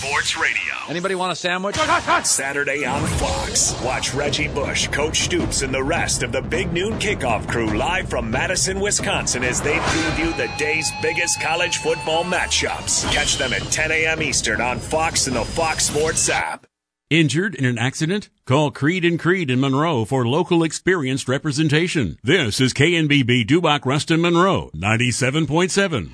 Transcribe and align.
Sports 0.00 0.38
Radio. 0.38 0.72
Anybody 0.88 1.14
want 1.14 1.30
a 1.30 1.36
sandwich? 1.36 1.76
Saturday 1.76 2.86
on 2.86 3.06
Fox. 3.06 3.78
Watch 3.82 4.14
Reggie 4.14 4.48
Bush, 4.48 4.88
Coach 4.88 5.20
Stoops, 5.20 5.60
and 5.60 5.74
the 5.74 5.82
rest 5.82 6.22
of 6.22 6.32
the 6.32 6.40
Big 6.40 6.72
Noon 6.72 6.94
Kickoff 6.94 7.46
crew 7.46 7.76
live 7.76 8.08
from 8.08 8.30
Madison, 8.30 8.80
Wisconsin 8.80 9.44
as 9.44 9.60
they 9.60 9.74
preview 9.74 10.34
the 10.38 10.50
day's 10.56 10.90
biggest 11.02 11.38
college 11.42 11.76
football 11.76 12.24
matchups. 12.24 13.12
Catch 13.12 13.36
them 13.36 13.52
at 13.52 13.60
10 13.70 13.90
a.m. 13.90 14.22
Eastern 14.22 14.62
on 14.62 14.78
Fox 14.78 15.26
and 15.26 15.36
the 15.36 15.44
Fox 15.44 15.84
Sports 15.84 16.30
app. 16.30 16.66
Injured 17.10 17.54
in 17.54 17.66
an 17.66 17.76
accident? 17.76 18.30
Call 18.46 18.70
Creed 18.70 19.04
and 19.04 19.20
Creed 19.20 19.50
in 19.50 19.60
Monroe 19.60 20.06
for 20.06 20.26
local 20.26 20.62
experienced 20.62 21.28
representation. 21.28 22.16
This 22.22 22.58
is 22.58 22.72
KNBB 22.72 23.46
Dubach 23.46 23.84
Ruston 23.84 24.22
Monroe 24.22 24.70
97.7. 24.74 26.12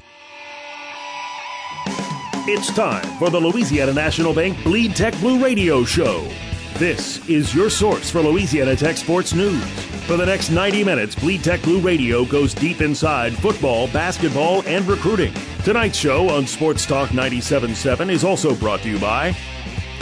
It's 2.49 2.73
time 2.73 3.05
for 3.19 3.29
the 3.29 3.41
Louisiana 3.41 3.93
National 3.93 4.33
Bank 4.33 4.63
Bleed 4.63 4.95
Tech 4.95 5.13
Blue 5.19 5.43
Radio 5.43 5.85
Show. 5.85 6.29
This 6.75 7.29
is 7.29 7.53
your 7.53 7.69
source 7.69 8.09
for 8.09 8.21
Louisiana 8.21 8.77
Tech 8.77 8.97
sports 8.97 9.35
news. 9.35 9.65
For 10.07 10.17
the 10.17 10.27
next 10.27 10.51
90 10.51 10.85
minutes, 10.85 11.17
Bleed 11.17 11.43
Tech 11.43 11.61
Blue 11.63 11.81
Radio 11.81 12.25
goes 12.25 12.55
deep 12.55 12.81
inside 12.81 13.37
football, 13.37 13.89
basketball, 13.89 14.63
and 14.65 14.87
recruiting. 14.87 15.35
Tonight's 15.65 15.99
show 15.99 16.29
on 16.29 16.47
Sports 16.47 16.87
Talk 16.87 17.09
97.7 17.09 18.11
is 18.11 18.23
also 18.23 18.55
brought 18.55 18.81
to 18.83 18.91
you 18.91 19.01
by 19.01 19.37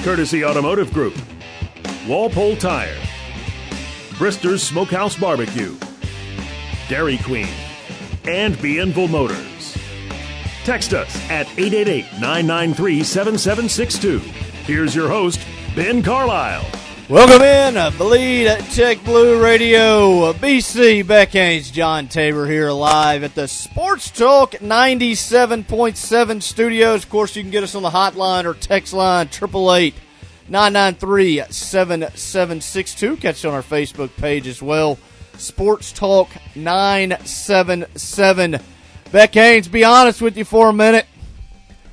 Courtesy 0.01 0.45
Automotive 0.45 0.92
Group, 0.92 1.17
Walpole 2.06 2.56
Tire, 2.56 3.01
Brister's 4.19 4.62
Smokehouse 4.62 5.17
Barbecue, 5.17 5.75
Dairy 6.91 7.17
Queen, 7.17 7.48
and 8.27 8.55
Bienville 8.56 9.09
Motors. 9.09 9.54
Text 10.65 10.95
us 10.95 11.15
at 11.31 11.47
888 11.59 12.05
993 12.15 13.03
7762. 13.03 14.19
Here's 14.65 14.95
your 14.95 15.09
host, 15.09 15.39
Ben 15.77 16.03
Carlisle. 16.03 16.65
Welcome 17.11 17.43
in, 17.43 17.77
uh, 17.77 17.91
Bleed 17.91 18.47
Tech 18.71 19.05
Blue 19.05 19.45
Radio, 19.45 20.33
BC 20.33 21.06
Beck 21.06 21.33
Haynes, 21.33 21.71
John 21.71 22.09
Tabor 22.09 22.47
here 22.47 22.71
live 22.71 23.23
at 23.23 23.34
the 23.34 23.47
Sports 23.47 24.11
Talk 24.11 24.53
97.7 24.53 26.43
studios. 26.43 27.05
Of 27.05 27.11
course, 27.11 27.37
you 27.37 27.43
can 27.43 27.51
get 27.51 27.62
us 27.62 27.75
on 27.75 27.83
the 27.83 27.91
hotline 27.91 28.47
or 28.47 28.55
text 28.55 28.95
line 28.95 29.27
888 29.27 29.93
993 30.49 31.43
7762. 31.51 33.19
Catch 33.19 33.45
on 33.45 33.53
our 33.53 33.62
Facebook 33.62 34.17
page 34.17 34.47
as 34.47 34.62
well. 34.62 34.99
Sports 35.37 35.93
Talk 35.93 36.31
977. 36.56 38.61
Beck 39.15 39.33
Haynes, 39.34 39.69
be 39.69 39.84
honest 39.84 40.20
with 40.20 40.37
you 40.37 40.45
for 40.45 40.70
a 40.70 40.73
minute. 40.73 41.07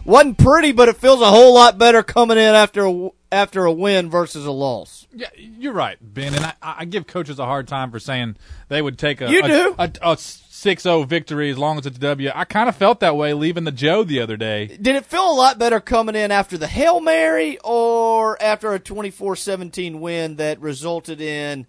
Wasn't 0.05 0.39
pretty, 0.39 0.71
but 0.71 0.89
it 0.89 0.97
feels 0.97 1.21
a 1.21 1.29
whole 1.29 1.53
lot 1.53 1.77
better 1.77 2.01
coming 2.01 2.39
in 2.39 2.55
after 2.55 2.83
a, 2.83 3.09
after 3.31 3.63
a 3.63 3.71
win 3.71 4.09
versus 4.09 4.43
a 4.47 4.51
loss. 4.51 5.05
Yeah, 5.13 5.27
you're 5.37 5.71
right, 5.71 5.99
Ben. 6.01 6.33
And 6.33 6.43
I, 6.43 6.53
I 6.63 6.85
give 6.85 7.05
coaches 7.05 7.37
a 7.37 7.45
hard 7.45 7.67
time 7.67 7.91
for 7.91 7.99
saying 7.99 8.37
they 8.69 8.81
would 8.81 8.97
take 8.97 9.21
a 9.21 9.29
You 9.29 9.43
a, 9.43 9.47
do. 9.47 9.75
a, 9.77 9.83
a 9.83 10.15
6-0 10.15 11.07
victory 11.07 11.51
as 11.51 11.59
long 11.59 11.77
as 11.77 11.85
it's 11.85 11.97
a 11.97 12.01
W. 12.01 12.31
I 12.33 12.43
kind 12.43 12.67
of 12.67 12.75
felt 12.75 13.01
that 13.01 13.15
way 13.15 13.33
leaving 13.33 13.65
the 13.65 13.71
Joe 13.71 14.03
the 14.03 14.19
other 14.19 14.35
day. 14.35 14.65
Did 14.81 14.95
it 14.95 15.05
feel 15.05 15.31
a 15.31 15.37
lot 15.37 15.59
better 15.59 15.79
coming 15.79 16.15
in 16.15 16.31
after 16.31 16.57
the 16.57 16.65
Hail 16.65 16.99
Mary 17.01 17.59
or 17.63 18.41
after 18.41 18.73
a 18.73 18.79
24-17 18.79 19.99
win 19.99 20.37
that 20.37 20.59
resulted 20.59 21.21
in 21.21 21.67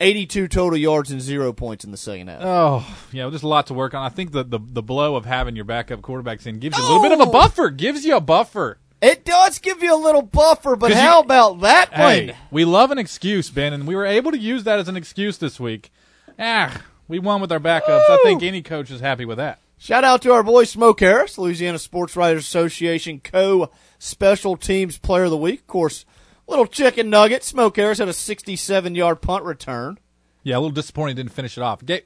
82 0.00 0.48
total 0.48 0.78
yards 0.78 1.10
and 1.10 1.20
zero 1.20 1.52
points 1.52 1.84
in 1.84 1.90
the 1.90 1.96
second 1.96 2.28
half? 2.28 2.40
Oh, 2.42 2.98
yeah, 3.12 3.28
there's 3.28 3.42
a 3.42 3.48
lot 3.48 3.66
to 3.68 3.74
work 3.74 3.94
on. 3.94 4.02
I 4.04 4.08
think 4.08 4.32
the, 4.32 4.42
the, 4.42 4.58
the 4.58 4.82
blow 4.82 5.14
of 5.16 5.26
having 5.26 5.54
your 5.56 5.64
backup 5.66 6.00
quarterbacks 6.00 6.46
in 6.46 6.58
gives 6.58 6.76
you 6.78 6.84
a 6.84 6.86
little 6.86 7.02
bit 7.02 7.12
of 7.12 7.20
a 7.20 7.30
buffer. 7.30 7.70
Gives 7.70 8.04
you 8.04 8.16
a 8.16 8.20
buffer. 8.20 8.78
It 9.02 9.24
does 9.24 9.58
give 9.58 9.82
you 9.82 9.94
a 9.94 9.96
little 10.02 10.22
buffer, 10.22 10.76
but 10.76 10.92
how 10.92 11.18
you- 11.18 11.24
about 11.24 11.60
that 11.60 11.92
Hey, 11.92 12.26
one? 12.28 12.36
we 12.50 12.64
love 12.64 12.90
an 12.90 12.98
excuse, 12.98 13.48
Ben, 13.50 13.72
and 13.72 13.86
we 13.86 13.94
were 13.96 14.04
able 14.06 14.30
to 14.30 14.38
use 14.38 14.64
that 14.64 14.78
as 14.78 14.88
an 14.88 14.96
excuse 14.96 15.38
this 15.38 15.58
week. 15.60 15.90
Ah, 16.38 16.82
we 17.08 17.18
won 17.18 17.40
with 17.40 17.52
our 17.52 17.58
backups. 17.60 18.08
I 18.08 18.18
think 18.22 18.42
any 18.42 18.62
coach 18.62 18.90
is 18.90 19.00
happy 19.00 19.24
with 19.24 19.38
that. 19.38 19.58
Shout 19.78 20.04
out 20.04 20.20
to 20.22 20.32
our 20.32 20.42
boy 20.42 20.64
Smoke 20.64 21.00
Harris, 21.00 21.38
Louisiana 21.38 21.78
Sports 21.78 22.14
Writers 22.14 22.44
Association 22.46 23.20
co 23.20 23.70
special 23.98 24.56
teams 24.58 24.98
player 24.98 25.24
of 25.24 25.30
the 25.30 25.36
week. 25.38 25.60
Of 25.60 25.66
course, 25.66 26.04
little 26.50 26.66
chicken 26.66 27.08
nugget. 27.10 27.42
Smoke 27.44 27.76
Harris 27.76 27.98
had 27.98 28.08
a 28.08 28.12
67 28.12 28.94
yard 28.94 29.20
punt 29.22 29.44
return. 29.44 29.98
Yeah, 30.42 30.56
a 30.56 30.58
little 30.58 30.70
disappointing. 30.70 31.16
didn't 31.16 31.32
finish 31.32 31.56
it 31.56 31.62
off. 31.62 31.84
Ga- 31.84 32.04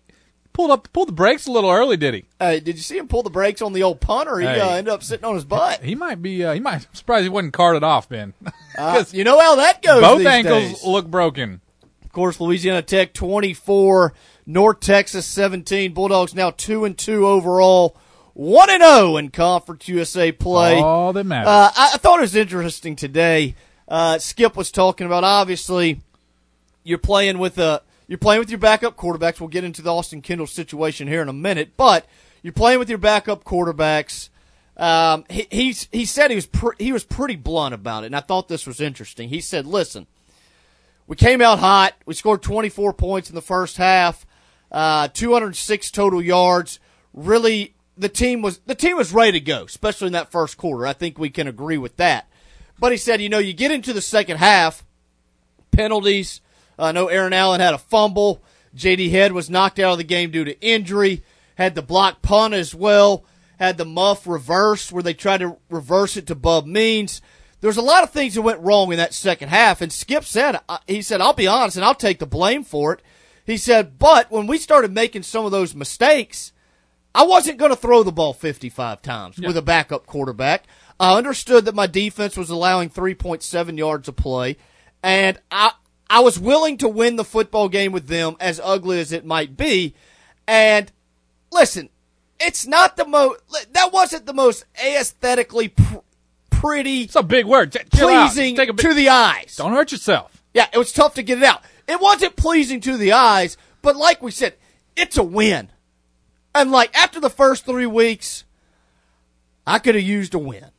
pulled 0.52 0.70
up, 0.70 0.88
pulled 0.92 1.08
the 1.08 1.12
brakes 1.12 1.46
a 1.46 1.50
little 1.52 1.70
early, 1.70 1.96
did 1.96 2.14
he? 2.14 2.24
Uh, 2.40 2.52
did 2.52 2.68
you 2.76 2.82
see 2.82 2.98
him 2.98 3.08
pull 3.08 3.22
the 3.22 3.30
brakes 3.30 3.62
on 3.62 3.72
the 3.72 3.82
old 3.82 4.00
punter? 4.00 4.38
He 4.38 4.46
Hey. 4.46 4.60
uh, 4.60 4.70
ended 4.76 4.92
up 4.92 5.02
sitting 5.02 5.24
on 5.24 5.34
his 5.34 5.44
butt. 5.44 5.82
He 5.82 5.94
might 5.94 6.20
be. 6.22 6.44
Uh, 6.44 6.52
he 6.54 6.60
might. 6.60 6.86
I'm 6.86 6.94
surprised 6.94 7.22
he 7.24 7.28
wasn't 7.28 7.52
carted 7.54 7.82
off, 7.82 8.08
Ben. 8.08 8.34
Uh, 8.76 9.04
you 9.12 9.22
know 9.22 9.38
how 9.38 9.54
that 9.54 9.82
goes. 9.82 10.00
Both 10.02 10.26
ankles 10.26 10.64
days. 10.64 10.84
look 10.84 11.06
broken. 11.08 11.60
Of 12.04 12.10
course, 12.10 12.40
Louisiana 12.40 12.82
Tech 12.82 13.12
24, 13.14 14.12
North 14.46 14.80
Texas 14.80 15.26
17. 15.26 15.92
Bulldogs 15.94 16.34
now 16.34 16.50
2 16.50 16.84
and 16.84 16.98
2 16.98 17.24
overall, 17.24 17.96
1 18.32 18.70
and 18.70 18.82
0 18.82 19.16
in 19.18 19.30
Conference 19.30 19.86
USA 19.86 20.32
play. 20.32 20.80
All 20.80 21.12
that 21.12 21.22
matters. 21.22 21.46
Uh, 21.46 21.70
I, 21.76 21.90
I 21.94 21.98
thought 21.98 22.18
it 22.18 22.22
was 22.22 22.34
interesting 22.34 22.96
today. 22.96 23.54
Uh, 23.88 24.18
Skip 24.18 24.56
was 24.56 24.70
talking 24.70 25.06
about 25.06 25.24
obviously 25.24 26.00
you're 26.82 26.98
playing 26.98 27.38
with 27.38 27.58
a 27.58 27.82
you're 28.06 28.18
playing 28.18 28.40
with 28.40 28.50
your 28.50 28.58
backup 28.58 28.96
quarterbacks. 28.96 29.40
We'll 29.40 29.48
get 29.48 29.64
into 29.64 29.82
the 29.82 29.92
Austin 29.92 30.22
Kendall 30.22 30.46
situation 30.46 31.08
here 31.08 31.22
in 31.22 31.28
a 31.28 31.34
minute, 31.34 31.72
but 31.76 32.06
you're 32.42 32.52
playing 32.52 32.78
with 32.78 32.88
your 32.88 32.98
backup 32.98 33.44
quarterbacks. 33.44 34.28
Um, 34.76 35.24
he 35.30 35.46
he's, 35.50 35.88
he 35.92 36.04
said 36.04 36.30
he 36.30 36.34
was 36.34 36.46
pre- 36.46 36.76
he 36.78 36.92
was 36.92 37.04
pretty 37.04 37.36
blunt 37.36 37.74
about 37.74 38.04
it, 38.04 38.06
and 38.06 38.16
I 38.16 38.20
thought 38.20 38.48
this 38.48 38.66
was 38.66 38.80
interesting. 38.80 39.28
He 39.28 39.40
said, 39.40 39.66
"Listen, 39.66 40.06
we 41.06 41.16
came 41.16 41.40
out 41.40 41.58
hot. 41.60 41.94
We 42.06 42.14
scored 42.14 42.42
24 42.42 42.92
points 42.94 43.28
in 43.28 43.34
the 43.34 43.42
first 43.42 43.76
half, 43.76 44.26
uh, 44.72 45.08
206 45.08 45.90
total 45.90 46.20
yards. 46.20 46.80
Really, 47.12 47.74
the 47.96 48.08
team 48.08 48.42
was 48.42 48.58
the 48.66 48.74
team 48.74 48.96
was 48.96 49.12
ready 49.12 49.38
to 49.38 49.40
go, 49.40 49.64
especially 49.64 50.08
in 50.08 50.12
that 50.14 50.32
first 50.32 50.56
quarter. 50.56 50.86
I 50.86 50.92
think 50.92 51.18
we 51.18 51.30
can 51.30 51.46
agree 51.46 51.78
with 51.78 51.96
that. 51.96 52.28
But 52.78 52.92
he 52.92 52.98
said, 52.98 53.20
you 53.20 53.28
know, 53.28 53.38
you 53.38 53.52
get 53.52 53.70
into 53.70 53.92
the 53.92 54.00
second 54.00 54.38
half, 54.38 54.84
penalties. 55.70 56.40
I 56.78 56.92
know 56.92 57.08
Aaron 57.08 57.32
Allen 57.32 57.60
had 57.60 57.74
a 57.74 57.78
fumble. 57.78 58.42
J.D. 58.74 59.10
Head 59.10 59.32
was 59.32 59.48
knocked 59.48 59.78
out 59.78 59.92
of 59.92 59.98
the 59.98 60.04
game 60.04 60.30
due 60.30 60.44
to 60.44 60.60
injury. 60.60 61.22
Had 61.56 61.74
the 61.74 61.82
block 61.82 62.22
punt 62.22 62.54
as 62.54 62.74
well. 62.74 63.24
Had 63.58 63.78
the 63.78 63.84
muff 63.84 64.26
reverse 64.26 64.90
where 64.90 65.02
they 65.02 65.14
tried 65.14 65.38
to 65.38 65.56
reverse 65.70 66.16
it 66.16 66.26
to 66.26 66.34
Bub 66.34 66.66
Means. 66.66 67.22
There's 67.60 67.76
a 67.76 67.82
lot 67.82 68.02
of 68.02 68.10
things 68.10 68.34
that 68.34 68.42
went 68.42 68.60
wrong 68.60 68.90
in 68.90 68.98
that 68.98 69.14
second 69.14 69.48
half. 69.48 69.80
And 69.80 69.92
Skip 69.92 70.24
said, 70.24 70.58
uh, 70.68 70.78
he 70.86 71.00
said, 71.00 71.20
I'll 71.20 71.32
be 71.32 71.46
honest 71.46 71.76
and 71.76 71.84
I'll 71.84 71.94
take 71.94 72.18
the 72.18 72.26
blame 72.26 72.64
for 72.64 72.92
it. 72.92 73.00
He 73.46 73.56
said, 73.56 73.98
but 73.98 74.30
when 74.30 74.46
we 74.46 74.58
started 74.58 74.92
making 74.92 75.22
some 75.22 75.44
of 75.44 75.52
those 75.52 75.74
mistakes, 75.74 76.52
I 77.14 77.22
wasn't 77.22 77.58
going 77.58 77.70
to 77.70 77.76
throw 77.76 78.02
the 78.02 78.10
ball 78.10 78.32
55 78.32 79.00
times 79.02 79.38
with 79.38 79.56
a 79.56 79.62
backup 79.62 80.06
quarterback. 80.06 80.64
I 80.98 81.16
understood 81.16 81.64
that 81.64 81.74
my 81.74 81.86
defense 81.86 82.36
was 82.36 82.50
allowing 82.50 82.90
3.7 82.90 83.78
yards 83.78 84.08
a 84.08 84.12
play, 84.12 84.56
and 85.02 85.38
I 85.50 85.72
I 86.08 86.20
was 86.20 86.38
willing 86.38 86.76
to 86.78 86.88
win 86.88 87.16
the 87.16 87.24
football 87.24 87.68
game 87.68 87.90
with 87.92 88.06
them, 88.06 88.36
as 88.38 88.60
ugly 88.62 89.00
as 89.00 89.10
it 89.10 89.24
might 89.24 89.56
be. 89.56 89.94
And 90.46 90.92
listen, 91.50 91.88
it's 92.38 92.66
not 92.66 92.96
the 92.96 93.06
most. 93.06 93.40
That 93.72 93.92
wasn't 93.92 94.26
the 94.26 94.34
most 94.34 94.64
aesthetically 94.82 95.68
pr- 95.68 95.98
pretty, 96.50 97.02
it's 97.02 97.16
a 97.16 97.22
big 97.22 97.46
word. 97.46 97.76
Out. 97.76 97.90
pleasing 97.90 98.56
Take 98.56 98.68
a 98.68 98.72
bit- 98.72 98.82
to 98.82 98.94
the 98.94 99.08
eyes. 99.08 99.56
Don't 99.56 99.72
hurt 99.72 99.92
yourself. 99.92 100.42
Yeah, 100.52 100.68
it 100.72 100.78
was 100.78 100.92
tough 100.92 101.14
to 101.14 101.22
get 101.22 101.38
it 101.38 101.44
out. 101.44 101.62
It 101.88 102.00
wasn't 102.00 102.36
pleasing 102.36 102.80
to 102.82 102.96
the 102.96 103.12
eyes, 103.12 103.56
but 103.82 103.96
like 103.96 104.22
we 104.22 104.30
said, 104.30 104.54
it's 104.96 105.16
a 105.16 105.22
win. 105.24 105.70
And 106.54 106.70
like 106.70 106.96
after 106.96 107.18
the 107.18 107.30
first 107.30 107.66
three 107.66 107.86
weeks, 107.86 108.44
I 109.66 109.78
could 109.78 109.94
have 109.94 110.04
used 110.04 110.34
a 110.34 110.38
win. 110.38 110.70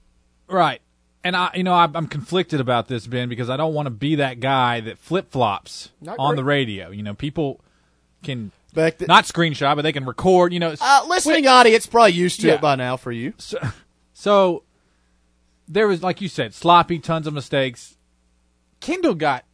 Right. 0.47 0.81
And 1.23 1.35
I, 1.35 1.49
you 1.55 1.63
know, 1.63 1.73
I'm, 1.73 1.95
I'm 1.95 2.07
conflicted 2.07 2.59
about 2.59 2.87
this, 2.87 3.07
Ben, 3.07 3.29
because 3.29 3.49
I 3.49 3.57
don't 3.57 3.73
want 3.73 3.87
to 3.87 3.89
be 3.91 4.15
that 4.15 4.39
guy 4.39 4.79
that 4.81 4.99
flip 4.99 5.31
flops 5.31 5.89
on 6.19 6.35
the 6.35 6.43
radio. 6.43 6.91
You 6.91 7.01
know, 7.03 7.13
people 7.15 7.61
can 8.23 8.51
Back 8.75 8.97
the, 8.99 9.07
not 9.07 9.23
screenshot, 9.23 9.75
but 9.75 9.81
they 9.81 9.91
can 9.93 10.05
record. 10.05 10.53
You 10.53 10.59
know, 10.59 10.75
uh, 10.79 11.05
listening 11.07 11.47
audience 11.47 11.87
probably 11.87 12.11
used 12.11 12.41
to 12.41 12.47
Yeah. 12.47 12.53
it 12.55 12.61
by 12.61 12.75
now 12.75 12.95
for 12.97 13.11
you. 13.11 13.33
So 14.13 14.63
there 15.67 15.87
was, 15.87 16.03
like 16.03 16.21
you 16.21 16.27
said, 16.27 16.53
sloppy, 16.53 16.99
tons 16.99 17.25
of 17.25 17.33
mistakes. 17.33 17.97
Kendall 18.79 19.15
got 19.15 19.45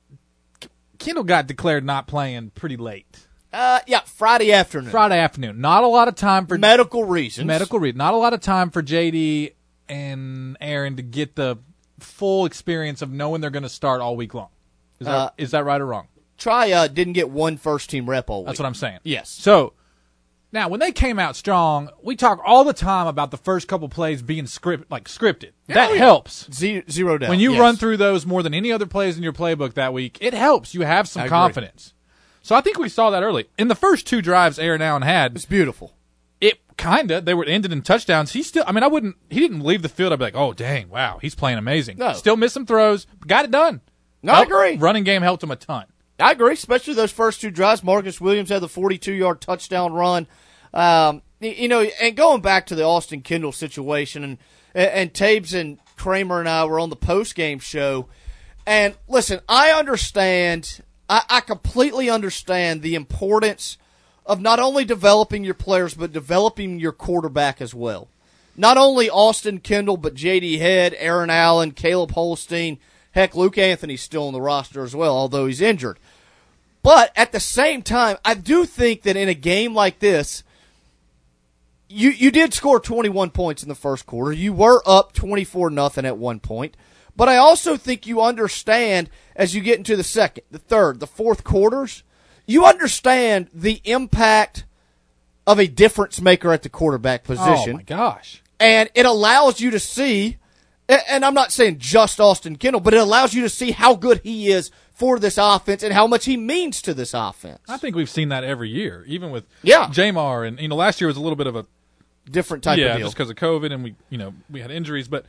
Kendall 1.00 1.24
got 1.24 1.48
declared 1.48 1.84
not 1.86 2.06
playing 2.06 2.50
pretty 2.52 2.78
late 2.78 3.26
Uh, 3.54 3.80
yeah, 3.88 4.02
Friday 4.02 4.52
afternoon. 4.52 4.92
Friday 4.92 5.18
afternoon. 5.20 5.62
Not 5.62 5.84
a 5.84 5.88
lot 5.88 6.08
of 6.08 6.16
time 6.16 6.48
for 6.48 6.58
medical 6.58 7.06
reasons. 7.06 7.48
medical 7.48 7.80
reason. 7.80 7.98
Not 7.98 8.14
a 8.14 8.18
lot 8.18 8.34
of 8.34 8.42
time 8.42 8.70
for 8.72 8.84
JD 8.84 9.54
and 9.92 10.58
Aaron 10.62 10.96
to 10.96 11.04
get 11.04 11.36
the 11.36 11.58
full 12.00 12.46
experience 12.46 13.02
of 13.02 13.12
knowing 13.12 13.42
they're 13.42 13.52
going 13.52 13.64
to 13.64 13.70
start 13.70 14.02
all 14.02 14.16
week 14.16 14.34
long. 14.34 14.50
Is 15.00 15.06
that, 15.06 15.14
Uh, 15.14 15.30
is 15.38 15.52
that 15.52 15.66
right 15.66 15.80
or 15.82 15.86
wrong? 15.86 16.08
Try 16.38 16.72
uh, 16.72 16.88
didn't 16.88 17.14
get 17.14 17.30
one 17.30 17.58
first 17.58 17.90
team 17.90 18.10
rep 18.10 18.30
all 18.30 18.40
week. 18.42 18.48
That's 18.48 18.60
what 18.60 18.66
I'm 18.66 18.74
saying. 18.74 19.00
Yes. 19.04 19.30
So 19.30 19.74
Now, 20.52 20.68
when 20.70 20.80
they 20.80 20.92
came 20.92 21.20
out 21.20 21.36
strong, 21.36 21.90
we 22.02 22.16
talk 22.16 22.42
all 22.46 22.64
the 22.64 22.74
time 22.74 23.06
about 23.08 23.30
the 23.32 23.38
first 23.38 23.68
couple 23.68 23.88
plays 23.90 24.22
being 24.22 24.48
script 24.48 24.90
like 24.90 25.08
scripted. 25.08 25.52
that 25.68 25.92
yeah. 25.92 25.98
helps. 25.98 26.50
Zero, 26.52 26.82
zero 26.90 27.18
doubt. 27.18 27.30
When 27.30 27.40
you 27.40 27.52
yes. 27.52 27.60
run 27.62 27.76
through 27.76 27.98
those 27.98 28.26
more 28.26 28.42
than 28.44 28.54
any 28.54 28.72
other 28.72 28.86
plays 28.88 29.18
in 29.18 29.24
your 29.24 29.34
playbook 29.34 29.76
that 29.76 29.94
week, 29.94 30.18
it 30.20 30.34
helps. 30.34 30.74
You 30.74 30.82
have 30.82 31.08
some 31.08 31.22
I 31.22 31.26
agree. 31.26 31.30
confidence. 31.38 31.94
So 32.42 32.56
I 32.56 32.62
think 32.62 32.80
we 32.80 32.90
saw 32.90 33.12
that 33.12 33.22
early. 33.24 33.50
In 33.60 33.68
the 33.68 33.76
first 33.76 34.08
two 34.08 34.22
drives 34.22 34.58
Aaron 34.58 34.82
Allen 34.82 35.04
had, 35.04 35.36
it's 35.36 35.46
beautiful. 35.46 35.94
Kinda 36.82 37.22
they 37.22 37.34
were 37.34 37.46
ended 37.46 37.72
in 37.72 37.82
touchdowns. 37.82 38.34
He 38.34 38.44
still 38.44 38.64
I 38.68 38.72
mean 38.72 38.84
I 38.84 38.88
wouldn't 38.88 39.16
he 39.30 39.40
didn't 39.40 39.62
leave 39.62 39.82
the 39.82 39.90
field, 39.90 40.14
I'd 40.14 40.20
be 40.20 40.26
like, 40.26 40.36
Oh 40.36 40.54
dang, 40.54 40.90
wow, 40.90 41.20
he's 41.22 41.36
playing 41.36 41.58
amazing. 41.58 41.98
No. 41.98 42.14
Still 42.14 42.36
missed 42.36 42.54
some 42.54 42.66
throws, 42.66 43.08
got 43.26 43.46
it 43.46 43.52
done. 43.52 43.82
No, 44.24 44.34
I 44.34 44.44
agree. 44.44 44.78
Running 44.78 45.04
game 45.04 45.22
helped 45.22 45.44
him 45.44 45.52
a 45.52 45.56
ton. 45.56 45.86
I 46.20 46.32
agree, 46.32 46.54
especially 46.54 46.94
those 46.94 47.12
first 47.12 47.42
two 47.42 47.50
drives. 47.50 47.84
Marcus 47.84 48.22
Williams 48.22 48.50
had 48.50 48.62
the 48.62 48.70
42 48.70 49.12
yard 49.14 49.42
touchdown 49.42 49.94
run. 49.94 50.28
Um, 50.74 51.24
you 51.40 51.68
know, 51.68 51.82
and 51.82 52.16
going 52.16 52.42
back 52.42 52.68
to 52.68 52.76
the 52.76 52.84
Austin 52.84 53.22
Kendall 53.22 53.52
situation, 53.52 54.24
and 54.24 54.38
and 54.74 55.14
Tabes 55.14 55.54
and 55.54 55.80
Kramer 55.98 56.40
and 56.40 56.48
I 56.48 56.66
were 56.66 56.80
on 56.80 56.90
the 56.90 56.96
post 56.96 57.36
game 57.36 57.60
show, 57.60 58.08
and 58.66 58.96
listen, 59.08 59.40
I 59.50 59.72
understand, 59.72 60.82
I, 61.10 61.24
I 61.30 61.40
completely 61.42 62.10
understand 62.10 62.84
the 62.84 62.96
importance 62.96 63.78
of 64.26 64.42
not 64.42 64.60
only 64.60 64.86
developing 64.86 65.44
your 65.44 65.54
players 65.54 65.94
but 65.94 66.12
developing 66.12 66.80
your 66.80 66.92
quarterback 66.92 67.62
as 67.62 67.74
well. 67.74 68.08
Not 68.56 68.78
only 68.78 69.10
Austin 69.10 69.60
Kendall, 69.60 69.98
but 69.98 70.14
J.D. 70.14 70.58
Head, 70.58 70.96
Aaron 70.98 71.30
Allen, 71.30 71.72
Caleb 71.72 72.12
Holstein. 72.12 72.80
Heck, 73.12 73.36
Luke 73.36 73.58
Anthony's 73.58 74.02
still 74.02 74.28
on 74.28 74.34
the 74.34 74.42
roster 74.42 74.84
as 74.84 74.96
well, 74.96 75.16
although 75.16 75.48
he's 75.48 75.62
injured. 75.62 76.00
But 76.84 77.12
at 77.16 77.32
the 77.32 77.40
same 77.40 77.82
time, 77.82 78.18
I 78.26 78.34
do 78.34 78.66
think 78.66 79.04
that 79.04 79.16
in 79.16 79.30
a 79.30 79.34
game 79.34 79.74
like 79.74 80.00
this, 80.00 80.44
you 81.88 82.10
you 82.10 82.32
did 82.32 82.54
score 82.54 82.80
21 82.80 83.32
points 83.32 83.64
in 83.64 83.70
the 83.70 83.76
first 83.76 84.06
quarter. 84.06 84.32
You 84.32 84.54
were 84.54 84.82
up 84.86 85.14
24 85.14 85.70
nothing 85.70 86.06
at 86.06 86.18
one 86.18 86.40
point. 86.40 86.76
But 87.16 87.28
I 87.28 87.38
also 87.38 87.78
think 87.78 88.08
you 88.08 88.22
understand 88.22 89.10
as 89.36 89.54
you 89.54 89.62
get 89.62 89.78
into 89.78 89.96
the 89.96 90.04
second, 90.04 90.46
the 90.50 90.58
third, 90.60 91.00
the 91.00 91.08
fourth 91.08 91.44
quarters, 91.44 92.04
you 92.52 92.66
understand 92.66 93.50
the 93.54 93.82
impact 93.86 94.66
of 95.48 95.60
a 95.60 95.68
difference 95.68 96.22
maker 96.22 96.52
at 96.54 96.64
the 96.64 96.70
quarterback 96.70 97.22
oh, 97.26 97.36
position 97.36 97.74
Oh 97.74 97.78
my 97.78 97.84
gosh. 97.84 98.42
and 98.60 98.90
it 98.94 99.06
allows 99.06 99.60
you 99.60 99.72
to 99.72 99.80
see 99.80 100.38
and 100.90 101.24
I'm 101.24 101.34
not 101.34 101.54
saying 101.54 101.78
just 101.80 102.20
Austin 102.20 102.58
Kendall, 102.58 102.82
but 102.82 102.94
it 102.94 102.98
allows 103.00 103.34
you 103.34 103.44
to 103.44 103.50
see 103.50 103.72
how 103.72 103.96
good 103.96 104.20
he 104.24 104.50
is 104.50 104.72
for 104.94 105.20
this 105.20 105.38
offense 105.38 105.84
and 105.84 105.94
how 105.94 106.06
much 106.06 106.26
he 106.26 106.36
means 106.36 106.82
to 106.82 106.94
this 106.94 107.14
offense. 107.14 107.62
I 107.70 107.78
think 107.78 107.96
we've 107.96 108.10
seen 108.10 108.28
that 108.30 108.44
every 108.44 108.70
year, 108.70 109.06
even 109.08 109.32
with 109.32 109.46
Yeah. 109.64 109.88
Jamar, 109.88 110.46
and 110.46 110.60
you 110.60 110.68
know, 110.68 110.76
last 110.76 111.00
year 111.00 111.08
was 111.08 111.16
a 111.16 111.22
little 111.22 111.38
bit 111.38 111.48
of 111.48 111.56
a 111.56 111.66
Different 112.30 112.64
type 112.64 112.78
yeah, 112.78 112.92
of 112.92 112.98
deal. 112.98 113.08
just 113.08 113.16
because 113.18 113.30
of 113.32 113.36
COVID, 113.36 113.74
and 113.74 113.84
we 113.84 113.96
you 114.10 114.18
know 114.18 114.34
we 114.50 114.62
had 114.62 114.70
injuries, 114.70 115.08
but 115.08 115.26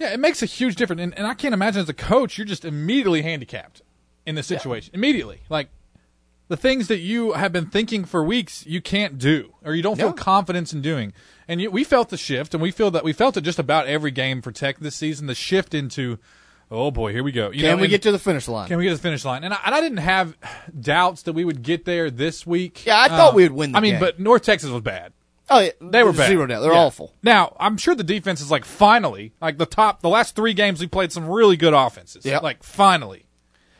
yeah, 0.00 0.12
it 0.12 0.18
makes 0.18 0.42
a 0.42 0.46
huge 0.46 0.74
difference. 0.74 1.00
And, 1.00 1.16
and 1.16 1.26
I 1.26 1.34
can't 1.34 1.54
imagine 1.54 1.80
as 1.82 1.88
a 1.88 1.94
coach, 1.94 2.36
you're 2.36 2.44
just 2.44 2.64
immediately 2.64 3.22
handicapped 3.22 3.82
in 4.26 4.34
this 4.34 4.46
situation. 4.46 4.90
Immediately, 4.94 5.42
like 5.48 5.68
the 6.48 6.56
things 6.56 6.88
that 6.88 6.98
you 6.98 7.32
have 7.32 7.52
been 7.52 7.66
thinking 7.66 8.04
for 8.04 8.22
weeks, 8.22 8.66
you 8.66 8.80
can't 8.82 9.18
do, 9.18 9.54
or 9.64 9.74
you 9.74 9.82
don't 9.82 9.96
feel 9.96 10.08
No. 10.08 10.12
confidence 10.12 10.72
in 10.72 10.82
doing. 10.82 11.12
And 11.48 11.60
you, 11.60 11.70
we 11.70 11.84
felt 11.84 12.08
the 12.10 12.16
shift, 12.16 12.54
and 12.54 12.62
we 12.62 12.70
feel 12.70 12.90
that 12.90 13.04
we 13.04 13.12
felt 13.12 13.36
it 13.36 13.42
just 13.42 13.58
about 13.58 13.86
every 13.86 14.10
game 14.10 14.42
for 14.42 14.52
Tech 14.52 14.78
this 14.78 14.94
season. 14.94 15.26
The 15.26 15.34
shift 15.34 15.74
into, 15.74 16.18
oh 16.70 16.90
boy, 16.90 17.12
here 17.12 17.22
we 17.22 17.32
go. 17.32 17.50
You 17.50 17.62
Can 17.62 17.76
know, 17.76 17.82
we 17.82 17.88
get 17.88 18.02
to 18.02 18.12
the 18.12 18.18
finish 18.18 18.46
line? 18.48 18.68
Can 18.68 18.76
we 18.78 18.84
get 18.84 18.90
to 18.90 18.96
the 18.96 19.02
finish 19.02 19.24
line? 19.24 19.42
And 19.44 19.54
I, 19.54 19.58
and 19.64 19.74
I 19.74 19.80
didn't 19.80 19.98
have 19.98 20.36
doubts 20.80 21.22
that 21.22 21.32
we 21.32 21.44
would 21.44 21.62
get 21.62 21.84
there 21.84 22.10
this 22.10 22.46
week. 22.46 22.84
Yeah, 22.86 22.98
I 23.00 23.08
thought 23.08 23.32
Uh, 23.32 23.36
we 23.36 23.42
would 23.44 23.52
win 23.52 23.72
the 23.72 23.78
I 23.78 23.80
mean, 23.80 23.92
game. 23.94 24.00
but 24.00 24.20
North 24.20 24.42
Texas 24.42 24.70
was 24.70 24.82
bad. 24.82 25.12
oh, 25.50 25.60
yeah, 25.60 25.70
They 25.80 26.02
were 26.02 26.12
bad. 26.12 26.28
Zero 26.28 26.46
doubt. 26.46 26.60
They're 26.62 26.72
Yeah. 26.72 26.78
awful. 26.78 27.12
Now, 27.22 27.54
I'm 27.60 27.76
sure 27.76 27.94
the 27.94 28.02
defense 28.04 28.40
is 28.40 28.50
like 28.50 28.64
finally, 28.64 29.32
like 29.42 29.58
the 29.58 29.66
top, 29.66 30.00
the 30.02 30.08
last 30.08 30.34
three 30.36 30.54
games 30.54 30.80
we 30.80 30.86
played 30.86 31.12
some 31.12 31.26
really 31.28 31.56
good 31.56 31.74
offenses. 31.74 32.24
Yep. 32.24 32.42
Like 32.42 32.62
finally. 32.62 33.24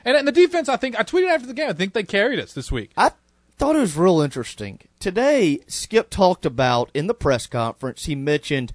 And, 0.05 0.17
and 0.17 0.29
the 0.29 0.33
defense, 0.33 0.69
I 0.69 0.77
think, 0.77 0.99
I 0.99 1.03
tweeted 1.03 1.31
after 1.31 1.47
the 1.47 1.55
game, 1.55 1.71
I 1.71 1.73
think 1.73 1.93
they 1.93 2.03
carried 2.03 2.39
us 2.39 2.53
this 2.53 2.71
week. 2.71 2.91
I 2.97 3.13
thought 3.57 3.77
it 3.77 3.81
was 3.81 3.97
real 3.97 4.21
interesting. 4.21 4.81
Today, 5.01 5.61
Skip 5.67 6.11
talked 6.11 6.45
about 6.45 6.91
in 6.95 7.07
the 7.07 7.15
press 7.15 7.47
conference, 7.47 8.05
he 8.05 8.15
mentioned 8.15 8.73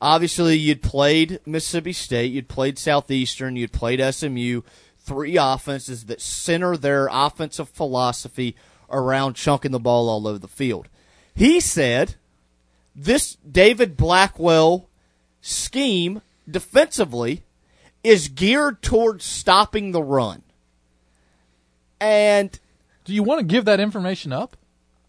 obviously 0.00 0.56
you'd 0.56 0.82
played 0.82 1.40
Mississippi 1.44 1.92
State, 1.92 2.32
you'd 2.32 2.48
played 2.48 2.78
Southeastern, 2.78 3.56
you'd 3.56 3.72
played 3.72 4.00
SMU, 4.14 4.62
three 4.98 5.36
offenses 5.36 6.04
that 6.04 6.20
center 6.20 6.76
their 6.76 7.08
offensive 7.10 7.68
philosophy 7.68 8.56
around 8.90 9.34
chunking 9.34 9.72
the 9.72 9.78
ball 9.78 10.08
all 10.08 10.26
over 10.26 10.38
the 10.38 10.48
field. 10.48 10.88
He 11.34 11.60
said 11.60 12.14
this 12.94 13.36
David 13.36 13.96
Blackwell 13.96 14.88
scheme 15.40 16.22
defensively 16.48 17.42
is 18.02 18.28
geared 18.28 18.82
towards 18.82 19.24
stopping 19.24 19.92
the 19.92 20.02
run. 20.02 20.42
And 22.00 22.58
Do 23.04 23.14
you 23.14 23.22
want 23.22 23.40
to 23.40 23.44
give 23.46 23.64
that 23.66 23.80
information 23.80 24.32
up? 24.32 24.56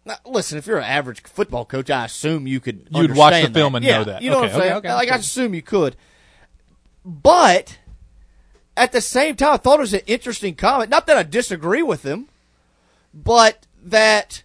now, 0.04 0.16
listen, 0.26 0.58
if 0.58 0.66
you're 0.66 0.78
an 0.78 0.84
average 0.84 1.22
football 1.22 1.64
coach, 1.64 1.88
I 1.90 2.04
assume 2.04 2.46
you 2.46 2.58
could. 2.60 2.88
You'd 2.90 3.14
watch 3.16 3.32
the 3.32 3.36
understand 3.36 3.54
film 3.54 3.74
and 3.76 3.84
Yeah, 3.84 3.98
know 3.98 4.04
that. 4.04 4.22
You 4.22 4.30
know 4.30 4.38
Okay, 4.38 4.46
what 4.46 4.52
I'm 4.54 4.60
saying? 4.60 4.72
okay, 4.72 4.88
okay, 4.88 4.94
like 4.94 5.10
I 5.12 5.16
assume 5.16 5.54
you 5.54 5.62
could, 5.62 5.96
but 7.04 7.78
at 8.76 8.92
the 8.92 9.00
same 9.00 9.36
time, 9.36 9.54
I 9.54 9.56
thought 9.58 9.78
it 9.78 9.82
was 9.82 9.94
an 9.94 10.00
interesting 10.06 10.54
comment. 10.54 10.90
Not 10.90 11.06
that 11.06 11.16
I 11.16 11.22
disagree 11.22 11.82
with 11.82 12.02
him, 12.04 12.28
but 13.14 13.66
that 13.84 14.42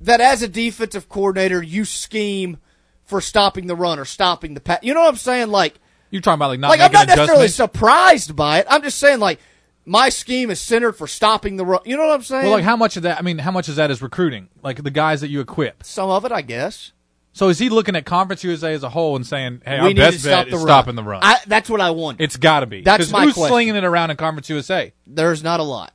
that 0.00 0.20
as 0.20 0.42
a 0.42 0.48
defensive 0.48 1.08
coordinator, 1.08 1.62
you 1.62 1.84
scheme 1.84 2.58
for 3.04 3.20
stopping 3.20 3.66
the 3.66 3.76
run 3.76 3.98
or 3.98 4.04
stopping 4.04 4.54
the 4.54 4.60
pass. 4.60 4.80
You 4.82 4.94
know 4.94 5.00
what 5.00 5.08
I'm 5.08 5.16
saying? 5.16 5.48
Like, 5.48 5.78
You're 6.10 6.22
talking 6.22 6.36
about 6.38 6.48
like 6.48 6.60
not 6.60 6.68
like 6.70 6.80
I'm 6.80 6.92
not 6.92 7.06
necessarily 7.08 7.48
surprised 7.48 8.36
by 8.36 8.58
it. 8.60 8.66
I'm 8.68 8.82
just 8.82 8.98
saying 8.98 9.18
like. 9.20 9.40
My 9.86 10.08
scheme 10.08 10.50
is 10.50 10.60
centered 10.60 10.92
for 10.92 11.06
stopping 11.06 11.56
the 11.56 11.64
run. 11.64 11.80
You 11.84 11.96
know 11.96 12.06
what 12.06 12.14
I'm 12.14 12.22
saying? 12.22 12.44
Well, 12.44 12.52
like 12.52 12.64
how 12.64 12.76
much 12.76 12.96
of 12.96 13.02
that? 13.04 13.18
I 13.18 13.22
mean, 13.22 13.38
how 13.38 13.50
much 13.50 13.68
of 13.68 13.76
that 13.76 13.90
is 13.90 14.02
recruiting? 14.02 14.48
Like 14.62 14.82
the 14.82 14.90
guys 14.90 15.20
that 15.22 15.28
you 15.28 15.40
equip. 15.40 15.84
Some 15.84 16.10
of 16.10 16.24
it, 16.24 16.32
I 16.32 16.42
guess. 16.42 16.92
So 17.32 17.48
is 17.48 17.58
he 17.58 17.68
looking 17.68 17.96
at 17.96 18.04
Conference 18.04 18.42
USA 18.44 18.74
as 18.74 18.82
a 18.82 18.88
whole 18.88 19.16
and 19.16 19.26
saying, 19.26 19.62
"Hey, 19.64 19.74
we 19.74 19.78
our 19.78 19.88
need 19.88 19.96
best 19.96 20.14
to 20.14 20.20
stop 20.20 20.44
bet 20.46 20.50
the 20.50 20.56
is 20.56 20.62
run. 20.62 20.68
stopping 20.68 20.94
the 20.96 21.04
run"? 21.04 21.20
I, 21.22 21.38
that's 21.46 21.70
what 21.70 21.80
I 21.80 21.90
want. 21.90 22.20
it's 22.20 22.36
got 22.36 22.60
to 22.60 22.66
be. 22.66 22.82
That's 22.82 23.10
my 23.10 23.24
who's 23.24 23.34
question. 23.34 23.50
slinging 23.50 23.76
it 23.76 23.84
around 23.84 24.10
in 24.10 24.16
Conference 24.16 24.48
USA? 24.50 24.92
There's 25.06 25.42
not 25.42 25.60
a 25.60 25.62
lot. 25.62 25.92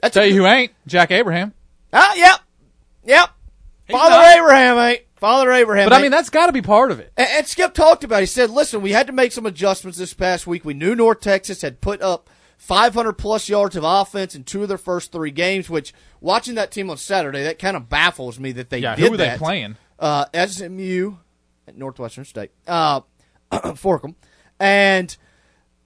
That's 0.00 0.14
Tell 0.14 0.22
a, 0.24 0.26
you 0.26 0.36
who 0.36 0.46
ain't 0.46 0.72
Jack 0.86 1.10
Abraham. 1.10 1.52
Ah, 1.92 2.14
yep, 2.14 2.40
yep. 3.04 3.30
Father 3.90 4.16
not. 4.16 4.36
Abraham, 4.38 4.78
ain't 4.78 5.02
Father 5.16 5.52
Abraham. 5.52 5.88
But 5.88 5.94
I 5.94 6.02
mean, 6.02 6.10
that's 6.10 6.30
got 6.30 6.46
to 6.46 6.52
be 6.52 6.62
part 6.62 6.90
of 6.90 7.00
it. 7.00 7.12
And, 7.16 7.28
and 7.30 7.46
Skip 7.46 7.74
talked 7.74 8.04
about. 8.04 8.18
it. 8.18 8.22
He 8.22 8.26
said, 8.26 8.48
"Listen, 8.50 8.82
we 8.82 8.92
had 8.92 9.08
to 9.08 9.12
make 9.12 9.32
some 9.32 9.46
adjustments 9.46 9.98
this 9.98 10.14
past 10.14 10.46
week. 10.46 10.64
We 10.64 10.74
knew 10.74 10.94
North 10.94 11.20
Texas 11.20 11.62
had 11.62 11.80
put 11.80 12.00
up 12.00 12.30
500 12.62 13.14
plus 13.14 13.48
yards 13.48 13.74
of 13.74 13.82
offense 13.84 14.36
in 14.36 14.44
two 14.44 14.62
of 14.62 14.68
their 14.68 14.78
first 14.78 15.10
three 15.10 15.32
games. 15.32 15.68
Which, 15.68 15.92
watching 16.20 16.54
that 16.54 16.70
team 16.70 16.90
on 16.90 16.96
Saturday, 16.96 17.42
that 17.42 17.58
kind 17.58 17.76
of 17.76 17.88
baffles 17.88 18.38
me 18.38 18.52
that 18.52 18.70
they 18.70 18.78
Yeah, 18.78 18.94
did 18.94 19.04
who 19.04 19.10
were 19.10 19.16
they 19.16 19.26
that. 19.26 19.38
playing? 19.38 19.76
Uh, 19.98 20.26
SMU 20.46 21.14
at 21.66 21.76
Northwestern 21.76 22.24
State, 22.24 22.50
uh, 22.68 23.00
Forkham, 23.52 24.14
and 24.60 25.16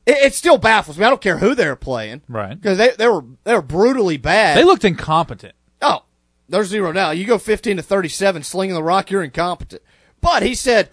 it, 0.06 0.16
it 0.18 0.34
still 0.34 0.58
baffles 0.58 0.98
me. 0.98 1.04
I 1.04 1.08
don't 1.08 1.20
care 1.20 1.38
who 1.38 1.54
they're 1.54 1.76
playing, 1.76 2.22
Right. 2.28 2.54
Because 2.54 2.76
they 2.78 2.90
they 2.98 3.08
were 3.08 3.24
they 3.44 3.54
were 3.54 3.62
brutally 3.62 4.16
bad. 4.18 4.56
They 4.58 4.64
looked 4.64 4.84
incompetent. 4.84 5.54
Oh, 5.82 6.04
there's 6.48 6.68
zero 6.68 6.92
now. 6.92 7.10
You 7.10 7.24
go 7.26 7.38
15 7.38 7.78
to 7.78 7.82
37 7.82 8.42
slinging 8.42 8.74
the 8.74 8.82
rock, 8.82 9.10
you're 9.10 9.22
incompetent. 9.24 9.82
But 10.20 10.42
he 10.42 10.54
said, 10.54 10.88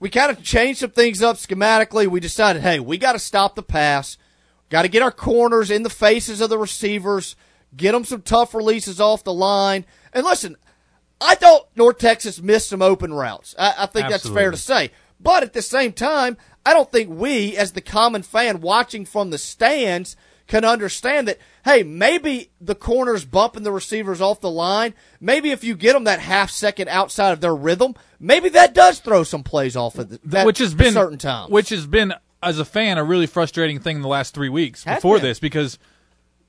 we 0.00 0.10
kind 0.10 0.30
of 0.30 0.42
changed 0.42 0.80
some 0.80 0.90
things 0.90 1.22
up 1.22 1.36
schematically. 1.36 2.06
We 2.06 2.20
decided, 2.20 2.62
hey, 2.62 2.80
we 2.80 2.98
got 2.98 3.12
to 3.12 3.18
stop 3.18 3.54
the 3.56 3.62
pass. 3.62 4.16
Got 4.74 4.82
to 4.82 4.88
get 4.88 5.02
our 5.02 5.12
corners 5.12 5.70
in 5.70 5.84
the 5.84 5.88
faces 5.88 6.40
of 6.40 6.50
the 6.50 6.58
receivers, 6.58 7.36
get 7.76 7.92
them 7.92 8.04
some 8.04 8.22
tough 8.22 8.56
releases 8.56 9.00
off 9.00 9.22
the 9.22 9.32
line. 9.32 9.84
And 10.12 10.26
listen, 10.26 10.56
I 11.20 11.36
thought 11.36 11.68
North 11.76 11.98
Texas 11.98 12.42
missed 12.42 12.70
some 12.70 12.82
open 12.82 13.14
routes. 13.14 13.54
I, 13.56 13.72
I 13.78 13.86
think 13.86 14.08
that's 14.08 14.28
fair 14.28 14.50
to 14.50 14.56
say. 14.56 14.90
But 15.20 15.44
at 15.44 15.52
the 15.52 15.62
same 15.62 15.92
time, 15.92 16.36
I 16.66 16.72
don't 16.72 16.90
think 16.90 17.08
we, 17.08 17.56
as 17.56 17.70
the 17.70 17.80
common 17.80 18.24
fan 18.24 18.60
watching 18.62 19.04
from 19.04 19.30
the 19.30 19.38
stands, 19.38 20.16
can 20.48 20.64
understand 20.64 21.28
that, 21.28 21.38
hey, 21.64 21.84
maybe 21.84 22.50
the 22.60 22.74
corners 22.74 23.24
bumping 23.24 23.62
the 23.62 23.70
receivers 23.70 24.20
off 24.20 24.40
the 24.40 24.50
line, 24.50 24.92
maybe 25.20 25.52
if 25.52 25.62
you 25.62 25.76
get 25.76 25.92
them 25.92 26.02
that 26.02 26.18
half 26.18 26.50
second 26.50 26.88
outside 26.88 27.30
of 27.30 27.40
their 27.40 27.54
rhythm, 27.54 27.94
maybe 28.18 28.48
that 28.48 28.74
does 28.74 28.98
throw 28.98 29.22
some 29.22 29.44
plays 29.44 29.76
off 29.76 29.98
of 29.98 30.08
the, 30.08 30.38
at 30.38 30.46
which 30.46 30.58
has 30.58 30.74
been 30.74 30.94
certain 30.94 31.18
times. 31.18 31.52
which 31.52 31.68
has 31.68 31.86
been 31.86 32.12
as 32.44 32.58
a 32.58 32.64
fan 32.64 32.98
a 32.98 33.04
really 33.04 33.26
frustrating 33.26 33.80
thing 33.80 33.96
in 33.96 34.02
the 34.02 34.08
last 34.08 34.34
three 34.34 34.48
weeks 34.48 34.84
Has 34.84 34.98
before 34.98 35.16
been. 35.16 35.24
this 35.24 35.38
because 35.40 35.78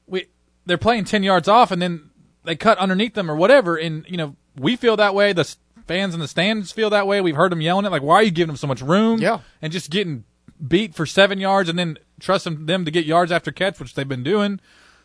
we 0.07 0.27
they're 0.65 0.77
playing 0.77 1.05
ten 1.05 1.23
yards 1.23 1.47
off 1.47 1.71
and 1.71 1.81
then 1.81 2.09
they 2.43 2.55
cut 2.55 2.77
underneath 2.77 3.13
them 3.13 3.29
or 3.31 3.35
whatever 3.35 3.75
and 3.77 4.05
you 4.07 4.17
know 4.17 4.35
we 4.57 4.75
feel 4.75 4.95
that 4.97 5.13
way 5.15 5.33
the 5.33 5.55
fans 5.87 6.13
in 6.13 6.19
the 6.19 6.27
stands 6.27 6.71
feel 6.71 6.89
that 6.89 7.07
way 7.07 7.21
we've 7.21 7.35
heard 7.35 7.51
them 7.51 7.61
yelling 7.61 7.85
it 7.85 7.91
like 7.91 8.01
why 8.01 8.15
are 8.15 8.23
you 8.23 8.31
giving 8.31 8.47
them 8.47 8.57
so 8.57 8.67
much 8.67 8.81
room 8.81 9.19
Yeah. 9.19 9.39
and 9.61 9.71
just 9.73 9.89
getting 9.89 10.23
beat 10.67 10.93
for 10.95 11.05
seven 11.05 11.39
yards 11.39 11.69
and 11.69 11.77
then 11.77 11.97
trusting 12.19 12.65
them 12.65 12.85
to 12.85 12.91
get 12.91 13.05
yards 13.05 13.31
after 13.31 13.51
catch 13.51 13.79
which 13.79 13.93
they've 13.95 14.07
been 14.07 14.23
doing 14.23 14.59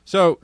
so 0.05 0.39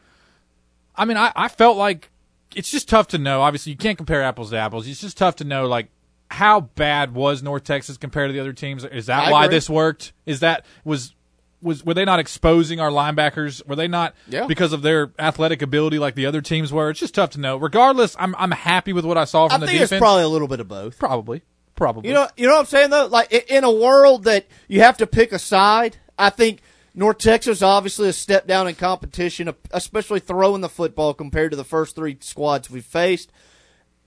I 0.94 1.04
mean 1.04 1.16
I, 1.16 1.32
I 1.36 1.48
felt 1.48 1.76
like 1.76 2.10
it's 2.54 2.70
just 2.70 2.88
tough 2.88 3.08
to 3.08 3.18
know. 3.18 3.42
Obviously, 3.42 3.72
you 3.72 3.76
can't 3.76 3.98
compare 3.98 4.22
apples 4.22 4.48
to 4.50 4.56
apples. 4.56 4.86
It's 4.88 5.00
just 5.00 5.18
tough 5.18 5.36
to 5.36 5.44
know 5.44 5.66
like 5.66 5.88
how 6.30 6.60
bad 6.60 7.14
was 7.14 7.42
North 7.42 7.64
Texas 7.64 7.96
compared 7.96 8.28
to 8.28 8.32
the 8.32 8.40
other 8.40 8.52
teams. 8.52 8.84
Is 8.84 9.06
that 9.06 9.28
I 9.28 9.30
why 9.32 9.44
agree. 9.44 9.56
this 9.56 9.70
worked? 9.70 10.12
Is 10.26 10.40
that 10.40 10.64
was 10.84 11.14
was 11.62 11.84
were 11.84 11.94
they 11.94 12.04
not 12.04 12.18
exposing 12.18 12.80
our 12.80 12.90
linebackers? 12.90 13.66
Were 13.66 13.76
they 13.76 13.88
not 13.88 14.14
Yeah. 14.28 14.46
because 14.46 14.72
of 14.72 14.82
their 14.82 15.12
athletic 15.18 15.62
ability 15.62 15.98
like 15.98 16.14
the 16.14 16.26
other 16.26 16.40
teams 16.42 16.72
were? 16.72 16.90
It's 16.90 17.00
just 17.00 17.14
tough 17.14 17.30
to 17.30 17.40
know. 17.40 17.56
Regardless, 17.56 18.14
I'm 18.18 18.34
I'm 18.38 18.50
happy 18.50 18.92
with 18.92 19.04
what 19.04 19.16
I 19.16 19.24
saw 19.24 19.46
I 19.46 19.50
from 19.50 19.60
the 19.62 19.66
think 19.66 19.76
defense. 19.78 19.92
it's 19.92 20.00
probably 20.00 20.24
a 20.24 20.28
little 20.28 20.48
bit 20.48 20.60
of 20.60 20.68
both. 20.68 20.98
probably 20.98 21.42
probably 21.74 22.08
You 22.08 22.14
know, 22.14 22.28
you 22.36 22.46
know 22.46 22.54
what 22.54 22.60
I'm 22.60 22.66
saying 22.66 22.90
though. 22.90 23.06
Like 23.06 23.32
in 23.32 23.64
a 23.64 23.70
world 23.72 24.24
that 24.24 24.46
you 24.68 24.80
have 24.80 24.96
to 24.98 25.06
pick 25.06 25.32
a 25.32 25.38
side, 25.38 25.96
I 26.18 26.30
think 26.30 26.60
North 26.94 27.18
Texas 27.18 27.62
obviously 27.62 28.08
a 28.08 28.12
step 28.12 28.46
down 28.46 28.66
in 28.68 28.74
competition, 28.74 29.52
especially 29.70 30.20
throwing 30.20 30.60
the 30.62 30.68
football 30.68 31.12
compared 31.14 31.50
to 31.52 31.56
the 31.56 31.64
first 31.64 31.94
three 31.94 32.16
squads 32.20 32.70
we 32.70 32.80
faced. 32.80 33.30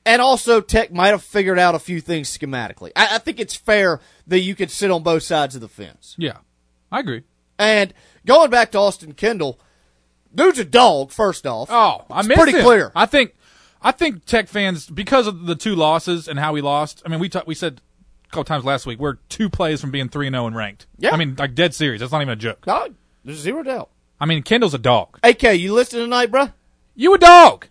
And 0.05 0.21
also, 0.21 0.61
Tech 0.61 0.91
might 0.91 1.09
have 1.09 1.21
figured 1.23 1.59
out 1.59 1.75
a 1.75 1.79
few 1.79 2.01
things 2.01 2.35
schematically. 2.35 2.91
I, 2.95 3.15
I 3.15 3.17
think 3.19 3.39
it's 3.39 3.55
fair 3.55 3.99
that 4.27 4.39
you 4.39 4.55
could 4.55 4.71
sit 4.71 4.89
on 4.91 5.03
both 5.03 5.23
sides 5.23 5.55
of 5.55 5.61
the 5.61 5.67
fence. 5.67 6.15
yeah, 6.17 6.37
I 6.91 6.99
agree. 7.01 7.23
And 7.59 7.93
going 8.25 8.49
back 8.49 8.71
to 8.71 8.77
Austin 8.79 9.13
Kendall, 9.13 9.59
dude's 10.33 10.57
a 10.59 10.65
dog. 10.65 11.11
First 11.11 11.45
off, 11.45 11.69
Oh, 11.69 12.05
I 12.09 12.19
It's 12.19 12.27
pretty 12.29 12.53
him. 12.57 12.63
clear. 12.63 12.91
I 12.95 13.05
think, 13.05 13.35
I 13.81 13.91
think 13.91 14.25
Tech 14.25 14.47
fans 14.47 14.87
because 14.87 15.27
of 15.27 15.45
the 15.45 15.55
two 15.55 15.75
losses 15.75 16.27
and 16.27 16.39
how 16.39 16.53
we 16.53 16.61
lost. 16.61 17.03
I 17.05 17.09
mean, 17.09 17.19
we 17.19 17.29
ta- 17.29 17.43
we 17.45 17.53
said 17.53 17.81
a 18.25 18.29
couple 18.29 18.45
times 18.45 18.63
last 18.63 18.85
week 18.85 18.99
we're 18.99 19.15
two 19.27 19.49
plays 19.49 19.81
from 19.81 19.91
being 19.91 20.07
three 20.09 20.27
and 20.27 20.33
zero 20.33 20.47
and 20.47 20.55
ranked. 20.55 20.87
Yeah. 20.97 21.11
I 21.13 21.17
mean, 21.17 21.35
like 21.37 21.53
dead 21.53 21.73
serious. 21.75 21.99
That's 21.99 22.11
not 22.13 22.21
even 22.21 22.31
a 22.31 22.35
joke. 22.37 22.65
no, 22.65 22.87
there's 23.25 23.39
zero 23.39 23.61
doubt. 23.63 23.89
I 24.21 24.25
mean, 24.25 24.41
Kendall's 24.43 24.73
a 24.73 24.77
dog. 24.79 25.19
AK, 25.23 25.59
you 25.59 25.73
listening 25.73 26.03
tonight, 26.05 26.31
bruh? 26.31 26.53
You 26.95 27.13
a 27.13 27.17
dog. 27.17 27.67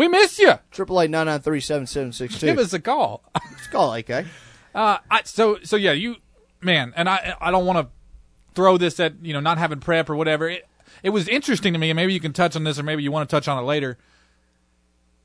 We 0.00 0.08
miss 0.08 0.38
you. 0.38 0.54
Triple 0.70 0.98
eight 1.02 1.10
nine 1.10 1.26
nine 1.26 1.40
three 1.40 1.60
seven 1.60 1.86
seven 1.86 2.10
six 2.12 2.40
two. 2.40 2.46
Give 2.46 2.56
us 2.56 2.72
a 2.72 2.80
call. 2.80 3.22
Let's 3.34 3.66
call 3.66 3.92
AK. 3.92 4.24
Uh, 4.74 4.96
I, 5.10 5.20
so 5.24 5.58
so 5.62 5.76
yeah, 5.76 5.92
you 5.92 6.16
man, 6.62 6.94
and 6.96 7.06
I 7.06 7.34
I 7.38 7.50
don't 7.50 7.66
want 7.66 7.86
to 7.86 7.92
throw 8.54 8.78
this 8.78 8.98
at 8.98 9.22
you 9.22 9.34
know 9.34 9.40
not 9.40 9.58
having 9.58 9.78
prep 9.78 10.08
or 10.08 10.16
whatever. 10.16 10.48
It, 10.48 10.66
it 11.02 11.10
was 11.10 11.28
interesting 11.28 11.74
to 11.74 11.78
me, 11.78 11.90
and 11.90 11.96
maybe 11.96 12.14
you 12.14 12.20
can 12.20 12.32
touch 12.32 12.56
on 12.56 12.64
this, 12.64 12.78
or 12.78 12.82
maybe 12.82 13.02
you 13.02 13.12
want 13.12 13.28
to 13.28 13.36
touch 13.36 13.46
on 13.46 13.62
it 13.62 13.66
later. 13.66 13.98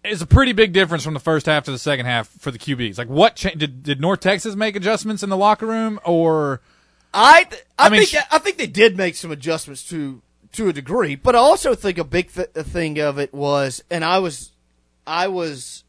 It's 0.03 0.21
a 0.21 0.27
pretty 0.27 0.51
big 0.51 0.73
difference 0.73 1.05
from 1.05 1.13
the 1.13 1.21
first 1.21 1.45
half 1.45 1.63
to 1.63 1.71
the 1.71 1.79
second 1.79 2.05
half 2.05 2.27
for 2.27 2.51
the 2.51 2.59
QBs. 2.59 2.97
Like, 2.97 3.07
what 3.07 3.37
cha- 3.37 3.51
did 3.51 3.81
did 3.81 4.01
North 4.01 4.19
Texas 4.19 4.57
make 4.57 4.75
adjustments 4.75 5.23
in 5.23 5.29
the 5.29 5.37
locker 5.37 5.67
room, 5.67 6.01
or 6.03 6.59
I 7.13 7.45
th- 7.45 7.63
I, 7.79 7.85
I 7.85 7.89
mean, 7.89 8.01
think 8.01 8.09
sh- 8.09 8.27
I 8.29 8.39
think 8.39 8.57
they 8.57 8.67
did 8.67 8.97
make 8.97 9.15
some 9.15 9.31
adjustments 9.31 9.87
to 9.87 10.21
to 10.51 10.67
a 10.67 10.73
degree, 10.73 11.15
but 11.15 11.33
I 11.33 11.39
also 11.39 11.75
think 11.75 11.97
a 11.97 12.03
big 12.03 12.33
th- 12.33 12.49
thing 12.49 12.99
of 12.99 13.17
it 13.19 13.33
was, 13.33 13.81
and 13.89 14.03
I 14.03 14.19
was, 14.19 14.51
I 15.07 15.27
was, 15.27 15.83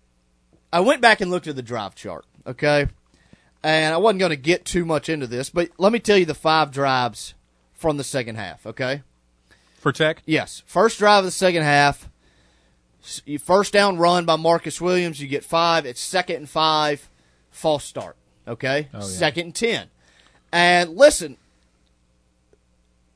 I 0.72 0.80
went 0.80 1.00
back 1.00 1.20
and 1.20 1.30
looked 1.30 1.46
at 1.46 1.56
the 1.56 1.62
drive 1.62 1.94
chart, 1.94 2.24
okay, 2.46 2.86
and 3.62 3.94
I 3.94 3.96
wasn't 3.96 4.20
going 4.20 4.30
to 4.30 4.36
get 4.36 4.64
too 4.64 4.84
much 4.84 5.08
into 5.08 5.26
this, 5.26 5.50
but 5.50 5.70
let 5.78 5.92
me 5.92 5.98
tell 5.98 6.18
you 6.18 6.26
the 6.26 6.34
five 6.34 6.70
drives 6.70 7.34
from 7.74 7.96
the 7.96 8.04
second 8.04 8.36
half, 8.36 8.66
okay? 8.66 9.02
for 9.78 9.92
Tech? 9.92 10.20
Yes, 10.26 10.62
first 10.66 10.98
drive 10.98 11.18
of 11.20 11.24
the 11.26 11.30
second 11.30 11.62
half, 11.62 12.08
first 13.40 13.72
down 13.72 13.98
run 13.98 14.24
by 14.24 14.34
Marcus 14.36 14.80
Williams, 14.80 15.20
you 15.22 15.28
get 15.28 15.44
five. 15.44 15.86
It's 15.86 16.00
second 16.00 16.36
and 16.36 16.48
five, 16.48 17.08
false 17.50 17.84
start. 17.84 18.16
Okay, 18.48 18.88
Oh, 18.92 18.98
yeah. 18.98 19.04
second 19.04 19.44
and 19.44 19.54
ten, 19.54 19.86
and 20.52 20.96
listen, 20.96 21.36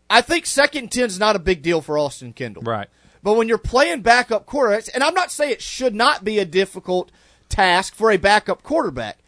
I 0.09 0.21
think 0.21 0.47
second 0.47 0.83
and 0.85 0.93
ten 0.93 1.05
is 1.07 1.19
not 1.19 1.37
a 1.37 1.39
big 1.41 1.63
deal 1.63 1.81
for 1.81 1.99
Austin 1.99 2.33
Kendall. 2.33 2.63
Right. 2.63 2.89
But 3.23 3.35
when 3.35 3.49
you're 3.49 3.59
playing 3.59 4.03
backup 4.03 4.47
quarterbacks, 4.47 4.89
and 4.93 5.03
I'm 5.05 5.15
not 5.15 5.31
saying 5.31 5.53
it 5.53 5.63
should 5.63 5.95
not 5.95 6.25
be 6.25 6.39
a 6.39 6.45
difficult 6.45 7.11
task 7.49 7.95
for 7.95 8.11
a 8.11 8.17
backup 8.17 8.63
quarterback, 8.63 9.19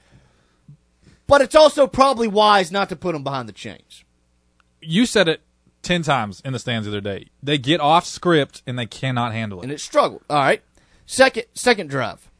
but 1.27 1.41
it's 1.41 1.55
also 1.55 1.87
probably 1.87 2.29
wise 2.29 2.73
not 2.73 2.89
to 2.89 2.97
put 2.97 3.13
them 3.13 3.23
behind 3.23 3.49
the 3.49 3.53
chains. 3.53 4.05
You 4.81 5.07
said 5.07 5.29
it 5.29 5.43
ten 5.83 6.03
times 6.03 6.41
in 6.45 6.53
the 6.53 6.59
stands 6.59 6.87
the 6.87 6.93
other 6.93 7.01
day. 7.01 7.29
They 7.43 7.59
get 7.59 7.81
off 7.81 8.07
script 8.07 8.63
and 8.67 8.79
they 8.79 8.87
cannot 8.87 9.33
handle 9.33 9.61
it. 9.61 9.65
and 9.65 9.73
it 9.73 9.81
struggled. 9.81 10.23
All 10.31 10.39
right. 10.39 10.63
Second 11.07 11.45
second 11.55 11.91
drive. 11.91 12.31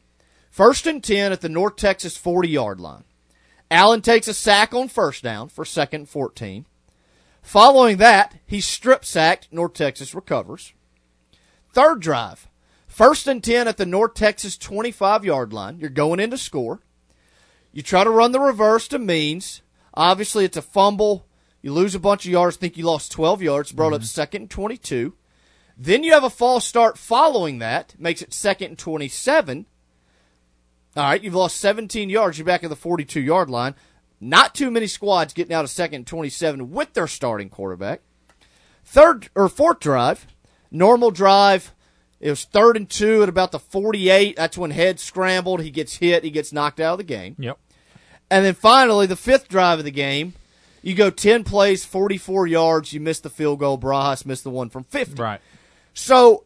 First 0.49 0.85
and 0.85 1.03
10 1.03 1.31
at 1.31 1.41
the 1.41 1.49
North 1.49 1.77
Texas 1.77 2.15
40 2.15 2.47
yard 2.47 2.79
line. 2.79 3.03
Allen 3.71 4.01
takes 4.01 4.27
a 4.27 4.33
sack 4.33 4.73
on 4.73 4.87
first 4.87 5.23
down 5.23 5.49
for 5.49 5.65
second 5.65 6.01
and 6.01 6.09
14. 6.09 6.65
Following 7.41 7.97
that, 7.97 8.35
he's 8.45 8.65
strip 8.65 9.03
sacked. 9.03 9.47
North 9.51 9.73
Texas 9.73 10.13
recovers. 10.13 10.73
Third 11.73 11.99
drive. 12.01 12.47
First 12.87 13.27
and 13.27 13.43
10 13.43 13.67
at 13.67 13.77
the 13.77 13.85
North 13.85 14.13
Texas 14.13 14.57
25 14.57 15.25
yard 15.25 15.51
line. 15.51 15.79
You're 15.79 15.89
going 15.89 16.19
in 16.19 16.29
to 16.29 16.37
score. 16.37 16.81
You 17.71 17.81
try 17.81 18.03
to 18.03 18.09
run 18.11 18.31
the 18.31 18.39
reverse 18.39 18.87
to 18.89 18.99
Means. 18.99 19.63
Obviously, 19.95 20.45
it's 20.45 20.57
a 20.57 20.61
fumble. 20.61 21.25
You 21.63 21.73
lose 21.73 21.95
a 21.95 21.99
bunch 21.99 22.25
of 22.25 22.31
yards. 22.31 22.55
Think 22.55 22.77
you 22.77 22.85
lost 22.85 23.11
12 23.11 23.41
yards. 23.41 23.71
Brought 23.71 23.93
up 23.93 24.01
mm-hmm. 24.01 24.05
second 24.05 24.41
and 24.43 24.51
22. 24.51 25.15
Then 25.75 26.03
you 26.03 26.13
have 26.13 26.23
a 26.23 26.29
false 26.29 26.65
start 26.67 26.99
following 26.99 27.57
that, 27.57 27.95
makes 27.97 28.21
it 28.21 28.31
second 28.31 28.67
and 28.67 28.77
27. 28.77 29.65
All 30.95 31.03
right, 31.03 31.23
you've 31.23 31.33
lost 31.33 31.57
17 31.57 32.11
yards. 32.11 32.37
You're 32.37 32.45
back 32.45 32.63
at 32.63 32.69
the 32.69 32.75
42 32.75 33.19
yard 33.19 33.49
line. 33.49 33.73
Not 34.21 34.53
too 34.53 34.69
many 34.69 34.85
squads 34.85 35.33
getting 35.33 35.53
out 35.53 35.63
of 35.63 35.71
second 35.71 35.95
and 35.95 36.07
27 36.07 36.71
with 36.71 36.93
their 36.93 37.07
starting 37.07 37.49
quarterback. 37.49 38.01
Third 38.85 39.29
or 39.33 39.49
fourth 39.49 39.79
drive, 39.79 40.27
normal 40.73 41.11
drive. 41.11 41.73
It 42.19 42.29
was 42.29 42.43
third 42.43 42.75
and 42.75 42.89
two 42.89 43.23
at 43.23 43.29
about 43.29 43.51
the 43.51 43.59
48. 43.59 44.35
That's 44.35 44.57
when 44.57 44.71
Head 44.71 44.99
scrambled. 44.99 45.61
He 45.61 45.71
gets 45.71 45.97
hit. 45.97 46.23
He 46.23 46.31
gets 46.31 46.51
knocked 46.51 46.79
out 46.79 46.93
of 46.93 46.97
the 46.97 47.03
game. 47.03 47.35
Yep. 47.37 47.57
And 48.29 48.45
then 48.45 48.53
finally, 48.53 49.05
the 49.05 49.15
fifth 49.15 49.47
drive 49.47 49.79
of 49.79 49.85
the 49.85 49.91
game, 49.91 50.33
you 50.81 50.95
go 50.95 51.09
10 51.09 51.43
plays, 51.43 51.85
44 51.85 52.47
yards. 52.47 52.93
You 52.93 52.99
miss 52.99 53.19
the 53.19 53.29
field 53.29 53.59
goal. 53.59 53.77
Barajas 53.77 54.25
missed 54.25 54.43
the 54.43 54.49
one 54.49 54.69
from 54.69 54.83
50. 54.85 55.21
Right. 55.21 55.41
So, 55.93 56.45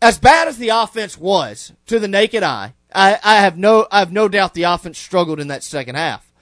as 0.00 0.18
bad 0.18 0.48
as 0.48 0.58
the 0.58 0.68
offense 0.68 1.18
was 1.18 1.72
to 1.86 1.98
the 1.98 2.08
naked 2.08 2.42
eye, 2.42 2.74
I, 2.94 3.18
I 3.24 3.36
have 3.36 3.58
no 3.58 3.88
I 3.90 3.98
have 3.98 4.12
no 4.12 4.28
doubt 4.28 4.54
the 4.54 4.62
offense 4.64 4.98
struggled 4.98 5.40
in 5.40 5.48
that 5.48 5.64
second 5.64 5.96
half. 5.96 6.32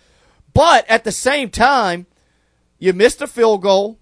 But 0.52 0.84
at 0.88 1.04
the 1.04 1.12
same 1.12 1.48
time, 1.48 2.06
you 2.78 2.92
missed 2.92 3.22
a 3.22 3.26
field 3.26 3.62
goal. 3.62 3.98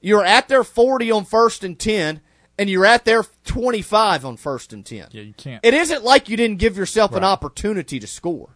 You're 0.00 0.24
at 0.24 0.48
their 0.48 0.62
40 0.62 1.10
on 1.10 1.24
first 1.24 1.64
and 1.64 1.78
10, 1.78 2.20
and 2.58 2.68
you're 2.68 2.84
at 2.86 3.04
their 3.04 3.24
25 3.44 4.24
on 4.24 4.36
first 4.36 4.72
and 4.72 4.84
10. 4.84 5.08
Yeah, 5.12 5.22
you 5.22 5.34
can't. 5.34 5.64
It 5.64 5.74
isn't 5.74 6.04
like 6.04 6.28
you 6.28 6.36
didn't 6.36 6.58
give 6.58 6.76
yourself 6.76 7.14
an 7.14 7.24
opportunity 7.24 7.98
to 8.00 8.06
score. 8.06 8.50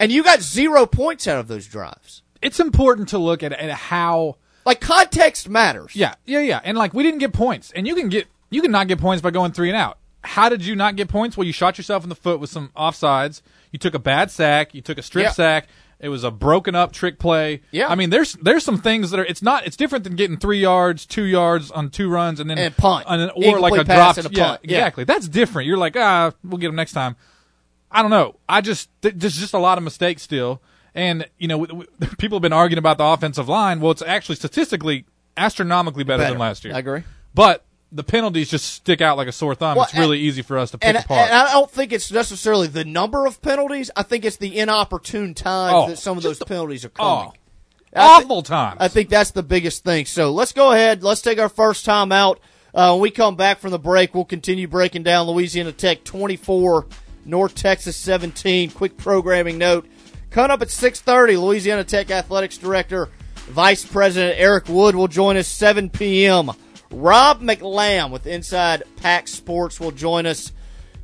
And 0.00 0.10
you 0.12 0.22
got 0.22 0.40
zero 0.40 0.86
points 0.86 1.26
out 1.26 1.38
of 1.38 1.48
those 1.48 1.66
drives. 1.66 2.22
it's 2.40 2.60
important 2.60 3.08
to 3.10 3.18
look 3.18 3.42
at, 3.42 3.52
at 3.52 3.70
how 3.70 4.36
Like 4.64 4.80
context 4.80 5.48
matters. 5.48 5.94
Yeah, 5.96 6.14
yeah, 6.24 6.40
yeah. 6.40 6.60
And 6.62 6.78
like 6.78 6.94
we 6.94 7.02
didn't 7.02 7.18
get 7.20 7.32
points, 7.32 7.72
and 7.72 7.86
you 7.86 7.94
can 7.94 8.08
get 8.08 8.26
you 8.50 8.62
can 8.62 8.70
not 8.70 8.86
get 8.88 9.00
points 9.00 9.20
by 9.22 9.30
going 9.30 9.52
three 9.52 9.68
and 9.68 9.76
out. 9.76 9.98
How 10.22 10.48
did 10.48 10.64
you 10.64 10.74
not 10.76 10.96
get 10.96 11.08
points? 11.08 11.36
Well, 11.36 11.46
you 11.46 11.52
shot 11.52 11.78
yourself 11.78 12.02
in 12.02 12.08
the 12.08 12.14
foot 12.14 12.38
with 12.40 12.50
some 12.50 12.70
offsides. 12.76 13.40
You 13.72 13.78
took 13.78 13.94
a 13.94 13.98
bad 13.98 14.30
sack. 14.30 14.74
You 14.74 14.80
took 14.82 14.98
a 14.98 15.02
strip 15.02 15.24
Yeah. 15.24 15.30
sack. 15.32 15.68
It 16.00 16.10
was 16.10 16.22
a 16.22 16.30
broken 16.30 16.74
up 16.76 16.92
trick 16.92 17.18
play. 17.18 17.62
Yeah. 17.72 17.88
I 17.88 17.96
mean, 17.96 18.10
there's 18.10 18.34
there's 18.34 18.62
some 18.64 18.78
things 18.78 19.10
that 19.10 19.18
are. 19.18 19.24
It's 19.24 19.42
not. 19.42 19.66
It's 19.66 19.76
different 19.76 20.04
than 20.04 20.14
getting 20.14 20.36
three 20.36 20.60
yards, 20.60 21.04
two 21.06 21.24
yards 21.24 21.70
on 21.72 21.90
two 21.90 22.08
runs, 22.08 22.38
and 22.38 22.48
then 22.48 22.56
And 22.58 22.76
punt. 22.76 23.06
then- 23.08 23.30
or 23.34 23.58
like 23.58 23.80
a 23.80 23.84
drop. 23.84 24.16
and 24.16 24.26
a 24.26 24.30
yeah, 24.30 24.46
punt. 24.48 24.60
Yeah. 24.62 24.78
exactly. 24.78 25.04
That's 25.04 25.26
different. 25.28 25.66
You're 25.66 25.76
like, 25.76 25.96
ah, 25.96 26.32
we'll 26.44 26.58
get 26.58 26.68
them 26.68 26.76
next 26.76 26.92
time. 26.92 27.16
I 27.90 28.02
don't 28.02 28.10
know. 28.12 28.36
I 28.48 28.60
just 28.60 28.90
th- 29.02 29.14
there's 29.16 29.36
just 29.38 29.54
a 29.54 29.58
lot 29.58 29.76
of 29.78 29.82
mistakes 29.82 30.22
still, 30.22 30.62
and 30.94 31.26
you 31.38 31.48
know, 31.48 31.64
w- 31.66 31.84
w- 31.86 32.14
people 32.18 32.36
have 32.36 32.42
been 32.42 32.52
arguing 32.52 32.78
about 32.78 32.98
the 32.98 33.04
offensive 33.04 33.48
line. 33.48 33.80
Well, 33.80 33.90
it's 33.90 34.02
actually 34.02 34.36
statistically 34.36 35.04
astronomically 35.36 36.04
better, 36.04 36.22
Better. 36.22 36.34
than 36.34 36.40
last 36.40 36.64
year. 36.64 36.74
I 36.74 36.78
agree. 36.78 37.02
But 37.34 37.64
the 37.90 38.04
penalties 38.04 38.50
just 38.50 38.66
stick 38.72 39.00
out 39.00 39.16
like 39.16 39.28
a 39.28 39.32
sore 39.32 39.54
thumb. 39.54 39.76
Well, 39.76 39.84
it's 39.86 39.94
really 39.96 40.18
easy 40.20 40.42
for 40.42 40.58
us 40.58 40.70
to 40.72 40.78
pick 40.78 40.88
And, 40.88 40.96
apart. 40.98 41.28
and 41.30 41.34
I 41.38 41.52
don't 41.52 41.70
think 41.70 41.92
it's 41.92 42.12
necessarily 42.12 42.66
the 42.68 42.84
number 42.84 43.26
of 43.26 43.40
penalties. 43.40 43.90
I 43.96 44.02
think 44.02 44.24
it's 44.24 44.36
the 44.36 44.58
inopportune 44.58 45.34
times 45.34 45.72
Oh, 45.74 45.88
that 45.88 45.98
some 45.98 46.16
of 46.16 46.22
those 46.22 46.38
penalties 46.38 46.84
are 46.84 46.90
coming. 46.90 47.28
oh, 47.28 47.32
I 47.94 48.18
thi- 48.18 48.24
awful 48.24 48.42
times. 48.42 48.76
I 48.80 48.88
think 48.88 49.08
that's 49.08 49.30
the 49.30 49.42
biggest 49.42 49.84
thing. 49.84 50.04
So 50.04 50.30
let's 50.32 50.52
go 50.52 50.72
ahead. 50.72 51.02
Let's 51.02 51.22
take 51.22 51.38
our 51.38 51.48
first 51.48 51.84
time 51.86 52.12
out. 52.12 52.40
Uh, 52.74 52.92
when 52.92 53.00
we 53.00 53.10
come 53.10 53.34
back 53.36 53.58
from 53.58 53.70
the 53.70 53.78
break, 53.78 54.14
we'll 54.14 54.26
continue 54.26 54.68
breaking 54.68 55.02
down 55.02 55.26
Louisiana 55.26 55.72
Tech 55.72 56.04
24, 56.04 56.86
North 57.24 57.54
Texas 57.54 57.96
17. 57.96 58.70
Quick 58.72 58.98
programming 58.98 59.56
note. 59.56 59.86
Coming 60.30 60.50
up 60.50 60.60
at 60.60 60.68
6.30, 60.68 61.40
Louisiana 61.42 61.82
Tech 61.84 62.10
Athletics 62.10 62.58
Director, 62.58 63.08
Vice 63.48 63.86
President 63.86 64.38
Eric 64.38 64.68
Wood 64.68 64.94
will 64.94 65.08
join 65.08 65.38
us 65.38 65.48
7 65.48 65.88
p.m. 65.88 66.50
Rob 66.90 67.40
McLamb 67.40 68.10
with 68.10 68.26
Inside 68.26 68.82
Pack 68.96 69.28
Sports 69.28 69.78
will 69.78 69.90
join 69.90 70.26
us. 70.26 70.52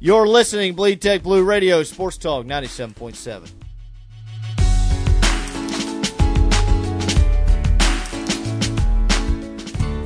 You're 0.00 0.26
listening, 0.26 0.74
Bleed 0.74 1.00
Tech 1.00 1.22
Blue 1.22 1.44
Radio, 1.44 1.82
Sports 1.82 2.18
Talk 2.18 2.46
97.7. 2.46 3.50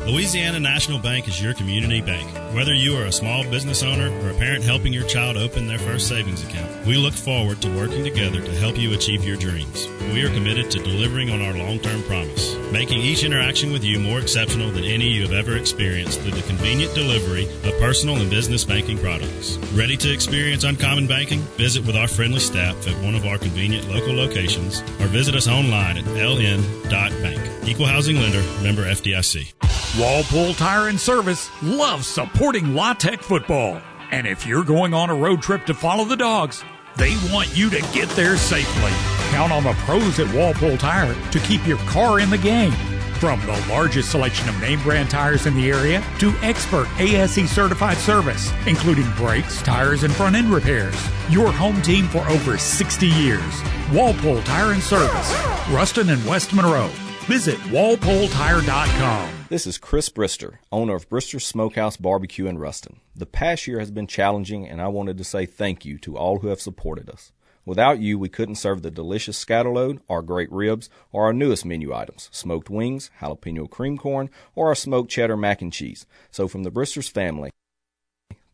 Louisiana 0.08 0.58
National 0.58 0.98
Bank 0.98 1.28
is 1.28 1.42
your 1.42 1.52
community 1.52 2.00
bank. 2.00 2.26
Whether 2.54 2.72
you 2.72 2.96
are 2.96 3.04
a 3.04 3.12
small 3.12 3.44
business 3.44 3.82
owner 3.82 4.08
or 4.24 4.30
a 4.30 4.38
parent 4.38 4.64
helping 4.64 4.90
your 4.90 5.06
child 5.06 5.36
open 5.36 5.66
their 5.66 5.78
first 5.78 6.08
savings 6.08 6.42
account, 6.42 6.86
we 6.86 6.96
look 6.96 7.12
forward 7.12 7.60
to 7.60 7.76
working 7.76 8.04
together 8.04 8.40
to 8.40 8.50
help 8.52 8.78
you 8.78 8.94
achieve 8.94 9.22
your 9.22 9.36
dreams. 9.36 9.86
We 10.14 10.24
are 10.24 10.32
committed 10.32 10.70
to 10.70 10.78
delivering 10.78 11.28
on 11.28 11.42
our 11.42 11.52
long 11.52 11.78
term 11.80 12.02
promise, 12.04 12.56
making 12.72 13.02
each 13.02 13.22
interaction 13.22 13.70
with 13.70 13.84
you 13.84 14.00
more 14.00 14.18
exceptional 14.18 14.70
than 14.70 14.84
any 14.84 15.08
you 15.08 15.24
have 15.24 15.32
ever 15.32 15.58
experienced 15.58 16.22
through 16.22 16.40
the 16.40 16.48
convenient 16.48 16.94
delivery 16.94 17.44
of 17.64 17.78
personal 17.78 18.16
and 18.16 18.30
business 18.30 18.64
banking 18.64 18.96
products. 18.96 19.58
Ready 19.74 19.98
to 19.98 20.10
experience 20.10 20.64
uncommon 20.64 21.06
banking? 21.06 21.40
Visit 21.58 21.84
with 21.84 21.96
our 21.96 22.08
friendly 22.08 22.40
staff 22.40 22.88
at 22.88 22.96
one 23.04 23.14
of 23.14 23.26
our 23.26 23.36
convenient 23.36 23.86
local 23.90 24.14
locations 24.14 24.80
or 25.02 25.06
visit 25.08 25.34
us 25.34 25.48
online 25.48 25.98
at 25.98 26.04
ln.bank. 26.04 27.57
Equal 27.68 27.84
housing 27.84 28.16
lender, 28.16 28.42
member 28.62 28.84
FDIC. 28.84 29.52
Walpole 30.00 30.54
Tire 30.54 30.88
and 30.88 30.98
Service 30.98 31.50
loves 31.62 32.06
supporting 32.06 32.74
La 32.74 32.94
Tech 32.94 33.20
football. 33.20 33.78
And 34.10 34.26
if 34.26 34.46
you're 34.46 34.64
going 34.64 34.94
on 34.94 35.10
a 35.10 35.14
road 35.14 35.42
trip 35.42 35.66
to 35.66 35.74
follow 35.74 36.06
the 36.06 36.16
dogs, 36.16 36.64
they 36.96 37.14
want 37.30 37.54
you 37.54 37.68
to 37.68 37.82
get 37.92 38.08
there 38.10 38.38
safely. 38.38 38.90
Count 39.32 39.52
on 39.52 39.64
the 39.64 39.74
pros 39.80 40.18
at 40.18 40.34
Walpole 40.34 40.78
Tire 40.78 41.14
to 41.30 41.38
keep 41.40 41.66
your 41.66 41.76
car 41.80 42.20
in 42.20 42.30
the 42.30 42.38
game. 42.38 42.72
From 43.20 43.38
the 43.42 43.62
largest 43.68 44.12
selection 44.12 44.48
of 44.48 44.58
name 44.62 44.82
brand 44.82 45.10
tires 45.10 45.44
in 45.44 45.54
the 45.54 45.70
area 45.70 46.02
to 46.20 46.30
expert 46.40 46.88
ASE 46.98 47.50
certified 47.50 47.98
service, 47.98 48.50
including 48.66 49.10
brakes, 49.12 49.60
tires, 49.60 50.04
and 50.04 50.14
front 50.14 50.36
end 50.36 50.50
repairs. 50.50 50.96
Your 51.28 51.52
home 51.52 51.82
team 51.82 52.08
for 52.08 52.26
over 52.30 52.56
60 52.56 53.06
years. 53.06 53.62
Walpole 53.92 54.40
Tire 54.44 54.72
and 54.72 54.82
Service, 54.82 55.38
Ruston 55.68 56.08
and 56.08 56.24
West 56.24 56.54
Monroe. 56.54 56.90
Visit 57.28 57.58
walpoletire.com. 57.66 59.30
This 59.50 59.66
is 59.66 59.76
Chris 59.76 60.08
Brister, 60.08 60.60
owner 60.72 60.94
of 60.94 61.10
Brister 61.10 61.38
Smokehouse 61.38 61.98
Barbecue 61.98 62.46
in 62.46 62.56
Ruston. 62.56 63.00
The 63.14 63.26
past 63.26 63.66
year 63.66 63.80
has 63.80 63.90
been 63.90 64.06
challenging, 64.06 64.66
and 64.66 64.80
I 64.80 64.88
wanted 64.88 65.18
to 65.18 65.24
say 65.24 65.44
thank 65.44 65.84
you 65.84 65.98
to 65.98 66.16
all 66.16 66.38
who 66.38 66.48
have 66.48 66.58
supported 66.58 67.10
us. 67.10 67.32
Without 67.66 67.98
you, 67.98 68.18
we 68.18 68.30
couldn't 68.30 68.54
serve 68.54 68.80
the 68.80 68.90
delicious 68.90 69.44
scatterload, 69.44 70.00
our 70.08 70.22
great 70.22 70.50
ribs, 70.50 70.88
or 71.12 71.24
our 71.24 71.34
newest 71.34 71.66
menu 71.66 71.92
items, 71.92 72.30
smoked 72.32 72.70
wings, 72.70 73.10
jalapeno 73.20 73.68
cream 73.68 73.98
corn, 73.98 74.30
or 74.54 74.68
our 74.68 74.74
smoked 74.74 75.10
cheddar 75.10 75.36
mac 75.36 75.60
and 75.60 75.70
cheese. 75.70 76.06
So 76.30 76.48
from 76.48 76.62
the 76.62 76.70
Bristers 76.70 77.08
family, 77.08 77.50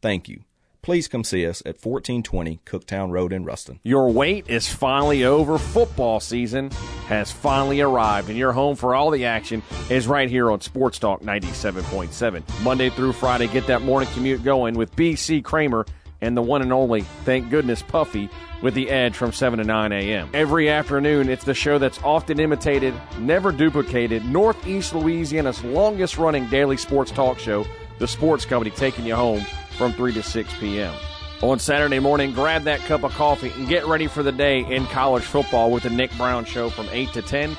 thank 0.03 0.29
you. 0.29 0.41
Please 0.85 1.09
come 1.09 1.25
see 1.25 1.47
us 1.47 1.63
at 1.63 1.83
1420 1.83 2.61
Cooktown 2.67 3.11
Road 3.11 3.33
in 3.33 3.43
Ruston. 3.43 3.81
Your 3.85 4.11
wait 4.11 4.51
is 4.51 4.71
finally 4.71 5.25
over. 5.25 5.57
Football 5.57 6.21
season 6.21 6.71
has 7.09 7.33
finally 7.33 7.81
arrived, 7.81 8.29
and 8.29 8.37
your 8.37 8.53
home 8.53 8.77
for 8.77 8.95
all 8.95 9.11
the 9.11 9.25
action 9.25 9.63
is 9.89 10.07
right 10.07 10.29
here 10.29 10.51
on 10.51 10.61
Sports 10.61 10.99
Talk 10.99 11.23
97.7. 11.23 12.43
Monday 12.63 12.91
through 12.91 13.15
Friday, 13.15 13.47
get 13.47 13.67
that 13.67 13.81
morning 13.81 14.11
commute 14.13 14.45
going 14.45 14.75
with 14.75 14.95
BC 14.95 15.43
Kramer 15.43 15.87
and 16.21 16.37
the 16.37 16.43
one 16.43 16.61
and 16.61 16.71
only, 16.71 17.01
thank 17.25 17.49
goodness, 17.49 17.81
Puffy 17.81 18.29
with 18.61 18.75
the 18.75 18.91
edge 18.91 19.17
from 19.17 19.33
7 19.33 19.61
to 19.61 19.65
9 19.65 19.91
a.m. 19.91 20.29
Every 20.35 20.69
afternoon, 20.69 21.31
it's 21.31 21.45
the 21.45 21.55
show 21.55 21.79
that's 21.79 21.99
often 22.03 22.39
imitated, 22.39 22.93
never 23.19 23.53
duplicated, 23.53 24.23
Northeast 24.27 24.95
Louisiana's 24.95 25.65
longest 25.65 26.19
running 26.19 26.47
daily 26.51 26.77
sports 26.77 27.11
talk 27.11 27.39
show, 27.39 27.65
The 27.99 28.07
Sports 28.07 28.45
Company, 28.45 28.71
taking 28.71 29.07
you 29.07 29.17
home 29.17 29.47
from 29.75 29.93
3 29.93 30.13
to 30.15 30.23
6 30.23 30.55
p.m. 30.59 30.95
On 31.43 31.59
Saturday 31.59 31.99
morning, 31.99 32.33
grab 32.33 32.63
that 32.63 32.81
cup 32.81 33.03
of 33.03 33.13
coffee 33.13 33.51
and 33.51 33.69
get 33.69 33.87
ready 33.87 34.07
for 34.07 34.23
the 34.23 34.33
day 34.33 34.61
in 34.61 34.87
college 34.87 35.25
football 35.25 35.71
with 35.71 35.83
the 35.83 35.91
Nick 35.91 36.11
Brown 36.17 36.45
Show 36.45 36.71
from 36.71 36.89
8 36.91 37.13
to 37.13 37.23
10. 37.23 37.57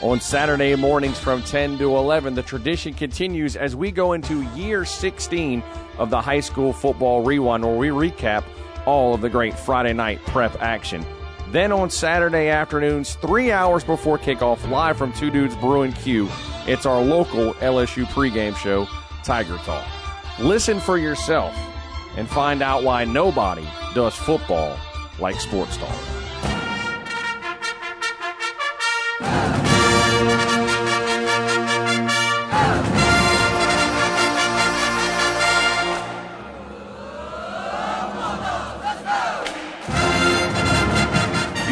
On 0.00 0.20
Saturday 0.20 0.74
mornings 0.74 1.18
from 1.18 1.42
10 1.42 1.76
to 1.78 1.96
11, 1.96 2.34
the 2.34 2.42
tradition 2.42 2.94
continues 2.94 3.56
as 3.56 3.76
we 3.76 3.90
go 3.90 4.12
into 4.12 4.42
year 4.54 4.84
16 4.84 5.62
of 5.98 6.08
the 6.10 6.20
high 6.20 6.40
school 6.40 6.72
football 6.72 7.24
rewind, 7.24 7.64
where 7.64 7.76
we 7.76 7.88
recap 7.88 8.44
all 8.86 9.14
of 9.14 9.20
the 9.20 9.28
great 9.28 9.58
Friday 9.58 9.92
night 9.92 10.20
prep 10.26 10.62
action. 10.62 11.04
Then 11.50 11.72
on 11.72 11.90
Saturday 11.90 12.48
afternoons, 12.48 13.16
three 13.16 13.52
hours 13.52 13.84
before 13.84 14.18
kickoff, 14.18 14.68
live 14.70 14.96
from 14.96 15.12
Two 15.12 15.30
Dudes 15.30 15.56
Brewing 15.56 15.92
Q, 15.92 16.28
it's 16.66 16.86
our 16.86 17.02
local 17.02 17.54
LSU 17.54 18.04
pregame 18.06 18.56
show, 18.56 18.88
Tiger 19.22 19.56
Talk. 19.58 19.86
Listen 20.38 20.80
for 20.80 20.98
yourself 20.98 21.56
and 22.16 22.28
find 22.28 22.62
out 22.62 22.82
why 22.82 23.04
nobody 23.04 23.66
does 23.94 24.14
football 24.14 24.76
like 25.18 25.40
Sports 25.40 25.78
Talk. 25.78 25.88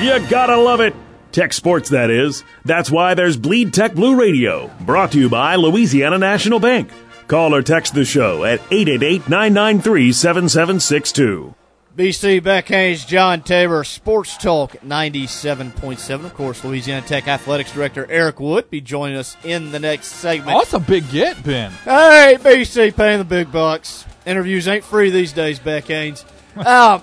You 0.03 0.29
gotta 0.31 0.57
love 0.57 0.81
it. 0.81 0.95
Tech 1.33 1.53
Sports, 1.53 1.91
that 1.91 2.09
is. 2.09 2.45
That's 2.65 2.91
why 2.91 3.15
there's 3.15 3.37
Bleed 3.37 3.75
Tech 3.75 3.95
Blue 3.95 4.19
Radio, 4.19 4.71
brought 4.83 5.12
to 5.12 5.19
you 5.19 5.29
by 5.29 5.57
Louisiana 5.57 6.17
National 6.17 6.61
Bank. 6.61 6.91
Call 7.27 7.55
or 7.55 7.63
text 7.63 7.95
the 7.95 8.05
show 8.05 8.45
at 8.45 8.61
888 8.71 9.29
993 9.29 10.13
7762. 10.13 11.55
BC 11.97 12.43
Beck 12.43 12.67
Haynes, 12.69 13.05
John 13.05 13.41
Tabor, 13.41 13.85
Sports 13.85 14.37
Talk 14.37 14.73
97.7. 14.85 16.25
Of 16.25 16.35
course, 16.35 16.65
Louisiana 16.65 17.07
Tech 17.07 17.29
Athletics 17.29 17.73
Director 17.73 18.05
Eric 18.11 18.41
Wood 18.41 18.69
be 18.69 18.81
joining 18.81 19.17
us 19.17 19.37
in 19.45 19.71
the 19.71 19.79
next 19.79 20.09
segment. 20.09 20.57
Oh, 20.57 20.59
that's 20.59 20.75
a 20.75 20.81
big 20.81 21.09
get, 21.11 21.43
Ben. 21.45 21.71
Hey, 21.85 22.37
BC 22.41 22.97
paying 22.97 23.19
the 23.19 23.25
big 23.25 23.53
bucks. 23.53 24.05
Interviews 24.27 24.67
ain't 24.67 24.85
free 24.85 25.11
these 25.11 25.33
days, 25.33 25.61
Beck 25.61 25.85
Haynes. 25.85 26.25
um, 26.57 27.03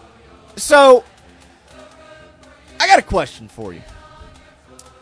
so, 0.58 1.06
I 2.80 2.86
got 2.86 3.00
a 3.00 3.04
question 3.04 3.48
for 3.48 3.74
you. 3.74 3.82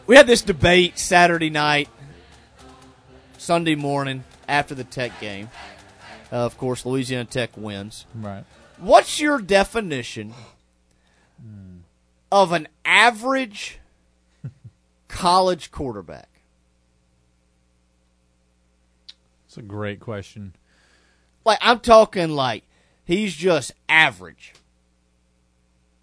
We 0.06 0.16
had 0.16 0.28
this 0.28 0.44
debate 0.44 1.00
Saturday 1.00 1.50
night, 1.50 1.90
Sunday 3.38 3.76
morning 3.76 4.24
after 4.50 4.76
the 4.76 4.84
Tech 4.84 5.20
game. 5.22 5.50
Uh, 6.32 6.38
of 6.38 6.58
course, 6.58 6.86
Louisiana 6.86 7.26
Tech 7.26 7.52
wins. 7.56 8.06
Right. 8.14 8.44
What's 8.78 9.20
your 9.20 9.40
definition 9.40 10.34
of 12.32 12.52
an 12.52 12.68
average 12.86 13.80
college 15.08 15.72
quarterback? 15.72 16.28
It's 19.48 19.58
a 19.58 19.62
great 19.62 20.00
question. 20.00 20.54
Like 21.46 21.58
I'm 21.62 21.80
talking 21.80 22.30
like 22.30 22.64
he's 23.06 23.34
just 23.36 23.72
average. 23.88 24.54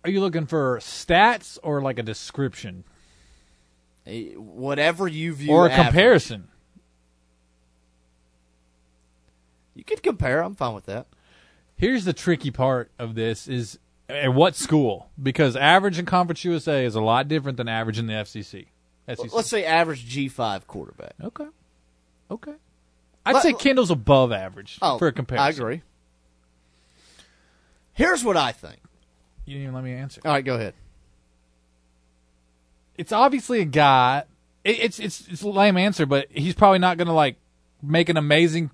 Are 0.05 0.11
you 0.11 0.21
looking 0.21 0.47
for 0.47 0.79
stats 0.79 1.59
or 1.63 1.81
like 1.83 1.99
a 1.99 2.03
description 2.03 2.85
Eh, 4.07 4.33
Whatever 4.35 5.09
you 5.09 5.33
view 5.35 5.53
or 5.53 5.67
a 5.67 5.71
average. 5.71 5.87
comparison? 5.87 6.49
You 9.77 9.85
could 9.85 10.03
compare. 10.03 10.43
I'm 10.43 10.55
fine 10.55 10.75
with 10.75 10.87
that. 10.87 11.07
Here's 11.77 12.05
the 12.07 12.15
tricky 12.15 12.51
part 12.51 12.91
of 12.99 13.15
this 13.15 13.47
is 13.47 13.79
at 14.09 14.33
what 14.33 14.57
school? 14.57 15.11
Because 15.23 15.55
average 15.55 15.99
in 15.99 16.07
Conference 16.07 16.45
USA 16.45 16.85
is 16.85 16.95
a 16.95 17.01
lot 17.03 17.29
different 17.29 17.59
than 17.59 17.69
average 17.69 17.99
in 17.99 18.07
the 18.07 18.15
FCC. 18.15 18.67
SEC. 19.09 19.33
Let's 19.33 19.49
say 19.51 19.65
average 19.65 20.09
G5 20.09 20.67
quarterback. 20.67 21.13
Okay. 21.23 21.47
Okay. 22.31 22.55
I'd 23.27 23.35
Let- 23.35 23.43
say 23.43 23.53
Kendall's 23.53 23.91
above 23.91 24.33
average 24.33 24.79
Oh, 24.81 24.99
for 24.99 25.09
a 25.09 25.13
comparison. 25.13 25.47
I 25.47 25.51
agree. 25.51 25.83
Here's 27.93 28.25
what 28.25 28.37
I 28.37 28.53
think. 28.53 28.79
You 29.45 29.55
didn't 29.55 29.63
even 29.65 29.75
let 29.75 29.85
me 29.85 29.93
answer. 29.93 30.21
All 30.25 30.33
right, 30.33 30.45
go 30.45 30.55
ahead. 30.55 30.75
It's 32.97 33.13
obviously 33.13 33.61
a 33.61 33.65
guy. 33.65 34.25
It, 34.65 34.81
it's 34.81 34.99
it's 34.99 35.29
it's 35.29 35.43
a 35.43 35.49
lame 35.49 35.77
answer, 35.77 36.07
but 36.07 36.29
he's 36.31 36.55
probably 36.55 36.79
not 36.79 36.97
going 36.97 37.07
to 37.09 37.15
like 37.15 37.37
make 37.83 38.09
an 38.09 38.17
amazing 38.17 38.71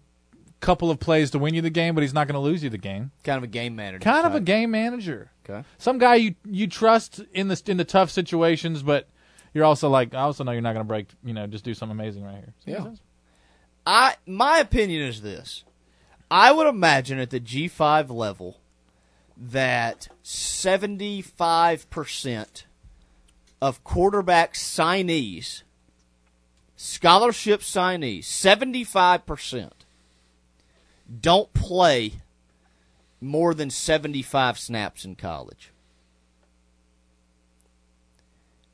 couple 0.62 0.90
of 0.90 0.98
plays 0.98 1.30
to 1.32 1.38
win 1.38 1.52
you 1.52 1.60
the 1.60 1.68
game, 1.68 1.94
but 1.94 2.00
he's 2.00 2.14
not 2.14 2.26
going 2.26 2.32
to 2.34 2.40
lose 2.40 2.64
you 2.64 2.70
the 2.70 2.78
game. 2.78 3.10
Kind 3.24 3.36
of 3.36 3.42
a 3.42 3.48
game 3.48 3.76
manager. 3.76 3.98
Kind 3.98 4.26
of 4.26 4.34
a 4.34 4.40
game 4.40 4.70
manager. 4.70 5.30
Okay. 5.44 5.62
Some 5.76 5.98
guy 5.98 6.14
you 6.14 6.36
you 6.46 6.66
trust 6.68 7.20
in 7.34 7.48
the 7.48 7.62
in 7.66 7.76
the 7.76 7.84
tough 7.84 8.10
situations, 8.10 8.82
but 8.82 9.06
you're 9.52 9.66
also 9.66 9.90
like 9.90 10.14
I 10.14 10.20
also 10.20 10.44
know 10.44 10.52
you're 10.52 10.62
not 10.62 10.72
going 10.72 10.86
to 10.86 10.88
break. 10.88 11.08
You 11.22 11.34
know, 11.34 11.46
just 11.46 11.64
do 11.64 11.74
something 11.74 11.98
amazing 11.98 12.24
right 12.24 12.36
here. 12.36 12.54
Yeah. 12.64 12.92
I 13.84 14.14
my 14.24 14.56
opinion 14.58 15.02
is 15.02 15.20
this. 15.20 15.64
I 16.30 16.52
would 16.52 16.68
imagine 16.68 17.18
at 17.18 17.28
the 17.28 17.40
G5 17.40 18.08
level 18.08 18.62
that 19.36 20.08
75% 20.24 22.64
of 23.60 23.84
quarterback 23.84 24.54
signees, 24.54 25.62
scholarship 26.76 27.60
signees, 27.60 28.24
75% 28.24 29.72
don't 31.20 31.52
play 31.52 32.14
more 33.20 33.54
than 33.54 33.70
75 33.70 34.58
snaps 34.58 35.04
in 35.04 35.14
college. 35.14 35.70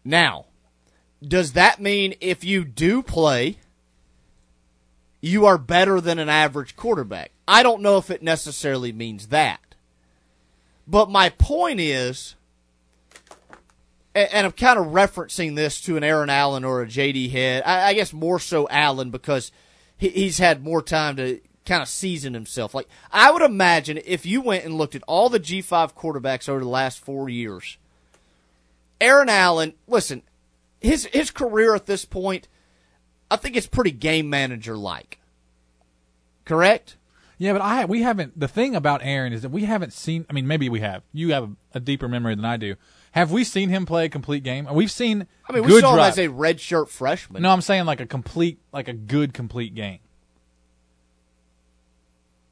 Now, 0.04 0.46
does 1.26 1.52
that 1.52 1.80
mean 1.80 2.14
if 2.20 2.44
you 2.44 2.64
do 2.64 3.02
play 3.02 3.58
you 5.20 5.46
are 5.46 5.58
better 5.58 6.00
than 6.00 6.18
an 6.18 6.28
average 6.28 6.76
quarterback. 6.76 7.32
I 7.46 7.62
don't 7.62 7.82
know 7.82 7.98
if 7.98 8.10
it 8.10 8.22
necessarily 8.22 8.92
means 8.92 9.28
that. 9.28 9.60
But 10.86 11.10
my 11.10 11.30
point 11.30 11.80
is, 11.80 12.34
and 14.14 14.46
I'm 14.46 14.52
kind 14.52 14.78
of 14.78 14.86
referencing 14.86 15.54
this 15.54 15.80
to 15.82 15.96
an 15.96 16.04
Aaron 16.04 16.30
Allen 16.30 16.64
or 16.64 16.82
a 16.82 16.86
JD 16.86 17.30
Head. 17.30 17.62
I, 17.64 17.94
guess 17.94 18.12
more 18.12 18.38
so 18.38 18.68
Allen 18.68 19.10
because 19.10 19.52
he's 19.96 20.38
had 20.38 20.64
more 20.64 20.82
time 20.82 21.16
to 21.16 21.40
kind 21.68 21.82
of 21.82 21.88
season 21.88 22.34
himself. 22.34 22.74
Like 22.74 22.88
I 23.12 23.30
would 23.30 23.42
imagine 23.42 24.00
if 24.04 24.26
you 24.26 24.40
went 24.40 24.64
and 24.64 24.76
looked 24.76 24.94
at 24.94 25.02
all 25.06 25.28
the 25.28 25.38
G5 25.38 25.94
quarterbacks 25.94 26.48
over 26.48 26.60
the 26.60 26.68
last 26.68 26.98
four 26.98 27.28
years, 27.28 27.76
Aaron 29.00 29.28
Allen, 29.28 29.74
listen, 29.86 30.22
his 30.80 31.04
his 31.06 31.30
career 31.30 31.74
at 31.74 31.86
this 31.86 32.04
point, 32.04 32.48
I 33.30 33.36
think 33.36 33.56
it's 33.56 33.66
pretty 33.66 33.92
game 33.92 34.28
manager 34.28 34.76
like. 34.76 35.20
Correct? 36.44 36.96
Yeah, 37.36 37.52
but 37.52 37.62
I 37.62 37.84
we 37.84 38.02
haven't. 38.02 38.38
The 38.38 38.48
thing 38.48 38.74
about 38.74 39.00
Aaron 39.04 39.32
is 39.32 39.42
that 39.42 39.50
we 39.50 39.64
haven't 39.64 39.92
seen. 39.92 40.26
I 40.28 40.32
mean, 40.32 40.46
maybe 40.46 40.68
we 40.68 40.80
have. 40.80 41.02
You 41.12 41.32
have 41.32 41.44
a, 41.44 41.50
a 41.74 41.80
deeper 41.80 42.08
memory 42.08 42.34
than 42.34 42.44
I 42.44 42.56
do. 42.56 42.74
Have 43.12 43.30
we 43.30 43.44
seen 43.44 43.68
him 43.68 43.86
play 43.86 44.06
a 44.06 44.08
complete 44.08 44.42
game? 44.42 44.66
We've 44.72 44.90
seen. 44.90 45.26
I 45.48 45.52
mean, 45.52 45.62
we 45.62 45.68
good 45.68 45.82
saw 45.82 45.94
drive. 45.94 46.18
him 46.18 46.24
as 46.24 46.30
a 46.30 46.32
redshirt 46.32 46.88
freshman. 46.88 47.42
No, 47.42 47.50
I'm 47.50 47.60
saying 47.60 47.84
like 47.84 48.00
a 48.00 48.06
complete, 48.06 48.58
like 48.72 48.88
a 48.88 48.92
good 48.92 49.34
complete 49.34 49.74
game. 49.74 50.00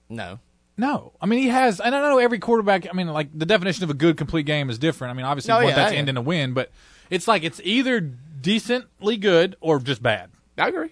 No. 0.08 0.38
No, 0.78 1.12
I 1.20 1.26
mean 1.26 1.38
he 1.38 1.48
has, 1.48 1.80
and 1.80 1.94
I 1.94 2.00
know 2.00 2.18
every 2.18 2.38
quarterback. 2.38 2.86
I 2.86 2.92
mean, 2.92 3.08
like 3.08 3.28
the 3.36 3.46
definition 3.46 3.84
of 3.84 3.90
a 3.90 3.94
good 3.94 4.18
complete 4.18 4.44
game 4.44 4.68
is 4.68 4.78
different. 4.78 5.10
I 5.10 5.14
mean, 5.14 5.24
obviously, 5.24 5.52
oh, 5.52 5.56
No, 5.56 5.60
you 5.60 5.66
want 5.68 5.76
yeah, 5.78 5.84
that 5.84 5.90
to 5.92 5.96
end 5.96 6.08
in 6.10 6.18
a 6.18 6.20
win, 6.22 6.52
but 6.52 6.70
it's 7.08 7.26
like 7.26 7.44
it's 7.44 7.62
either 7.64 7.98
decently 8.00 9.16
good 9.16 9.56
or 9.60 9.78
just 9.78 10.02
bad. 10.02 10.30
I 10.58 10.68
agree. 10.68 10.90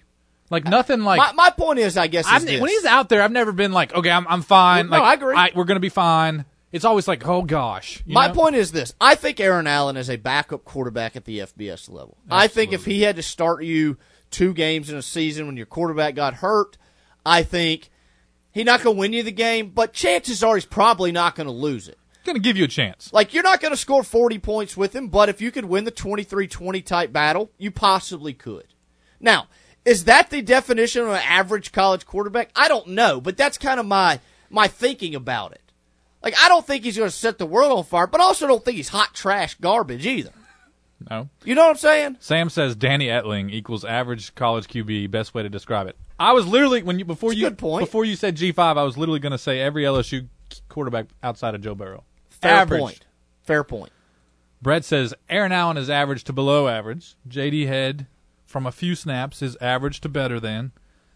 Like 0.50 0.64
nothing 0.64 1.02
like 1.02 1.18
my, 1.18 1.32
my 1.32 1.50
point 1.50 1.78
is, 1.78 1.96
I 1.96 2.06
guess, 2.06 2.26
is 2.30 2.60
when 2.60 2.68
he's 2.68 2.84
out 2.84 3.08
there, 3.08 3.22
I've 3.22 3.32
never 3.32 3.52
been 3.52 3.72
like, 3.72 3.94
okay, 3.94 4.10
I'm 4.10 4.26
I'm 4.28 4.42
fine. 4.42 4.86
No, 4.88 4.98
like, 4.98 5.02
I 5.02 5.14
agree. 5.14 5.52
we're 5.54 5.64
gonna 5.64 5.80
be 5.80 5.88
fine. 5.90 6.44
It's 6.72 6.84
always 6.84 7.06
like, 7.06 7.26
oh 7.26 7.42
gosh. 7.42 8.02
you 8.06 8.14
My 8.14 8.28
know? 8.28 8.34
point 8.34 8.56
is 8.56 8.72
this: 8.72 8.94
I 9.00 9.14
think 9.14 9.38
Aaron 9.38 9.66
Allen 9.66 9.96
is 9.96 10.10
a 10.10 10.16
backup 10.16 10.64
quarterback 10.64 11.14
at 11.14 11.24
the 11.24 11.40
FBS 11.40 11.90
level. 11.90 12.16
I 12.30 12.46
think 12.46 12.72
if 12.72 12.84
he 12.84 13.02
had 13.02 13.16
to 13.16 13.22
start 13.22 13.64
you 13.64 13.96
two 14.30 14.52
games 14.54 14.90
in 14.90 14.96
a 14.96 15.02
season 15.02 15.46
when 15.46 15.56
your 15.56 15.66
quarterback 15.66 16.14
got 16.14 16.34
hurt, 16.34 16.76
I 17.24 17.42
think 17.42 17.90
he's 18.54 18.64
not 18.64 18.82
going 18.82 18.96
to 18.96 19.00
win 19.00 19.12
you 19.12 19.22
the 19.22 19.32
game. 19.32 19.70
But 19.74 19.92
chances 19.92 20.42
are 20.42 20.54
he's 20.54 20.64
probably 20.64 21.12
not 21.12 21.34
going 21.34 21.46
to 21.46 21.52
lose 21.52 21.88
it. 21.88 21.98
gonna 22.24 22.38
give 22.38 22.56
you 22.56 22.64
a 22.64 22.68
chance. 22.68 23.12
Like 23.12 23.34
you're 23.34 23.42
not 23.42 23.60
going 23.60 23.72
to 23.72 23.76
score 23.76 24.02
40 24.02 24.38
points 24.38 24.76
with 24.76 24.94
him, 24.96 25.08
but 25.08 25.28
if 25.28 25.42
you 25.42 25.50
could 25.50 25.66
win 25.66 25.84
the 25.84 25.92
23-20 25.92 26.82
type 26.84 27.12
battle, 27.12 27.50
you 27.58 27.70
possibly 27.70 28.32
could. 28.32 28.66
Now, 29.20 29.48
is 29.84 30.04
that 30.04 30.30
the 30.30 30.40
definition 30.40 31.02
of 31.02 31.08
an 31.08 31.22
average 31.22 31.72
college 31.72 32.06
quarterback? 32.06 32.50
I 32.56 32.68
don't 32.68 32.88
know, 32.88 33.20
but 33.20 33.36
that's 33.36 33.58
kind 33.58 33.78
of 33.78 33.84
my 33.84 34.20
my 34.48 34.68
thinking 34.68 35.14
about 35.14 35.52
it. 35.52 35.60
Like 36.22 36.34
I 36.42 36.48
don't 36.48 36.66
think 36.66 36.84
he's 36.84 36.96
going 36.96 37.10
to 37.10 37.14
set 37.14 37.38
the 37.38 37.46
world 37.46 37.76
on 37.76 37.84
fire, 37.84 38.06
but 38.06 38.20
also 38.20 38.46
don't 38.46 38.64
think 38.64 38.78
he's 38.78 38.88
hot 38.88 39.12
trash 39.12 39.56
garbage 39.56 40.06
either. 40.06 40.32
No. 41.10 41.28
You 41.44 41.54
know 41.54 41.64
what 41.64 41.70
I'm 41.72 41.76
saying? 41.76 42.16
Sam 42.20 42.48
says 42.48 42.76
Danny 42.76 43.08
Etling 43.08 43.50
equals 43.50 43.84
average 43.84 44.34
college 44.34 44.68
QB. 44.68 45.10
Best 45.10 45.34
way 45.34 45.42
to 45.42 45.50
describe 45.50 45.86
it. 45.86 45.96
I 46.18 46.32
was 46.32 46.46
literally 46.46 46.82
when 46.82 46.98
you 46.98 47.04
before 47.04 47.32
you 47.32 47.50
before 47.50 48.04
you 48.04 48.16
said 48.16 48.36
G 48.36 48.52
five, 48.52 48.76
I 48.76 48.82
was 48.82 48.96
literally 48.96 49.20
going 49.20 49.32
to 49.32 49.38
say 49.38 49.60
every 49.60 49.82
LSU 49.82 50.28
quarterback 50.68 51.06
outside 51.22 51.54
of 51.54 51.60
Joe 51.60 51.74
Burrow. 51.74 52.04
Fair 52.28 52.52
average. 52.52 52.80
point. 52.80 53.06
Fair 53.42 53.64
point. 53.64 53.92
Brett 54.62 54.84
says 54.84 55.12
Aaron 55.28 55.52
Allen 55.52 55.76
is 55.76 55.90
average 55.90 56.24
to 56.24 56.32
below 56.32 56.68
average. 56.68 57.16
JD 57.28 57.66
Head 57.66 58.06
from 58.46 58.66
a 58.66 58.72
few 58.72 58.94
snaps 58.94 59.42
is 59.42 59.56
average 59.60 60.00
to 60.02 60.08
better 60.08 60.38
than. 60.40 60.72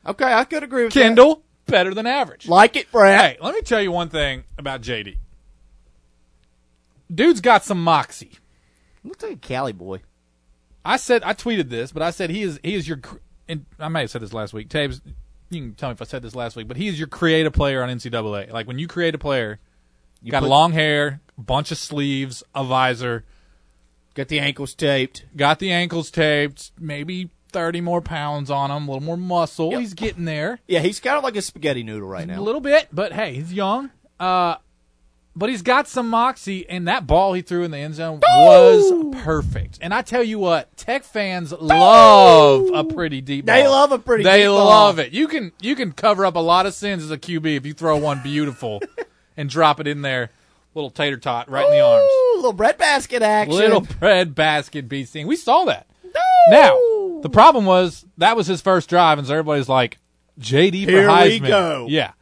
Okay, 0.07 0.33
I 0.33 0.45
could 0.45 0.63
agree 0.63 0.85
with 0.85 0.93
Kendall 0.93 1.43
better 1.67 1.95
than 1.95 2.07
average. 2.07 2.49
Like 2.49 2.77
it, 2.77 2.91
Brad. 2.91 3.21
Hey, 3.21 3.39
let 3.41 3.55
me 3.55 3.63
tell 3.63 3.81
you 3.81 3.93
one 3.93 4.09
thing 4.09 4.45
about 4.59 4.83
JD. 4.83 5.19
Dude's 7.15 7.41
got 7.41 7.65
some 7.65 7.83
moxie. 7.83 8.33
Looks 9.05 9.23
like 9.23 9.33
a 9.33 9.37
Cali 9.37 9.73
boy. 9.73 10.03
I 10.85 10.97
said 10.97 11.23
I 11.23 11.33
tweeted 11.33 11.69
this, 11.69 11.93
but 11.93 12.03
I 12.03 12.11
said 12.11 12.31
he 12.31 12.43
is 12.43 12.59
he 12.63 12.75
is 12.75 12.89
your. 12.89 13.01
And 13.49 13.65
I 13.79 13.89
may 13.89 14.01
have 14.03 14.11
said 14.11 14.21
this 14.23 14.33
last 14.33 14.53
week. 14.53 14.69
Tabes, 14.69 15.01
you 15.51 15.63
can 15.63 15.75
tell 15.75 15.89
me 15.89 15.93
if 15.95 16.03
I 16.03 16.05
said 16.05 16.23
this 16.23 16.35
last 16.35 16.55
week, 16.57 16.69
but 16.69 16.77
he 16.77 16.89
is 16.89 16.99
your 16.99 17.09
creative 17.09 17.53
player 17.53 17.83
on 17.83 17.89
NCAA. 17.89 18.53
Like 18.53 18.67
when 18.67 18.79
you 18.79 18.87
create 18.87 19.15
a 19.15 19.19
player, 19.19 19.59
you 20.23 20.31
got 20.31 20.41
put- 20.41 20.49
long 20.51 20.73
hair, 20.73 21.21
bunch 21.39 21.71
of 21.71 21.79
sleeves, 21.79 22.43
a 22.55 22.65
visor, 22.65 23.25
Got 24.15 24.29
the 24.29 24.41
ankles 24.41 24.75
taped. 24.75 25.25
got 25.37 25.61
the 25.61 25.71
ankles 25.71 26.11
taped, 26.11 26.73
maybe 26.79 27.31
thirty 27.53 27.81
more 27.81 28.01
pounds 28.03 28.51
on 28.51 28.69
him, 28.71 28.89
a 28.89 28.93
little 28.93 29.03
more 29.07 29.17
muscle. 29.17 29.71
Yep. 29.71 29.81
He's 29.81 29.95
getting 29.95 30.25
there 30.25 30.59
Yeah, 30.67 30.81
he's 30.81 30.99
kind 30.99 31.17
of 31.17 31.23
like 31.23 31.37
a 31.37 31.43
spaghetti 31.43 31.85
noodle 31.85 32.09
right 32.09 32.27
now, 32.27 32.41
a 32.41 32.43
little 32.43 32.61
bit, 32.61 32.89
but 32.93 33.13
hey, 33.13 33.35
he's 33.35 33.53
young. 33.53 33.91
Uh, 34.19 34.57
but 35.39 35.49
he's 35.49 35.63
got 35.63 35.87
some 35.87 36.09
moxie, 36.11 36.69
and 36.69 36.89
that 36.89 37.07
ball 37.07 37.33
he 37.33 37.43
threw 37.43 37.63
in 37.63 37.71
the 37.71 37.79
end 37.79 37.95
zone 37.95 38.19
was 38.21 39.23
perfect. 39.23 39.79
And 39.81 39.95
I 39.95 40.03
tell 40.03 40.23
you 40.23 40.39
what, 40.39 40.77
Tech 40.77 41.05
fans 41.05 41.53
love 41.53 42.69
a 42.75 42.83
pretty 42.85 43.21
deep. 43.21 43.47
Ball. 43.47 43.55
They 43.55 43.69
love 43.69 43.93
a 43.93 43.99
pretty 43.99 44.25
They 44.25 44.39
deep 44.41 44.49
ball. 44.49 44.67
love 44.67 44.99
it. 44.99 45.13
You 45.13 45.29
can 45.29 45.53
you 45.61 45.77
can 45.77 45.93
cover 45.93 46.27
up 46.27 46.35
a 46.35 46.41
lot 46.41 46.67
of 46.67 46.75
sins 46.75 47.05
as 47.05 47.11
a 47.13 47.19
QB 47.19 47.57
if 47.57 47.65
you 47.67 47.73
throw 47.73 47.97
one 47.97 48.21
beautiful 48.23 48.83
and 49.37 49.49
drop 49.49 49.79
it 49.79 49.87
in 49.87 50.03
there, 50.03 50.31
little 50.75 50.91
tater 50.91 51.17
tot 51.19 51.49
right 51.49 51.65
in 51.67 51.71
the 51.71 51.81
arms. 51.81 52.09
Little 52.37 52.53
bread 52.53 52.77
basket 52.77 53.23
action. 53.23 53.55
Little 53.57 53.81
bread 53.83 54.35
basket 54.35 54.89
beat 54.89 55.09
scene. 55.09 55.27
We 55.29 55.37
saw 55.37 55.65
that. 55.67 55.87
Now 56.51 56.77
the 57.23 57.31
problem 57.31 57.65
was 57.65 58.05
that 58.17 58.37
was 58.37 58.47
his 58.49 58.61
first 58.61 58.89
drive, 58.89 59.19
and 59.19 59.27
so 59.27 59.35
everybody's 59.35 59.69
like, 59.69 59.99
"JD 60.41 60.85
for 60.87 60.91
Here 60.91 61.07
we 61.09 61.41
Heisman." 61.41 61.47
go. 61.49 61.87
Yeah, 61.89 62.13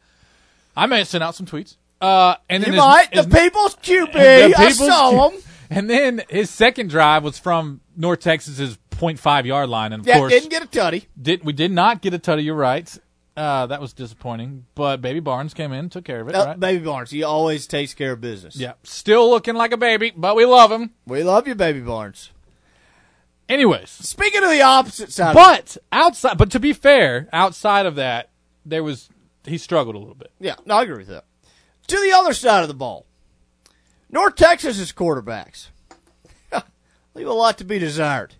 I 0.75 0.85
may 0.85 0.99
have 0.99 1.07
sent 1.07 1.23
out 1.23 1.33
some 1.35 1.45
tweets. 1.47 1.77
Uh, 1.99 2.35
and 2.49 2.63
then 2.63 2.73
You 2.73 2.79
his, 2.79 2.85
might. 2.85 3.07
his- 3.13 3.27
the 3.27 3.37
people's 3.37 3.75
QB. 3.75 4.13
the 4.13 4.53
I 4.57 4.69
saw 4.71 5.09
Q- 5.29 5.37
him. 5.37 5.43
And 5.69 5.89
then 5.89 6.21
his 6.29 6.49
second 6.49 6.89
drive 6.89 7.23
was 7.23 7.37
from 7.39 7.81
North 7.95 8.19
Texas's 8.21 8.77
0.5 8.91 9.45
yard 9.45 9.69
line, 9.69 9.93
and 9.93 10.01
of 10.01 10.07
Yeah, 10.07 10.17
course, 10.19 10.31
didn't 10.31 10.49
get 10.49 10.63
a 10.63 10.67
tutty. 10.67 11.05
did 11.21 11.43
we 11.43 11.53
did 11.53 11.71
not 11.71 12.01
get 12.01 12.13
a 12.13 12.19
tutty. 12.19 12.43
You're 12.45 12.55
right. 12.55 12.97
Uh, 13.35 13.67
that 13.67 13.79
was 13.81 13.93
disappointing. 13.93 14.65
But 14.73 15.01
Baby 15.01 15.19
Barnes 15.19 15.53
came 15.53 15.71
in, 15.73 15.89
took 15.89 16.05
care 16.05 16.21
of 16.21 16.29
it. 16.29 16.33
Uh, 16.35 16.45
right? 16.45 16.59
Baby 16.59 16.85
Barnes, 16.85 17.11
he 17.11 17.21
always 17.23 17.67
takes 17.67 17.93
care 17.93 18.13
of 18.13 18.21
business. 18.21 18.55
yeah, 18.55 18.73
still 18.83 19.29
looking 19.29 19.53
like 19.55 19.71
a 19.73 19.77
baby, 19.77 20.11
but 20.15 20.35
we 20.35 20.45
love 20.45 20.71
him. 20.71 20.91
We 21.05 21.21
love 21.23 21.47
you, 21.47 21.53
Baby 21.53 21.81
Barnes. 21.81 22.31
Anyways, 23.49 23.89
Speaking 23.89 24.43
of 24.43 24.49
the 24.49 24.61
opposite 24.61 25.11
side, 25.11 25.33
but 25.33 25.77
outside, 25.91 26.37
but 26.37 26.51
to 26.51 26.59
be 26.59 26.73
fair, 26.73 27.29
outside 27.31 27.85
of 27.85 27.95
that, 27.95 28.29
there 28.65 28.83
was 28.83 29.09
he 29.45 29.57
struggled 29.57 29.95
a 29.95 29.99
little 29.99 30.15
bit. 30.15 30.31
Yeah, 30.39 30.55
no, 30.65 30.75
I 30.75 30.83
agree 30.83 30.97
with 30.97 31.07
that. 31.07 31.23
To 31.87 31.95
the 31.99 32.11
other 32.11 32.33
side 32.33 32.61
of 32.63 32.67
the 32.67 32.73
ball, 32.73 33.05
North 34.09 34.35
Texas's 34.35 34.91
quarterbacks 34.91 35.67
leave 37.13 37.27
a 37.27 37.33
lot 37.33 37.57
to 37.59 37.63
be 37.63 37.79
desired. 37.79 38.35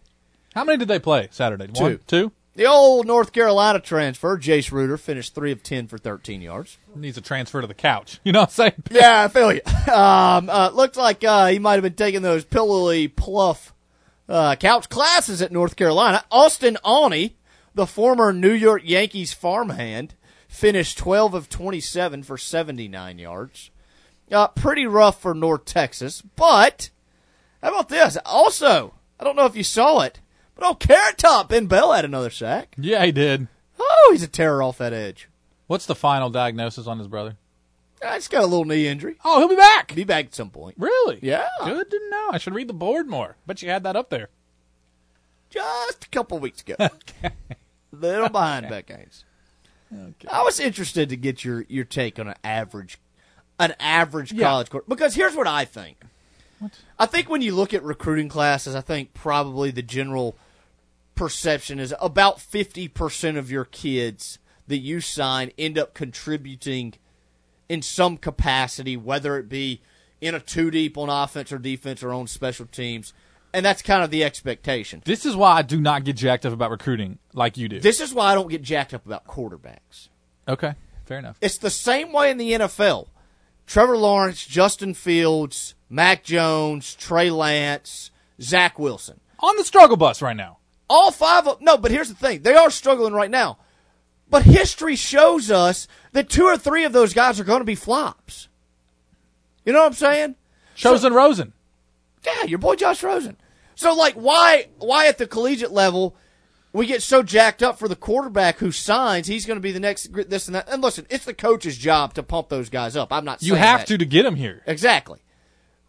How 0.54 0.64
many 0.64 0.78
did 0.78 0.88
they 0.88 1.00
play 1.00 1.28
Saturday? 1.32 1.68
Two. 1.68 1.84
One, 1.84 2.00
two. 2.08 2.32
The 2.56 2.66
old 2.66 3.06
North 3.06 3.34
Carolina 3.34 3.80
transfer, 3.80 4.36
Jace 4.38 4.72
Ruder, 4.72 4.98
finished 4.98 5.36
three 5.36 5.52
of 5.52 5.62
ten 5.62 5.88
for 5.88 6.00
thirteen 6.00 6.42
yards. 6.42 6.78
Needs 6.96 7.16
a 7.18 7.22
transfer 7.22 7.62
to 7.62 7.68
the 7.68 7.76
couch. 7.76 8.20
You 8.24 8.32
know 8.32 8.40
what 8.42 8.50
I'm 8.50 8.54
saying? 8.54 8.74
Yeah, 8.92 9.24
I 9.24 9.28
feel 9.28 9.54
you. 9.54 9.62
Um, 9.94 10.50
uh, 10.50 10.72
looked 10.74 10.98
like 10.98 11.24
uh, 11.24 11.48
he 11.48 11.60
might 11.60 11.74
have 11.74 11.84
been 11.84 11.94
taking 11.94 12.24
those 12.24 12.44
pillowy 12.44 13.08
pluff 13.08 13.74
uh, 14.28 14.56
couch 14.56 14.90
classes 14.90 15.42
at 15.42 15.52
North 15.52 15.76
Carolina. 15.76 16.26
Austin 16.32 16.78
Aune, 16.84 17.32
the 17.76 17.86
former 17.86 18.34
New 18.34 18.52
York 18.52 18.82
Yankees 18.84 19.32
farmhand, 19.34 20.16
finished 20.58 20.98
12 20.98 21.36
of 21.36 21.50
27 21.50 22.24
for 22.24 22.38
79 22.38 23.20
yards. 23.20 23.70
Uh, 24.32 24.48
pretty 24.48 24.86
rough 24.88 25.22
for 25.22 25.34
North 25.34 25.65
Texas, 25.65 26.22
but 26.22 26.89
how 27.62 27.70
about 27.70 27.89
this? 27.89 28.17
Also, 28.26 28.96
I 29.20 29.24
don't 29.24 29.36
know 29.36 29.46
if 29.46 29.56
you 29.56 29.63
saw 29.63 30.02
it, 30.02 30.20
but 30.56 30.65
oh, 30.65 30.74
Carrot 30.74 31.17
Top 31.17 31.50
Ben 31.50 31.67
Bell 31.67 31.93
had 31.93 32.06
another 32.06 32.32
sack. 32.32 32.74
Yeah, 32.78 33.06
he 33.06 33.12
did. 33.12 33.48
Oh, 33.80 34.10
he's 34.12 34.24
a 34.24 34.28
terror 34.28 34.63
off 34.63 34.80
that 34.80 34.93
edge. 34.93 35.30
What's 35.67 35.86
the 35.86 35.96
final 35.96 36.30
diagnosis 36.30 36.88
on 36.88 36.98
his 36.98 37.08
brother? 37.08 37.38
Uh, 38.02 38.15
he's 38.15 38.28
got 38.28 38.43
a 38.43 38.48
little 38.48 38.65
knee 38.65 38.88
injury. 38.88 39.15
Oh, 39.24 39.39
he'll 39.39 39.50
be 39.50 39.56
back. 39.56 39.93
Be 39.93 40.04
back 40.04 40.26
at 40.26 40.36
some 40.36 40.50
point. 40.50 40.76
Really? 40.78 41.20
Yeah. 41.22 41.48
Good 41.63 41.89
to 41.91 42.10
know. 42.10 42.30
I 42.32 42.38
should 42.39 42.56
read 42.56 42.67
the 42.67 42.74
board 42.74 43.08
more. 43.08 43.38
Bet 43.46 43.62
you 43.62 43.70
had 43.70 43.84
that 43.84 43.96
up 43.96 44.10
there. 44.10 44.30
just 45.50 46.06
a 46.06 46.10
couple 46.10 46.39
weeks 46.39 46.62
ago. 46.62 46.76
Little 47.91 48.30
behind 48.30 48.70
Beck 48.70 48.91
Haynes. 49.89 50.15
I 50.32 50.43
was 50.43 50.60
interested 50.60 51.10
to 51.10 51.17
get 51.17 51.43
your, 51.43 51.65
your 51.69 51.86
take 51.86 52.19
on 52.19 52.28
an 52.28 52.36
average 52.43 53.00
an 53.60 53.73
average 53.80 54.32
Yeah. 54.34 54.45
college 54.45 54.69
course 54.69 54.86
because 54.88 55.15
here's 55.15 55.36
what 55.36 55.47
I 55.47 55.65
think. 55.65 55.97
What? 56.60 56.71
I 57.00 57.06
think 57.08 57.30
when 57.30 57.41
you 57.41 57.56
look 57.56 57.73
at 57.73 57.84
recruiting 57.84 58.30
classes, 58.30 58.76
I 58.76 58.82
think 58.82 59.13
probably 59.13 59.71
the 59.71 59.82
general 59.82 60.36
perception 61.15 61.80
is 61.80 61.93
about 62.00 62.39
fifty 62.39 62.88
percent 62.88 63.38
of 63.38 63.50
your 63.50 63.65
kids 63.65 64.38
that 64.67 64.78
you 64.78 65.02
sign 65.02 65.52
end 65.58 65.78
up 65.78 65.93
contributing 65.93 66.93
in 67.69 67.82
some 67.82 68.17
capacity, 68.17 68.95
whether 68.95 69.38
it 69.38 69.50
be 69.50 69.82
in 70.21 70.36
a 70.36 70.39
two 70.39 70.69
deep 70.71 70.97
on 70.97 71.10
offense 71.10 71.52
or 71.52 71.58
defense 71.58 72.04
or 72.04 72.13
on 72.13 72.28
special 72.28 72.65
teams, 72.65 73.13
and 73.54 73.66
that's 73.66 73.82
kind 73.82 74.04
of 74.04 74.12
the 74.12 74.24
expectation. 74.24 75.02
This 75.06 75.26
is 75.26 75.36
why 75.36 75.54
I 75.54 75.62
do 75.62 75.80
not 75.80 76.04
get 76.04 76.16
jacked 76.16 76.46
up 76.46 76.54
about 76.54 76.72
recruiting 76.72 77.20
like 77.34 77.58
you 77.58 77.68
do. 77.70 77.80
This 77.80 78.00
is 78.02 78.14
why 78.14 78.32
I 78.32 78.36
don't 78.36 78.50
get 78.50 78.62
jacked 78.62 78.94
up 78.94 79.06
about 79.06 79.26
quarterbacks. 79.26 80.10
okay, 80.48 80.76
fair 81.06 81.20
enough. 81.20 81.38
It's 81.42 81.58
the 81.58 81.70
same 81.70 82.12
way 82.12 82.32
in 82.32 82.38
the 82.38 82.52
NFL. 82.54 83.08
Trevor 83.66 83.98
Lawrence, 83.98 84.46
Justin 84.46 84.94
Fields, 84.94 85.76
Mac 85.90 86.24
Jones, 86.24 86.96
Trey 86.96 87.30
Lance, 87.30 88.12
Zach 88.42 88.80
Wilson. 88.80 89.20
On 89.40 89.56
the 89.58 89.64
struggle 89.66 89.98
bus 89.98 90.22
right 90.22 90.38
now. 90.38 90.58
All 90.90 91.12
five 91.12 91.48
of 91.48 91.62
no, 91.62 91.78
but 91.78 91.92
here's 91.92 92.10
the 92.10 92.16
thing: 92.16 92.42
they 92.44 92.56
are 92.56 92.72
struggling 92.72 93.14
right 93.14 93.30
now. 93.32 93.58
But 94.30 94.44
history 94.44 94.96
shows 94.96 95.52
us 95.52 95.88
that 96.12 96.30
two 96.30 96.46
or 96.46 96.58
three 96.58 96.84
of 96.84 96.92
those 96.94 97.14
guys 97.14 97.40
are 97.40 97.46
going 97.46 97.60
to 97.60 97.66
be 97.66 97.76
flops. 97.76 98.48
You 99.66 99.74
know 99.74 99.80
what 99.80 99.88
I'm 99.88 99.94
saying? 99.94 100.36
Chosen 100.76 101.14
Rosen. 101.14 101.54
Yeah, 102.28 102.44
your 102.44 102.60
boy 102.60 102.76
Josh 102.76 103.02
Rosen. 103.02 103.38
So 103.76 103.96
like 103.96 104.13
why 104.16 104.68
why 104.78 105.08
at 105.08 105.18
the 105.18 105.28
collegiate 105.28 105.72
level 105.72 106.16
we 106.74 106.86
get 106.86 107.02
so 107.02 107.24
jacked 107.24 107.63
up 107.63 107.80
for 107.80 107.88
the 107.88 107.96
quarterback 107.96 108.58
who 108.60 108.72
signs, 108.72 109.26
he's 109.28 109.46
going 109.46 109.58
to 109.58 109.62
be 109.62 109.72
the 109.72 109.80
next 109.80 110.12
this 110.30 110.48
and 110.48 110.56
that. 110.56 110.68
And 110.70 110.84
listen, 110.84 111.08
it's 111.10 111.26
the 111.26 111.34
coach's 111.34 111.78
job 111.78 112.13
to 112.16 112.24
pump 112.24 112.50
those 112.50 112.70
guys 112.70 112.96
up. 112.96 113.12
I'm 113.12 113.26
not 113.26 113.42
You 113.42 113.56
have 113.56 113.80
that. 113.82 113.88
to 113.88 113.98
to 113.98 114.06
get 114.06 114.26
him 114.26 114.36
here. 114.36 114.62
Exactly. 114.68 115.20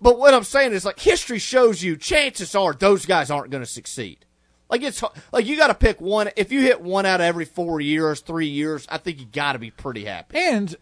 But 0.00 0.18
what 0.18 0.32
I'm 0.32 0.44
saying 0.44 0.72
is 0.72 0.84
like 0.84 1.00
history 1.00 1.40
shows 1.40 1.82
you 1.82 1.96
chances 1.96 2.54
are 2.54 2.72
those 2.72 3.04
guys 3.04 3.30
aren't 3.30 3.50
going 3.50 3.64
to 3.64 3.68
succeed. 3.70 4.24
Like 4.70 4.82
it's 4.82 5.02
like 5.32 5.46
you 5.46 5.56
got 5.56 5.68
to 5.68 5.74
pick 5.74 6.00
one. 6.00 6.30
If 6.36 6.52
you 6.52 6.60
hit 6.60 6.80
one 6.80 7.04
out 7.06 7.20
of 7.20 7.24
every 7.26 7.46
four 7.46 7.80
years, 7.80 8.20
three 8.20 8.46
years, 8.48 8.86
I 8.90 8.98
think 8.98 9.18
you 9.18 9.26
got 9.26 9.54
to 9.54 9.58
be 9.58 9.70
pretty 9.70 10.04
happy. 10.04 10.38
And 10.38 10.76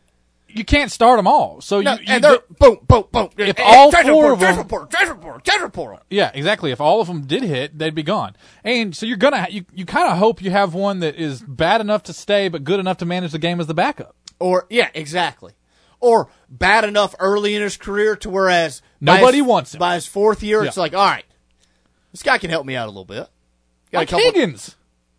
you 0.57 0.65
can't 0.65 0.91
start 0.91 1.19
them 1.19 1.27
all. 1.27 1.61
So 1.61 1.81
No, 1.81 1.93
you, 1.93 1.99
you 2.01 2.05
and 2.09 2.25
they're 2.25 2.39
boom, 2.59 2.79
boom, 2.87 3.05
boom. 3.13 3.29
If 3.37 3.57
Hey, 3.59 3.63
all 3.65 3.91
four 3.93 4.03
portal, 4.03 4.33
of 4.33 4.41
them- 4.41 4.67
portal, 4.69 4.89
transfer 4.89 5.15
portal, 5.15 5.41
transfer 5.41 5.69
portal. 5.69 6.01
Yeah, 6.11 6.31
exactly. 6.35 6.71
If 6.73 6.81
all 6.81 7.01
of 7.01 7.07
them 7.09 7.23
did 7.27 7.43
hit, 7.43 7.79
they'd 7.79 7.95
be 7.95 8.03
gone. 8.03 8.37
And 8.65 8.97
so 8.97 9.07
you're 9.07 9.17
gonna 9.17 9.47
you 9.51 9.65
you 9.75 9.85
kind 9.87 10.09
of 10.09 10.19
hope 10.19 10.43
you 10.43 10.51
have 10.51 10.75
one 10.75 11.01
that 11.01 11.17
is 11.17 11.43
bad 11.43 11.81
enough 11.81 12.03
to 12.05 12.13
stay, 12.13 12.49
but 12.49 12.65
good 12.65 12.81
enough 12.81 12.99
to 12.99 13.07
manage 13.07 13.33
the 13.33 13.39
game 13.39 13.61
as 13.61 13.67
the 13.67 13.75
backup. 13.75 14.15
Or 14.39 14.67
yeah, 14.71 14.89
exactly. 14.95 15.53
Or 15.99 16.29
bad 16.49 16.85
enough 16.85 17.15
early 17.19 17.55
in 17.55 17.63
his 17.63 17.77
career 17.79 18.17
to 18.17 18.29
whereas 18.31 18.83
Nobody 19.01 19.39
his- 19.39 19.47
wants 19.47 19.75
him. 19.75 19.79
By 19.79 19.95
his 19.95 20.07
fourth 20.07 20.43
year, 20.43 20.63
it's 20.63 20.77
like, 20.77 20.95
all 20.95 21.07
right, 21.07 21.25
this 22.13 22.23
guy 22.23 22.37
can 22.39 22.51
help 22.51 22.67
me 22.67 22.77
out 22.77 22.87
a 22.87 22.91
little 22.91 23.05
bit. 23.07 23.27
Got 23.93 23.99
Like 24.01 24.11
Higgins 24.11 24.76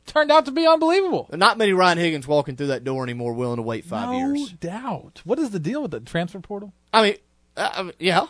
turned 0.07 0.31
out 0.31 0.45
to 0.45 0.51
be 0.51 0.65
unbelievable. 0.65 1.29
Not 1.31 1.57
many 1.57 1.73
Ryan 1.73 1.97
Higgins 1.99 2.27
walking 2.27 2.55
through 2.55 2.67
that 2.67 2.83
door 2.83 3.03
anymore, 3.03 3.33
willing 3.33 3.57
to 3.57 3.61
wait 3.61 3.85
five 3.85 4.09
no 4.09 4.17
years. 4.17 4.51
doubt. 4.53 5.21
What 5.23 5.37
is 5.39 5.51
the 5.51 5.59
deal 5.59 5.81
with 5.83 5.91
the 5.91 5.99
transfer 5.99 6.39
portal? 6.39 6.73
I 6.91 7.03
mean, 7.03 7.15
uh, 7.55 7.69
I 7.73 7.83
mean, 7.83 7.93
yeah, 7.99 8.25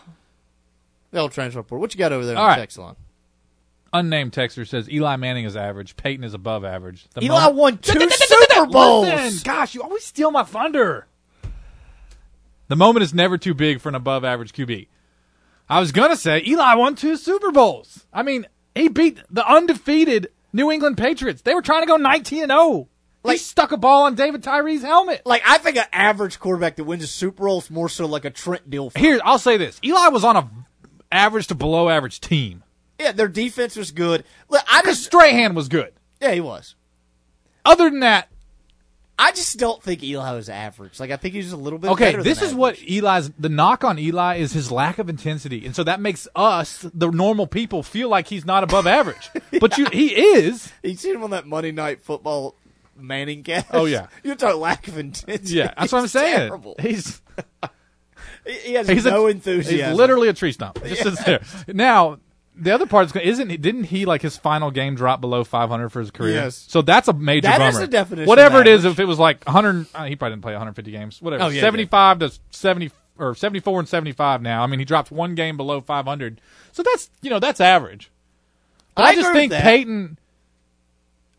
the 1.11 1.19
old 1.19 1.31
transfer 1.31 1.63
portal. 1.63 1.79
What 1.81 1.93
you 1.93 1.97
got 1.99 2.11
over 2.11 2.25
there 2.25 2.37
All 2.37 2.45
on 2.45 2.57
the 2.57 2.61
text 2.61 2.77
line? 2.77 2.95
Unnamed 3.93 4.33
texter 4.33 4.67
says 4.67 4.89
Eli 4.91 5.15
Manning 5.15 5.45
is 5.45 5.55
average. 5.55 5.95
Peyton 5.95 6.25
is 6.25 6.33
above 6.33 6.65
average. 6.65 7.05
The 7.13 7.23
Eli 7.23 7.35
moment- 7.39 7.55
won 7.55 7.77
two 7.77 8.09
Super 8.09 8.65
Bowls. 8.65 9.05
Listen, 9.07 9.41
gosh, 9.45 9.73
you 9.75 9.81
always 9.81 10.03
steal 10.03 10.29
my 10.29 10.43
thunder. 10.43 11.07
The 12.67 12.75
moment 12.75 13.03
is 13.03 13.13
never 13.13 13.37
too 13.37 13.53
big 13.53 13.79
for 13.79 13.87
an 13.89 13.95
above 13.95 14.25
average 14.25 14.51
QB. 14.51 14.87
I 15.69 15.79
was 15.79 15.91
gonna 15.93 16.17
say 16.17 16.43
Eli 16.45 16.73
won 16.75 16.95
two 16.95 17.15
Super 17.15 17.51
Bowls. 17.51 18.05
I 18.13 18.23
mean, 18.23 18.45
he 18.75 18.89
beat 18.89 19.19
the 19.29 19.47
undefeated 19.49 20.31
New 20.57 20.71
England 20.71 20.97
Patriots. 20.97 21.41
They 21.43 21.53
were 21.53 21.61
trying 21.61 21.83
to 21.83 21.87
go 21.87 21.95
nineteen 21.95 22.43
and 22.43 22.51
oh. 22.51 22.55
zero. 22.73 22.89
He 23.23 23.29
Like- 23.29 23.39
stuck 23.39 23.71
a 23.71 23.77
ball 23.77 24.03
on 24.05 24.15
David 24.15 24.43
Tyree's 24.43 24.81
helmet. 24.81 25.21
Like 25.25 25.43
I 25.45 25.59
think 25.59 25.77
an 25.77 25.85
average 25.93 26.39
quarterback 26.39 26.75
that 26.77 26.83
wins 26.83 27.03
a 27.03 27.07
Super 27.07 27.45
Bowl 27.45 27.59
is 27.59 27.69
more 27.69 27.87
so 27.89 28.05
like 28.07 28.25
a 28.25 28.29
Trent 28.29 28.69
Dilfer. 28.69 28.97
Here, 28.97 29.19
I'll 29.23 29.39
say 29.39 29.55
this: 29.57 29.79
Eli 29.83 30.07
was 30.09 30.23
on 30.25 30.35
a 30.35 30.49
average 31.11 31.47
to 31.47 31.55
below 31.55 31.87
average 31.89 32.19
team. 32.19 32.63
Yeah, 32.99 33.11
their 33.11 33.27
defense 33.27 33.75
was 33.75 33.91
good. 33.91 34.23
Look, 34.49 34.63
I 34.67 34.81
just 34.81 35.03
Strahan 35.05 35.53
was 35.53 35.67
good. 35.69 35.93
yeah, 36.19 36.31
he 36.31 36.41
was. 36.41 36.75
Other 37.63 37.89
than 37.89 37.99
that, 37.99 38.29
I 39.19 39.31
just 39.31 39.57
don't 39.57 39.81
think 39.81 40.03
Eli 40.03 40.31
was 40.33 40.47
average. 40.47 40.99
Like 40.99 41.09
I 41.09 41.17
think 41.17 41.33
he's 41.33 41.45
just 41.45 41.55
a 41.55 41.57
little 41.57 41.79
bit. 41.79 41.87
Better. 41.87 41.93
Okay, 41.93 42.11
better 42.11 42.23
this 42.23 42.39
than 42.39 42.49
is 42.49 42.55
what. 42.55 42.77
Eli's 42.87 43.29
the 43.31 43.49
knock 43.49 43.83
on 43.83 43.97
Eli 43.97 44.35
is 44.37 44.53
his 44.53 44.71
lack 44.71 44.99
of 44.99 45.09
intensity, 45.09 45.65
and 45.65 45.75
so 45.75 45.83
that 45.83 45.99
makes 45.99 46.27
us, 46.35 46.85
the 46.93 47.09
normal 47.09 47.47
people, 47.47 47.81
feel 47.81 48.09
like 48.09 48.27
he's 48.27 48.45
not 48.45 48.63
above 48.63 48.85
average. 48.85 49.29
But 49.59 49.77
you, 49.77 49.85
he 49.91 50.13
is. 50.13 50.71
you 50.83 50.95
seen 50.95 51.15
him 51.15 51.23
on 51.23 51.31
that 51.31 51.47
Monday 51.47 51.71
Night 51.71 52.03
Football 52.03 52.53
Manning 52.95 53.43
cast. 53.43 53.67
Oh, 53.71 53.85
yeah. 53.85 54.07
you're 54.23 54.35
talking 54.35 54.59
lack 54.59 54.87
of 54.87 54.97
intensity. 54.97 55.55
Yeah, 55.55 55.73
that's 55.77 55.91
what 55.91 56.01
I'm 56.01 56.07
saying. 56.07 56.47
Terrible. 56.49 56.75
He's 56.79 57.21
He, 58.45 58.53
he 58.59 58.73
has 58.73 58.87
he's 58.87 59.05
no 59.05 59.27
a, 59.27 59.31
enthusiasm. 59.31 59.89
He's 59.89 59.97
literally 59.97 60.27
a 60.27 60.33
tree 60.33 60.51
stump. 60.51 60.83
Just 60.83 61.01
sits 61.03 61.23
there. 61.23 61.41
Now. 61.67 62.19
The 62.59 62.71
other 62.71 62.85
part 62.87 63.05
is 63.05 63.15
isn't 63.15 63.49
he? 63.49 63.57
Didn't 63.57 63.85
he 63.85 64.05
like 64.05 64.21
his 64.23 64.35
final 64.35 64.71
game 64.71 64.95
drop 64.95 65.21
below 65.21 65.43
500 65.43 65.89
for 65.89 65.99
his 65.99 66.09
career? 66.11 66.33
Yes. 66.35 66.65
So 66.67 66.81
that's 66.81 67.07
a 67.07 67.13
major 67.13 67.47
That 67.47 67.59
bummer. 67.59 67.69
is 67.69 67.79
the 67.79 67.87
definition 67.87 68.27
Whatever 68.27 68.61
of 68.61 68.67
it 68.67 68.71
is, 68.71 68.79
average. 68.85 68.93
if 68.93 68.99
it 69.01 69.05
was 69.05 69.19
like 69.19 69.43
100, 69.45 69.85
uh, 69.93 70.05
he 70.05 70.15
probably 70.15 70.33
didn't 70.35 70.41
play 70.43 70.53
150 70.53 70.91
games. 70.91 71.21
Whatever. 71.21 71.43
Oh, 71.43 71.47
yeah, 71.47 71.51
he 71.51 71.55
did. 71.57 71.61
75 71.61 72.19
to 72.19 72.31
70 72.51 72.91
or 73.19 73.35
74 73.35 73.79
and 73.79 73.87
75 73.89 74.41
now. 74.41 74.63
I 74.63 74.67
mean, 74.67 74.79
he 74.79 74.85
dropped 74.85 75.11
one 75.11 75.35
game 75.35 75.55
below 75.57 75.81
500. 75.81 76.41
So 76.71 76.83
that's 76.83 77.09
you 77.21 77.29
know 77.29 77.39
that's 77.39 77.61
average. 77.61 78.09
But 78.95 79.05
I 79.05 79.07
I, 79.09 79.15
just 79.15 79.27
agree 79.27 79.33
with 79.33 79.41
think 79.41 79.51
that. 79.51 79.63
Peyton. 79.63 80.19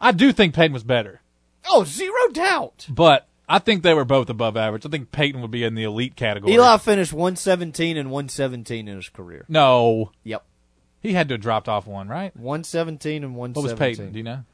I 0.00 0.12
do 0.12 0.32
think 0.32 0.54
Peyton 0.54 0.72
was 0.72 0.84
better, 0.84 1.20
oh, 1.68 1.82
zero 1.82 2.28
doubt. 2.32 2.86
but 2.88 3.26
I 3.48 3.58
think 3.58 3.82
they 3.82 3.94
were 3.94 4.04
both 4.04 4.30
above 4.30 4.56
average. 4.56 4.86
I 4.86 4.88
think 4.90 5.10
Peyton 5.10 5.40
would 5.40 5.50
be 5.50 5.64
in 5.64 5.74
the 5.74 5.82
elite 5.82 6.14
category. 6.14 6.52
Eli 6.52 6.76
finished 6.76 7.12
117 7.12 7.96
and 7.96 8.10
117 8.12 8.86
in 8.86 8.96
his 8.96 9.08
career. 9.08 9.44
no, 9.48 10.12
Yep, 10.22 10.44
he 11.00 11.12
had 11.12 11.28
to 11.28 11.34
have 11.34 11.40
dropped 11.40 11.68
off 11.68 11.86
one, 11.86 12.08
right? 12.08 12.34
117 12.36 13.24
and 13.24 13.34
one. 13.36 13.50
What 13.52 13.62
117. 13.64 13.90
was 13.90 13.96
Peyton? 13.98 14.12
Do 14.12 14.18
you 14.18 14.24
know? 14.24 14.44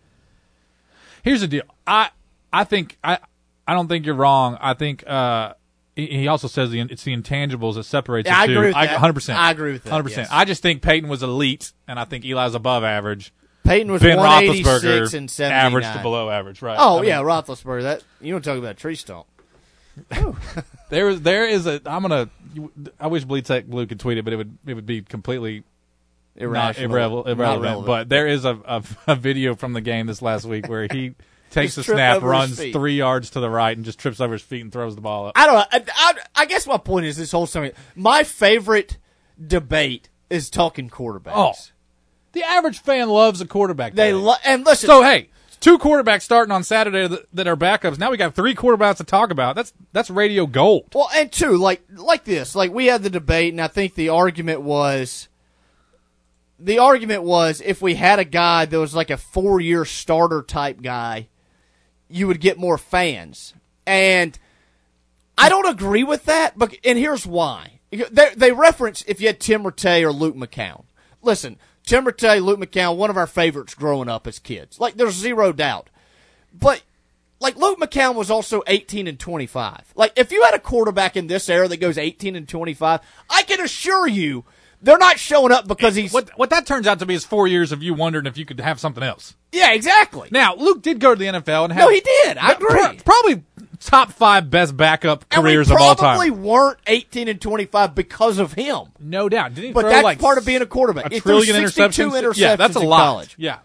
Here's 1.22 1.40
the 1.40 1.48
deal. 1.48 1.62
I 1.86 2.10
I 2.52 2.64
think 2.64 2.98
I 3.02 3.18
I 3.66 3.74
don't 3.74 3.88
think 3.88 4.06
you're 4.06 4.14
wrong. 4.14 4.58
I 4.60 4.74
think 4.74 5.06
uh 5.06 5.54
he 5.96 6.06
he 6.06 6.28
also 6.28 6.48
says 6.48 6.70
the, 6.70 6.80
it's 6.80 7.04
the 7.04 7.16
intangibles 7.16 7.74
that 7.76 7.84
separates 7.84 8.26
Yeah, 8.28 8.40
I 8.40 8.46
two. 8.46 8.52
agree 8.52 8.66
with 8.68 8.74
that. 8.74 9.00
100%. 9.00 9.34
I 9.34 9.50
agree 9.52 9.72
with 9.72 9.84
that, 9.84 10.04
100%. 10.04 10.16
yes. 10.16 10.28
I 10.30 10.44
just 10.44 10.60
think 10.60 10.82
Peyton 10.82 11.08
was 11.08 11.22
elite, 11.22 11.72
and 11.86 11.98
I 12.00 12.04
think 12.04 12.24
Eli's 12.24 12.54
above 12.54 12.82
average. 12.84 13.32
Peyton 13.64 13.90
was 13.92 14.02
Ben 14.02 14.18
186 14.18 14.68
Roethlisberger, 14.68 15.14
and 15.16 15.30
79. 15.30 15.66
average 15.66 15.96
to 15.96 16.02
below 16.02 16.28
average, 16.28 16.60
right? 16.62 16.76
Oh 16.78 16.98
I 16.98 17.00
mean, 17.00 17.08
yeah, 17.10 17.22
Roethlisberger. 17.22 17.82
That 17.82 18.02
you 18.20 18.32
don't 18.32 18.42
talk 18.44 18.58
about 18.58 18.72
a 18.72 18.74
tree 18.74 18.96
stump. 18.96 19.26
There 20.90 21.08
is 21.08 21.22
there 21.22 21.48
is 21.48 21.66
a 21.66 21.80
I'm 21.86 22.02
gonna. 22.02 22.28
I 23.00 23.06
wish 23.06 23.24
Bleed 23.24 23.46
Tech 23.46 23.66
Blue 23.66 23.86
could 23.86 23.98
tweet 23.98 24.18
it, 24.18 24.22
but 24.24 24.32
it 24.32 24.36
would 24.36 24.58
it 24.66 24.74
would 24.74 24.86
be 24.86 25.00
completely 25.02 25.64
not 26.36 26.78
Irrational, 26.78 27.24
irrelevant. 27.24 27.78
not. 27.80 27.86
But 27.86 28.08
there 28.08 28.26
is 28.26 28.44
a, 28.44 28.58
a 28.64 28.82
a 29.12 29.14
video 29.14 29.54
from 29.54 29.72
the 29.72 29.80
game 29.80 30.06
this 30.06 30.22
last 30.22 30.44
week 30.44 30.68
where 30.68 30.86
he 30.90 31.14
takes 31.50 31.76
the 31.76 31.84
snap, 31.84 32.22
runs 32.22 32.58
three 32.58 32.96
yards 32.96 33.30
to 33.30 33.40
the 33.40 33.48
right, 33.50 33.76
and 33.76 33.84
just 33.84 33.98
trips 33.98 34.20
over 34.20 34.32
his 34.32 34.42
feet 34.42 34.62
and 34.62 34.72
throws 34.72 34.94
the 34.94 35.00
ball 35.00 35.26
up. 35.26 35.32
I 35.36 35.46
don't 35.46 35.54
know. 35.54 35.64
I, 35.72 35.84
I, 35.94 36.42
I 36.42 36.46
guess 36.46 36.66
my 36.66 36.78
point 36.78 37.06
is 37.06 37.16
this 37.16 37.30
whole 37.32 37.46
story. 37.46 37.72
My 37.94 38.24
favorite 38.24 38.98
debate 39.44 40.08
is 40.30 40.50
talking 40.50 40.90
quarterbacks. 40.90 41.32
Oh, 41.34 41.52
the 42.32 42.42
average 42.42 42.80
fan 42.80 43.08
loves 43.08 43.40
a 43.40 43.46
quarterback. 43.46 43.94
they 43.94 44.12
lo- 44.12 44.34
and 44.44 44.64
listen. 44.64 44.88
so 44.88 45.02
hey, 45.02 45.28
two 45.60 45.78
quarterbacks 45.78 46.22
starting 46.22 46.50
on 46.52 46.64
Saturday 46.64 47.06
that, 47.06 47.26
that 47.32 47.46
are 47.46 47.56
backups. 47.56 47.98
Now 47.98 48.10
we 48.10 48.16
got 48.16 48.34
three 48.34 48.54
quarterbacks 48.54 48.96
to 48.96 49.04
talk 49.04 49.30
about. 49.30 49.54
That's 49.54 49.72
that's 49.92 50.10
radio 50.10 50.46
gold. 50.46 50.88
Well, 50.94 51.08
and 51.14 51.30
two, 51.30 51.56
like 51.56 51.82
like 51.94 52.24
this, 52.24 52.56
like 52.56 52.72
we 52.72 52.86
had 52.86 53.02
the 53.04 53.10
debate, 53.10 53.52
and 53.52 53.60
I 53.60 53.68
think 53.68 53.94
the 53.94 54.08
argument 54.08 54.62
was, 54.62 55.28
the 56.58 56.78
argument 56.78 57.24
was 57.24 57.62
if 57.64 57.82
we 57.82 57.94
had 57.94 58.18
a 58.18 58.24
guy 58.24 58.64
that 58.64 58.78
was 58.78 58.94
like 58.94 59.10
a 59.10 59.16
four 59.16 59.60
year 59.60 59.84
starter 59.84 60.42
type 60.42 60.82
guy, 60.82 61.28
you 62.08 62.26
would 62.26 62.40
get 62.40 62.58
more 62.58 62.78
fans, 62.78 63.54
and 63.86 64.38
I 65.36 65.48
don't 65.48 65.68
agree 65.68 66.04
with 66.04 66.24
that. 66.26 66.56
But 66.56 66.76
and 66.84 66.98
here's 66.98 67.26
why: 67.26 67.80
they 67.90 68.30
they 68.36 68.52
reference 68.52 69.02
if 69.06 69.20
you 69.20 69.26
had 69.26 69.40
Tim 69.40 69.64
Rattay 69.64 70.02
or 70.02 70.12
Luke 70.12 70.36
McCown. 70.36 70.84
Listen, 71.22 71.58
Tim 71.84 72.04
Rattay, 72.04 72.42
Luke 72.42 72.60
McCown, 72.60 72.96
one 72.96 73.10
of 73.10 73.16
our 73.16 73.26
favorites 73.26 73.74
growing 73.74 74.08
up 74.08 74.26
as 74.26 74.38
kids. 74.38 74.78
Like 74.78 74.94
there's 74.94 75.14
zero 75.14 75.52
doubt, 75.52 75.90
but 76.52 76.82
like 77.40 77.56
Luke 77.56 77.78
McCown 77.78 78.14
was 78.14 78.30
also 78.30 78.62
18 78.66 79.06
and 79.06 79.18
25. 79.18 79.92
Like 79.94 80.12
if 80.16 80.32
you 80.32 80.44
had 80.44 80.54
a 80.54 80.58
quarterback 80.58 81.16
in 81.16 81.26
this 81.26 81.48
era 81.48 81.68
that 81.68 81.76
goes 81.76 81.98
18 81.98 82.36
and 82.36 82.48
25, 82.48 83.00
I 83.28 83.42
can 83.42 83.60
assure 83.60 84.06
you 84.06 84.44
they're 84.84 84.98
not 84.98 85.18
showing 85.18 85.50
up 85.52 85.66
because 85.66 85.94
he's 85.96 86.12
What 86.12 86.30
what 86.38 86.50
that 86.50 86.66
turns 86.66 86.86
out 86.86 86.98
to 87.00 87.06
be 87.06 87.14
is 87.14 87.24
four 87.24 87.46
years 87.48 87.72
of 87.72 87.82
you 87.82 87.94
wondering 87.94 88.26
if 88.26 88.36
you 88.38 88.44
could 88.44 88.60
have 88.60 88.78
something 88.78 89.02
else. 89.02 89.34
Yeah, 89.52 89.72
exactly. 89.72 90.28
Now 90.30 90.54
Luke 90.54 90.82
did 90.82 91.00
go 91.00 91.14
to 91.14 91.18
the 91.18 91.26
NFL 91.26 91.64
and 91.64 91.72
have 91.72 91.82
No, 91.82 91.88
he 91.88 92.00
did. 92.00 92.36
I 92.38 92.52
agree. 92.52 92.68
pro- 92.68 92.94
probably 93.04 93.42
top 93.80 94.12
five 94.12 94.48
best 94.50 94.76
backup 94.76 95.28
careers 95.28 95.70
of 95.70 95.76
all 95.78 95.94
time. 95.94 96.16
probably 96.16 96.30
weren't 96.30 96.78
18 96.86 97.28
and 97.28 97.40
25 97.40 97.94
because 97.94 98.38
of 98.38 98.52
him. 98.52 98.86
No 99.00 99.28
doubt. 99.28 99.54
Didn't 99.54 99.68
he 99.68 99.72
But 99.72 99.86
that's 99.88 100.04
like 100.04 100.18
part 100.20 100.38
of 100.38 100.46
being 100.46 100.62
a 100.62 100.66
quarterback. 100.66 101.12
A 101.12 101.20
trillion 101.20 101.54
62 101.68 102.10
interceptions. 102.10 102.22
interceptions 102.22 102.36
Yeah, 102.38 102.56
that's 102.56 102.76
a 102.76 102.80
lot. 102.80 102.98
college. 102.98 103.34
Yeah, 103.38 103.58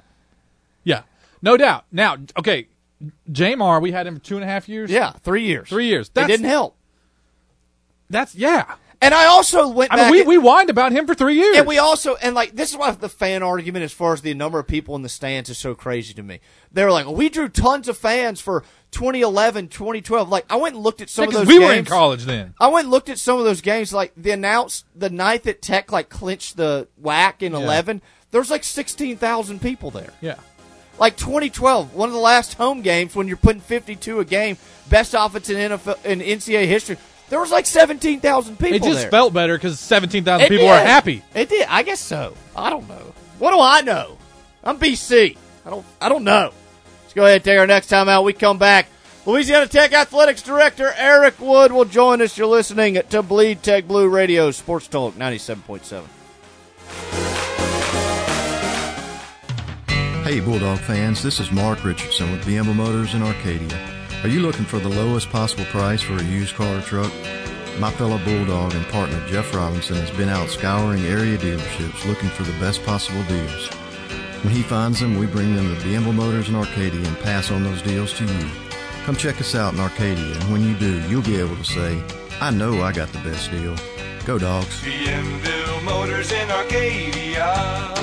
yeah, 0.84 1.04
no 1.42 1.58
doubt. 1.58 1.86
Now, 1.92 2.18
okay, 2.38 2.68
Jamar, 3.32 3.82
we 3.82 3.92
had 3.92 4.08
him 4.08 4.16
for 4.16 4.22
two 4.22 4.36
and 4.36 4.44
a 4.44 4.48
half 4.48 4.68
years. 4.68 4.90
Yeah, 4.92 5.12
three 5.24 5.44
years. 5.46 5.70
three 5.70 5.88
years. 5.88 6.10
That's, 6.10 6.28
didn't 6.28 6.46
help. 6.48 6.76
That's 8.10 8.36
yeah. 8.36 8.76
And 9.02 9.14
I 9.14 9.28
also 9.28 9.70
went 9.70 9.94
I 9.94 9.96
back. 9.96 10.06
mean, 10.08 10.12
we, 10.12 10.20
and- 10.20 10.28
we 10.28 10.36
whined 10.36 10.70
about 10.70 10.92
him 10.92 11.08
for 11.08 11.16
three 11.16 11.36
years. 11.36 11.58
and 11.58 11.66
we 11.66 11.78
also 11.78 12.16
and 12.16 12.36
like 12.36 12.54
this 12.56 12.72
is 12.72 12.78
why 12.78 12.92
the 12.92 13.08
fan 13.08 13.42
argument 13.44 13.84
as 13.86 13.94
far 13.94 14.14
as 14.14 14.22
the 14.22 14.34
number 14.34 14.60
of 14.60 14.68
people 14.68 14.94
in 14.98 15.04
the 15.04 15.10
stands 15.10 15.50
is 15.50 15.58
so 15.58 15.74
crazy 15.74 16.14
to 16.16 16.22
me. 16.24 16.42
They're 16.74 16.92
like, 16.92 17.08
we 17.08 17.30
drew 17.30 17.48
tons 17.48 17.88
of 17.88 17.98
fans 17.98 18.42
for 18.42 18.64
2011, 18.92 19.70
2012. 19.70 20.28
Like 20.28 20.46
I 20.50 20.58
went 20.58 20.76
and 20.76 20.84
looked 20.84 21.00
at 21.00 21.10
some 21.10 21.24
Yeah, 21.24 21.28
of 21.30 21.34
those 21.34 21.48
we 21.48 21.60
games. 21.60 21.66
were 21.66 21.74
in 21.76 21.86
college 21.86 22.24
then. 22.26 22.54
I 22.60 22.68
went 22.68 22.86
and 22.86 22.92
looked 22.92 23.08
at 23.10 23.20
some 23.20 23.40
of 23.40 23.46
those 23.46 23.62
games. 23.62 23.94
Like 23.94 24.12
the 24.18 24.32
announced 24.32 24.84
the 24.94 25.10
night 25.10 25.44
that 25.44 25.62
Tech 25.62 25.92
like 25.94 26.10
clinched 26.10 26.58
the 26.58 26.90
WAC 27.02 27.42
in 27.42 27.54
Yeah. 27.54 27.60
11. 27.60 28.02
There 28.32 28.42
was 28.42 28.52
like 28.52 28.64
16,000 28.66 29.62
people 29.62 29.92
there. 29.92 30.12
Yeah. 30.20 30.36
Like 31.00 31.16
2012, 31.16 31.96
one 31.96 32.10
of 32.10 32.14
the 32.14 32.20
last 32.20 32.56
home 32.56 32.82
games 32.82 33.16
when 33.16 33.30
you're 33.30 33.38
putting 33.38 33.62
52 33.62 34.20
a 34.20 34.26
game, 34.26 34.58
best 34.90 35.16
offense 35.18 35.50
in 35.50 35.56
NFL 35.72 36.06
in 36.06 36.20
NCAA 36.20 36.68
history. 36.68 36.98
There 37.30 37.40
was 37.40 37.52
like 37.52 37.66
17,000 37.68 38.58
people 38.58 38.76
It 38.76 38.84
just 38.84 39.02
there. 39.02 39.12
felt 39.12 39.34
better 39.34 39.56
because 39.56 39.80
17,000 39.80 40.48
people 40.48 40.66
did. 40.66 40.70
were 40.72 40.80
happy. 40.80 41.22
It 41.36 41.50
did. 41.50 41.68
I 41.70 41.84
guess 41.84 42.00
so. 42.00 42.34
I 42.56 42.70
don't 42.70 42.88
know. 42.90 43.14
What 43.38 43.52
do 43.52 43.60
I 43.60 43.82
know? 43.82 44.18
I'm 44.64 44.80
BC. 44.80 45.38
I 45.66 45.70
don't. 45.70 45.86
I 46.02 46.10
don't 46.10 46.24
know. 46.24 46.52
Let's 47.04 47.14
go 47.14 47.24
ahead 47.24 47.36
and 47.38 47.44
take 47.44 47.60
our 47.60 47.68
next 47.68 47.88
time 47.88 48.10
out. 48.10 48.24
We 48.24 48.34
come 48.34 48.58
back. 48.58 48.88
Louisiana 49.26 49.68
Tech 49.68 49.94
Athletics 49.94 50.42
Director 50.42 50.92
Eric 50.98 51.40
Wood 51.40 51.72
will 51.72 51.86
join 51.86 52.22
us. 52.22 52.38
You're 52.38 52.48
listening 52.48 53.00
to 53.10 53.22
Bleed 53.22 53.62
Tech 53.62 53.88
Blue 53.88 54.10
Radio 54.10 54.50
Sports 54.52 54.88
Talk 54.88 55.14
97.7. 55.16 56.04
Hey, 60.24 60.40
Bulldog 60.40 60.80
fans, 60.80 61.24
this 61.24 61.40
is 61.40 61.52
Mark 61.52 61.84
Richardson 61.84 62.32
with 62.32 62.46
Bienville 62.46 62.76
Motors 62.76 63.14
in 63.16 63.24
Arcadia. 63.24 63.99
Are 64.22 64.28
you 64.28 64.42
looking 64.42 64.66
for 64.66 64.80
the 64.80 64.90
lowest 64.90 65.30
possible 65.30 65.64
price 65.66 66.02
for 66.02 66.18
a 66.18 66.24
used 66.24 66.54
car 66.54 66.80
or 66.80 66.82
truck? 66.82 67.10
My 67.80 67.90
fellow 67.90 68.18
Bulldog 68.18 68.74
and 68.74 68.86
partner 68.88 69.26
Jeff 69.28 69.56
Robinson 69.56 69.96
has 69.96 70.12
been 70.12 70.28
out 70.28 70.50
scouring 70.50 71.06
area 71.06 71.38
dealerships 71.38 72.06
looking 72.06 72.28
for 72.28 72.44
the 72.44 72.52
best 72.60 72.84
possible 72.84 73.24
deals. 73.24 73.70
When 74.44 74.54
he 74.54 74.62
finds 74.62 75.00
them, 75.00 75.18
we 75.18 75.26
bring 75.26 75.56
them 75.56 75.74
to 75.74 75.82
Bienville 75.86 76.12
Motors 76.12 76.50
in 76.50 76.56
Arcadia 76.56 77.08
and 77.08 77.18
pass 77.20 77.50
on 77.50 77.64
those 77.64 77.82
deals 77.82 78.12
to 78.16 78.26
you. 78.26 78.50
Come 79.06 79.16
check 79.16 79.40
us 79.40 79.56
out 79.56 79.74
in 79.74 79.80
Arcadia, 79.80 80.36
and 80.36 80.52
when 80.52 80.66
you 80.66 80.76
do, 80.76 81.00
you'll 81.08 81.22
be 81.22 81.40
able 81.40 81.56
to 81.56 81.64
say, 81.64 82.04
I 82.42 82.52
know 82.52 82.82
I 82.82 82.92
got 82.92 83.08
the 83.14 83.20
best 83.20 83.50
deal. 83.52 83.78
Go, 84.26 84.38
dogs. 84.38 84.82
Bienville 84.84 85.82
Motors 85.86 86.34
in 86.34 86.52
Arcadia. 86.52 87.96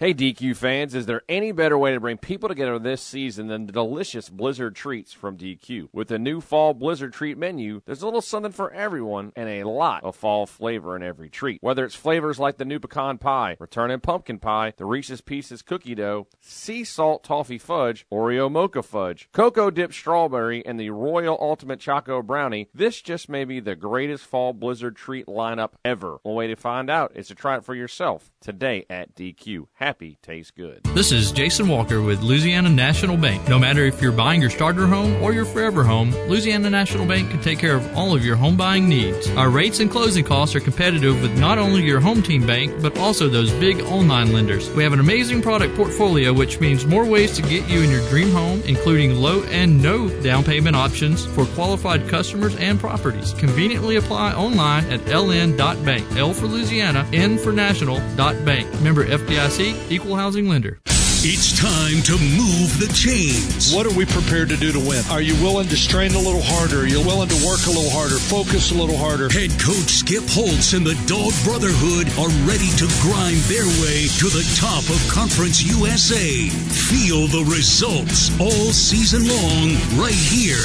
Hey, 0.00 0.12
DQ 0.12 0.56
fans, 0.56 0.92
is 0.96 1.06
there 1.06 1.22
any 1.28 1.52
better 1.52 1.78
way 1.78 1.92
to 1.92 2.00
bring 2.00 2.18
people 2.18 2.48
together 2.48 2.80
this 2.80 3.00
season 3.00 3.46
than 3.46 3.66
the 3.66 3.72
delicious 3.72 4.28
Blizzard 4.28 4.74
treats 4.74 5.12
from 5.12 5.38
DQ? 5.38 5.90
With 5.92 6.08
the 6.08 6.18
new 6.18 6.40
fall 6.40 6.74
Blizzard 6.74 7.12
treat 7.12 7.38
menu, 7.38 7.80
there's 7.86 8.02
a 8.02 8.04
little 8.04 8.20
something 8.20 8.50
for 8.50 8.72
everyone 8.72 9.32
and 9.36 9.48
a 9.48 9.68
lot 9.68 10.02
of 10.02 10.16
fall 10.16 10.46
flavor 10.46 10.96
in 10.96 11.04
every 11.04 11.30
treat. 11.30 11.62
Whether 11.62 11.84
it's 11.84 11.94
flavors 11.94 12.40
like 12.40 12.58
the 12.58 12.64
new 12.64 12.80
pecan 12.80 13.18
pie, 13.18 13.56
returning 13.60 14.00
pumpkin 14.00 14.40
pie, 14.40 14.72
the 14.76 14.84
Reese's 14.84 15.20
Pieces 15.20 15.62
cookie 15.62 15.94
dough, 15.94 16.26
sea 16.40 16.82
salt 16.82 17.22
toffee 17.22 17.56
fudge, 17.56 18.04
Oreo 18.12 18.50
mocha 18.50 18.82
fudge, 18.82 19.28
cocoa 19.30 19.70
dipped 19.70 19.94
strawberry, 19.94 20.66
and 20.66 20.78
the 20.78 20.90
Royal 20.90 21.38
Ultimate 21.40 21.78
Choco 21.78 22.20
Brownie, 22.20 22.68
this 22.74 23.00
just 23.00 23.28
may 23.28 23.44
be 23.44 23.60
the 23.60 23.76
greatest 23.76 24.24
fall 24.24 24.52
Blizzard 24.52 24.96
treat 24.96 25.26
lineup 25.26 25.74
ever. 25.84 26.18
One 26.24 26.34
way 26.34 26.48
to 26.48 26.56
find 26.56 26.90
out 26.90 27.12
is 27.14 27.28
to 27.28 27.36
try 27.36 27.58
it 27.58 27.64
for 27.64 27.76
yourself 27.76 28.32
today 28.40 28.86
at 28.90 29.14
DQ. 29.14 29.68
Happy 29.74 29.93
tastes 30.22 30.50
good. 30.50 30.82
This 30.94 31.12
is 31.12 31.32
Jason 31.32 31.68
Walker 31.68 32.02
with 32.02 32.20
Louisiana 32.22 32.68
National 32.68 33.16
Bank. 33.16 33.48
No 33.48 33.58
matter 33.58 33.84
if 33.84 34.02
you're 34.02 34.12
buying 34.12 34.40
your 34.40 34.50
starter 34.50 34.86
home 34.86 35.22
or 35.22 35.32
your 35.32 35.44
forever 35.44 35.84
home, 35.84 36.10
Louisiana 36.28 36.68
National 36.68 37.06
Bank 37.06 37.30
can 37.30 37.40
take 37.40 37.58
care 37.58 37.76
of 37.76 37.96
all 37.96 38.14
of 38.14 38.24
your 38.24 38.36
home 38.36 38.56
buying 38.56 38.88
needs. 38.88 39.28
Our 39.30 39.50
rates 39.50 39.80
and 39.80 39.90
closing 39.90 40.24
costs 40.24 40.54
are 40.56 40.60
competitive 40.60 41.22
with 41.22 41.38
not 41.38 41.58
only 41.58 41.82
your 41.84 42.00
home 42.00 42.22
team 42.22 42.46
bank, 42.46 42.82
but 42.82 42.98
also 42.98 43.28
those 43.28 43.52
big 43.52 43.80
online 43.82 44.32
lenders. 44.32 44.70
We 44.70 44.82
have 44.82 44.92
an 44.92 45.00
amazing 45.00 45.42
product 45.42 45.76
portfolio, 45.76 46.32
which 46.32 46.60
means 46.60 46.86
more 46.86 47.04
ways 47.04 47.36
to 47.36 47.42
get 47.42 47.68
you 47.68 47.82
in 47.82 47.90
your 47.90 48.06
dream 48.08 48.30
home, 48.30 48.62
including 48.66 49.16
low 49.16 49.42
and 49.44 49.82
no 49.82 50.08
down 50.22 50.44
payment 50.44 50.76
options 50.76 51.24
for 51.24 51.46
qualified 51.46 52.08
customers 52.08 52.56
and 52.56 52.80
properties. 52.80 53.32
Conveniently 53.34 53.96
apply 53.96 54.32
online 54.34 54.84
at 54.90 55.00
ln.bank. 55.00 56.16
L 56.16 56.32
for 56.32 56.46
Louisiana, 56.46 57.08
N 57.12 57.38
for 57.38 57.52
national.bank. 57.52 58.80
Member 58.80 59.04
FDIC, 59.06 59.73
equal 59.90 60.16
housing 60.16 60.48
lender. 60.48 60.80
It's 61.26 61.56
time 61.56 62.04
to 62.04 62.20
move 62.36 62.76
the 62.76 62.92
chains. 62.92 63.72
What 63.72 63.88
are 63.88 63.96
we 63.96 64.04
prepared 64.04 64.52
to 64.52 64.58
do 64.60 64.76
to 64.76 64.78
win? 64.78 65.00
Are 65.08 65.24
you 65.24 65.32
willing 65.40 65.68
to 65.68 65.76
strain 65.76 66.12
a 66.12 66.18
little 66.20 66.44
harder? 66.44 66.84
Are 66.84 66.86
you 66.86 67.00
willing 67.00 67.32
to 67.32 67.40
work 67.48 67.64
a 67.64 67.72
little 67.72 67.88
harder, 67.88 68.20
focus 68.20 68.72
a 68.72 68.74
little 68.76 69.00
harder? 69.00 69.32
Head 69.32 69.48
coach 69.56 70.04
Skip 70.04 70.28
Holtz 70.28 70.76
and 70.76 70.84
the 70.84 70.92
Dog 71.08 71.32
Brotherhood 71.48 72.12
are 72.20 72.28
ready 72.44 72.68
to 72.76 72.84
grind 73.00 73.40
their 73.48 73.64
way 73.80 74.04
to 74.20 74.28
the 74.28 74.44
top 74.60 74.84
of 74.92 75.00
Conference 75.08 75.64
USA. 75.64 76.52
Feel 76.92 77.24
the 77.32 77.48
results 77.48 78.28
all 78.36 78.68
season 78.76 79.24
long 79.24 79.80
right 79.96 80.12
here. 80.12 80.60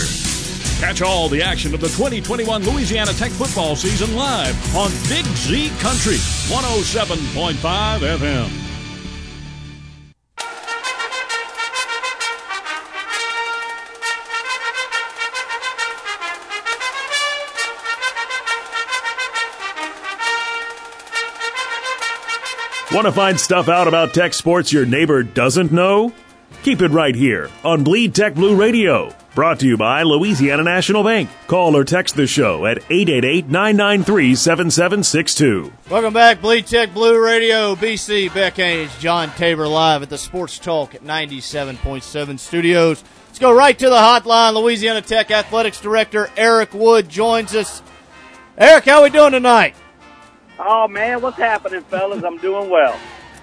Catch 0.83 0.99
all 1.01 1.31
the 1.31 1.39
action 1.39 1.73
of 1.73 1.79
the 1.79 1.87
2021 1.95 2.67
Louisiana 2.67 3.15
Tech 3.15 3.31
football 3.31 3.79
season 3.79 4.11
live 4.11 4.59
on 4.75 4.91
Big 5.07 5.23
Z 5.39 5.71
Country 5.79 6.19
107.5 6.51 7.55
FM. 8.19 8.68
Want 22.91 23.05
to 23.05 23.11
find 23.11 23.39
stuff 23.39 23.69
out 23.69 23.87
about 23.87 24.15
tech 24.15 24.33
sports 24.33 24.73
your 24.73 24.83
neighbor 24.83 25.21
doesn't 25.21 25.71
know? 25.71 26.11
Keep 26.63 26.81
it 26.81 26.89
right 26.89 27.13
here 27.13 27.51
on 27.63 27.83
Bleed 27.83 28.15
Tech 28.15 28.33
Blue 28.33 28.55
Radio. 28.55 29.13
Brought 29.35 29.59
to 29.59 29.67
you 29.67 29.77
by 29.77 30.01
Louisiana 30.01 30.63
National 30.63 31.03
Bank. 31.03 31.29
Call 31.45 31.77
or 31.77 31.83
text 31.83 32.15
the 32.15 32.25
show 32.25 32.65
at 32.65 32.79
888-993-7762. 32.89 35.71
Welcome 35.87 36.13
back, 36.13 36.41
Bleed 36.41 36.65
Tech 36.65 36.91
Blue 36.91 37.23
Radio, 37.23 37.75
BC 37.75 38.33
Beck 38.33 38.55
Haynes, 38.55 38.97
John 38.97 39.29
Tabor 39.35 39.67
live 39.67 40.01
at 40.01 40.09
the 40.09 40.17
Sports 40.17 40.57
Talk 40.57 40.95
at 40.95 41.03
97.7 41.03 42.39
studios. 42.39 43.03
Let's 43.27 43.37
go 43.37 43.55
right 43.55 43.77
to 43.77 43.87
the 43.87 43.95
hotline. 43.95 44.55
Louisiana 44.55 45.03
Tech 45.03 45.29
Athletics 45.29 45.79
Director 45.79 46.31
Eric 46.35 46.73
Wood 46.73 47.07
joins 47.07 47.53
us. 47.53 47.83
Eric, 48.57 48.85
how 48.85 49.03
we 49.03 49.11
doing 49.11 49.33
tonight? 49.33 49.75
Oh 50.61 50.89
man, 50.89 51.21
what's 51.21 51.37
happening, 51.37 51.81
fellas? 51.83 52.21
I'm 52.21 52.37
doing 52.37 52.69
well. 52.69 52.99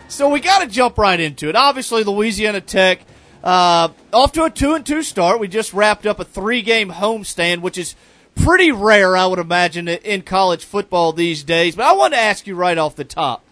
So 0.08 0.28
we 0.28 0.38
got 0.40 0.60
to 0.60 0.66
jump 0.66 0.98
right 0.98 1.18
into 1.18 1.48
it. 1.48 1.56
Obviously, 1.56 2.04
Louisiana 2.04 2.60
Tech 2.60 3.00
uh, 3.42 3.88
off 4.12 4.32
to 4.32 4.44
a 4.44 4.50
two 4.50 4.74
and 4.74 4.84
two 4.84 5.02
start. 5.02 5.40
We 5.40 5.48
just 5.48 5.72
wrapped 5.72 6.06
up 6.06 6.20
a 6.20 6.24
three 6.24 6.60
game 6.60 6.90
homestand, 6.90 7.62
which 7.62 7.78
is 7.78 7.96
pretty 8.34 8.70
rare, 8.70 9.16
I 9.16 9.26
would 9.26 9.38
imagine, 9.38 9.88
in 9.88 10.22
college 10.22 10.64
football 10.64 11.14
these 11.14 11.42
days. 11.42 11.74
But 11.74 11.86
I 11.86 11.92
want 11.92 12.12
to 12.12 12.20
ask 12.20 12.46
you 12.46 12.54
right 12.54 12.76
off 12.76 12.96
the 12.96 13.04
top: 13.04 13.42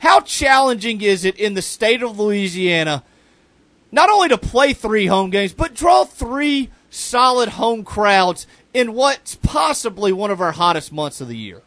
How 0.00 0.20
challenging 0.20 1.00
is 1.00 1.24
it 1.24 1.38
in 1.38 1.54
the 1.54 1.62
state 1.62 2.02
of 2.02 2.18
Louisiana, 2.18 3.04
not 3.90 4.10
only 4.10 4.28
to 4.28 4.38
play 4.38 4.74
three 4.74 5.06
home 5.06 5.30
games, 5.30 5.54
but 5.54 5.72
draw 5.72 6.04
three 6.04 6.68
solid 6.90 7.48
home 7.48 7.84
crowds 7.84 8.46
in 8.74 8.92
what's 8.92 9.34
possibly 9.36 10.12
one 10.12 10.30
of 10.30 10.42
our 10.42 10.52
hottest 10.52 10.92
months 10.92 11.22
of 11.22 11.28
the 11.28 11.38
year? 11.38 11.62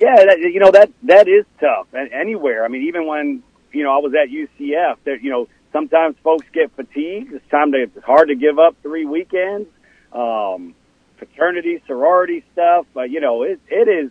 Yeah, 0.00 0.16
that, 0.16 0.38
you 0.40 0.60
know 0.60 0.70
that 0.72 0.90
that 1.04 1.28
is 1.28 1.44
tough. 1.60 1.88
Anywhere, 1.94 2.64
I 2.64 2.68
mean, 2.68 2.88
even 2.88 3.06
when 3.06 3.42
you 3.72 3.84
know 3.84 3.92
I 3.92 3.98
was 3.98 4.14
at 4.14 4.30
UCF, 4.30 4.96
that 5.04 5.22
you 5.22 5.30
know 5.30 5.48
sometimes 5.72 6.16
folks 6.24 6.46
get 6.52 6.74
fatigued. 6.76 7.32
It's 7.34 7.48
time 7.50 7.72
to. 7.72 7.82
It's 7.82 8.04
hard 8.04 8.28
to 8.28 8.34
give 8.34 8.58
up 8.58 8.76
three 8.82 9.04
weekends, 9.06 9.68
um, 10.12 10.74
fraternity, 11.18 11.82
sorority 11.86 12.44
stuff. 12.52 12.86
But 12.94 13.10
you 13.10 13.20
know, 13.20 13.42
it 13.44 13.60
it 13.68 13.88
is. 13.88 14.10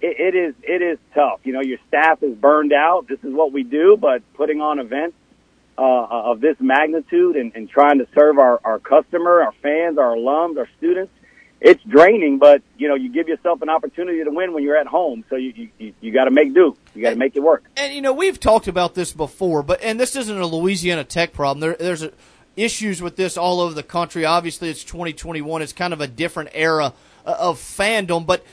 It, 0.00 0.34
it 0.34 0.36
is 0.36 0.54
it 0.62 0.82
is 0.82 0.98
tough. 1.14 1.40
You 1.44 1.54
know, 1.54 1.62
your 1.62 1.78
staff 1.88 2.22
is 2.22 2.36
burned 2.36 2.72
out. 2.72 3.06
This 3.08 3.20
is 3.22 3.32
what 3.32 3.52
we 3.52 3.62
do, 3.62 3.96
but 4.00 4.22
putting 4.34 4.60
on 4.60 4.80
events 4.80 5.16
uh, 5.78 5.82
of 6.32 6.40
this 6.40 6.56
magnitude 6.60 7.36
and, 7.36 7.52
and 7.54 7.68
trying 7.68 7.98
to 7.98 8.06
serve 8.14 8.38
our, 8.38 8.60
our 8.64 8.78
customer, 8.78 9.42
our 9.42 9.52
fans, 9.62 9.98
our 9.98 10.14
alums, 10.16 10.58
our 10.58 10.68
students, 10.78 11.12
it's 11.64 11.82
draining, 11.84 12.38
but 12.38 12.62
you 12.76 12.88
know, 12.88 12.94
you 12.94 13.10
give 13.10 13.26
yourself 13.26 13.62
an 13.62 13.70
opportunity 13.70 14.22
to 14.22 14.30
win 14.30 14.52
when 14.52 14.62
you're 14.62 14.76
at 14.76 14.86
home. 14.86 15.24
So 15.30 15.36
you 15.36 15.70
you, 15.78 15.94
you 16.00 16.12
got 16.12 16.24
to 16.24 16.30
make 16.30 16.52
do. 16.52 16.76
You 16.94 17.02
got 17.02 17.10
to 17.10 17.16
make 17.16 17.34
it 17.34 17.40
work. 17.40 17.64
And 17.76 17.94
you 17.94 18.02
know, 18.02 18.12
we've 18.12 18.38
talked 18.38 18.68
about 18.68 18.94
this 18.94 19.12
before, 19.12 19.62
but 19.62 19.82
and 19.82 19.98
this 19.98 20.14
isn't 20.14 20.38
a 20.38 20.46
Louisiana 20.46 21.04
Tech 21.04 21.32
problem. 21.32 21.60
There, 21.60 21.74
there's 21.74 22.02
a, 22.02 22.12
issues 22.54 23.00
with 23.00 23.16
this 23.16 23.38
all 23.38 23.60
over 23.60 23.72
the 23.72 23.82
country. 23.82 24.26
Obviously, 24.26 24.68
it's 24.68 24.84
2021. 24.84 25.62
It's 25.62 25.72
kind 25.72 25.94
of 25.94 26.02
a 26.02 26.06
different 26.06 26.50
era 26.52 26.92
uh, 27.24 27.36
of 27.38 27.58
fandom, 27.58 28.26
but 28.26 28.44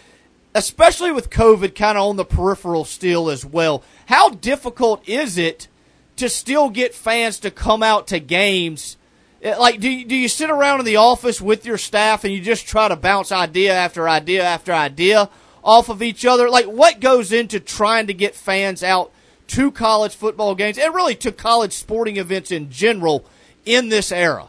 especially 0.55 1.11
with 1.11 1.29
COVID 1.29 1.75
kind 1.75 1.97
of 1.97 2.05
on 2.05 2.15
the 2.15 2.25
peripheral 2.25 2.85
still 2.85 3.29
as 3.29 3.45
well. 3.45 3.83
How 4.05 4.29
difficult 4.29 5.07
is 5.07 5.37
it 5.37 5.67
to 6.15 6.29
still 6.29 6.69
get 6.69 6.95
fans 6.95 7.39
to 7.39 7.51
come 7.51 7.83
out 7.83 8.07
to 8.07 8.21
games 8.21 8.95
Like, 9.43 9.79
do 9.79 9.89
you, 9.89 10.05
do 10.05 10.15
you 10.15 10.27
sit 10.27 10.51
around 10.51 10.81
in 10.81 10.85
the 10.85 10.97
office 10.97 11.41
with 11.41 11.65
your 11.65 11.79
staff 11.79 12.23
and 12.23 12.31
you 12.31 12.41
just 12.41 12.67
try 12.67 12.87
to 12.87 12.95
bounce 12.95 13.31
idea 13.31 13.73
after 13.73 14.07
idea 14.07 14.43
after 14.43 14.71
idea 14.71 15.29
off 15.63 15.89
of 15.89 16.03
each 16.03 16.25
other? 16.25 16.47
Like, 16.47 16.65
what 16.65 16.99
goes 16.99 17.31
into 17.31 17.59
trying 17.59 18.05
to 18.05 18.13
get 18.13 18.35
fans 18.35 18.83
out 18.83 19.11
to 19.47 19.71
college 19.71 20.15
football 20.15 20.53
games 20.53 20.77
and 20.77 20.93
really 20.93 21.15
to 21.15 21.31
college 21.31 21.73
sporting 21.73 22.17
events 22.17 22.51
in 22.51 22.69
general 22.69 23.25
in 23.65 23.89
this 23.89 24.11
era? 24.11 24.47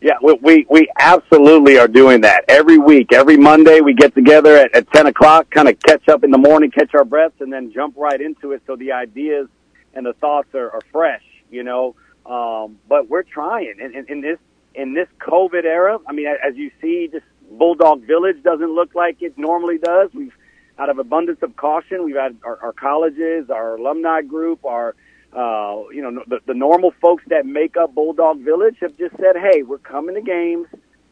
Yeah, 0.00 0.18
we, 0.22 0.64
we 0.70 0.88
absolutely 0.96 1.76
are 1.78 1.88
doing 1.88 2.20
that 2.20 2.44
every 2.46 2.78
week. 2.78 3.12
Every 3.12 3.36
Monday, 3.36 3.80
we 3.80 3.94
get 3.94 4.14
together 4.14 4.56
at, 4.56 4.72
at 4.72 4.92
ten 4.92 5.08
o'clock, 5.08 5.50
kind 5.50 5.68
of 5.68 5.80
catch 5.80 6.08
up 6.08 6.22
in 6.22 6.30
the 6.30 6.38
morning, 6.38 6.70
catch 6.70 6.94
our 6.94 7.04
breaths, 7.04 7.40
and 7.40 7.52
then 7.52 7.72
jump 7.72 7.96
right 7.96 8.20
into 8.20 8.52
it. 8.52 8.62
So 8.68 8.76
the 8.76 8.92
ideas 8.92 9.48
and 9.94 10.06
the 10.06 10.12
thoughts 10.12 10.54
are, 10.54 10.70
are 10.70 10.82
fresh, 10.92 11.24
you 11.50 11.64
know. 11.64 11.96
Um, 12.28 12.78
but 12.88 13.08
we're 13.08 13.22
trying 13.22 13.74
in, 13.80 13.94
in, 13.94 14.06
in 14.08 14.20
this 14.20 14.38
in 14.74 14.94
this 14.94 15.08
COVID 15.20 15.64
era. 15.64 15.98
I 16.06 16.12
mean, 16.12 16.26
as 16.26 16.56
you 16.56 16.70
see, 16.80 17.08
just 17.10 17.24
Bulldog 17.50 18.06
Village 18.06 18.42
doesn't 18.42 18.74
look 18.74 18.94
like 18.94 19.22
it 19.22 19.36
normally 19.38 19.78
does. 19.78 20.10
We've 20.12 20.34
out 20.78 20.90
of 20.90 20.98
abundance 20.98 21.40
of 21.42 21.56
caution, 21.56 22.04
we've 22.04 22.16
had 22.16 22.36
our, 22.44 22.56
our 22.62 22.72
colleges, 22.72 23.50
our 23.50 23.76
alumni 23.76 24.22
group, 24.22 24.64
our 24.64 24.94
uh, 25.32 25.82
you 25.92 26.00
know, 26.00 26.22
the, 26.26 26.38
the 26.46 26.54
normal 26.54 26.92
folks 27.02 27.22
that 27.26 27.44
make 27.44 27.76
up 27.76 27.94
Bulldog 27.94 28.40
Village 28.40 28.76
have 28.80 28.96
just 28.96 29.14
said, 29.16 29.36
hey, 29.36 29.62
we're 29.62 29.78
coming 29.78 30.14
to 30.14 30.22
games, 30.22 30.66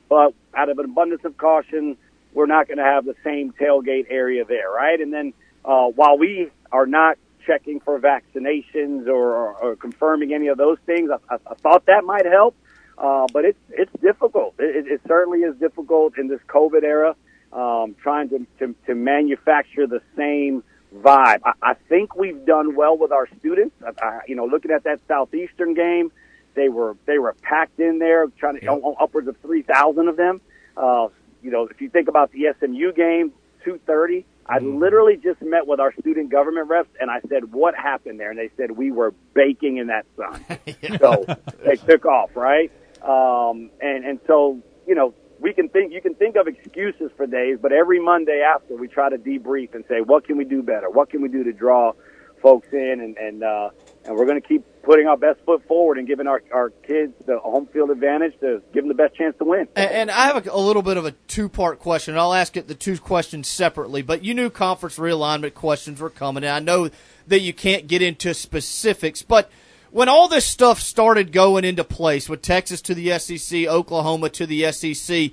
but 0.08 0.32
out 0.54 0.68
of 0.70 0.78
an 0.78 0.86
abundance 0.86 1.22
of 1.24 1.36
caution, 1.36 1.96
we're 2.32 2.46
not 2.46 2.66
going 2.66 2.78
to 2.78 2.84
have 2.84 3.04
the 3.04 3.14
same 3.22 3.52
tailgate 3.52 4.06
area 4.08 4.44
there, 4.44 4.70
right? 4.70 5.00
And 5.00 5.12
then 5.12 5.34
uh, 5.64 5.88
while 5.88 6.16
we 6.16 6.50
are 6.72 6.86
not 6.86 7.18
checking 7.46 7.80
for 7.80 7.98
vaccinations 8.00 9.06
or, 9.06 9.34
or, 9.34 9.52
or 9.54 9.76
confirming 9.76 10.34
any 10.34 10.48
of 10.48 10.58
those 10.58 10.78
things, 10.86 11.10
I, 11.10 11.34
I, 11.34 11.38
I 11.50 11.54
thought 11.54 11.86
that 11.86 12.04
might 12.04 12.26
help, 12.26 12.56
uh, 12.98 13.26
but 13.32 13.44
it's 13.44 13.58
it's 13.70 13.92
difficult. 14.02 14.54
It, 14.58 14.86
it 14.86 15.00
certainly 15.06 15.40
is 15.40 15.56
difficult 15.56 16.18
in 16.18 16.28
this 16.28 16.40
COVID 16.48 16.82
era, 16.82 17.14
um, 17.52 17.94
trying 18.02 18.28
to, 18.30 18.46
to 18.58 18.74
to 18.86 18.94
manufacture 18.94 19.86
the 19.86 20.00
same 20.16 20.64
vibe. 20.94 21.40
I, 21.44 21.52
I 21.62 21.74
think 21.88 22.16
we've 22.16 22.44
done 22.44 22.74
well 22.74 22.96
with 22.96 23.12
our 23.12 23.28
students. 23.38 23.74
I, 23.82 24.04
I, 24.04 24.20
you 24.26 24.34
know, 24.34 24.46
looking 24.46 24.70
at 24.70 24.84
that 24.84 25.00
southeastern 25.08 25.74
game, 25.74 26.10
they 26.54 26.68
were 26.68 26.96
they 27.06 27.18
were 27.18 27.34
packed 27.42 27.78
in 27.80 27.98
there, 27.98 28.26
trying 28.38 28.58
to 28.60 28.72
upwards 29.00 29.28
of 29.28 29.36
three 29.42 29.62
thousand 29.62 30.08
of 30.08 30.16
them. 30.16 30.40
Uh, 30.76 31.08
you 31.42 31.50
know, 31.50 31.68
if 31.68 31.80
you 31.80 31.88
think 31.88 32.08
about 32.08 32.32
the 32.32 32.46
SMU 32.58 32.92
game, 32.92 33.32
two 33.64 33.78
thirty. 33.86 34.24
I 34.48 34.58
literally 34.58 35.16
just 35.16 35.42
met 35.42 35.66
with 35.66 35.80
our 35.80 35.92
student 36.00 36.30
government 36.30 36.68
reps 36.68 36.90
and 37.00 37.10
I 37.10 37.20
said, 37.28 37.52
"What 37.52 37.74
happened 37.74 38.20
there?" 38.20 38.30
And 38.30 38.38
they 38.38 38.50
said 38.56 38.70
we 38.70 38.92
were 38.92 39.12
baking 39.34 39.78
in 39.78 39.88
that 39.88 40.06
sun. 40.16 40.44
So 41.00 41.24
they 41.64 41.76
took 41.76 42.06
off, 42.06 42.36
right? 42.36 42.70
Um, 43.02 43.70
and 43.80 44.04
and 44.04 44.20
so 44.26 44.62
you 44.86 44.94
know 44.94 45.14
we 45.40 45.52
can 45.52 45.68
think 45.68 45.92
you 45.92 46.00
can 46.00 46.14
think 46.14 46.36
of 46.36 46.46
excuses 46.46 47.10
for 47.16 47.26
days, 47.26 47.58
but 47.60 47.72
every 47.72 48.00
Monday 48.00 48.42
after 48.42 48.76
we 48.76 48.88
try 48.88 49.10
to 49.10 49.18
debrief 49.18 49.74
and 49.74 49.84
say 49.88 50.00
what 50.00 50.24
can 50.26 50.36
we 50.36 50.44
do 50.44 50.62
better, 50.62 50.88
what 50.90 51.10
can 51.10 51.22
we 51.22 51.28
do 51.28 51.44
to 51.44 51.52
draw 51.52 51.92
folks 52.40 52.68
in, 52.72 53.00
and 53.00 53.16
and 53.16 53.42
uh, 53.42 53.70
and 54.06 54.16
we're 54.16 54.26
going 54.26 54.40
to 54.40 54.46
keep 54.46 54.64
putting 54.82 55.06
our 55.06 55.16
best 55.16 55.40
foot 55.44 55.66
forward 55.66 55.98
and 55.98 56.06
giving 56.06 56.26
our 56.26 56.42
our 56.52 56.70
kids 56.70 57.12
the 57.26 57.38
home 57.38 57.66
field 57.66 57.90
advantage 57.90 58.38
to 58.40 58.62
give 58.72 58.84
them 58.84 58.88
the 58.88 58.94
best 58.94 59.16
chance 59.16 59.36
to 59.38 59.44
win. 59.44 59.68
And, 59.74 59.90
and 59.90 60.10
I 60.10 60.26
have 60.26 60.46
a, 60.46 60.50
a 60.50 60.58
little 60.58 60.82
bit 60.82 60.96
of 60.96 61.04
a 61.04 61.12
two 61.28 61.48
part 61.48 61.78
question. 61.80 62.16
I'll 62.16 62.34
ask 62.34 62.56
it 62.56 62.68
the 62.68 62.74
two 62.74 62.98
questions 62.98 63.48
separately, 63.48 64.02
but 64.02 64.24
you 64.24 64.34
knew 64.34 64.50
conference 64.50 64.98
realignment 64.98 65.54
questions 65.54 66.00
were 66.00 66.10
coming, 66.10 66.44
and 66.44 66.52
I 66.52 66.60
know 66.60 66.90
that 67.26 67.40
you 67.40 67.52
can't 67.52 67.86
get 67.86 68.02
into 68.02 68.32
specifics, 68.34 69.22
but 69.22 69.50
when 69.90 70.08
all 70.08 70.28
this 70.28 70.44
stuff 70.44 70.80
started 70.80 71.32
going 71.32 71.64
into 71.64 71.82
place 71.82 72.28
with 72.28 72.42
Texas 72.42 72.82
to 72.82 72.94
the 72.94 73.18
SEC, 73.18 73.66
Oklahoma 73.66 74.28
to 74.30 74.46
the 74.46 74.70
SEC, 74.72 75.30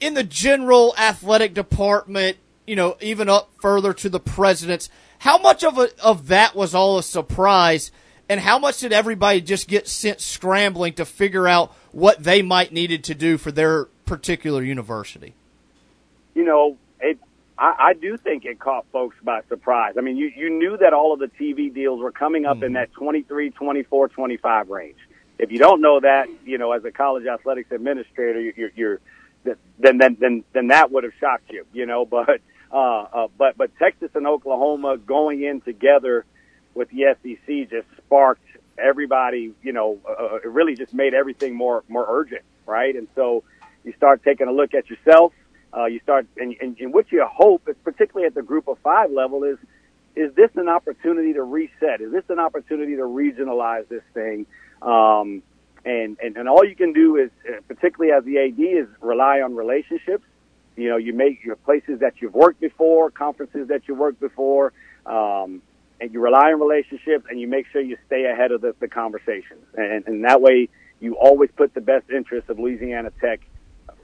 in 0.00 0.14
the 0.14 0.22
general 0.22 0.94
athletic 0.96 1.54
department, 1.54 2.36
you 2.68 2.76
know, 2.76 2.96
even 3.00 3.28
up 3.28 3.50
further 3.60 3.94
to 3.94 4.08
the 4.08 4.20
presidents, 4.20 4.90
how 5.20 5.38
much 5.38 5.64
of 5.64 5.78
a, 5.78 5.88
of 6.02 6.28
that 6.28 6.54
was 6.54 6.74
all 6.74 6.98
a 6.98 7.02
surprise, 7.02 7.90
and 8.28 8.38
how 8.40 8.58
much 8.58 8.80
did 8.80 8.92
everybody 8.92 9.40
just 9.40 9.68
get 9.68 9.88
sent 9.88 10.20
scrambling 10.20 10.92
to 10.94 11.04
figure 11.04 11.48
out 11.48 11.72
what 11.92 12.22
they 12.22 12.42
might 12.42 12.72
needed 12.72 13.04
to 13.04 13.14
do 13.14 13.38
for 13.38 13.50
their 13.50 13.86
particular 14.04 14.62
university? 14.62 15.34
You 16.34 16.44
know, 16.44 16.76
it. 17.00 17.18
I, 17.58 17.74
I 17.78 17.92
do 17.94 18.16
think 18.16 18.44
it 18.44 18.60
caught 18.60 18.86
folks 18.92 19.16
by 19.22 19.40
surprise. 19.48 19.94
I 19.96 20.02
mean, 20.02 20.16
you 20.16 20.30
you 20.36 20.50
knew 20.50 20.76
that 20.76 20.92
all 20.92 21.14
of 21.14 21.18
the 21.18 21.28
TV 21.40 21.72
deals 21.72 22.00
were 22.00 22.12
coming 22.12 22.44
up 22.44 22.58
in 22.58 22.72
mm-hmm. 22.72 22.74
that 22.74 22.92
23, 22.92 23.50
24, 23.50 24.08
25 24.08 24.68
range. 24.68 24.98
If 25.38 25.50
you 25.50 25.58
don't 25.58 25.80
know 25.80 26.00
that, 26.00 26.28
you 26.44 26.58
know, 26.58 26.72
as 26.72 26.84
a 26.84 26.90
college 26.90 27.26
athletics 27.26 27.70
administrator, 27.72 28.40
you- 28.40 28.52
you're, 28.56 28.70
you're 28.76 29.00
then 29.78 29.98
then 29.98 30.16
then 30.20 30.44
then 30.52 30.66
that 30.68 30.90
would 30.90 31.04
have 31.04 31.12
shocked 31.20 31.50
you, 31.50 31.64
you 31.72 31.86
know. 31.86 32.04
But 32.10 32.40
uh, 32.72 32.76
uh, 32.76 33.28
but 33.36 33.56
but 33.56 33.76
Texas 33.78 34.10
and 34.14 34.26
Oklahoma 34.26 34.96
going 34.98 35.42
in 35.42 35.60
together 35.60 36.24
with 36.74 36.88
the 36.90 37.14
SEC 37.22 37.70
just 37.70 37.86
sparked 37.96 38.46
everybody. 38.78 39.54
You 39.62 39.72
know, 39.72 39.98
uh, 40.08 40.36
it 40.36 40.46
really 40.46 40.74
just 40.74 40.94
made 40.94 41.14
everything 41.14 41.54
more 41.54 41.84
more 41.88 42.06
urgent, 42.08 42.42
right? 42.66 42.94
And 42.94 43.08
so 43.14 43.44
you 43.84 43.92
start 43.96 44.22
taking 44.22 44.48
a 44.48 44.52
look 44.52 44.74
at 44.74 44.90
yourself. 44.90 45.32
Uh, 45.76 45.84
you 45.86 46.00
start 46.00 46.26
and, 46.36 46.54
and, 46.60 46.78
and 46.78 46.94
what 46.94 47.10
you 47.12 47.26
hope, 47.30 47.68
particularly 47.84 48.26
at 48.26 48.34
the 48.34 48.42
group 48.42 48.68
of 48.68 48.78
five 48.78 49.10
level, 49.10 49.44
is 49.44 49.58
is 50.16 50.34
this 50.34 50.50
an 50.56 50.68
opportunity 50.68 51.32
to 51.34 51.42
reset? 51.42 52.00
Is 52.00 52.10
this 52.12 52.24
an 52.28 52.38
opportunity 52.38 52.96
to 52.96 53.02
regionalize 53.02 53.88
this 53.88 54.02
thing? 54.14 54.46
Um, 54.82 55.42
and, 55.84 56.18
and, 56.20 56.36
and 56.36 56.48
all 56.48 56.64
you 56.64 56.74
can 56.74 56.92
do 56.92 57.16
is, 57.16 57.30
uh, 57.48 57.60
particularly 57.68 58.12
as 58.12 58.24
the 58.24 58.38
AD, 58.38 58.58
is 58.58 58.88
rely 59.00 59.40
on 59.40 59.54
relationships. 59.54 60.24
You 60.78 60.90
know, 60.90 60.96
you 60.96 61.12
make 61.12 61.44
your 61.44 61.56
places 61.56 62.00
that 62.00 62.14
you've 62.20 62.34
worked 62.34 62.60
before, 62.60 63.10
conferences 63.10 63.68
that 63.68 63.88
you 63.88 63.94
worked 63.94 64.20
before, 64.20 64.72
um, 65.06 65.60
and 66.00 66.12
you 66.12 66.20
rely 66.20 66.52
on 66.52 66.60
relationships 66.60 67.26
and 67.28 67.40
you 67.40 67.48
make 67.48 67.66
sure 67.72 67.80
you 67.80 67.96
stay 68.06 68.26
ahead 68.26 68.52
of 68.52 68.60
the, 68.60 68.74
the 68.78 68.88
conversations. 68.88 69.64
And, 69.76 70.06
and 70.06 70.24
that 70.24 70.40
way 70.40 70.68
you 71.00 71.16
always 71.16 71.50
put 71.56 71.74
the 71.74 71.80
best 71.80 72.10
interests 72.10 72.48
of 72.48 72.58
Louisiana 72.58 73.10
Tech 73.20 73.40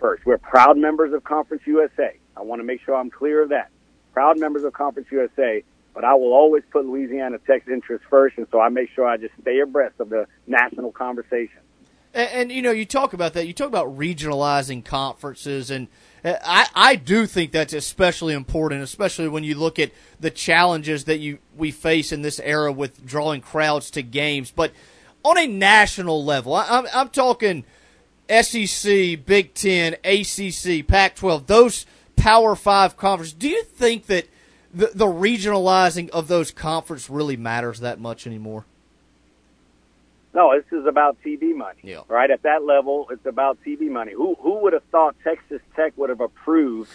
first. 0.00 0.26
We're 0.26 0.38
proud 0.38 0.76
members 0.76 1.12
of 1.12 1.24
Conference 1.24 1.62
USA. 1.66 2.16
I 2.36 2.42
want 2.42 2.60
to 2.60 2.64
make 2.64 2.80
sure 2.84 2.96
I'm 2.96 3.10
clear 3.10 3.42
of 3.42 3.50
that. 3.50 3.70
Proud 4.12 4.38
members 4.38 4.64
of 4.64 4.72
Conference 4.72 5.08
USA, 5.10 5.62
but 5.92 6.04
I 6.04 6.14
will 6.14 6.32
always 6.32 6.62
put 6.70 6.86
Louisiana 6.86 7.38
Tech's 7.46 7.68
interests 7.68 8.06
first, 8.10 8.36
and 8.36 8.46
so 8.50 8.60
I 8.60 8.68
make 8.68 8.90
sure 8.94 9.06
I 9.06 9.16
just 9.16 9.34
stay 9.40 9.60
abreast 9.60 10.00
of 10.00 10.08
the 10.08 10.26
national 10.46 10.92
conversation. 10.92 11.60
And, 12.12 12.30
and 12.30 12.52
you 12.52 12.62
know, 12.62 12.70
you 12.70 12.84
talk 12.84 13.12
about 13.12 13.32
that. 13.34 13.46
You 13.46 13.52
talk 13.52 13.68
about 13.68 13.96
regionalizing 13.96 14.84
conferences, 14.84 15.70
and 15.70 15.88
I 16.24 16.66
I 16.74 16.96
do 16.96 17.26
think 17.26 17.52
that's 17.52 17.74
especially 17.74 18.34
important, 18.34 18.82
especially 18.82 19.28
when 19.28 19.44
you 19.44 19.56
look 19.56 19.78
at 19.78 19.92
the 20.18 20.30
challenges 20.30 21.04
that 21.04 21.18
you 21.18 21.38
we 21.56 21.70
face 21.70 22.12
in 22.12 22.22
this 22.22 22.40
era 22.40 22.72
with 22.72 23.04
drawing 23.04 23.42
crowds 23.42 23.90
to 23.92 24.02
games. 24.02 24.50
But 24.50 24.72
on 25.22 25.38
a 25.38 25.46
national 25.46 26.24
level, 26.24 26.54
I, 26.54 26.66
I'm 26.68 26.86
I'm 26.94 27.08
talking 27.10 27.64
SEC, 28.28 29.24
Big 29.26 29.52
Ten, 29.52 29.94
ACC, 30.04 30.86
Pac-12, 30.86 31.46
those 31.46 31.86
Power 32.16 32.56
Five 32.56 32.96
conferences. 32.96 33.34
Do 33.34 33.48
you 33.48 33.62
think 33.64 34.06
that 34.06 34.26
the, 34.72 34.90
the 34.94 35.06
regionalizing 35.06 36.08
of 36.10 36.28
those 36.28 36.50
conferences 36.50 37.10
really 37.10 37.36
matters 37.36 37.80
that 37.80 38.00
much 38.00 38.26
anymore? 38.26 38.64
No, 40.34 40.52
this 40.56 40.64
is 40.78 40.84
about 40.86 41.16
TV 41.24 41.54
money, 41.54 41.78
yeah. 41.82 42.00
right? 42.08 42.28
At 42.28 42.42
that 42.42 42.64
level, 42.64 43.06
it's 43.10 43.24
about 43.24 43.58
TV 43.64 43.88
money. 43.88 44.12
Who 44.12 44.34
who 44.40 44.58
would 44.62 44.72
have 44.72 44.82
thought 44.90 45.14
Texas 45.22 45.60
Tech 45.76 45.92
would 45.96 46.10
have 46.10 46.20
approved 46.20 46.90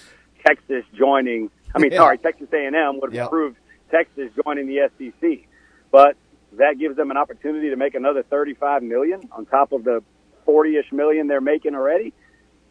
Texas 0.46 0.84
joining? 0.94 1.50
I 1.74 1.80
mean, 1.80 1.92
Yeah. 1.92 2.00
sorry, 2.00 2.18
Texas 2.18 2.50
A&M 2.52 3.00
would 3.00 3.12
have 3.12 3.14
Yeah. 3.16 3.26
approved 3.28 3.56
Texas 3.92 4.30
joining 4.44 4.68
the 4.68 4.80
SEC, 4.82 5.48
but 5.90 6.18
that 6.54 6.78
gives 6.78 6.98
them 6.98 7.12
an 7.12 7.18
opportunity 7.18 7.70
to 7.70 7.78
make 7.78 7.96
another 7.96 8.24
35 8.24 8.84
million 8.84 9.22
on 9.32 9.46
top 9.46 9.72
of 9.72 9.84
the 9.86 10.04
40ish 10.46 10.92
million 10.92 11.28
they're 11.28 11.40
making 11.42 11.76
already. 11.76 12.12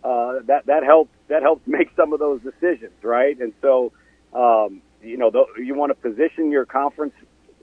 Uh, 0.05 0.41
that 0.47 0.66
that 0.66 0.83
helps 0.85 1.11
that 1.29 1.41
helps 1.43 1.66
make 1.66 1.89
some 1.97 2.12
of 2.12 2.19
those 2.19 2.43
decisions, 2.43 2.93
right? 3.03 3.39
And 3.41 3.55
so, 3.62 3.91
um, 4.35 4.83
you 5.03 5.16
know, 5.16 5.31
th- 5.31 5.47
you 5.57 5.75
want 5.75 5.91
to 5.91 5.95
position 5.95 6.51
your 6.53 6.66
conference, 6.66 7.14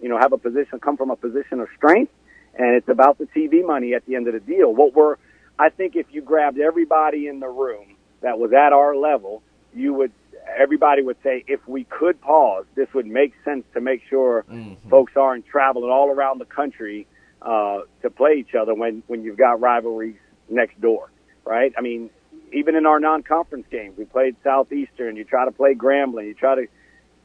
you 0.01 0.09
know, 0.09 0.17
have 0.17 0.33
a 0.33 0.37
position 0.39 0.79
come 0.79 0.97
from 0.97 1.11
a 1.11 1.15
position 1.15 1.59
of 1.59 1.67
strength 1.77 2.11
and 2.57 2.75
it's 2.75 2.89
about 2.89 3.17
the 3.17 3.25
TV 3.25 3.65
money 3.65 3.93
at 3.93 4.05
the 4.05 4.15
end 4.15 4.27
of 4.27 4.33
the 4.33 4.39
deal. 4.39 4.73
What 4.73 4.93
we're, 4.93 5.15
I 5.59 5.69
think, 5.69 5.95
if 5.95 6.07
you 6.11 6.21
grabbed 6.21 6.59
everybody 6.59 7.27
in 7.27 7.39
the 7.39 7.47
room 7.47 7.95
that 8.21 8.39
was 8.39 8.53
at 8.53 8.73
our 8.73 8.95
level, 8.95 9.41
you 9.73 9.93
would, 9.93 10.11
everybody 10.57 11.01
would 11.03 11.17
say, 11.23 11.43
if 11.47 11.65
we 11.67 11.83
could 11.85 12.19
pause, 12.21 12.65
this 12.75 12.87
would 12.93 13.05
make 13.07 13.33
sense 13.43 13.65
to 13.73 13.81
make 13.81 14.01
sure 14.09 14.45
folks 14.89 15.13
aren't 15.15 15.45
traveling 15.45 15.89
all 15.91 16.09
around 16.09 16.39
the 16.39 16.45
country 16.45 17.07
uh, 17.41 17.79
to 18.01 18.09
play 18.09 18.35
each 18.39 18.55
other 18.55 18.73
when 18.73 19.03
when 19.07 19.23
you've 19.23 19.37
got 19.37 19.59
rivalries 19.59 20.15
next 20.49 20.79
door, 20.81 21.11
right? 21.43 21.73
I 21.77 21.81
mean, 21.81 22.09
even 22.53 22.75
in 22.75 22.85
our 22.85 22.99
non-conference 22.99 23.67
games, 23.69 23.97
we 23.97 24.05
played 24.05 24.35
Southeastern. 24.43 25.15
You 25.15 25.25
try 25.25 25.45
to 25.45 25.51
play 25.51 25.75
Grambling. 25.75 26.27
You 26.27 26.33
try 26.33 26.55
to, 26.55 26.67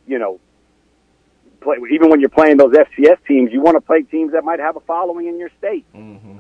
you 0.07 0.19
know, 0.19 0.41
play 1.61 1.77
even 1.93 2.11
when 2.11 2.21
you're 2.21 2.29
playing 2.29 2.57
those 2.57 2.75
FCS 2.75 3.19
teams, 3.27 3.53
you 3.53 3.61
want 3.61 3.77
to 3.77 3.81
play 3.81 4.03
teams 4.03 4.33
that 4.33 4.45
might 4.45 4.61
have 4.61 4.77
a 4.77 4.81
following 4.81 5.27
in 5.27 5.39
your 5.39 5.51
state. 5.59 5.87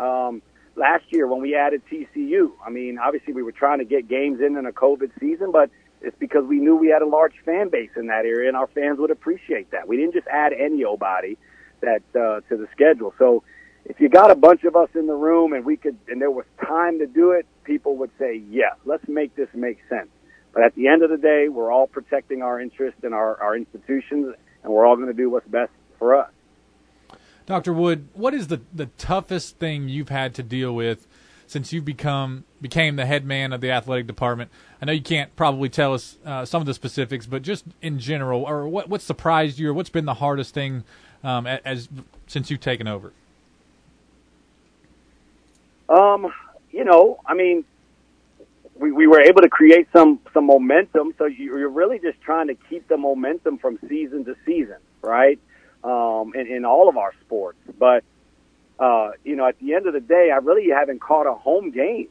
Um, 0.00 0.42
last 0.76 1.04
year 1.10 1.26
when 1.26 1.40
we 1.42 1.54
added 1.54 1.82
TCU. 1.90 2.52
I 2.64 2.70
mean, 2.70 2.98
obviously 2.98 3.32
we 3.32 3.42
were 3.42 3.52
trying 3.52 3.78
to 3.78 3.84
get 3.84 4.08
games 4.08 4.40
in 4.40 4.56
in 4.56 4.66
a 4.66 4.72
COVID 4.72 5.10
season, 5.20 5.52
but 5.52 5.70
it's 6.00 6.16
because 6.18 6.44
we 6.46 6.58
knew 6.58 6.76
we 6.76 6.88
had 6.88 7.02
a 7.02 7.06
large 7.06 7.34
fan 7.44 7.68
base 7.68 7.90
in 7.96 8.06
that 8.06 8.24
area, 8.24 8.48
and 8.48 8.56
our 8.56 8.68
fans 8.68 8.98
would 8.98 9.10
appreciate 9.10 9.70
that. 9.72 9.86
We 9.86 9.96
didn't 9.96 10.14
just 10.14 10.26
add 10.28 10.52
anybody 10.52 11.36
that 11.80 12.02
uh, 12.14 12.40
to 12.48 12.56
the 12.56 12.68
schedule. 12.72 13.12
So 13.18 13.42
if 13.84 14.00
you 14.00 14.08
got 14.08 14.30
a 14.30 14.34
bunch 14.34 14.64
of 14.64 14.76
us 14.76 14.88
in 14.94 15.06
the 15.06 15.14
room 15.14 15.52
and 15.52 15.64
we 15.64 15.76
could, 15.76 15.98
and 16.08 16.20
there 16.20 16.30
was 16.30 16.46
time 16.66 16.98
to 17.00 17.06
do 17.06 17.32
it, 17.32 17.46
people 17.64 17.96
would 17.98 18.10
say, 18.18 18.42
"Yeah, 18.50 18.72
let's 18.84 19.06
make 19.08 19.34
this 19.36 19.48
make 19.54 19.78
sense. 19.88 20.08
But 20.52 20.64
at 20.64 20.74
the 20.74 20.88
end 20.88 21.02
of 21.02 21.10
the 21.10 21.16
day, 21.16 21.48
we're 21.48 21.70
all 21.70 21.86
protecting 21.86 22.42
our 22.42 22.60
interests 22.60 23.00
and 23.04 23.14
our, 23.14 23.40
our 23.40 23.56
institutions, 23.56 24.34
and 24.62 24.72
we're 24.72 24.86
all 24.86 24.96
going 24.96 25.08
to 25.08 25.14
do 25.14 25.30
what's 25.30 25.46
best 25.46 25.72
for 25.98 26.14
us. 26.14 26.30
Dr. 27.46 27.72
Wood, 27.72 28.08
what 28.14 28.32
is 28.34 28.46
the, 28.46 28.61
the 28.72 28.86
toughest 28.98 29.58
thing 29.58 29.88
you've 29.88 30.08
had 30.08 30.34
to 30.34 30.42
deal 30.42 30.74
with 30.74 31.08
since 31.46 31.72
you've 31.72 31.84
become 31.84 32.44
became 32.61 32.94
the 32.94 33.06
head 33.06 33.24
man 33.24 33.52
of 33.52 33.61
the 33.61 33.70
athletic 33.70 34.06
department? 34.06 34.50
I 34.80 34.84
know 34.84 34.92
you 34.92 35.02
can't 35.02 35.34
probably 35.34 35.68
tell 35.68 35.92
us 35.94 36.16
uh, 36.24 36.44
some 36.44 36.62
of 36.62 36.66
the 36.66 36.74
specifics, 36.74 37.26
but 37.26 37.42
just 37.42 37.64
in 37.82 37.98
general, 37.98 38.44
or 38.44 38.68
what 38.68 38.88
what 38.88 39.02
surprised 39.02 39.58
you, 39.58 39.70
or 39.70 39.74
what's 39.74 39.90
been 39.90 40.04
the 40.04 40.14
hardest 40.14 40.54
thing 40.54 40.84
um, 41.24 41.46
as 41.46 41.88
since 42.26 42.50
you've 42.50 42.61
taken 42.61 42.86
over? 42.86 43.12
Um, 45.88 46.32
you 46.70 46.84
know, 46.84 47.18
I 47.26 47.34
mean, 47.34 47.64
we, 48.81 48.91
we 48.91 49.07
were 49.07 49.20
able 49.20 49.43
to 49.43 49.49
create 49.49 49.87
some 49.93 50.20
some 50.33 50.47
momentum. 50.47 51.14
So 51.18 51.26
you're 51.26 51.68
really 51.68 51.99
just 51.99 52.20
trying 52.20 52.49
to 52.49 52.55
keep 52.68 52.89
the 52.89 52.97
momentum 52.97 53.59
from 53.59 53.78
season 53.89 54.24
to 54.24 54.35
season, 54.47 54.78
right? 55.03 55.39
Um, 55.85 56.33
in, 56.35 56.47
in 56.47 56.64
all 56.64 56.89
of 56.89 56.97
our 56.97 57.12
sports, 57.24 57.59
but 57.78 58.05
uh, 58.78 59.12
you 59.24 59.37
know, 59.37 59.47
at 59.47 59.59
the 59.59 59.74
end 59.74 59.87
of 59.87 59.93
the 59.93 60.01
day, 60.01 60.31
I 60.33 60.39
really 60.39 60.70
haven't 60.70 61.01
caught 61.01 61.26
a 61.26 61.35
home 61.35 61.70
game. 61.70 62.09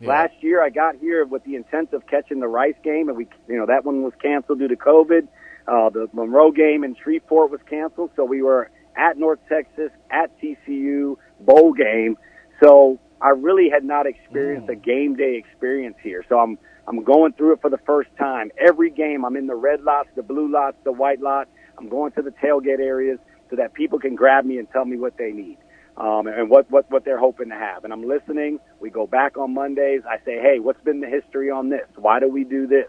Yeah. 0.00 0.08
Last 0.08 0.34
year, 0.40 0.62
I 0.62 0.70
got 0.70 0.96
here 0.96 1.24
with 1.24 1.44
the 1.44 1.56
intent 1.56 1.92
of 1.92 2.06
catching 2.06 2.40
the 2.40 2.48
Rice 2.48 2.74
game, 2.82 3.08
and 3.08 3.16
we, 3.16 3.26
you 3.48 3.56
know, 3.56 3.66
that 3.66 3.84
one 3.84 4.02
was 4.02 4.12
canceled 4.20 4.60
due 4.60 4.68
to 4.68 4.76
COVID. 4.76 5.28
Uh, 5.68 5.90
the 5.90 6.08
Monroe 6.12 6.50
game 6.50 6.82
in 6.82 6.96
Shreveport 7.02 7.50
was 7.50 7.60
canceled, 7.68 8.10
so 8.16 8.24
we 8.24 8.42
were 8.42 8.70
at 8.96 9.16
North 9.18 9.38
Texas, 9.48 9.90
at 10.10 10.40
TCU, 10.40 11.16
bowl 11.40 11.72
game. 11.72 12.16
So 12.62 13.00
I 13.22 13.30
really 13.30 13.70
had 13.70 13.84
not 13.84 14.06
experienced 14.06 14.68
mm. 14.68 14.72
a 14.72 14.76
game 14.76 15.16
day 15.16 15.36
experience 15.36 15.96
here. 16.02 16.24
So 16.28 16.38
I'm 16.38 16.58
I'm 16.88 17.04
going 17.04 17.32
through 17.34 17.54
it 17.54 17.60
for 17.60 17.70
the 17.70 17.78
first 17.86 18.10
time. 18.18 18.50
Every 18.58 18.90
game, 18.90 19.24
I'm 19.24 19.36
in 19.36 19.46
the 19.46 19.54
red 19.54 19.82
lots, 19.82 20.08
the 20.16 20.22
blue 20.22 20.50
lots, 20.50 20.76
the 20.84 20.92
white 20.92 21.20
lot. 21.20 21.48
I'm 21.78 21.88
going 21.88 22.12
to 22.12 22.22
the 22.22 22.32
tailgate 22.32 22.80
areas 22.80 23.18
so 23.50 23.56
that 23.56 23.72
people 23.72 23.98
can 23.98 24.14
grab 24.14 24.44
me 24.44 24.58
and 24.58 24.68
tell 24.70 24.84
me 24.84 24.96
what 24.96 25.16
they 25.16 25.30
need 25.30 25.58
um, 25.96 26.26
and 26.26 26.50
what, 26.50 26.70
what 26.70 26.90
what 26.90 27.04
they're 27.04 27.18
hoping 27.18 27.50
to 27.50 27.54
have. 27.54 27.84
And 27.84 27.92
I'm 27.92 28.02
listening. 28.02 28.58
We 28.80 28.90
go 28.90 29.06
back 29.06 29.36
on 29.36 29.54
Mondays. 29.54 30.02
I 30.08 30.16
say, 30.24 30.40
hey, 30.40 30.58
what's 30.58 30.82
been 30.82 31.00
the 31.00 31.08
history 31.08 31.50
on 31.50 31.68
this? 31.68 31.86
Why 31.96 32.18
do 32.18 32.28
we 32.28 32.44
do 32.44 32.66
this? 32.66 32.86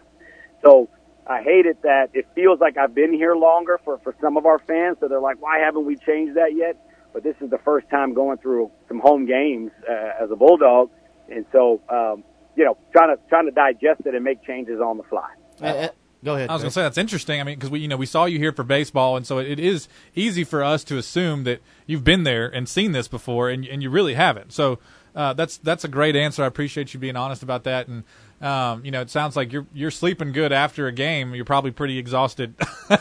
So 0.64 0.88
I 1.26 1.42
hate 1.42 1.66
it 1.66 1.82
that 1.82 2.10
it 2.14 2.26
feels 2.34 2.60
like 2.60 2.76
I've 2.76 2.94
been 2.94 3.12
here 3.12 3.36
longer 3.36 3.78
for 3.84 3.98
for 3.98 4.14
some 4.20 4.36
of 4.36 4.46
our 4.46 4.58
fans. 4.58 4.96
So 5.00 5.08
they're 5.08 5.20
like, 5.20 5.40
why 5.40 5.58
haven't 5.58 5.84
we 5.86 5.96
changed 5.96 6.36
that 6.36 6.54
yet? 6.56 6.76
But 7.14 7.22
this 7.22 7.36
is 7.40 7.48
the 7.48 7.58
first 7.64 7.88
time 7.88 8.12
going 8.12 8.38
through 8.38 8.70
some 8.88 8.98
home 8.98 9.24
games 9.24 9.70
uh, 9.88 10.22
as 10.22 10.30
a 10.30 10.36
bulldog, 10.36 10.90
and 11.30 11.46
so 11.52 11.80
um, 11.88 12.24
you 12.56 12.64
know, 12.64 12.76
trying 12.92 13.16
to 13.16 13.22
trying 13.28 13.46
to 13.46 13.52
digest 13.52 14.02
it 14.04 14.14
and 14.14 14.24
make 14.24 14.44
changes 14.44 14.80
on 14.80 14.96
the 14.96 15.04
fly. 15.04 15.30
Uh, 15.62 15.66
uh, 15.66 15.88
go 16.24 16.34
ahead. 16.34 16.50
I 16.50 16.54
was 16.54 16.62
going 16.62 16.70
to 16.70 16.74
say 16.74 16.82
that's 16.82 16.98
interesting. 16.98 17.40
I 17.40 17.44
mean, 17.44 17.54
because 17.54 17.70
we 17.70 17.80
you 17.80 17.88
know 17.88 17.96
we 17.96 18.06
saw 18.06 18.24
you 18.24 18.38
here 18.38 18.52
for 18.52 18.64
baseball, 18.64 19.16
and 19.16 19.26
so 19.26 19.38
it 19.38 19.60
is 19.60 19.88
easy 20.16 20.44
for 20.44 20.62
us 20.62 20.84
to 20.84 20.98
assume 20.98 21.44
that 21.44 21.60
you've 21.86 22.04
been 22.04 22.24
there 22.24 22.48
and 22.48 22.68
seen 22.68 22.92
this 22.92 23.08
before, 23.08 23.48
and 23.48 23.64
and 23.64 23.82
you 23.82 23.90
really 23.90 24.14
haven't. 24.14 24.52
So 24.52 24.80
uh, 25.14 25.34
that's 25.34 25.56
that's 25.58 25.84
a 25.84 25.88
great 25.88 26.16
answer. 26.16 26.42
I 26.42 26.46
appreciate 26.46 26.94
you 26.94 27.00
being 27.00 27.16
honest 27.16 27.44
about 27.44 27.62
that, 27.64 27.86
and 27.86 28.02
um, 28.40 28.84
you 28.84 28.90
know, 28.90 29.00
it 29.00 29.10
sounds 29.10 29.36
like 29.36 29.52
you're 29.52 29.66
you're 29.72 29.92
sleeping 29.92 30.32
good 30.32 30.52
after 30.52 30.86
a 30.88 30.92
game. 30.92 31.34
You're 31.34 31.44
probably 31.44 31.70
pretty 31.70 31.98
exhausted, 31.98 32.54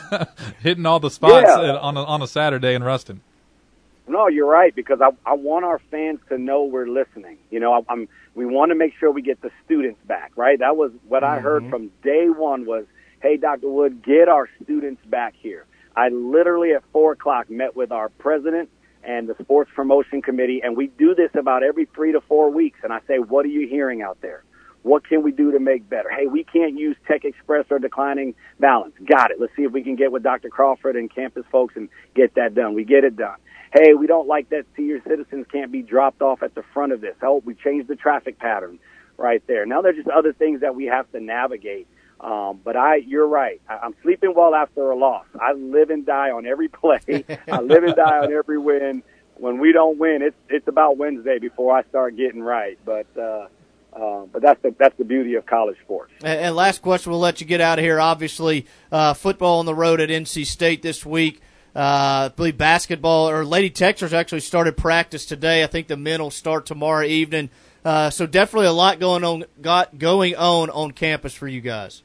hitting 0.59 0.86
all 0.86 0.99
the 0.99 1.09
spots 1.09 1.47
yeah. 1.47 1.78
on 1.78 1.97
a, 1.97 2.03
on 2.03 2.22
a 2.22 2.28
Saturday 2.28 2.76
in 2.76 2.84
Ruston. 2.84 3.22
No, 4.08 4.28
you're 4.28 4.49
right 4.49 4.76
because 4.76 4.99
I 5.01 5.10
I 5.26 5.34
want 5.34 5.66
our 5.66 5.80
fans 5.89 6.20
to 6.30 6.38
know 6.38 6.64
we're 6.66 6.88
listening. 6.88 7.38
You 7.49 7.60
know, 7.60 7.74
I, 7.74 7.80
I'm 7.89 8.10
we 8.36 8.45
want 8.45 8.72
to 8.72 8.76
make 8.76 8.93
sure 8.99 9.12
we 9.12 9.22
get 9.22 9.41
the 9.41 9.51
students 9.66 9.99
back. 10.06 10.32
Right, 10.36 10.60
that 10.60 10.76
was 10.76 10.91
what 11.08 11.24
mm-hmm. 11.24 11.34
I 11.34 11.39
heard 11.39 11.70
from 11.70 11.89
day 12.04 12.28
one 12.28 12.66
was, 12.66 12.86
"Hey, 13.22 13.38
Dr. 13.38 13.70
Wood, 13.70 14.04
get 14.04 14.28
our 14.28 14.49
students 14.62 15.04
back 15.06 15.36
here." 15.38 15.66
I 15.95 16.10
literally 16.10 16.74
at 16.74 16.84
four 16.91 17.14
o'clock 17.14 17.49
met 17.49 17.76
with 17.76 17.91
our 17.91 18.10
president 18.10 18.70
and 19.04 19.28
the 19.28 19.36
sports 19.41 19.70
promotion 19.76 20.22
committee, 20.22 20.62
and 20.64 20.76
we 20.76 20.88
do 20.88 21.14
this 21.14 21.32
about 21.36 21.62
every 21.64 21.86
three 21.93 22.12
to 22.12 22.22
four 22.22 22.49
weeks. 22.49 22.80
And 22.84 22.91
I 22.91 22.99
say, 23.08 23.20
"What 23.20 23.45
are 23.45 23.49
you 23.49 23.68
hearing 23.68 24.01
out 24.01 24.18
there?" 24.22 24.43
What 24.84 25.08
can 25.08 25.24
we 25.24 25.32
do 25.32 25.54
to 25.54 25.60
make 25.60 25.89
better? 25.89 26.10
Hey, 26.10 26.28
we 26.28 26.43
can't 26.43 26.78
use 26.78 26.97
Tech 27.08 27.24
Express 27.24 27.66
or 27.70 27.80
declining 27.80 28.36
balance. 28.60 28.93
Got 29.06 29.32
it. 29.32 29.39
Let's 29.39 29.56
see 29.56 29.64
if 29.64 29.72
we 29.72 29.82
can 29.82 29.95
get 29.95 30.12
with 30.12 30.24
Dr. 30.24 30.49
Crawford 30.49 30.97
and 30.97 31.10
campus 31.10 31.45
folks 31.49 31.78
and 31.78 31.88
get 32.14 32.36
that 32.36 32.54
done. 32.54 32.74
We 32.74 32.84
get 32.84 33.06
it 33.06 33.16
done. 33.16 33.38
Hey, 33.74 33.95
we 33.95 34.05
don't 34.05 34.28
like 34.28 34.49
that 34.49 34.65
senior 34.78 35.01
citizens 35.01 35.47
can't 35.51 35.71
be 35.71 35.82
dropped 35.82 36.21
off 36.21 36.43
at 36.43 36.53
the 36.53 36.61
front 36.74 36.91
of 36.91 37.01
this. 37.01 37.15
Oh, 37.24 37.41
we 37.43 37.55
changed 37.55 37.88
the 37.88 37.95
traffic 37.95 38.38
pattern 38.38 38.78
right 39.17 39.41
there. 39.47 39.65
Now 39.65 39.82
there's 39.82 39.95
just 39.95 40.09
other 40.09 40.32
things 40.32 40.61
that 40.61 40.76
we 40.76 40.86
have 40.86 41.11
to 41.11 41.19
navigate. 41.19 41.88
Um, 42.19 42.61
but 42.63 42.78
I, 42.78 42.97
you're 42.97 43.28
right. 43.28 43.59
I, 43.67 43.78
I'm 43.78 43.95
sleeping 44.03 44.34
well 44.36 44.53
after 44.53 44.91
a 44.91 44.95
loss. 44.95 45.26
I 45.41 45.53
live 45.53 45.89
and 45.89 46.05
die 46.05 46.30
on 46.30 46.45
every 46.45 46.67
play. 46.69 47.26
I 47.51 47.61
live 47.61 47.84
and 47.84 47.95
die 47.95 48.19
on 48.19 48.32
every 48.38 48.59
win. 48.59 49.01
When 49.36 49.59
we 49.59 49.71
don't 49.71 49.97
win, 49.97 50.21
it's 50.21 50.38
it's 50.49 50.67
about 50.67 50.97
Wednesday 50.97 51.39
before 51.39 51.76
I 51.76 51.84
start 51.86 52.15
getting 52.15 52.43
right. 52.43 52.78
But 52.86 53.07
uh, 53.17 53.47
uh, 53.91 54.26
but 54.32 54.43
that's 54.43 54.61
the 54.61 54.76
that's 54.78 54.95
the 54.97 55.03
beauty 55.03 55.34
of 55.34 55.47
college 55.47 55.78
sports. 55.84 56.13
And, 56.24 56.39
and, 56.39 56.55
last 56.55 56.84
question, 56.84 57.11
we'll 57.11 57.19
let 57.19 57.41
you 57.41 57.47
get 57.47 57.59
out 57.59 57.80
of 57.80 57.84
here. 57.84 57.99
Obviously, 57.99 58.67
uh, 58.91 59.15
football 59.15 59.59
on 59.59 59.65
the 59.65 59.76
road 59.76 59.99
at 59.99 60.09
NC 60.09 60.45
State 60.45 60.84
this 60.84 61.03
week. 61.03 61.41
Uh, 61.76 62.30
I 62.30 62.34
believe 62.36 62.57
basketball 62.57 63.30
or 63.30 63.43
Lady 63.43 63.71
Techsters 63.71 64.13
actually 64.13 64.41
started 64.41 64.78
practice 64.78 65.26
today. 65.26 65.63
I 65.63 65.67
think 65.67 65.88
the 65.88 65.97
men 65.97 66.21
will 66.21 66.30
start 66.30 66.67
tomorrow 66.67 67.03
evening. 67.03 67.49
Uh, 67.84 68.09
so 68.09 68.28
definitely 68.28 68.67
a 68.67 68.71
lot 68.74 68.99
going 68.99 69.24
on 69.24 69.45
got 69.61 69.97
going 69.97 70.36
on 70.36 70.69
on 70.69 70.91
campus 70.91 71.34
for 71.34 71.47
you 71.47 71.61
guys. 71.61 72.03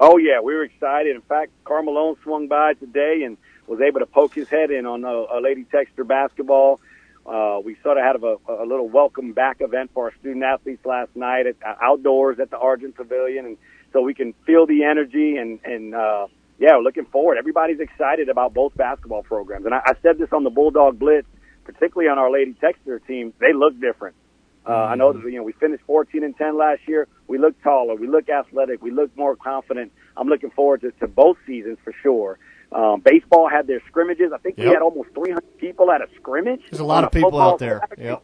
Oh 0.00 0.16
yeah, 0.16 0.40
we 0.40 0.54
were 0.54 0.64
excited. 0.64 1.14
In 1.14 1.22
fact, 1.22 1.52
Karl 1.64 1.84
Malone 1.84 2.16
swung 2.22 2.48
by 2.48 2.74
today 2.74 3.22
and 3.24 3.36
was 3.66 3.80
able 3.80 4.00
to 4.00 4.06
poke 4.06 4.34
his 4.34 4.48
head 4.48 4.70
in 4.70 4.84
on 4.84 5.04
a, 5.04 5.08
a 5.08 5.40
Lady 5.40 5.64
Techster 5.64 6.06
basketball. 6.06 6.80
Uh, 7.24 7.60
we 7.62 7.76
sort 7.82 7.98
of 7.98 8.04
had 8.04 8.16
a, 8.16 8.62
a 8.62 8.64
little 8.64 8.88
welcome 8.88 9.32
back 9.32 9.60
event 9.60 9.90
for 9.92 10.06
our 10.06 10.14
student 10.20 10.42
athletes 10.42 10.84
last 10.86 11.14
night 11.14 11.46
at 11.46 11.56
uh, 11.64 11.74
outdoors 11.80 12.40
at 12.40 12.50
the 12.50 12.58
Argent 12.58 12.96
Pavilion, 12.96 13.44
and 13.44 13.56
so 13.92 14.02
we 14.02 14.14
can 14.14 14.32
feel 14.44 14.66
the 14.66 14.84
energy 14.84 15.36
and 15.36 15.60
and 15.64 15.94
uh, 15.94 16.26
yeah, 16.58 16.76
we're 16.76 16.82
looking 16.82 17.06
forward. 17.06 17.38
Everybody's 17.38 17.80
excited 17.80 18.28
about 18.28 18.54
both 18.54 18.76
basketball 18.76 19.22
programs, 19.22 19.64
and 19.64 19.74
I, 19.74 19.80
I 19.84 19.92
said 20.02 20.18
this 20.18 20.28
on 20.32 20.44
the 20.44 20.50
Bulldog 20.50 20.98
Blitz, 20.98 21.28
particularly 21.64 22.08
on 22.08 22.18
our 22.18 22.30
Lady 22.30 22.54
Techster 22.60 23.04
team. 23.06 23.32
They 23.38 23.52
look 23.52 23.78
different. 23.80 24.16
Uh, 24.68 24.72
I 24.72 24.96
know 24.96 25.12
that 25.12 25.22
you 25.24 25.38
know 25.38 25.44
we 25.44 25.52
finished 25.52 25.82
14 25.86 26.22
and 26.22 26.36
10 26.36 26.58
last 26.58 26.80
year. 26.86 27.08
We 27.26 27.38
look 27.38 27.60
taller, 27.62 27.94
we 27.94 28.06
look 28.06 28.28
athletic, 28.28 28.82
we 28.82 28.90
look 28.90 29.16
more 29.16 29.36
confident. 29.36 29.92
I'm 30.16 30.28
looking 30.28 30.50
forward 30.50 30.82
to, 30.82 30.90
to 30.92 31.06
both 31.06 31.38
seasons 31.46 31.78
for 31.84 31.94
sure. 32.02 32.38
Um, 32.70 33.00
baseball 33.00 33.48
had 33.48 33.66
their 33.66 33.80
scrimmages. 33.88 34.30
I 34.34 34.38
think 34.38 34.58
yep. 34.58 34.66
we 34.66 34.72
had 34.74 34.82
almost 34.82 35.08
300 35.14 35.58
people 35.58 35.90
at 35.90 36.02
a 36.02 36.06
scrimmage. 36.16 36.60
There's 36.70 36.80
a 36.80 36.84
lot 36.84 37.04
of 37.04 37.12
people 37.12 37.40
out 37.40 37.58
there. 37.58 37.80
Yep. 37.96 38.22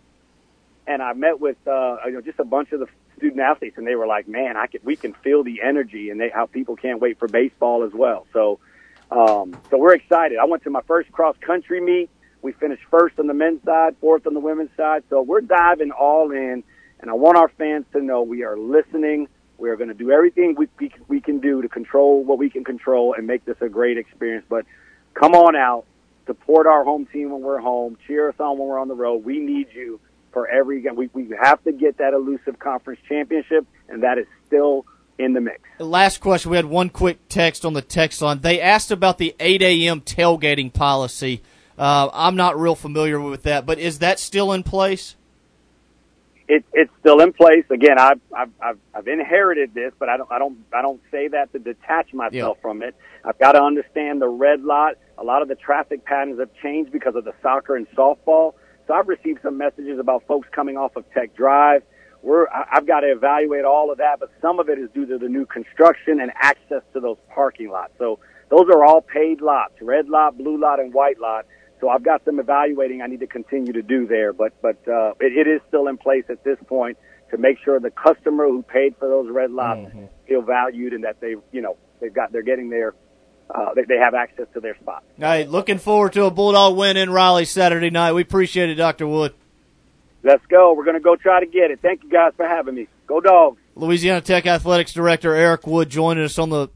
And 0.87 1.03
I 1.03 1.15
met 1.15 1.41
with 1.41 1.57
uh, 1.67 1.97
you 2.07 2.13
know 2.13 2.21
just 2.21 2.39
a 2.39 2.45
bunch 2.45 2.73
of 2.73 2.81
the 2.81 2.89
student 3.17 3.41
athletes, 3.41 3.79
and 3.79 3.87
they 3.87 3.95
were 3.95 4.07
like, 4.07 4.29
"Man, 4.29 4.57
I 4.57 4.67
can, 4.67 4.81
we 4.85 4.97
can 4.97 5.13
feel 5.15 5.43
the 5.43 5.63
energy, 5.63 6.11
and 6.11 6.21
they, 6.21 6.31
how 6.31 6.47
people 6.47 6.77
can't 6.77 7.01
wait 7.01 7.19
for 7.19 7.29
baseball 7.29 7.85
as 7.85 7.93
well." 7.93 8.27
So, 8.33 8.59
um, 9.11 9.57
so 9.71 9.79
we're 9.79 9.95
excited. 9.95 10.39
I 10.39 10.45
went 10.45 10.65
to 10.65 10.71
my 10.71 10.83
first 10.83 11.11
cross 11.13 11.37
country 11.41 11.81
meet. 11.81 12.11
We 12.43 12.53
finished 12.53 12.83
first 12.91 13.19
on 13.19 13.27
the 13.27 13.35
men's 13.35 13.63
side, 13.65 13.97
fourth 14.01 14.27
on 14.27 14.35
the 14.35 14.41
women's 14.41 14.77
side. 14.77 15.05
So 15.09 15.23
we're 15.23 15.41
diving 15.41 15.91
all 15.93 16.31
in, 16.31 16.63
and 17.01 17.11
I 17.11 17.15
want 17.15 17.39
our 17.39 17.49
fans 17.49 17.87
to 17.93 18.03
know 18.03 18.23
we 18.23 18.45
are 18.45 18.57
listening 18.57 19.29
we 19.59 19.71
are 19.71 19.77
going 19.77 19.89
to 19.89 19.95
do 19.95 20.11
everything 20.11 20.55
we, 20.57 20.69
we, 20.79 20.93
we 21.09 21.21
can 21.21 21.41
do 21.41 21.63
to 21.63 21.69
control 21.69 22.25
what 22.25 22.39
we 22.39 22.51
can 22.51 22.65
control 22.65 23.15
and 23.15 23.27
make 23.27 23.45
this 23.45 23.57
a 23.61 23.69
great 23.69 23.99
experience. 23.99 24.45
But 24.49 24.67
come 25.15 25.35
on 25.35 25.57
out, 25.57 25.85
support 26.27 26.67
our 26.67 26.85
home 26.85 27.07
team 27.07 27.31
when 27.31 27.43
we're 27.43 27.61
home, 27.61 27.97
cheer 28.07 28.29
us 28.29 28.35
on 28.39 28.59
when 28.59 28.69
we're 28.69 28.79
on 28.79 28.89
the 28.89 28.95
road. 28.95 29.25
We 29.25 29.39
need 29.39 29.69
you 29.73 30.01
for 30.35 30.47
every 30.47 30.83
game. 30.83 30.97
We, 30.97 31.09
we 31.15 31.35
have 31.41 31.65
to 31.65 31.73
get 31.73 31.97
that 31.97 32.13
elusive 32.13 32.59
conference 32.59 33.01
championship, 33.09 33.67
and 33.89 34.03
that 34.03 34.19
is 34.19 34.27
still 34.47 34.85
in 35.19 35.33
the 35.33 35.41
mix. 35.41 35.61
Last 35.79 36.21
question. 36.21 36.51
We 36.51 36.59
had 36.59 36.67
one 36.67 36.91
quick 36.91 37.19
text 37.31 37.65
on 37.65 37.73
the 37.73 37.81
text 37.81 38.21
line. 38.21 38.41
They 38.41 38.61
asked 38.61 38.91
about 38.91 39.17
the 39.17 39.35
8 39.41 39.63
a.m. 39.63 40.03
tailgating 40.03 40.71
policy. 40.71 41.41
Uh, 41.79 42.11
I'm 42.13 42.37
not 42.37 42.61
real 42.61 42.75
familiar 42.75 43.19
with 43.19 43.45
that, 43.45 43.65
but 43.65 43.79
is 43.79 44.01
that 44.01 44.19
still 44.19 44.53
in 44.53 44.63
place? 44.63 45.17
it, 46.49 46.65
it's 46.73 46.91
still 47.01 47.21
in 47.21 47.33
place. 47.33 47.65
Again, 47.71 47.99
I've, 47.99 48.21
I've, 48.37 48.51
I've, 48.61 48.79
I've 48.95 49.09
inherited 49.09 49.73
this, 49.75 49.93
but 49.99 50.09
I 50.09 50.17
don't, 50.17 50.31
I 50.31 50.39
don't, 50.39 50.59
I 50.73 50.83
don't 50.83 51.01
say 51.11 51.29
that 51.29 51.53
to 51.53 51.59
detach 51.59 52.13
myself 52.13 52.59
from 52.61 52.83
it. 52.83 52.95
I've 53.25 53.39
got 53.39 53.53
to 53.53 53.63
understand 53.63 54.21
the 54.21 54.29
red 54.29 54.63
lot. 54.63 54.95
A 55.17 55.25
lot 55.25 55.43
of 55.43 55.49
the 55.49 55.55
traffic 55.55 56.05
patterns 56.05 56.39
have 56.39 56.51
changed 56.63 56.93
because 56.93 57.15
of 57.15 57.25
the 57.25 57.33
soccer 57.43 57.77
and 57.77 57.87
softball. 57.97 58.55
So 58.87 58.95
I've 58.95 59.09
received 59.09 59.41
some 59.43 59.57
messages 59.57 59.99
about 59.99 60.27
folks 60.27 60.49
coming 60.53 60.77
off 60.77 60.97
of 60.97 61.05
Tech 61.13 61.35
Drive. 61.35 61.83
We're, 62.23 62.47
I've 62.49 62.87
got 62.87 63.01
to 63.01 63.13
evaluate 63.13 63.65
all 63.65 63.91
of 63.91 63.99
that, 63.99 64.19
but 64.19 64.31
some 64.41 64.59
of 64.59 64.69
it 64.69 64.79
is 64.79 64.89
due 64.95 65.07
to 65.07 65.19
the 65.19 65.29
new 65.29 65.45
construction 65.45 66.21
and 66.21 66.33
access 66.37 66.83
to 66.95 67.01
those 67.01 67.19
parking 67.35 67.71
lots. 67.71 67.93
So 67.99 68.19
those 68.49 68.67
are 68.73 68.85
all 68.85 69.03
paid 69.03 69.41
lots, 69.41 69.75
red 69.81 70.09
lot, 70.09 70.39
blue 70.39 70.59
lot, 70.59 70.81
and 70.81 70.93
white 70.93 71.21
lot. 71.21 71.47
So 71.81 71.89
I've 71.91 72.03
got 72.03 72.25
some 72.25 72.39
evaluating 72.41 73.03
I 73.03 73.09
need 73.09 73.21
to 73.21 73.27
continue 73.27 73.73
to 73.75 73.83
do 73.83 74.07
there, 74.07 74.33
but, 74.33 74.55
but, 74.63 74.77
uh, 74.89 75.13
it, 75.21 75.47
it 75.47 75.51
is 75.51 75.61
still 75.69 75.89
in 75.89 75.99
place 75.99 76.25
at 76.31 76.45
this 76.45 76.57
point 76.67 76.97
to 77.31 77.37
make 77.37 77.59
sure 77.63 77.79
the 77.81 77.91
customer 77.91 78.47
who 78.47 78.63
paid 78.63 78.95
for 78.99 79.09
those 79.09 79.31
red 79.31 79.51
lots 79.51 79.91
feel 80.27 80.41
valued 80.41 80.95
and 80.95 81.05
that 81.05 81.21
they, 81.21 81.37
you 81.53 81.61
know, 81.61 81.77
they've 82.01 82.15
got, 82.15 82.33
they're 82.33 82.43
getting 82.43 82.71
their, 82.71 82.95
uh, 83.51 83.75
they, 83.75 83.83
they 83.83 83.99
have 83.99 84.15
access 84.15 84.47
to 84.55 84.61
their 84.61 84.77
spot. 84.77 85.05
All 85.19 85.25
right, 85.25 85.49
looking 85.49 85.79
forward 85.79 86.13
to 86.15 86.25
a 86.25 86.31
Bulldog 86.31 86.77
win 86.77 86.97
in 86.97 87.11
Raleigh 87.11 87.45
Saturday 87.45 87.91
night. 87.91 88.13
We 88.13 88.23
appreciate 88.23 88.71
it, 88.71 88.77
Dr. 88.77 89.07
Wood. 89.07 89.35
Let's 90.23 90.45
go. 90.47 90.73
We're 90.73 90.85
going 90.85 90.97
to 90.97 91.03
go 91.03 91.17
try 91.17 91.41
to 91.41 91.47
get 91.47 91.71
it. 91.71 91.81
Thank 91.83 92.03
you 92.03 92.11
guys 92.11 92.33
for 92.37 92.47
having 92.47 92.75
me. 92.75 92.89
Go 93.07 93.21
dogs. 93.21 93.61
Louisiana 93.75 94.21
Tech 94.23 94.47
Athletics 94.47 94.93
Director 94.93 95.35
Eric 95.35 95.67
Wood 95.67 95.91
joining 95.91 96.25
us 96.25 96.39
on 96.39 96.49
the 96.49 96.69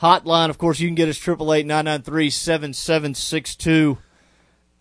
hotline. 0.00 0.50
Of 0.50 0.58
course, 0.58 0.80
you 0.80 0.88
can 0.88 0.96
get 0.96 1.08
us 1.08 1.16
888 1.16 1.66
993 1.66 2.30
7762. 2.30 3.98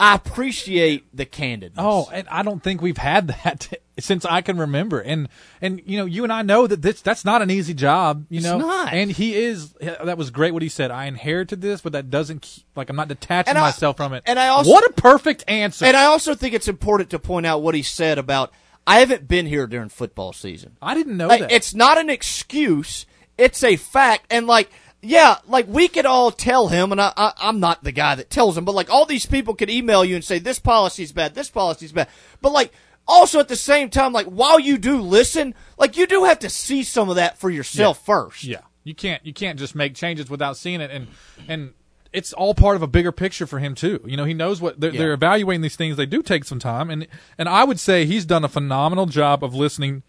I 0.02 0.16
appreciate 0.16 1.16
the 1.16 1.28
candidness. 1.28 1.74
Oh, 1.78 2.10
and 2.12 2.28
I 2.30 2.42
don't 2.42 2.62
think 2.64 2.82
we've 2.82 2.98
had 2.98 3.28
that 3.28 3.72
since 4.00 4.26
I 4.26 4.42
can 4.42 4.58
remember. 4.58 5.00
And 5.00 5.30
and 5.62 5.80
you 5.86 5.98
know, 5.98 6.06
you 6.06 6.24
and 6.24 6.34
I 6.34 6.42
know 6.42 6.66
that 6.66 6.82
this 6.82 7.02
that's 7.02 7.24
not 7.24 7.44
an 7.44 7.52
easy 7.52 7.76
job. 7.76 8.26
You 8.30 8.38
It's 8.38 8.46
know, 8.48 8.58
not. 8.58 8.92
and 8.94 9.12
he 9.12 9.36
is. 9.36 9.74
That 9.80 10.18
was 10.18 10.32
great 10.32 10.54
what 10.54 10.64
he 10.64 10.70
said. 10.70 10.90
I 10.90 11.06
inherited 11.06 11.62
this, 11.62 11.82
but 11.82 11.92
that 11.94 12.10
doesn't 12.10 12.42
keep, 12.42 12.64
like 12.76 12.90
I'm 12.90 12.96
not 12.96 13.10
detaching 13.10 13.56
I- 13.56 13.62
myself 13.62 13.98
from 13.98 14.14
it. 14.14 14.24
and 14.26 14.40
I 14.40 14.48
also- 14.48 14.72
what 14.72 14.90
a 14.90 14.94
perfect 14.94 15.44
answer. 15.48 15.86
And 15.86 15.96
I 15.96 16.06
also 16.06 16.34
think 16.34 16.56
it's 16.56 16.68
important 16.68 17.12
to 17.12 17.20
point 17.20 17.46
out 17.46 17.62
what 17.62 17.76
he 17.76 17.84
said 17.84 18.18
about 18.18 18.52
I 18.88 19.02
haven't 19.02 19.28
been 19.28 19.46
here 19.46 19.68
during 19.68 19.90
football 19.90 20.34
season. 20.34 20.78
I 20.82 20.96
didn't 20.96 21.16
know 21.16 21.28
Like, 21.28 21.42
that. 21.42 21.52
It's 21.52 21.76
not 21.76 22.00
an 22.00 22.10
excuse. 22.10 23.06
It's 23.38 23.64
a 23.64 23.76
fact. 23.76 24.26
And 24.32 24.48
like, 24.48 24.72
yeah, 25.02 25.38
like 25.48 25.68
we 25.68 25.88
could 25.88 26.06
all 26.06 26.32
tell 26.32 26.68
him, 26.68 26.92
and 26.92 27.02
I, 27.02 27.12
I, 27.18 27.34
I'm 27.42 27.60
not 27.60 27.84
the 27.84 27.92
guy 27.92 28.16
that 28.16 28.30
tells 28.30 28.58
him, 28.58 28.66
but 28.66 28.76
like 28.76 28.90
all 28.90 29.06
these 29.06 29.26
people 29.26 29.56
could 29.56 29.70
email 29.70 30.06
you 30.06 30.16
and 30.16 30.24
say 30.24 30.40
this 30.40 30.60
policy's 30.60 31.12
bad, 31.12 31.34
this 31.36 31.50
policy's 31.50 31.92
bad. 31.92 32.08
But 32.42 32.52
like, 32.52 32.72
also 33.08 33.40
at 33.40 33.48
the 33.48 33.56
same 33.56 33.90
time, 33.90 34.14
like 34.14 34.28
while 34.28 34.60
you 34.60 34.78
do 34.78 35.02
listen, 35.02 35.56
like 35.78 35.98
you 35.98 36.06
do 36.06 36.24
have 36.26 36.40
to 36.40 36.50
see 36.50 36.84
some 36.84 37.10
of 37.10 37.16
that 37.16 37.38
for 37.40 37.50
yourself 37.50 37.98
Yeah. 38.00 38.06
first. 38.06 38.44
Yeah, 38.44 38.62
you 38.84 38.94
can't 38.94 39.26
you 39.26 39.34
can't 39.34 39.58
just 39.58 39.74
make 39.76 39.96
changes 39.96 40.30
without 40.30 40.56
seeing 40.56 40.82
it, 40.82 40.92
and 40.92 41.08
and 41.48 41.74
it's 42.14 42.32
all 42.34 42.54
part 42.54 42.76
of 42.76 42.82
a 42.84 42.88
bigger 42.88 43.12
picture 43.12 43.48
for 43.48 43.58
him 43.60 43.74
too. 43.74 44.02
You 44.06 44.18
know, 44.18 44.26
he 44.26 44.34
knows 44.34 44.62
what 44.62 44.80
they're, 44.80 44.92
Yeah. 44.92 45.00
they're 45.00 45.14
evaluating 45.14 45.62
these 45.62 45.76
things. 45.78 45.98
They 45.98 46.06
do 46.06 46.22
take 46.22 46.44
some 46.44 46.60
time, 46.60 46.90
and 46.92 47.08
and 47.40 47.50
I 47.50 47.64
would 47.64 47.80
say 47.80 48.06
he's 48.06 48.26
done 48.26 48.44
a 48.44 48.50
phenomenal 48.50 49.08
job 49.08 49.44
of 49.44 49.56
listening. 49.56 50.04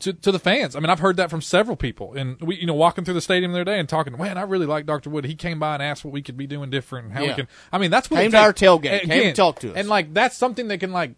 To, 0.00 0.12
to 0.12 0.32
the 0.32 0.38
fans, 0.40 0.74
I 0.74 0.80
mean, 0.80 0.90
I've 0.90 0.98
heard 0.98 1.16
that 1.18 1.30
from 1.30 1.40
several 1.40 1.76
people, 1.76 2.14
and 2.14 2.38
we, 2.40 2.56
you 2.56 2.66
know, 2.66 2.74
walking 2.74 3.04
through 3.04 3.14
the 3.14 3.20
stadium 3.20 3.52
the 3.52 3.58
other 3.60 3.64
day 3.64 3.78
and 3.78 3.88
talking. 3.88 4.16
Man, 4.18 4.36
I 4.36 4.42
really 4.42 4.66
like 4.66 4.86
Dr. 4.86 5.08
Wood. 5.08 5.24
He 5.24 5.36
came 5.36 5.60
by 5.60 5.74
and 5.74 5.82
asked 5.82 6.04
what 6.04 6.12
we 6.12 6.20
could 6.20 6.36
be 6.36 6.46
doing 6.48 6.68
different, 6.68 7.06
and 7.06 7.14
how 7.14 7.22
Yeah. 7.22 7.28
we 7.28 7.34
can. 7.34 7.48
I 7.72 7.78
mean, 7.78 7.90
that's 7.92 8.10
what 8.10 8.18
Came 8.20 8.32
to 8.32 8.38
our 8.38 8.52
tailgate, 8.52 9.02
came 9.02 9.10
Again, 9.10 9.22
to 9.26 9.32
talk 9.34 9.60
to 9.60 9.70
us. 9.70 9.76
and 9.76 9.88
like 9.88 10.12
that's 10.12 10.36
something 10.36 10.66
that 10.68 10.78
can 10.80 10.92
like 10.92 11.12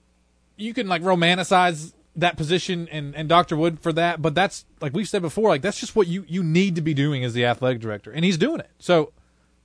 you 0.57 0.75
can 0.75 0.89
like 0.89 1.03
romanticize 1.03 1.95
that 2.17 2.37
position 2.37 2.89
and, 2.91 3.15
and 3.15 3.29
Dr. 3.29 3.57
Wood 3.57 3.81
for 3.81 3.93
that, 3.95 4.21
but 4.23 4.35
that's 4.35 4.65
like 4.81 4.93
we've 4.95 5.09
said 5.09 5.23
before, 5.23 5.49
like 5.49 5.63
that's 5.63 5.81
just 5.81 5.97
what 5.97 6.07
you, 6.07 6.25
you 6.29 6.43
need 6.43 6.75
to 6.77 6.81
be 6.83 6.95
doing 6.95 7.25
as 7.25 7.35
the 7.35 7.45
athletic 7.47 7.81
director. 7.81 8.11
And 8.11 8.25
he's 8.25 8.39
doing 8.39 8.61
it. 8.61 8.71
So 8.79 9.13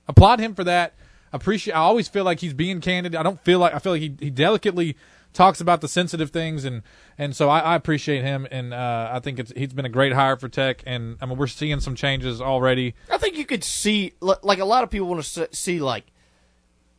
applaud 0.08 0.38
him 0.40 0.54
for 0.54 0.64
that. 0.64 0.94
Appreciate 1.34 1.72
I 1.74 1.78
always 1.78 2.08
feel 2.08 2.24
like 2.24 2.40
he's 2.40 2.52
being 2.54 2.80
candid. 2.82 3.14
I 3.16 3.22
don't 3.22 3.40
feel 3.42 3.58
like 3.58 3.74
I 3.74 3.78
feel 3.78 3.92
like 3.92 4.02
he, 4.02 4.14
he 4.20 4.30
delicately 4.30 4.96
talks 5.32 5.60
about 5.60 5.80
the 5.80 5.88
sensitive 5.88 6.30
things 6.30 6.64
and 6.64 6.82
and 7.16 7.34
so 7.34 7.48
I, 7.48 7.60
I 7.60 7.74
appreciate 7.76 8.22
him 8.22 8.46
and 8.50 8.74
uh, 8.74 9.10
I 9.12 9.18
think 9.20 9.38
it's 9.38 9.52
he's 9.56 9.72
been 9.72 9.84
a 9.86 9.90
great 9.90 10.12
hire 10.12 10.36
for 10.36 10.48
Tech 10.48 10.82
and 10.86 11.16
I 11.22 11.26
mean 11.26 11.38
we're 11.38 11.46
seeing 11.46 11.80
some 11.80 11.94
changes 11.94 12.40
already. 12.40 12.94
I 13.10 13.18
think 13.18 13.36
you 13.36 13.44
could 13.46 13.64
see, 13.64 14.12
like 14.20 14.58
a 14.58 14.64
lot 14.64 14.84
of 14.84 14.90
people 14.90 15.08
want 15.08 15.22
to 15.24 15.48
see, 15.54 15.78
like 15.80 16.04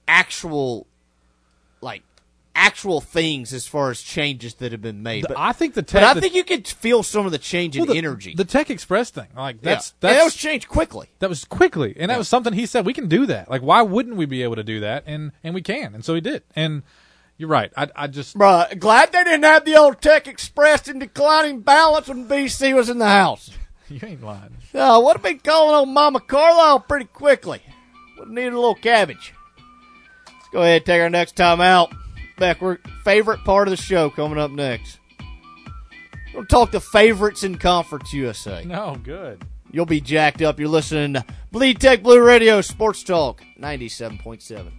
actual, 0.07 0.87
like 1.81 2.03
actual 2.55 3.01
things 3.01 3.51
as 3.51 3.65
far 3.65 3.89
as 3.89 4.01
changes 4.01 4.53
that 4.55 4.71
have 4.71 4.81
been 4.81 5.01
made. 5.01 5.25
But 5.27 5.37
I 5.37 5.53
think 5.53 5.73
the 5.73 5.81
but 5.81 5.87
Tech 5.87 6.03
I 6.03 6.13
the- 6.13 6.21
think 6.21 6.35
you 6.35 6.43
could 6.43 6.67
feel 6.67 7.01
some 7.03 7.25
of 7.25 7.31
the 7.31 7.37
change 7.39 7.75
in 7.75 7.81
Well, 7.83 7.93
the- 7.93 7.97
energy. 7.97 8.33
The 8.35 8.45
Tech 8.45 8.69
Express 8.69 9.09
thing, 9.09 9.27
like 9.35 9.61
that's 9.61 9.89
Yeah. 9.89 9.93
That's 10.01 10.17
that 10.19 10.23
was 10.23 10.35
changed 10.35 10.67
quickly. 10.67 11.09
That 11.19 11.29
was 11.29 11.45
quickly, 11.45 11.95
and 11.97 12.09
that 12.11 12.17
was 12.17 12.27
something 12.27 12.53
he 12.53 12.65
said 12.65 12.85
we 12.85 12.93
can 12.93 13.07
do 13.07 13.25
that. 13.25 13.49
Like, 13.49 13.61
why 13.61 13.81
wouldn't 13.81 14.15
we 14.15 14.25
be 14.25 14.43
able 14.43 14.55
to 14.55 14.63
do 14.63 14.79
that? 14.81 15.03
And 15.07 15.31
and 15.43 15.53
we 15.55 15.61
can, 15.61 15.93
and 15.95 16.05
so 16.05 16.13
he 16.15 16.21
did. 16.21 16.43
And 16.55 16.83
you're 17.37 17.49
right. 17.49 17.71
I 17.75 17.89
I 17.95 18.07
just 18.07 18.37
Bruh, 18.37 18.77
glad 18.79 19.11
they 19.11 19.23
didn't 19.23 19.43
have 19.43 19.65
the 19.65 19.75
old 19.75 20.01
Tech 20.01 20.27
expressed 20.27 20.87
in 20.87 20.99
declining 20.99 21.61
balance 21.61 22.07
when 22.07 22.27
BC 22.27 22.75
was 22.75 22.89
in 22.89 22.99
the 22.99 23.07
house. 23.07 23.51
you 23.89 23.99
ain't 24.03 24.23
lying. 24.23 24.57
Uh, 24.73 25.01
would 25.03 25.17
have 25.17 25.23
been 25.23 25.39
calling 25.39 25.75
on 25.75 25.93
Mama 25.93 26.19
Carlisle 26.19 26.81
pretty 26.81 27.05
quickly. 27.05 27.61
Would 28.17 28.27
have 28.27 28.33
needed 28.33 28.53
a 28.53 28.59
little 28.59 28.75
cabbage. 28.75 29.33
Let's 30.25 30.49
go 30.51 30.61
ahead 30.61 30.77
and 30.77 30.85
take 30.85 31.01
our 31.01 31.09
next 31.09 31.35
time 31.35 31.61
out. 31.61 31.93
Back, 32.37 32.61
we're 32.61 32.77
favorite 33.03 33.43
part 33.43 33.67
of 33.67 33.71
the 33.71 33.81
show 33.81 34.09
coming 34.09 34.39
up 34.39 34.51
next. 34.51 34.99
We'll 36.33 36.45
talk 36.45 36.71
to 36.71 36.79
favorites 36.79 37.43
in 37.43 37.57
Conference 37.57 38.11
USA. 38.13 38.63
No, 38.63 38.97
good. 39.03 39.43
You'll 39.71 39.85
be 39.85 40.01
jacked 40.01 40.41
up. 40.41 40.59
You're 40.59 40.69
listening 40.69 41.13
to 41.13 41.25
Bleed 41.51 41.79
Tech 41.79 42.01
Blue 42.01 42.23
Radio 42.23 42.61
Sports 42.61 43.03
Talk 43.03 43.41
97.7. 43.59 44.71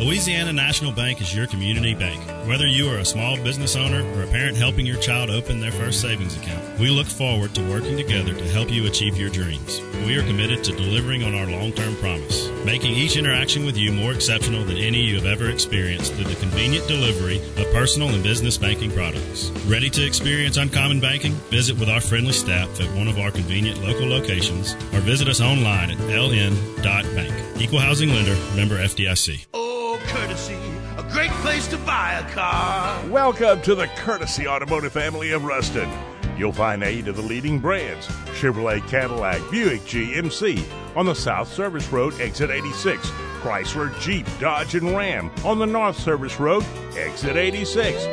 Louisiana 0.00 0.50
National 0.50 0.92
Bank 0.92 1.20
is 1.20 1.34
your 1.34 1.46
community 1.46 1.94
bank. 1.94 2.18
Whether 2.48 2.66
you 2.66 2.88
are 2.88 3.00
a 3.00 3.04
small 3.04 3.36
business 3.36 3.76
owner 3.76 4.02
or 4.16 4.22
a 4.22 4.26
parent 4.28 4.56
helping 4.56 4.86
your 4.86 4.96
child 4.96 5.28
open 5.28 5.60
their 5.60 5.70
first 5.70 6.00
savings 6.00 6.34
account, 6.38 6.80
we 6.80 6.88
look 6.88 7.06
forward 7.06 7.54
to 7.54 7.68
working 7.68 7.98
together 7.98 8.32
to 8.32 8.44
help 8.44 8.70
you 8.70 8.86
achieve 8.86 9.18
your 9.18 9.28
dreams. 9.28 9.78
We 10.06 10.16
are 10.16 10.22
committed 10.22 10.64
to 10.64 10.72
delivering 10.72 11.22
on 11.22 11.34
our 11.34 11.44
long 11.44 11.72
term 11.72 11.94
promise, 11.96 12.48
making 12.64 12.94
each 12.94 13.18
interaction 13.18 13.66
with 13.66 13.76
you 13.76 13.92
more 13.92 14.12
exceptional 14.12 14.64
than 14.64 14.78
any 14.78 15.02
you 15.02 15.16
have 15.16 15.26
ever 15.26 15.50
experienced 15.50 16.14
through 16.14 16.32
the 16.32 16.40
convenient 16.40 16.88
delivery 16.88 17.36
of 17.58 17.70
personal 17.70 18.08
and 18.08 18.22
business 18.22 18.56
banking 18.56 18.90
products. 18.92 19.50
Ready 19.66 19.90
to 19.90 20.06
experience 20.06 20.56
uncommon 20.56 21.00
banking? 21.00 21.32
Visit 21.50 21.78
with 21.78 21.90
our 21.90 22.00
friendly 22.00 22.32
staff 22.32 22.80
at 22.80 22.90
one 22.96 23.06
of 23.06 23.18
our 23.18 23.30
convenient 23.30 23.82
local 23.82 24.08
locations 24.08 24.72
or 24.94 25.00
visit 25.00 25.28
us 25.28 25.42
online 25.42 25.90
at 25.90 25.98
ln.bank. 25.98 27.60
Equal 27.60 27.80
housing 27.80 28.08
lender, 28.08 28.34
member 28.56 28.78
FDIC. 28.78 29.46
Oh, 29.52 29.89
courtesy, 30.10 30.58
a 30.98 31.04
great 31.12 31.30
place 31.30 31.68
to 31.68 31.78
buy 31.78 32.14
a 32.14 32.28
car. 32.32 33.08
Welcome 33.10 33.62
to 33.62 33.76
the 33.76 33.86
Courtesy 33.94 34.48
Automotive 34.48 34.92
family 34.92 35.30
of 35.30 35.44
Ruston. 35.44 35.88
You'll 36.36 36.52
find 36.52 36.82
eight 36.82 37.06
of 37.06 37.14
the 37.14 37.22
leading 37.22 37.60
brands 37.60 38.08
Chevrolet, 38.34 38.86
Cadillac, 38.88 39.40
Buick, 39.52 39.82
GMC 39.82 40.64
on 40.96 41.06
the 41.06 41.14
South 41.14 41.46
Service 41.46 41.92
Road, 41.92 42.20
exit 42.20 42.50
86. 42.50 43.08
Chrysler, 43.40 43.98
Jeep, 44.00 44.26
Dodge, 44.40 44.74
and 44.74 44.96
Ram 44.96 45.30
on 45.44 45.60
the 45.60 45.66
North 45.66 45.96
Service 45.96 46.40
Road, 46.40 46.64
exit 46.96 47.36
86. 47.36 48.04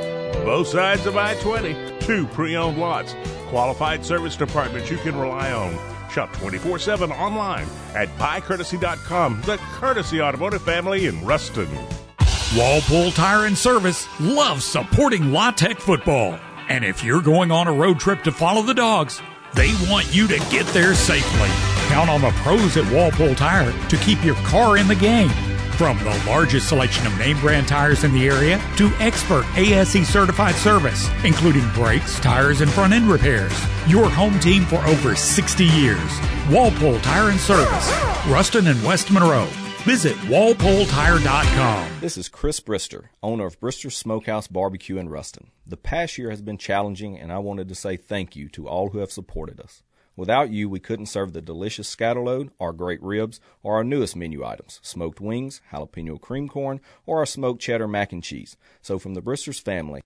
Both 0.46 0.68
sides 0.68 1.08
of 1.08 1.18
I 1.18 1.34
20, 1.42 2.00
two 2.02 2.28
pre 2.28 2.56
owned 2.56 2.78
lots. 2.78 3.16
Qualified 3.48 4.06
service 4.06 4.36
departments 4.36 4.92
you 4.92 4.98
can 4.98 5.18
rely 5.18 5.52
on. 5.52 5.97
Shop 6.18 6.34
24 6.34 6.80
7 6.80 7.12
online 7.12 7.68
at 7.94 8.10
buycourtesy.com. 8.18 9.40
The 9.44 9.58
Courtesy 9.58 10.20
Automotive 10.20 10.64
family 10.64 11.06
in 11.06 11.24
Ruston. 11.24 11.70
Walpole 12.58 13.12
Tire 13.12 13.46
and 13.46 13.56
Service 13.56 14.08
loves 14.20 14.66
supporting 14.66 15.32
La 15.32 15.52
Tech 15.52 15.78
football. 15.78 16.40
And 16.70 16.84
if 16.84 17.04
you're 17.04 17.22
going 17.22 17.52
on 17.52 17.68
a 17.68 17.72
road 17.72 18.00
trip 18.00 18.24
to 18.24 18.32
follow 18.32 18.64
the 18.64 18.74
dogs, 18.74 19.22
they 19.54 19.72
want 19.92 20.12
you 20.12 20.28
to 20.28 20.40
get 20.50 20.66
there 20.74 20.96
safely. 20.96 21.50
Count 21.90 22.10
on 22.10 22.22
the 22.22 22.32
pros 22.42 22.78
at 22.78 22.92
Walpole 22.92 23.36
Tire 23.36 23.72
to 23.90 23.98
keep 23.98 24.26
your 24.26 24.34
car 24.38 24.78
in 24.78 24.88
the 24.88 24.96
game. 24.96 25.30
From 25.78 26.00
the 26.00 26.24
largest 26.26 26.70
selection 26.70 27.06
of 27.06 27.16
name 27.20 27.40
brand 27.40 27.68
tires 27.68 28.04
in 28.04 28.12
the 28.12 28.28
area 28.28 28.60
to 28.78 28.88
expert 28.98 29.46
ASE 29.56 30.08
certified 30.08 30.56
service, 30.56 31.08
including 31.24 31.70
brakes, 31.74 32.20
tires, 32.20 32.62
and 32.62 32.72
front 32.72 32.94
end 32.94 33.08
repairs. 33.08 33.54
Your 33.88 34.10
home 34.10 34.40
team 34.40 34.64
for 34.66 34.84
over 34.88 35.16
60 35.16 35.66
years. 35.66 36.20
Walpole 36.50 37.00
Tire 37.02 37.30
and 37.30 37.40
Service, 37.40 37.92
Ruston 38.26 38.66
and 38.66 38.84
West 38.84 39.12
Monroe. 39.12 39.48
Visit 39.84 40.16
walpoletire.com. 40.26 41.90
This 42.02 42.18
is 42.18 42.28
Chris 42.28 42.60
Brister, 42.60 43.10
owner 43.22 43.46
of 43.46 43.60
Brister 43.60 43.92
Smokehouse 43.92 44.48
Barbecue 44.48 44.98
in 44.98 45.10
Ruston. 45.10 45.52
The 45.68 45.78
past 45.78 46.18
year 46.18 46.32
has 46.32 46.42
been 46.42 46.58
challenging, 46.58 47.20
and 47.20 47.32
I 47.32 47.38
wanted 47.38 47.70
to 47.70 47.76
say 47.76 47.98
thank 47.98 48.36
you 48.36 48.50
to 48.50 48.68
all 48.68 48.90
who 48.90 48.98
have 48.98 49.12
supported 49.12 49.62
us. 49.62 49.84
Without 50.18 50.50
you, 50.50 50.68
we 50.68 50.80
couldn't 50.80 51.06
serve 51.06 51.32
the 51.32 51.44
delicious 51.44 51.96
scatterload, 51.96 52.50
our 52.60 52.74
great 52.74 53.02
ribs, 53.04 53.40
or 53.62 53.76
our 53.76 53.84
newest 53.84 54.16
menu 54.16 54.44
items, 54.44 54.80
smoked 54.82 55.22
wings, 55.22 55.62
jalapeno 55.72 56.20
cream 56.20 56.50
corn, 56.50 56.82
or 57.06 57.20
our 57.20 57.26
smoked 57.26 57.62
cheddar 57.62 57.88
mac 57.88 58.12
and 58.12 58.24
cheese. 58.24 58.58
So 58.82 58.98
from 58.98 59.14
the 59.14 59.22
Bristers 59.22 59.60
family, 59.60 60.02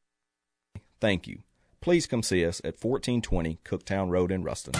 thank 0.99 1.27
you. 1.27 1.39
Please 1.79 2.07
come 2.07 2.23
see 2.23 2.45
us 2.45 2.59
at 2.59 2.83
1420 2.83 3.59
Cooktown 3.63 4.09
Road 4.09 4.33
in 4.33 4.43
Ruston. 4.43 4.73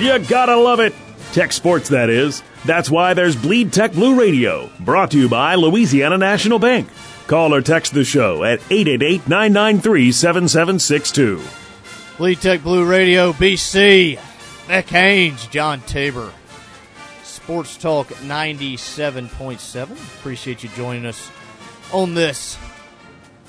You 0.00 0.18
gotta 0.28 0.56
love 0.56 0.78
it. 0.78 0.94
Tech 1.32 1.52
sports, 1.52 1.88
that 1.88 2.10
is. 2.10 2.44
That's 2.64 2.88
why 2.88 3.14
there's 3.14 3.34
Bleed 3.34 3.72
Tech 3.72 3.92
Blue 3.92 4.18
Radio, 4.18 4.70
brought 4.78 5.10
to 5.10 5.18
you 5.18 5.28
by 5.28 5.56
Louisiana 5.56 6.16
National 6.16 6.60
Bank. 6.60 6.88
Call 7.26 7.52
or 7.52 7.60
text 7.60 7.92
the 7.92 8.04
show 8.04 8.44
at 8.44 8.60
888 8.70 9.28
993 9.28 10.12
7762. 10.12 11.42
Bleed 12.18 12.40
Tech 12.40 12.62
Blue 12.62 12.84
Radio, 12.84 13.32
BC. 13.32 14.18
Beck 14.68 14.88
Haynes, 14.88 15.46
John 15.48 15.80
Tabor. 15.82 16.32
Sports 17.24 17.76
Talk 17.76 18.06
97.7. 18.08 19.90
Appreciate 20.18 20.62
you 20.62 20.68
joining 20.70 21.04
us 21.04 21.30
on 21.92 22.14
this 22.14 22.56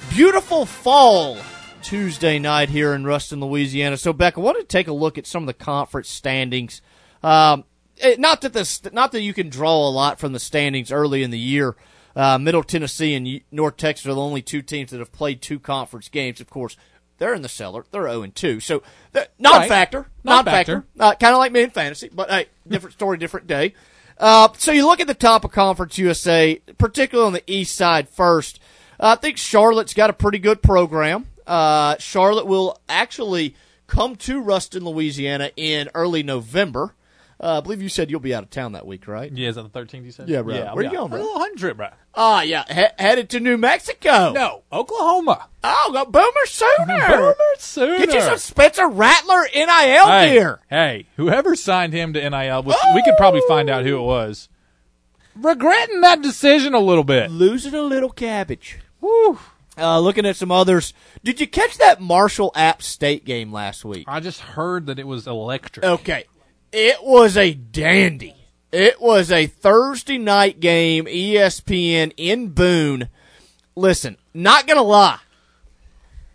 beautiful 0.09 0.65
fall 0.65 1.37
Tuesday 1.83 2.39
night 2.39 2.69
here 2.69 2.93
in 2.93 3.05
Ruston, 3.05 3.39
Louisiana. 3.39 3.97
So, 3.97 4.11
Beck, 4.11 4.37
I 4.37 4.41
wanted 4.41 4.61
to 4.61 4.67
take 4.67 4.87
a 4.87 4.93
look 4.93 5.17
at 5.17 5.27
some 5.27 5.43
of 5.43 5.47
the 5.47 5.53
conference 5.53 6.09
standings. 6.09 6.81
Um, 7.21 7.63
it, 7.97 8.19
not 8.19 8.41
that 8.41 8.53
this, 8.53 8.83
not 8.91 9.11
that 9.11 9.21
you 9.21 9.33
can 9.33 9.49
draw 9.49 9.87
a 9.87 9.89
lot 9.89 10.19
from 10.19 10.33
the 10.33 10.39
standings 10.39 10.91
early 10.91 11.23
in 11.23 11.31
the 11.31 11.39
year. 11.39 11.75
Uh, 12.17 12.39
Middle 12.39 12.63
Tennessee 12.63 13.13
and 13.13 13.41
North 13.51 13.77
Texas 13.77 14.07
are 14.07 14.15
the 14.15 14.19
only 14.19 14.41
two 14.41 14.63
teams 14.63 14.89
that 14.89 14.97
have 14.97 15.11
played 15.11 15.39
two 15.39 15.59
conference 15.59 16.09
games. 16.09 16.41
Of 16.41 16.49
course, 16.49 16.75
they're 17.19 17.35
in 17.35 17.43
the 17.43 17.49
cellar. 17.49 17.85
They're 17.91 18.09
0 18.09 18.25
2. 18.33 18.59
So, 18.59 18.81
non-factor. 19.37 19.99
Right. 19.99 20.07
Non-factor. 20.23 20.83
Uh, 20.99 21.13
kind 21.13 21.33
of 21.33 21.37
like 21.37 21.51
me 21.51 21.61
in 21.61 21.69
fantasy, 21.69 22.09
but 22.11 22.31
hey, 22.31 22.47
different 22.67 22.93
story, 22.93 23.19
different 23.19 23.45
day. 23.45 23.75
Uh, 24.17 24.49
so 24.57 24.71
you 24.71 24.87
look 24.87 24.99
at 24.99 25.05
the 25.05 25.13
top 25.13 25.45
of 25.45 25.51
Conference 25.51 25.99
USA, 25.99 26.59
particularly 26.79 27.27
on 27.27 27.33
the 27.33 27.43
east 27.45 27.75
side 27.75 28.09
first. 28.09 28.59
Uh, 28.99 29.15
I 29.17 29.21
think 29.21 29.37
Charlotte's 29.37 29.93
got 29.93 30.09
a 30.09 30.13
pretty 30.13 30.39
good 30.39 30.63
program. 30.63 31.27
Uh, 31.45 31.97
Charlotte 31.99 32.47
will 32.47 32.81
actually 32.89 33.55
come 33.85 34.15
to 34.15 34.41
Ruston, 34.41 34.83
Louisiana 34.83 35.51
in 35.55 35.87
early 35.93 36.23
November. 36.23 36.95
Uh, 37.39 37.57
I 37.57 37.61
believe 37.61 37.83
you 37.83 37.89
said 37.89 38.09
you'll 38.09 38.19
be 38.19 38.33
out 38.33 38.41
of 38.41 38.49
town 38.49 38.71
that 38.71 38.87
week, 38.87 39.07
right? 39.07 39.31
Yeah, 39.31 39.49
is 39.49 39.55
that 39.55 39.71
the 39.71 39.79
13th 39.79 40.05
you 40.05 40.11
said? 40.11 40.27
Yeah, 40.27 40.41
bro. 40.41 40.55
Yeah, 40.55 40.73
Where 40.73 40.83
are 40.83 40.87
you 40.89 40.97
going, 40.97 41.09
bro? 41.11 41.19
A 41.19 41.21
little 41.21 41.39
hundred, 41.39 41.77
bro. 41.77 41.89
Ah, 42.15 42.41
yeah, 42.41 42.63
he- 42.67 43.03
headed 43.03 43.29
to 43.29 43.39
New 43.39 43.57
Mexico. 43.57 44.31
No, 44.33 44.63
Oklahoma. 44.73 45.47
Oh, 45.63 45.89
go 45.93 46.05
Boomer 46.05 46.45
Sooner. 46.47 47.07
Boomer 47.07 47.35
Sooner. 47.59 47.97
Get 47.99 48.13
you 48.15 48.21
some 48.21 48.37
Spencer 48.39 48.87
Rattler 48.89 49.43
NIL 49.53 50.07
Hey, 50.07 50.29
gear. 50.33 50.59
hey, 50.69 51.05
whoever 51.17 51.55
signed 51.55 51.93
him 51.93 52.13
to 52.13 52.27
NIL, 52.29 52.63
which 52.63 52.75
we 52.95 53.03
could 53.03 53.13
probably 53.17 53.41
find 53.47 53.69
out 53.69 53.85
who 53.85 53.97
it 53.99 54.03
was. 54.03 54.49
Regretting 55.35 56.01
that 56.01 56.21
decision 56.23 56.73
a 56.73 56.79
little 56.79 57.03
bit. 57.03 57.29
Losing 57.29 57.75
a 57.75 57.81
little 57.81 58.09
cabbage. 58.09 58.79
Woo. 58.99 59.37
Uh, 59.77 59.99
looking 59.99 60.25
at 60.25 60.35
some 60.35 60.51
others. 60.51 60.91
Did 61.23 61.39
you 61.39 61.45
catch 61.45 61.77
that 61.77 62.01
Marshall 62.01 62.51
App 62.55 62.81
State 62.81 63.25
game 63.25 63.53
last 63.53 63.85
week? 63.85 64.05
I 64.07 64.19
just 64.21 64.39
heard 64.39 64.87
that 64.87 64.97
it 64.97 65.05
was 65.05 65.27
electric. 65.27 65.85
Okay. 65.85 66.25
It 66.71 67.03
was 67.03 67.37
a 67.37 67.53
dandy. 67.53 68.35
It 68.71 69.01
was 69.01 69.31
a 69.31 69.47
Thursday 69.47 70.17
night 70.17 70.59
game, 70.59 71.05
ESPN 71.05 72.13
in 72.17 72.49
Boone. 72.49 73.09
Listen, 73.75 74.17
not 74.33 74.67
going 74.67 74.77
to 74.77 74.83
lie. 74.83 75.19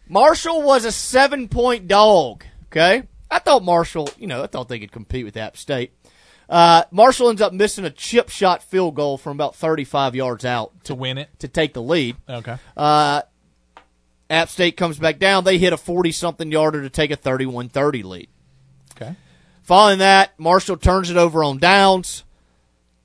Marshall 0.09 0.63
was 0.63 0.85
a 0.85 0.93
seven 0.93 1.49
point 1.49 1.89
dog. 1.89 2.45
Okay. 2.67 3.05
I 3.31 3.39
thought 3.39 3.63
Marshall, 3.63 4.11
you 4.19 4.27
know, 4.27 4.43
I 4.43 4.47
thought 4.47 4.69
they 4.69 4.79
could 4.79 4.93
compete 4.93 5.25
with 5.25 5.37
App 5.37 5.57
State. 5.57 5.93
Uh, 6.49 6.85
Marshall 6.91 7.31
ends 7.31 7.41
up 7.41 7.53
missing 7.53 7.85
a 7.85 7.91
chip 7.91 8.29
shot 8.29 8.63
field 8.63 8.95
goal 8.95 9.17
from 9.17 9.37
about 9.37 9.57
35 9.57 10.15
yards 10.15 10.45
out 10.45 10.73
to 10.85 10.95
win 10.95 11.17
it, 11.17 11.31
to 11.39 11.49
take 11.49 11.73
the 11.73 11.81
lead. 11.83 12.17
Okay. 12.29 12.57
Uh, 12.77 13.23
App 14.29 14.49
State 14.49 14.77
comes 14.77 14.99
back 14.99 15.19
down. 15.19 15.45
They 15.45 15.59
hit 15.59 15.73
a 15.73 15.79
40 15.79 16.13
something 16.13 16.53
yarder 16.53 16.83
to 16.83 16.91
take 16.91 17.11
a 17.11 17.17
31 17.17 17.71
30 17.71 18.03
lead. 18.03 18.29
Okay. 18.97 19.17
Following 19.63 19.99
that, 19.99 20.39
Marshall 20.39 20.77
turns 20.77 21.11
it 21.11 21.17
over 21.17 21.43
on 21.45 21.59
downs. 21.59 22.25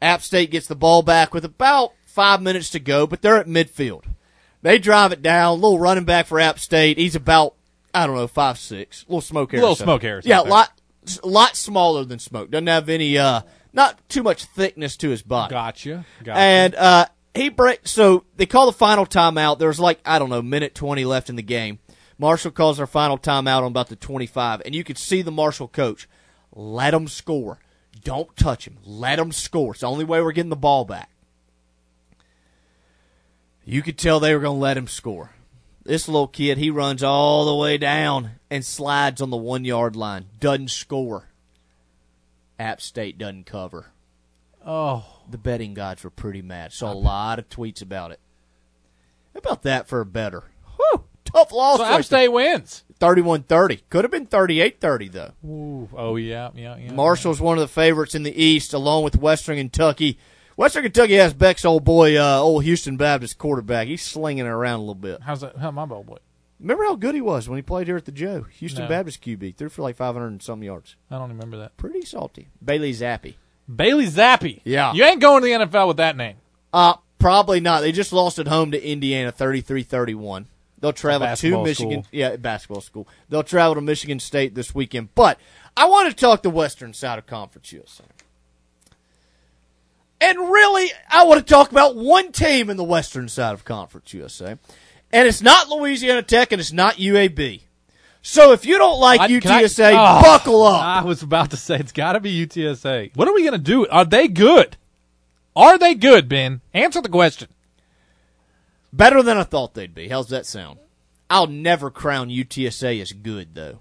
App 0.01 0.21
State 0.21 0.51
gets 0.51 0.67
the 0.67 0.75
ball 0.75 1.01
back 1.01 1.33
with 1.33 1.45
about 1.45 1.93
five 2.05 2.41
minutes 2.41 2.69
to 2.71 2.79
go, 2.79 3.07
but 3.07 3.21
they're 3.21 3.37
at 3.37 3.47
midfield. 3.47 4.03
They 4.61 4.79
drive 4.79 5.11
it 5.11 5.21
down. 5.21 5.61
Little 5.61 5.79
running 5.79 6.03
back 6.05 6.25
for 6.25 6.39
App 6.39 6.59
State. 6.59 6.97
He's 6.97 7.15
about, 7.15 7.53
I 7.93 8.07
don't 8.07 8.15
know, 8.15 8.27
five 8.27 8.57
six. 8.57 9.05
Little 9.07 9.21
smoke 9.21 9.51
Harris. 9.51 9.61
Little 9.61 9.75
Smoke 9.75 10.01
hair. 10.01 10.21
Yeah, 10.23 10.39
lot, 10.39 10.71
lot 11.23 11.55
smaller 11.55 12.03
than 12.03 12.19
smoke. 12.19 12.51
Doesn't 12.51 12.67
have 12.67 12.89
any, 12.89 13.17
uh, 13.17 13.41
not 13.71 13.97
too 14.09 14.23
much 14.23 14.45
thickness 14.45 14.97
to 14.97 15.09
his 15.09 15.21
body. 15.21 15.51
Gotcha. 15.51 16.05
Gotcha. 16.23 16.39
And 16.39 16.75
uh, 16.75 17.05
he 17.35 17.49
break. 17.49 17.87
So 17.87 18.25
they 18.35 18.47
call 18.47 18.65
the 18.65 18.73
final 18.73 19.05
timeout. 19.05 19.59
There's 19.59 19.79
like 19.79 19.99
I 20.03 20.17
don't 20.17 20.29
know, 20.29 20.41
minute 20.41 20.73
twenty 20.73 21.05
left 21.05 21.29
in 21.29 21.35
the 21.35 21.43
game. 21.43 21.79
Marshall 22.17 22.51
calls 22.51 22.77
their 22.77 22.87
final 22.87 23.19
timeout 23.19 23.61
on 23.61 23.67
about 23.67 23.89
the 23.89 23.95
twenty-five, 23.95 24.63
and 24.65 24.73
you 24.73 24.83
could 24.83 24.97
see 24.97 25.21
the 25.21 25.31
Marshall 25.31 25.67
coach 25.67 26.09
let 26.57 26.91
them 26.91 27.07
score. 27.07 27.59
Don't 28.03 28.35
touch 28.35 28.67
him. 28.67 28.77
Let 28.83 29.17
them 29.17 29.31
score. 29.31 29.71
It's 29.71 29.81
the 29.81 29.87
only 29.87 30.05
way 30.05 30.21
we're 30.21 30.31
getting 30.31 30.49
the 30.49 30.55
ball 30.55 30.85
back. 30.85 31.09
You 33.65 33.81
could 33.81 33.97
tell 33.97 34.19
they 34.19 34.33
were 34.33 34.41
going 34.41 34.55
to 34.55 34.61
let 34.61 34.77
him 34.77 34.87
score. 34.87 35.31
This 35.83 36.07
little 36.07 36.27
kid, 36.27 36.57
he 36.57 36.69
runs 36.69 37.03
all 37.03 37.45
the 37.45 37.55
way 37.55 37.77
down 37.77 38.31
and 38.49 38.63
slides 38.63 39.21
on 39.21 39.29
the 39.29 39.37
one 39.37 39.65
yard 39.65 39.95
line. 39.95 40.25
Doesn't 40.39 40.71
score. 40.71 41.29
App 42.59 42.81
State 42.81 43.17
doesn't 43.17 43.45
cover 43.45 43.91
oh, 44.67 45.05
the 45.27 45.37
betting 45.37 45.73
gods 45.73 46.03
were 46.03 46.11
pretty 46.11 46.41
mad. 46.41 46.73
Saw 46.73 46.91
a 46.91 46.93
lot 46.93 47.39
of 47.39 47.49
tweets 47.49 47.81
about 47.81 48.11
it. 48.11 48.19
How 49.33 49.39
about 49.39 49.63
that 49.63 49.87
for 49.87 50.01
a 50.01 50.05
better? 50.05 50.43
Whew, 50.75 51.05
tough 51.23 51.51
loss. 51.51 51.77
so 51.77 51.83
right 51.83 51.93
App 51.93 52.05
State 52.05 52.27
wins. 52.27 52.83
31-30. 52.99 53.81
Could 53.89 54.03
have 54.03 54.11
been 54.11 54.27
38-30 54.27 55.11
though. 55.11 55.31
Ooh, 55.45 55.89
oh 55.95 56.15
yeah, 56.15 56.49
yeah, 56.55 56.77
yeah. 56.77 56.91
Marshall's 56.93 57.39
one 57.41 57.57
of 57.57 57.61
the 57.61 57.67
favorites 57.67 58.15
in 58.15 58.23
the 58.23 58.43
East, 58.43 58.73
along 58.73 59.03
with 59.03 59.17
Western 59.17 59.57
Kentucky. 59.57 60.17
Western 60.55 60.83
Kentucky 60.83 61.13
has 61.15 61.33
Beck's 61.33 61.65
old 61.65 61.83
boy, 61.83 62.17
uh, 62.19 62.39
old 62.39 62.63
Houston 62.63 62.97
Baptist 62.97 63.37
quarterback. 63.37 63.87
He's 63.87 64.01
slinging 64.03 64.45
it 64.45 64.49
around 64.49 64.77
a 64.77 64.81
little 64.81 64.95
bit. 64.95 65.21
How's 65.21 65.41
that? 65.41 65.57
How 65.57 65.69
my 65.71 65.85
ball 65.85 66.03
boy? 66.03 66.17
Remember 66.59 66.85
how 66.85 66.95
good 66.95 67.13
he 67.13 67.21
was 67.21 67.47
when 67.47 67.57
he 67.57 67.61
played 67.61 67.85
here 67.85 67.97
at 67.97 68.05
the 68.05 68.11
Joe? 68.11 68.47
Houston 68.57 68.83
No. 68.85 68.89
Baptist 68.89 69.21
QB. 69.23 69.55
Threw 69.55 69.69
for 69.69 69.83
like 69.83 69.95
500 69.95 70.25
and 70.27 70.41
some 70.41 70.63
yards. 70.63 70.95
I 71.11 71.19
don't 71.19 71.29
remember 71.29 71.57
that. 71.57 71.77
Pretty 71.77 72.01
salty. 72.03 72.47
Bailey 72.65 72.91
Zappe. 72.93 73.35
Bailey 73.73 74.07
Zappe. 74.07 74.61
Yeah. 74.63 74.93
You 74.93 75.03
ain't 75.03 75.21
going 75.21 75.43
to 75.43 75.47
the 75.47 75.65
NFL 75.65 75.87
with 75.89 75.97
that 75.97 76.17
name. 76.17 76.37
Uh, 76.73 76.95
probably 77.19 77.59
not. 77.59 77.81
They 77.81 77.91
just 77.91 78.11
lost 78.11 78.39
at 78.39 78.47
home 78.47 78.71
to 78.71 78.83
Indiana 78.83 79.31
33-31. 79.31 80.45
They'll 80.79 80.93
travel 80.93 81.35
to 81.35 81.63
Michigan. 81.63 82.03
school. 82.03 82.07
Yeah, 82.11 82.35
basketball 82.35 82.81
school. 82.81 83.07
They'll 83.29 83.43
travel 83.43 83.75
to 83.75 83.81
Michigan 83.81 84.19
State 84.19 84.53
this 84.53 84.75
weekend. 84.75 85.09
But 85.15 85.39
I 85.75 85.85
want 85.85 86.09
to 86.09 86.15
talk 86.15 86.43
the 86.43 86.49
Western 86.49 86.93
side 86.93 87.17
of 87.17 87.25
Conference 87.25 87.71
USA. 87.71 88.03
And 90.19 90.37
really, 90.39 90.91
I 91.09 91.23
want 91.25 91.45
to 91.45 91.53
talk 91.53 91.71
about 91.71 91.95
one 91.95 92.31
team 92.31 92.69
in 92.69 92.77
the 92.77 92.83
Western 92.83 93.27
side 93.29 93.53
of 93.53 93.65
Conference 93.65 94.13
USA. 94.13 94.57
And 95.11 95.27
it's 95.27 95.41
not 95.41 95.69
Louisiana 95.69 96.23
Tech 96.23 96.51
and 96.51 96.59
it's 96.59 96.73
not 96.73 96.95
UAB. 96.95 97.61
So 98.21 98.51
if 98.51 98.65
you 98.65 98.77
don't 98.77 98.99
like 98.99 99.21
I- 99.21 99.27
can 99.39 99.51
I- 99.51 99.63
UTSA, 99.63 99.93
Oh, 99.93 99.97
ah, 99.97 100.21
buckle 100.21 100.63
up. 100.63 100.83
I 100.83 101.03
was 101.03 101.21
about 101.21 101.51
to 101.51 101.57
say 101.57 101.77
it's 101.77 101.91
got 101.91 102.13
to 102.13 102.19
be 102.19 102.45
UTSA. 102.45 103.11
What 103.15 103.27
are 103.27 103.33
we 103.33 103.41
going 103.41 103.53
to 103.53 103.57
do? 103.57 103.87
Are 103.87 104.05
they 104.05 104.27
good? 104.27 104.75
Are 105.55 105.77
they 105.77 105.95
good, 105.95 106.27
Ben? 106.27 106.61
Answer 106.73 107.01
the 107.01 107.09
question. 107.09 107.47
Better 108.93 109.21
than 109.21 109.37
I 109.37 109.43
thought 109.43 109.73
they'd 109.73 109.93
be. 109.93 110.07
How's 110.07 110.29
that 110.29 110.45
sound? 110.45 110.79
I'll 111.29 111.47
never 111.47 111.89
crown 111.91 112.29
UTSA 112.29 113.01
as 113.01 113.11
good 113.11 113.53
though. 113.53 113.79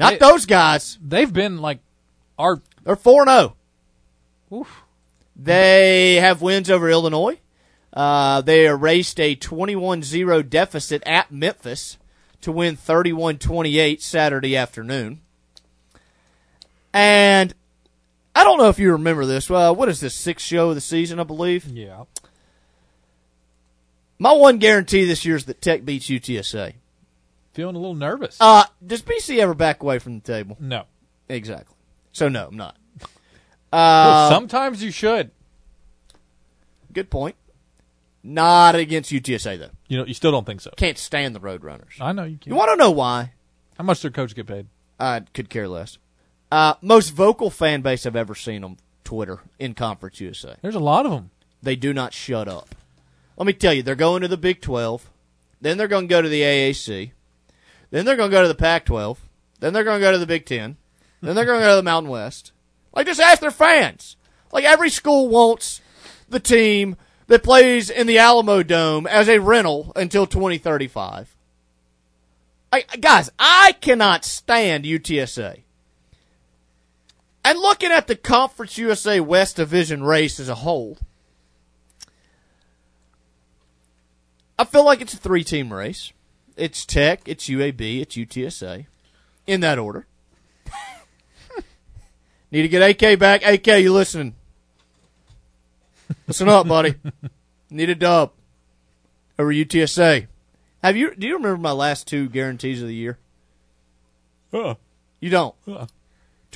Not 0.00 0.14
They- 0.14 0.18
those 0.18 0.46
guys. 0.46 0.98
They've 1.00 1.32
been 1.32 1.58
like 1.58 1.78
our 2.38 2.60
They're 2.82 2.96
four 2.96 3.22
and 3.22 3.30
zero. 3.30 3.56
Oof. 4.52 4.82
They 5.34 6.16
have 6.16 6.42
wins 6.42 6.70
over 6.70 6.88
Illinois. 6.90 7.38
Uh, 7.92 8.40
they 8.42 8.66
erased 8.66 9.18
a 9.20 9.34
21-0 9.36 10.42
deficit 10.50 11.02
at 11.06 11.30
Memphis 11.32 11.96
to 12.42 12.52
win 12.52 12.76
31-28 12.76 14.02
Saturday 14.02 14.56
afternoon. 14.56 15.20
And 16.92 17.54
I 18.34 18.44
don't 18.44 18.58
know 18.58 18.68
if 18.68 18.78
you 18.78 18.92
remember 18.92 19.24
this. 19.26 19.48
Well, 19.48 19.74
what 19.74 19.88
is 19.88 20.00
this 20.00 20.14
sixth 20.14 20.46
show 20.46 20.68
of 20.70 20.74
the 20.74 20.80
season? 20.80 21.18
I 21.20 21.24
believe. 21.24 21.66
yeah. 21.66 22.04
My 24.18 24.32
one 24.32 24.58
guarantee 24.58 25.04
this 25.04 25.24
year 25.24 25.36
is 25.36 25.44
that 25.46 25.60
Tech 25.60 25.84
beats 25.84 26.06
UTSA. 26.08 26.74
Feeling 27.54 27.74
a 27.76 27.78
little 27.78 27.94
nervous. 27.94 28.36
Uh, 28.40 28.64
does 28.86 29.02
BC 29.02 29.38
ever 29.38 29.54
back 29.54 29.82
away 29.82 29.98
from 29.98 30.20
the 30.20 30.20
table? 30.32 30.56
no. 30.60 30.84
Exactly. 31.28 31.74
So 32.12 32.28
no, 32.28 32.46
I'm 32.48 32.56
not. 32.56 32.76
Well, 33.72 34.26
Uh, 34.26 34.28
sometimes 34.30 34.82
you 34.82 34.90
should. 34.92 35.32
good 36.92 37.10
point. 37.10 37.34
Not 38.22 38.74
against 38.74 39.10
UTSA 39.12 39.58
though. 39.58 39.70
You 39.88 39.98
know, 39.98 40.04
you 40.06 40.14
still 40.14 40.30
don't 40.30 40.46
think 40.46 40.60
so. 40.60 40.70
Can't 40.76 40.96
stand 40.96 41.34
the 41.34 41.40
Roadrunners. 41.40 42.00
I 42.00 42.12
know 42.12 42.24
you 42.24 42.36
can't. 42.38 42.46
You 42.46 42.54
want 42.54 42.70
to 42.70 42.76
know 42.76 42.90
why? 42.92 43.32
How 43.76 43.84
much 43.84 44.00
their 44.02 44.10
coach 44.10 44.34
get 44.34 44.46
paid? 44.46 44.66
I 44.98 45.20
could 45.34 45.50
care 45.50 45.68
less. 45.68 45.98
Uh, 46.50 46.74
most 46.80 47.10
vocal 47.10 47.50
fan 47.50 47.82
base 47.82 48.06
I've 48.06 48.16
ever 48.16 48.34
seen 48.34 48.64
on 48.64 48.78
Twitter 49.04 49.40
in 49.58 49.74
Conference 49.74 50.20
USA. 50.20 50.56
There's 50.62 50.74
a 50.76 50.80
lot 50.80 51.04
of 51.04 51.12
them. 51.12 51.30
They 51.62 51.76
do 51.76 51.92
not 51.92 52.14
shut 52.14 52.48
up. 52.48 52.74
Let 53.36 53.46
me 53.46 53.52
tell 53.52 53.72
you, 53.72 53.82
they're 53.82 53.94
going 53.94 54.22
to 54.22 54.28
the 54.28 54.36
Big 54.36 54.60
12. 54.60 55.10
Then 55.60 55.78
they're 55.78 55.88
going 55.88 56.08
to 56.08 56.12
go 56.12 56.22
to 56.22 56.28
the 56.28 56.42
AAC. 56.42 57.12
Then 57.90 58.04
they're 58.04 58.16
going 58.16 58.30
to 58.30 58.36
go 58.36 58.42
to 58.42 58.48
the 58.48 58.54
Pac 58.54 58.84
12. 58.86 59.20
Then 59.60 59.72
they're 59.72 59.84
going 59.84 60.00
to 60.00 60.06
go 60.06 60.12
to 60.12 60.18
the 60.18 60.26
Big 60.26 60.46
10. 60.46 60.76
then 61.20 61.34
they're 61.34 61.44
going 61.44 61.60
to 61.60 61.66
go 61.66 61.72
to 61.72 61.76
the 61.76 61.82
Mountain 61.82 62.10
West. 62.10 62.52
Like, 62.94 63.06
just 63.06 63.20
ask 63.20 63.40
their 63.40 63.50
fans. 63.50 64.16
Like, 64.52 64.64
every 64.64 64.90
school 64.90 65.28
wants 65.28 65.80
the 66.28 66.40
team 66.40 66.96
that 67.26 67.42
plays 67.42 67.90
in 67.90 68.06
the 68.06 68.18
Alamo 68.18 68.62
Dome 68.62 69.06
as 69.06 69.28
a 69.28 69.40
rental 69.40 69.92
until 69.96 70.26
2035. 70.26 71.36
I, 72.72 72.82
guys, 73.00 73.30
I 73.38 73.74
cannot 73.80 74.24
stand 74.24 74.84
UTSA. 74.84 75.62
And 77.44 77.58
looking 77.58 77.92
at 77.92 78.06
the 78.06 78.16
Conference 78.16 78.76
USA 78.76 79.20
West 79.20 79.56
Division 79.56 80.02
race 80.02 80.40
as 80.40 80.48
a 80.48 80.56
whole, 80.56 80.98
I 84.58 84.64
feel 84.64 84.84
like 84.84 85.00
it's 85.00 85.14
a 85.14 85.18
three 85.18 85.44
team 85.44 85.72
race. 85.72 86.12
It's 86.56 86.86
Tech, 86.86 87.28
it's 87.28 87.48
UAB, 87.48 88.00
it's 88.00 88.16
UTSA. 88.16 88.86
In 89.46 89.60
that 89.60 89.78
order. 89.78 90.06
Need 92.50 92.62
to 92.62 92.68
get 92.68 93.02
AK 93.02 93.18
back. 93.18 93.42
AK, 93.44 93.66
you 93.66 93.92
listening? 93.92 94.34
Listen 96.26 96.48
up, 96.48 96.66
buddy. 96.66 96.94
Need 97.70 97.90
a 97.90 97.94
dub 97.94 98.32
over 99.38 99.52
UTSA. 99.52 100.26
Have 100.82 100.96
you? 100.96 101.14
Do 101.14 101.26
you 101.26 101.34
remember 101.34 101.58
my 101.58 101.72
last 101.72 102.06
two 102.06 102.28
guarantees 102.28 102.80
of 102.80 102.88
the 102.88 102.94
year? 102.94 103.18
Uh. 104.52 104.74
You 105.20 105.30
don't. 105.30 105.54
Uh. 105.66 105.86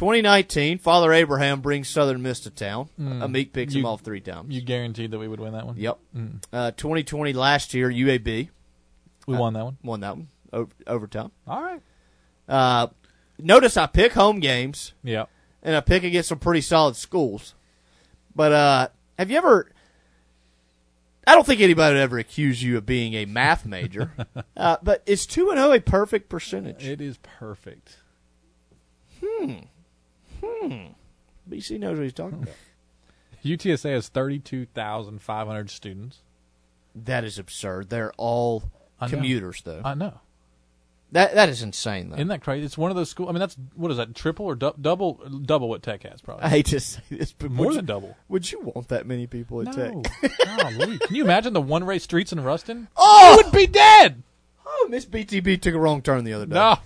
2019, 0.00 0.78
Father 0.78 1.12
Abraham 1.12 1.60
brings 1.60 1.86
Southern 1.86 2.22
Miss 2.22 2.40
to 2.40 2.50
town. 2.50 2.88
Mm. 2.98 3.20
Amik 3.20 3.52
picks 3.52 3.74
You- 3.74 3.80
him 3.80 3.86
off 3.86 4.00
three 4.00 4.22
times. 4.22 4.50
You 4.54 4.62
guaranteed 4.62 5.10
that 5.10 5.18
we 5.18 5.28
would 5.28 5.40
win 5.40 5.52
that 5.52 5.66
one. 5.66 5.76
Yep. 5.76 5.98
Mm. 6.16 6.42
Uh, 6.50 6.70
2020 6.70 7.34
last 7.34 7.74
year, 7.74 7.90
UAB. 7.90 8.48
We 9.26 9.36
Uh, 9.36 9.38
won 9.38 9.52
that 9.52 9.64
one. 9.64 9.76
Won 9.84 10.00
that 10.00 10.16
one. 10.16 10.28
Over, 10.54 10.70
overtime. 10.86 11.32
All 11.46 11.60
right. 11.62 11.82
Uh, 12.48 12.86
notice 13.38 13.76
I 13.76 13.86
pick 13.88 14.14
home 14.14 14.40
games. 14.40 14.94
Yeah. 15.04 15.26
And 15.62 15.76
I 15.76 15.80
pick 15.80 16.02
against 16.02 16.30
some 16.30 16.38
pretty 16.38 16.62
solid 16.62 16.96
schools. 16.96 17.54
But 18.34 18.52
uh, 18.52 18.88
have 19.18 19.30
you 19.30 19.36
ever? 19.36 19.70
I 21.26 21.34
don't 21.34 21.46
think 21.46 21.60
anybody 21.60 21.94
would 21.96 22.00
ever 22.02 22.18
accuse 22.18 22.62
you 22.62 22.78
of 22.78 22.86
being 22.86 23.12
a 23.12 23.26
math 23.26 23.66
major. 23.66 24.12
uh, 24.56 24.78
but 24.82 25.02
is 25.04 25.26
two 25.26 25.50
and 25.50 25.58
zero 25.58 25.72
a 25.72 25.80
perfect 25.80 26.30
percentage? 26.30 26.86
It 26.88 27.02
is 27.02 27.18
perfect. 27.18 27.98
Hmm. 29.22 29.56
Hmm. 30.42 30.86
BC 31.50 31.78
knows 31.78 31.96
what 31.98 32.04
he's 32.04 32.12
talking 32.12 32.42
about. 32.42 32.54
UTSA 33.44 33.92
has 33.94 34.08
thirty-two 34.08 34.66
thousand 34.66 35.20
five 35.22 35.46
hundred 35.46 35.70
students. 35.70 36.18
That 36.94 37.24
is 37.24 37.38
absurd. 37.38 37.88
They're 37.90 38.12
all 38.16 38.64
I 39.00 39.06
know. 39.06 39.10
commuters, 39.16 39.62
though. 39.62 39.80
I 39.84 39.94
know. 39.94 40.20
That 41.12 41.34
that 41.34 41.48
is 41.48 41.62
insane, 41.62 42.10
though. 42.10 42.16
Isn't 42.16 42.28
that 42.28 42.42
crazy? 42.42 42.64
It's 42.66 42.78
one 42.78 42.90
of 42.90 42.96
those 42.96 43.10
schools. 43.10 43.28
I 43.30 43.32
mean, 43.32 43.40
that's 43.40 43.56
what 43.74 43.90
is 43.90 43.96
that? 43.96 44.14
Triple 44.14 44.46
or 44.46 44.54
du- 44.54 44.74
double? 44.80 45.14
Double 45.44 45.68
what 45.68 45.82
Tech 45.82 46.02
has, 46.04 46.20
probably. 46.20 46.44
I 46.44 46.48
hate 46.50 46.66
to 46.66 46.78
say 46.80 47.00
this, 47.10 47.32
but 47.32 47.50
more 47.50 47.66
would 47.66 47.76
than 47.76 47.84
you- 47.84 47.86
double. 47.86 48.16
Would 48.28 48.52
you 48.52 48.60
want 48.60 48.88
that 48.88 49.06
many 49.06 49.26
people 49.26 49.60
at 49.62 49.76
No. 49.76 50.02
Tech? 50.02 50.32
Golly. 50.46 50.98
Can 51.06 51.16
you 51.16 51.24
imagine 51.24 51.52
the 51.52 51.60
one-way 51.60 51.98
streets 51.98 52.32
in 52.32 52.40
Ruston? 52.44 52.88
Oh! 52.96 53.36
You 53.38 53.44
would 53.44 53.52
be 53.52 53.66
dead. 53.66 54.22
Oh, 54.64 54.86
Miss 54.88 55.04
BTB 55.04 55.60
took 55.60 55.74
a 55.74 55.78
wrong 55.80 56.00
turn 56.00 56.22
the 56.24 56.32
other 56.32 56.46
day. 56.46 56.54
No. 56.54 56.76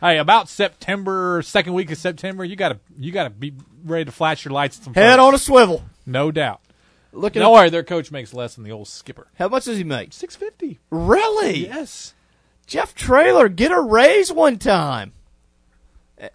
Hey, 0.00 0.18
about 0.18 0.48
September, 0.48 1.42
second 1.42 1.74
week 1.74 1.90
of 1.90 1.98
September, 1.98 2.44
you 2.44 2.54
gotta 2.56 2.78
you 2.98 3.10
gotta 3.12 3.30
be 3.30 3.52
ready 3.84 4.04
to 4.04 4.12
flash 4.12 4.44
your 4.44 4.52
lights. 4.52 4.82
Some 4.82 4.94
Head 4.94 5.16
folks. 5.16 5.22
on 5.28 5.34
a 5.34 5.38
swivel. 5.38 5.82
no 6.06 6.30
doubt. 6.30 6.60
Looking 7.12 7.40
Don't 7.40 7.52
at- 7.52 7.58
worry, 7.58 7.70
their 7.70 7.82
coach 7.82 8.10
makes 8.12 8.32
less 8.34 8.54
than 8.54 8.64
the 8.64 8.70
old 8.72 8.86
skipper. 8.86 9.26
How 9.38 9.48
much 9.48 9.64
does 9.64 9.76
he 9.78 9.84
make? 9.84 10.12
Six 10.12 10.36
fifty. 10.36 10.78
Really? 10.90 11.66
Yes. 11.66 12.14
Jeff 12.66 12.94
Traylor, 12.94 13.48
get 13.48 13.72
a 13.72 13.80
raise 13.80 14.30
one 14.32 14.58
time. 14.58 15.12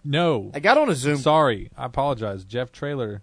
No, 0.02 0.50
I 0.54 0.60
got 0.60 0.78
on 0.78 0.88
a 0.88 0.94
Zoom. 0.94 1.18
Sorry, 1.18 1.70
I 1.76 1.84
apologize, 1.86 2.44
Jeff 2.44 2.72
Traylor. 2.72 3.22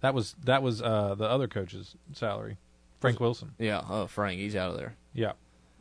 That 0.00 0.14
was 0.14 0.36
that 0.44 0.62
was 0.62 0.80
uh, 0.80 1.14
the 1.16 1.24
other 1.24 1.48
coach's 1.48 1.94
salary, 2.12 2.56
Frank 3.00 3.18
Wilson. 3.18 3.52
Yeah. 3.58 3.82
Oh, 3.88 4.06
Frank, 4.06 4.38
he's 4.38 4.54
out 4.54 4.70
of 4.70 4.76
there. 4.76 4.94
Yeah, 5.14 5.32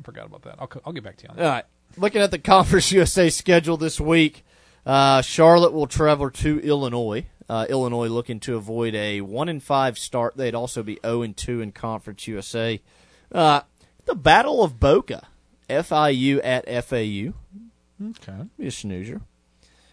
forgot 0.04 0.26
about 0.26 0.42
that. 0.44 0.56
I'll 0.60 0.70
I'll 0.86 0.94
get 0.94 1.04
back 1.04 1.18
to 1.18 1.24
you 1.26 1.30
on 1.30 1.36
that. 1.36 1.48
right. 1.48 1.66
Looking 1.98 2.22
at 2.22 2.32
the 2.32 2.40
Conference 2.54 2.92
USA 2.92 3.30
schedule 3.30 3.78
this 3.78 4.00
week, 4.00 4.46
uh, 4.86 5.22
Charlotte 5.22 5.74
will 5.74 5.88
travel 5.88 6.30
to 6.30 6.60
Illinois. 6.60 7.26
Uh, 7.50 7.66
Illinois 7.70 8.08
looking 8.08 8.40
to 8.42 8.56
avoid 8.58 8.94
a 8.94 9.22
one 9.22 9.50
and 9.50 9.64
five 9.64 9.98
start. 9.98 10.36
They'd 10.36 10.56
also 10.56 10.84
be 10.84 11.00
zero 11.04 11.22
and 11.22 11.36
two 11.36 11.62
in 11.62 11.72
Conference 11.72 12.28
USA. 12.28 12.82
Uh, 13.32 13.62
the 14.06 14.16
Battle 14.16 14.64
of 14.64 14.80
Boca, 14.80 15.28
FIU 15.70 16.42
at 16.44 16.66
FAU. 16.86 17.34
Okay. 18.02 18.48
Be 18.58 18.68
a 18.68 18.72
snoozer. 18.72 19.22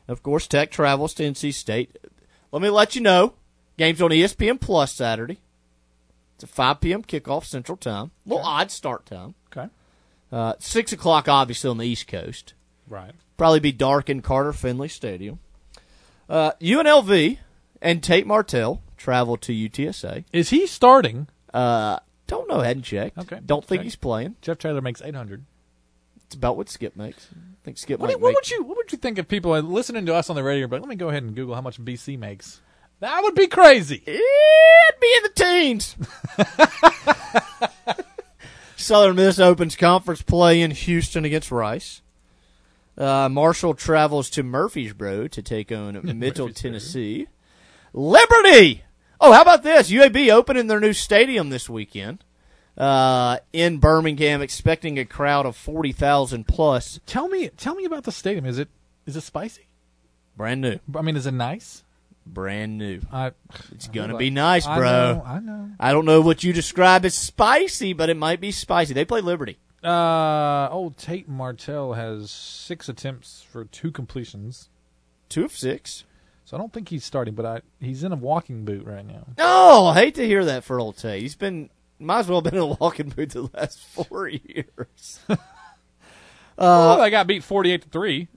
Of 0.06 0.22
course, 0.22 0.46
Tech 0.46 0.70
travels 0.70 1.14
to 1.14 1.22
NC 1.22 1.54
State. 1.54 1.96
Let 2.52 2.62
me 2.62 2.68
let 2.70 2.94
you 2.94 3.00
know, 3.00 3.34
games 3.78 4.02
on 4.02 4.10
ESPN 4.10 4.60
Plus 4.60 4.92
Saturday. 4.92 5.38
It's 6.34 6.44
a 6.44 6.48
5 6.48 6.80
p.m. 6.80 7.02
kickoff 7.02 7.44
Central 7.44 7.76
Time. 7.76 8.10
A 8.26 8.28
little 8.28 8.44
odd 8.44 8.70
start 8.70 9.06
time. 9.06 9.34
Okay. 9.50 9.68
Uh, 10.34 10.54
six 10.58 10.92
o'clock, 10.92 11.28
obviously 11.28 11.70
on 11.70 11.78
the 11.78 11.84
East 11.86 12.08
Coast. 12.08 12.54
Right. 12.88 13.12
Probably 13.36 13.60
be 13.60 13.70
dark 13.70 14.10
in 14.10 14.20
Carter 14.20 14.52
Finley 14.52 14.88
Stadium. 14.88 15.38
Uh, 16.28 16.52
UNLV 16.60 17.38
and 17.80 18.02
Tate 18.02 18.26
Martell 18.26 18.82
travel 18.96 19.36
to 19.36 19.52
UTSA. 19.52 20.24
Is 20.32 20.50
he 20.50 20.66
starting? 20.66 21.28
Uh, 21.52 22.00
don't 22.26 22.48
know. 22.48 22.60
Hadn't 22.60 22.82
checked. 22.82 23.16
Okay. 23.16 23.38
Don't 23.46 23.64
think 23.64 23.80
Check. 23.80 23.84
he's 23.84 23.96
playing. 23.96 24.34
Jeff 24.42 24.58
Traylor 24.58 24.80
makes 24.80 25.00
eight 25.02 25.14
hundred. 25.14 25.44
It's 26.26 26.34
about 26.34 26.56
what 26.56 26.68
Skip 26.68 26.96
makes. 26.96 27.28
I 27.32 27.36
think 27.64 27.78
Skip 27.78 28.00
What, 28.00 28.10
do- 28.10 28.18
what 28.18 28.34
would 28.34 28.50
you 28.50 28.64
What 28.64 28.76
would 28.76 28.90
you 28.90 28.98
think 28.98 29.18
if 29.18 29.28
people 29.28 29.54
are 29.54 29.62
listening 29.62 30.04
to 30.06 30.14
us 30.16 30.30
on 30.30 30.36
the 30.36 30.42
radio? 30.42 30.66
But 30.66 30.80
let 30.80 30.88
me 30.88 30.96
go 30.96 31.10
ahead 31.10 31.22
and 31.22 31.36
Google 31.36 31.54
how 31.54 31.60
much 31.60 31.78
BC 31.80 32.18
makes. 32.18 32.60
That 32.98 33.22
would 33.22 33.36
be 33.36 33.46
crazy. 33.46 34.02
It'd 34.04 35.00
be 35.00 35.14
in 35.16 35.22
the 35.22 35.32
teens. 35.34 35.96
Southern 38.84 39.16
Miss 39.16 39.38
opens 39.38 39.76
conference 39.76 40.20
play 40.20 40.60
in 40.60 40.70
Houston 40.70 41.24
against 41.24 41.50
Rice. 41.50 42.02
Uh, 42.98 43.28
Marshall 43.30 43.74
travels 43.74 44.28
to 44.30 44.42
Murfreesboro 44.42 45.26
to 45.28 45.42
take 45.42 45.72
on 45.72 45.98
Middle 46.18 46.50
Tennessee. 46.50 47.26
Liberty. 47.92 48.84
Oh, 49.20 49.32
how 49.32 49.42
about 49.42 49.62
this? 49.62 49.90
UAB 49.90 50.30
opening 50.30 50.66
their 50.66 50.80
new 50.80 50.92
stadium 50.92 51.48
this 51.48 51.68
weekend 51.68 52.24
uh, 52.76 53.38
in 53.52 53.78
Birmingham, 53.78 54.42
expecting 54.42 54.98
a 54.98 55.04
crowd 55.06 55.46
of 55.46 55.56
forty 55.56 55.92
thousand 55.92 56.46
plus. 56.46 57.00
Tell 57.06 57.28
me, 57.28 57.48
tell 57.56 57.74
me 57.74 57.86
about 57.86 58.04
the 58.04 58.12
stadium. 58.12 58.44
Is 58.44 58.58
it 58.58 58.68
is 59.06 59.16
it 59.16 59.22
spicy? 59.22 59.66
Brand 60.36 60.60
new. 60.60 60.78
I 60.94 61.02
mean, 61.02 61.16
is 61.16 61.26
it 61.26 61.32
nice? 61.32 61.84
Brand 62.26 62.78
new. 62.78 63.00
I, 63.12 63.32
It's 63.72 63.88
I 63.88 63.92
gonna 63.92 64.14
like- 64.14 64.18
be 64.20 64.30
nice, 64.30 64.66
I 64.66 64.78
bro. 64.78 64.84
know, 65.14 65.22
I 65.26 65.40
know. 65.40 65.70
I 65.78 65.92
don't 65.92 66.04
know 66.06 66.20
what 66.20 66.42
you 66.42 66.52
describe 66.52 67.04
as 67.04 67.14
spicy, 67.14 67.92
but 67.92 68.08
it 68.08 68.16
might 68.16 68.40
be 68.40 68.50
spicy. 68.50 68.94
They 68.94 69.04
play 69.04 69.20
Liberty. 69.20 69.58
Uh, 69.82 70.68
old 70.70 70.96
Tate 70.96 71.28
Martell 71.28 71.92
has 71.92 72.30
six 72.30 72.88
attempts 72.88 73.42
for 73.50 73.66
two 73.66 73.90
completions. 73.92 74.70
Two 75.28 75.44
of 75.44 75.52
six. 75.52 76.04
So 76.46 76.56
I 76.56 76.60
don't 76.60 76.72
think 76.72 76.88
he's 76.88 77.04
starting, 77.04 77.34
but 77.34 77.44
I 77.46 77.60
he's 77.80 78.02
in 78.04 78.12
a 78.12 78.16
walking 78.16 78.64
boot 78.64 78.86
right 78.86 79.04
now. 79.06 79.26
Oh, 79.38 79.86
I 79.88 79.94
hate 79.94 80.14
to 80.16 80.26
hear 80.26 80.44
that 80.46 80.64
for 80.64 80.80
old 80.80 80.96
Tate. 80.96 81.20
He's 81.22 81.34
been 81.36 81.68
might 81.98 82.20
as 82.20 82.28
well 82.28 82.38
have 82.40 82.44
been 82.44 82.54
in 82.54 82.60
a 82.60 82.66
walking 82.80 83.10
boot 83.10 83.30
the 83.30 83.48
last 83.54 83.78
four 83.80 84.28
years. 84.28 85.20
oh, 85.28 85.36
uh, 86.58 86.96
they 87.02 87.10
got 87.10 87.26
beat 87.26 87.44
forty-eight 87.44 87.82
to 87.82 87.88
three. 87.88 88.28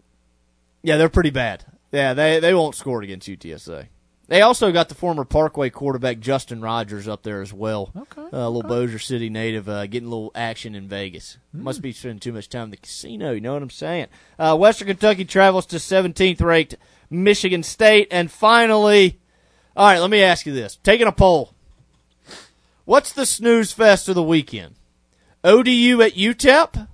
yeah, 0.83 0.97
they're 0.97 1.09
pretty 1.09 1.29
bad. 1.31 1.65
Yeah, 1.91 2.13
they 2.13 2.39
they 2.39 2.53
won't 2.53 2.75
score 2.75 3.01
against 3.01 3.27
UTSA. 3.27 3.88
They 4.27 4.41
also 4.41 4.73
got 4.73 4.89
the 4.89 4.95
former 4.95 5.23
Parkway 5.23 5.69
quarterback 5.69 6.19
Justin 6.19 6.59
Rogers 6.59 7.07
up 7.07 7.23
there 7.23 7.41
as 7.41 7.53
well. 7.53 7.93
Okay, 7.95 8.21
uh, 8.21 8.47
a 8.47 8.49
little 8.49 8.63
Bossier 8.63 8.99
City 8.99 9.29
native, 9.29 9.69
uh, 9.69 9.88
getting 9.88 10.07
a 10.07 10.11
little 10.11 10.31
action 10.35 10.75
in 10.75 10.89
Vegas. 10.89 11.38
Hmm. 11.53 11.63
Must 11.63 11.81
be 11.81 11.93
spending 11.93 12.19
too 12.19 12.33
much 12.33 12.49
time 12.49 12.65
in 12.65 12.71
the 12.71 12.77
casino. 12.77 13.31
You 13.31 13.39
know 13.39 13.53
what 13.53 13.63
I'm 13.63 13.69
saying? 13.69 14.07
Uh, 14.38 14.57
Western 14.57 14.88
Kentucky 14.88 15.23
travels 15.23 15.65
to 15.67 15.77
17th 15.77 16.41
ranked 16.41 16.75
Michigan 17.09 17.63
State, 17.63 18.09
and 18.11 18.29
finally, 18.29 19.17
all 19.77 19.88
right. 19.88 19.99
Let 19.99 20.09
me 20.09 20.21
ask 20.21 20.45
you 20.45 20.53
this: 20.53 20.77
taking 20.83 21.07
a 21.07 21.13
poll, 21.13 21.53
what's 22.83 23.13
the 23.13 23.25
snooze 23.25 23.71
fest 23.71 24.09
of 24.09 24.15
the 24.15 24.23
weekend? 24.23 24.75
ODU 25.45 26.01
at 26.01 26.15
UTEP, 26.15 26.88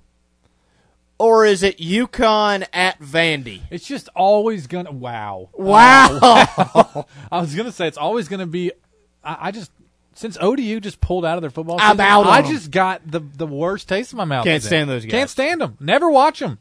or 1.18 1.44
is 1.44 1.62
it 1.62 1.78
UConn 1.78 2.66
at 2.72 2.98
Vandy? 3.00 3.62
It's 3.70 3.86
just 3.86 4.08
always 4.14 4.66
gonna 4.66 4.92
wow. 4.92 5.50
Wow. 5.52 6.18
Wow. 6.20 7.06
I 7.32 7.40
was 7.40 7.54
gonna 7.54 7.72
say 7.72 7.86
it's 7.86 7.98
always 7.98 8.28
gonna 8.28 8.46
be. 8.46 8.72
I, 9.22 9.48
I 9.48 9.50
just 9.50 9.70
since 10.14 10.38
ODU 10.40 10.80
just 10.80 11.00
pulled 11.00 11.24
out 11.24 11.36
of 11.36 11.42
their 11.42 11.50
football. 11.50 11.78
I'm 11.80 12.00
out 12.00 12.26
I 12.26 12.42
just 12.42 12.70
got 12.70 13.02
the 13.10 13.20
the 13.20 13.46
worst 13.46 13.88
taste 13.88 14.12
in 14.12 14.16
my 14.16 14.24
mouth. 14.24 14.44
Can't 14.44 14.62
stand 14.62 14.88
those 14.90 15.04
guys. 15.04 15.10
Can't 15.10 15.30
stand 15.30 15.60
them. 15.60 15.76
Never 15.80 16.10
watch 16.10 16.40
them. 16.40 16.58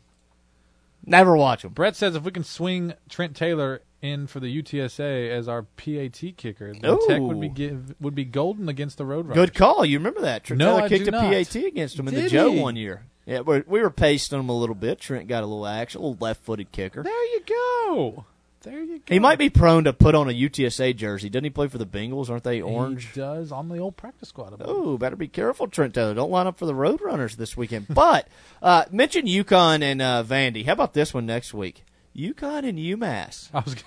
Never 1.06 1.36
watch 1.36 1.64
them. 1.64 1.74
Brett 1.74 1.96
says 1.96 2.16
if 2.16 2.24
we 2.24 2.32
can 2.32 2.44
swing 2.44 2.94
Trent 3.10 3.36
Taylor 3.36 3.82
in 4.02 4.28
for 4.28 4.40
the 4.40 4.62
UTSA 4.62 5.30
as 5.30 5.48
our 5.48 5.64
PAT 5.64 6.38
kicker, 6.38 6.74
then 6.74 7.00
Tech 7.08 7.22
would 7.22 7.40
be 7.40 7.50
give, 7.50 7.96
would 8.00 8.16
be 8.16 8.26
golden 8.26 8.70
against 8.70 8.98
the 8.98 9.06
Road 9.06 9.28
Runners. 9.28 9.36
Good 9.36 9.54
call. 9.54 9.86
You 9.86 9.98
remember 9.98 10.22
that? 10.22 10.44
Trent 10.44 10.60
No, 10.60 10.76
Taylor 10.76 10.82
I 10.84 10.90
kicked 10.90 11.08
a 11.08 11.12
not. 11.12 11.24
PAT 11.24 11.56
against 11.56 12.00
him 12.00 12.08
in 12.08 12.16
the 12.16 12.30
Joe 12.30 12.52
he? 12.52 12.60
one 12.60 12.76
year. 12.76 13.04
Yeah, 13.26 13.42
we 13.42 13.64
we 13.66 13.82
were 13.82 13.90
pasting 13.90 14.40
him 14.40 14.50
a 14.50 14.58
little 14.58 14.76
bit. 14.76 15.00
Trent 15.00 15.28
got 15.28 15.44
a 15.44 15.46
little 15.46 15.66
action, 15.66 16.02
a 16.02 16.04
little 16.04 16.18
left-footed 16.20 16.72
kicker. 16.72 17.04
There 17.04 17.26
you 17.34 17.42
go. 17.46 18.26
There 18.64 18.82
you 18.82 19.00
go. 19.00 19.04
He 19.08 19.20
might 19.20 19.38
be 19.38 19.50
prone 19.50 19.84
to 19.84 19.94
put 19.94 20.16
on 20.16 20.30
a 20.30 20.34
UTSA 20.34 20.96
jersey. 20.96 21.30
Doesn't 21.30 21.44
he 21.44 21.50
play 21.50 21.68
for 21.68 21.78
the 21.78 21.86
Bengals? 21.86 22.30
Aren't 22.30 22.44
they 22.44 22.62
orange? 22.62 23.12
He 23.14 23.20
does 23.20 23.52
on 23.52 23.68
the 23.70 23.78
old 23.78 23.98
practice 23.98 24.30
squad. 24.30 24.56
Oh, 24.62 24.98
better 24.98 25.18
be 25.18 25.28
careful, 25.28 25.68
Trent 25.68 25.94
Taylor. 25.94 26.14
Don't 26.14 26.32
line 26.32 26.48
up 26.48 26.58
for 26.58 26.66
the 26.66 26.74
Roadrunners 26.74 27.36
this 27.36 27.58
weekend. 27.58 27.88
but 27.90 28.28
uh, 28.62 28.86
mention 28.92 29.26
UConn 29.26 29.82
and 29.82 30.02
uh, 30.02 30.24
Vandy. 30.26 30.66
How 30.66 30.74
about 30.74 30.94
this 30.94 31.14
one 31.14 31.26
next 31.26 31.54
week? 31.54 31.84
UConn 32.16 32.68
and 32.68 32.78
UMass. 32.78 33.50
I 33.54 33.60
was. 33.60 33.76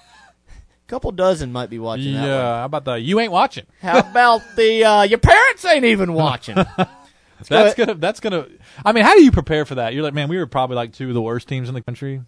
couple 0.87 1.11
dozen 1.11 1.51
might 1.53 1.69
be 1.69 1.79
watching. 1.79 2.13
Yeah, 2.13 2.27
that 2.27 2.29
one. 2.29 2.59
how 2.59 2.65
about 2.65 2.85
the 2.85 2.95
you 2.95 3.19
ain't 3.19 3.33
watching? 3.33 3.67
How 3.83 3.99
about 3.99 4.43
the 4.57 4.85
uh, 4.85 5.03
your 5.03 5.19
parents 5.19 5.65
ain't 5.65 5.85
even 5.85 6.13
watching? 6.13 6.57
That's 7.49 7.75
gonna. 7.75 7.95
That's 7.95 8.21
gonna. 8.21 8.47
I 8.85 8.93
mean, 8.93 9.05
how 9.05 9.15
do 9.15 9.23
you 9.23 9.31
prepare 9.31 9.65
for 9.65 9.77
that? 9.77 9.95
You're 9.95 10.03
like, 10.03 10.15
man, 10.15 10.29
we 10.29 10.37
were 10.39 10.47
probably 10.47 10.77
like 10.77 10.93
two 10.93 11.09
of 11.09 11.15
the 11.15 11.23
worst 11.23 11.49
teams 11.49 11.69
in 11.69 11.75
the 11.75 11.83
country, 11.83 12.23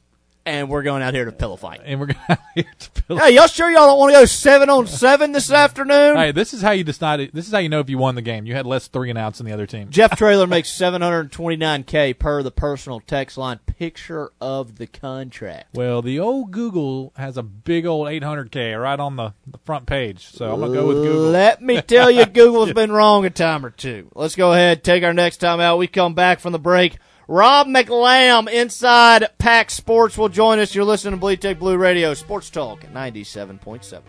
and 0.48 0.68
we're 0.70 0.82
going 0.82 1.02
out 1.02 1.12
here 1.14 1.26
to 1.26 1.32
pillow 1.32 1.56
fight. 1.56 1.80
and 1.84 2.00
we're 2.00 2.06
going 2.14 2.18
out 2.28 2.38
here 2.54 2.64
to 2.78 2.90
pillow. 3.02 3.20
Hey, 3.20 3.34
y'all 3.34 3.46
sure 3.46 3.70
y'all 3.70 3.86
don't 3.86 3.98
want 3.98 4.12
to 4.12 4.20
go 4.20 4.24
seven 4.24 4.70
on 4.70 4.86
seven 4.86 5.32
this 5.32 5.52
afternoon? 5.52 6.16
Hey, 6.16 6.32
this 6.32 6.54
is 6.54 6.62
how 6.62 6.70
you 6.70 6.84
decided. 6.84 7.30
This 7.32 7.46
is 7.46 7.52
how 7.52 7.58
you 7.58 7.68
know 7.68 7.80
if 7.80 7.90
you 7.90 7.98
won 7.98 8.14
the 8.14 8.22
game. 8.22 8.46
You 8.46 8.54
had 8.54 8.66
less 8.66 8.88
three 8.88 9.10
and 9.10 9.18
outs 9.18 9.38
than 9.38 9.46
the 9.46 9.52
other 9.52 9.66
team. 9.66 9.90
Jeff 9.90 10.16
Traylor 10.16 10.46
makes 10.46 10.70
729k 10.70 12.18
per 12.18 12.42
the 12.42 12.50
personal 12.50 13.00
text 13.00 13.36
line. 13.36 13.58
Picture 13.66 14.30
of 14.40 14.76
the 14.76 14.86
contract. 14.86 15.74
Well, 15.74 16.02
the 16.02 16.18
old 16.18 16.50
Google 16.50 17.12
has 17.16 17.36
a 17.36 17.42
big 17.42 17.86
old 17.86 18.08
800k 18.08 18.80
right 18.80 18.98
on 18.98 19.16
the, 19.16 19.34
the 19.46 19.58
front 19.58 19.86
page, 19.86 20.26
so 20.26 20.52
I'm 20.52 20.60
gonna 20.60 20.72
go 20.72 20.88
with 20.88 20.96
Google. 20.98 21.30
Let 21.30 21.62
me 21.62 21.80
tell 21.82 22.10
you, 22.10 22.26
Google's 22.38 22.72
been 22.72 22.90
wrong 22.90 23.24
a 23.24 23.30
time 23.30 23.64
or 23.64 23.70
two. 23.70 24.10
Let's 24.14 24.34
go 24.34 24.52
ahead, 24.52 24.82
take 24.82 25.04
our 25.04 25.14
next 25.14 25.36
time 25.38 25.60
out. 25.60 25.78
We 25.78 25.86
come 25.86 26.14
back 26.14 26.40
from 26.40 26.52
the 26.52 26.58
break. 26.58 26.98
Rob 27.30 27.66
McLamb 27.66 28.50
inside 28.50 29.28
Pack 29.36 29.70
Sports 29.70 30.16
will 30.16 30.30
join 30.30 30.58
us. 30.60 30.74
You're 30.74 30.86
listening 30.86 31.12
to 31.12 31.20
Bleed 31.20 31.42
Tech 31.42 31.58
Blue 31.58 31.76
Radio, 31.76 32.14
Sports 32.14 32.48
Talk 32.48 32.80
97.7. 32.94 34.00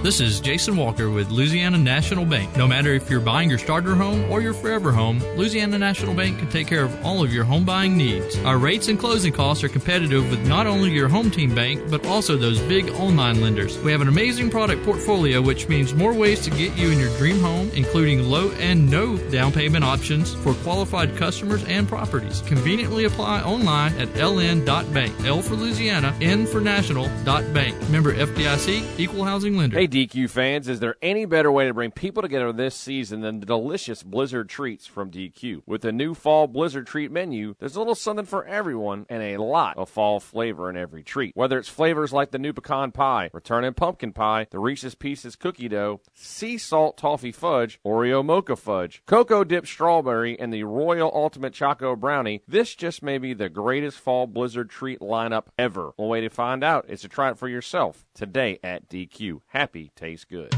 This 0.00 0.20
is 0.20 0.38
Jason 0.38 0.76
Walker 0.76 1.10
with 1.10 1.28
Louisiana 1.32 1.76
National 1.76 2.24
Bank. 2.24 2.56
No 2.56 2.68
matter 2.68 2.94
if 2.94 3.10
you're 3.10 3.18
buying 3.18 3.50
your 3.50 3.58
starter 3.58 3.96
home 3.96 4.30
or 4.30 4.40
your 4.40 4.54
forever 4.54 4.92
home, 4.92 5.18
Louisiana 5.36 5.76
National 5.76 6.14
Bank 6.14 6.38
can 6.38 6.48
take 6.50 6.68
care 6.68 6.84
of 6.84 7.04
all 7.04 7.24
of 7.24 7.34
your 7.34 7.42
home 7.42 7.64
buying 7.64 7.96
needs. 7.96 8.38
Our 8.44 8.58
rates 8.58 8.86
and 8.86 8.96
closing 8.96 9.32
costs 9.32 9.64
are 9.64 9.68
competitive 9.68 10.30
with 10.30 10.46
not 10.46 10.68
only 10.68 10.92
your 10.92 11.08
home 11.08 11.32
team 11.32 11.52
bank, 11.52 11.82
but 11.90 12.06
also 12.06 12.36
those 12.36 12.60
big 12.60 12.90
online 12.90 13.40
lenders. 13.40 13.76
We 13.78 13.90
have 13.90 14.00
an 14.00 14.06
amazing 14.06 14.50
product 14.50 14.84
portfolio, 14.84 15.42
which 15.42 15.68
means 15.68 15.92
more 15.92 16.14
ways 16.14 16.42
to 16.42 16.50
get 16.50 16.76
you 16.76 16.92
in 16.92 17.00
your 17.00 17.14
dream 17.18 17.40
home, 17.40 17.68
including 17.74 18.22
low 18.22 18.52
and 18.52 18.88
no 18.88 19.16
down 19.32 19.50
payment 19.50 19.84
options 19.84 20.32
for 20.32 20.54
qualified 20.54 21.16
customers 21.16 21.64
and 21.64 21.88
properties. 21.88 22.40
Conveniently 22.42 23.06
apply 23.06 23.42
online 23.42 23.92
at 23.98 24.06
ln.bank. 24.10 25.24
L 25.24 25.42
for 25.42 25.56
Louisiana, 25.56 26.16
N 26.20 26.46
for 26.46 26.60
national, 26.60 27.08
bank. 27.24 27.76
Member 27.90 28.14
FDIC, 28.14 29.00
equal 29.00 29.24
housing 29.24 29.56
lender. 29.56 29.76
Hey, 29.76 29.87
DQ 29.88 30.28
fans, 30.28 30.68
is 30.68 30.80
there 30.80 30.96
any 31.00 31.24
better 31.24 31.50
way 31.50 31.66
to 31.66 31.74
bring 31.74 31.90
people 31.90 32.22
together 32.22 32.52
this 32.52 32.74
season 32.74 33.22
than 33.22 33.40
the 33.40 33.46
delicious 33.46 34.02
Blizzard 34.02 34.48
treats 34.48 34.86
from 34.86 35.10
DQ? 35.10 35.62
With 35.66 35.82
the 35.82 35.92
new 35.92 36.14
fall 36.14 36.46
Blizzard 36.46 36.86
treat 36.86 37.10
menu, 37.10 37.54
there's 37.58 37.74
a 37.74 37.78
little 37.78 37.94
something 37.94 38.26
for 38.26 38.44
everyone 38.44 39.06
and 39.08 39.22
a 39.22 39.42
lot 39.42 39.78
of 39.78 39.88
fall 39.88 40.20
flavor 40.20 40.68
in 40.68 40.76
every 40.76 41.02
treat. 41.02 41.34
Whether 41.34 41.58
it's 41.58 41.68
flavors 41.68 42.12
like 42.12 42.30
the 42.30 42.38
new 42.38 42.52
pecan 42.52 42.92
pie, 42.92 43.30
returning 43.32 43.74
pumpkin 43.74 44.12
pie, 44.12 44.46
the 44.50 44.58
Reese's 44.58 44.94
Pieces 44.94 45.36
cookie 45.36 45.68
dough, 45.68 46.00
sea 46.14 46.58
salt 46.58 46.98
toffee 46.98 47.32
fudge, 47.32 47.80
Oreo 47.84 48.24
mocha 48.24 48.56
fudge, 48.56 49.02
cocoa 49.06 49.44
dipped 49.44 49.68
strawberry, 49.68 50.38
and 50.38 50.52
the 50.52 50.64
Royal 50.64 51.10
Ultimate 51.14 51.54
Choco 51.54 51.96
Brownie, 51.96 52.42
this 52.46 52.74
just 52.74 53.02
may 53.02 53.18
be 53.18 53.32
the 53.32 53.48
greatest 53.48 53.98
fall 53.98 54.26
Blizzard 54.26 54.68
treat 54.68 55.00
lineup 55.00 55.46
ever. 55.58 55.92
One 55.96 56.08
way 56.08 56.20
to 56.20 56.28
find 56.28 56.62
out 56.62 56.88
is 56.88 57.00
to 57.00 57.08
try 57.08 57.30
it 57.30 57.38
for 57.38 57.48
yourself 57.48 58.04
today 58.14 58.58
at 58.62 58.88
DQ. 58.88 59.40
Happy 59.48 59.77
tastes 59.86 60.24
good. 60.24 60.52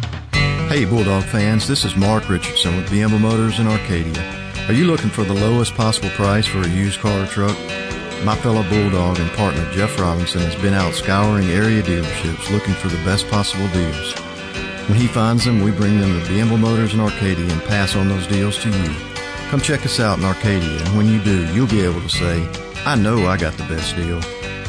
Hey, 0.71 0.85
Bulldog 0.85 1.25
fans, 1.25 1.67
this 1.69 1.85
is 1.85 1.97
Mark 1.97 2.29
Richardson 2.29 2.77
with 2.77 2.91
Bienville 2.91 3.21
Motors 3.21 3.59
in 3.59 3.67
Arcadia. 3.67 4.23
Are 4.69 4.73
you 4.73 4.85
looking 4.85 5.11
for 5.11 5.25
the 5.25 5.35
lowest 5.35 5.75
possible 5.75 6.11
price 6.11 6.47
for 6.47 6.61
a 6.61 6.69
used 6.69 7.01
car 7.01 7.23
or 7.23 7.27
truck? 7.27 7.57
My 8.25 8.37
fellow 8.37 8.63
Bulldog 8.69 9.19
and 9.19 9.31
partner 9.33 9.69
Jeff 9.73 9.99
Robinson 9.99 10.41
has 10.43 10.55
been 10.63 10.75
out 10.75 10.95
scouring 10.95 11.49
area 11.51 11.83
dealerships 11.83 12.51
looking 12.51 12.75
for 12.75 12.89
the 12.89 13.03
best 13.05 13.29
possible 13.29 13.69
deals. 13.69 14.15
When 14.89 14.99
he 14.99 15.07
finds 15.07 15.45
them, 15.45 15.61
we 15.63 15.71
bring 15.71 16.01
them 16.01 16.21
to 16.21 16.29
Bienville 16.29 16.59
Motors 16.59 16.95
in 16.95 17.01
Arcadia 17.01 17.51
and 17.51 17.63
pass 17.65 17.97
on 17.97 18.09
those 18.09 18.27
deals 18.27 18.59
to 18.63 18.71
you. 18.71 18.95
Come 19.51 19.61
check 19.61 19.85
us 19.85 19.99
out 19.99 20.19
in 20.19 20.25
Arcadia, 20.25 20.85
and 20.85 20.97
when 20.97 21.07
you 21.07 21.23
do, 21.23 21.53
you'll 21.53 21.67
be 21.67 21.81
able 21.81 22.01
to 22.01 22.09
say, 22.09 22.49
I 22.85 22.95
know 22.95 23.27
I 23.27 23.37
got 23.37 23.55
the 23.55 23.65
best 23.65 23.97
deal. 23.97 24.21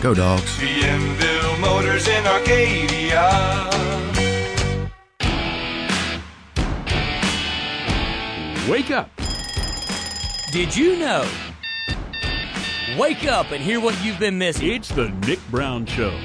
Go, 0.02 0.16
dogs. 0.16 0.58
Bienville 0.58 1.60
Motors 1.60 2.08
in 2.08 2.26
Arcadia. 2.26 4.11
Wake 8.70 8.91
up. 8.91 9.09
Did 10.51 10.76
you 10.76 10.95
know? 10.97 11.28
Wake 12.95 13.26
up 13.26 13.49
and 13.51 13.64
hear 13.64 13.80
what 13.80 13.99
you've 14.03 14.20
been 14.20 14.38
missing. 14.38 14.68
It's 14.68 14.89
the 14.89 15.09
Nick 15.26 15.39
Brown 15.49 15.88
Show. 15.88 16.16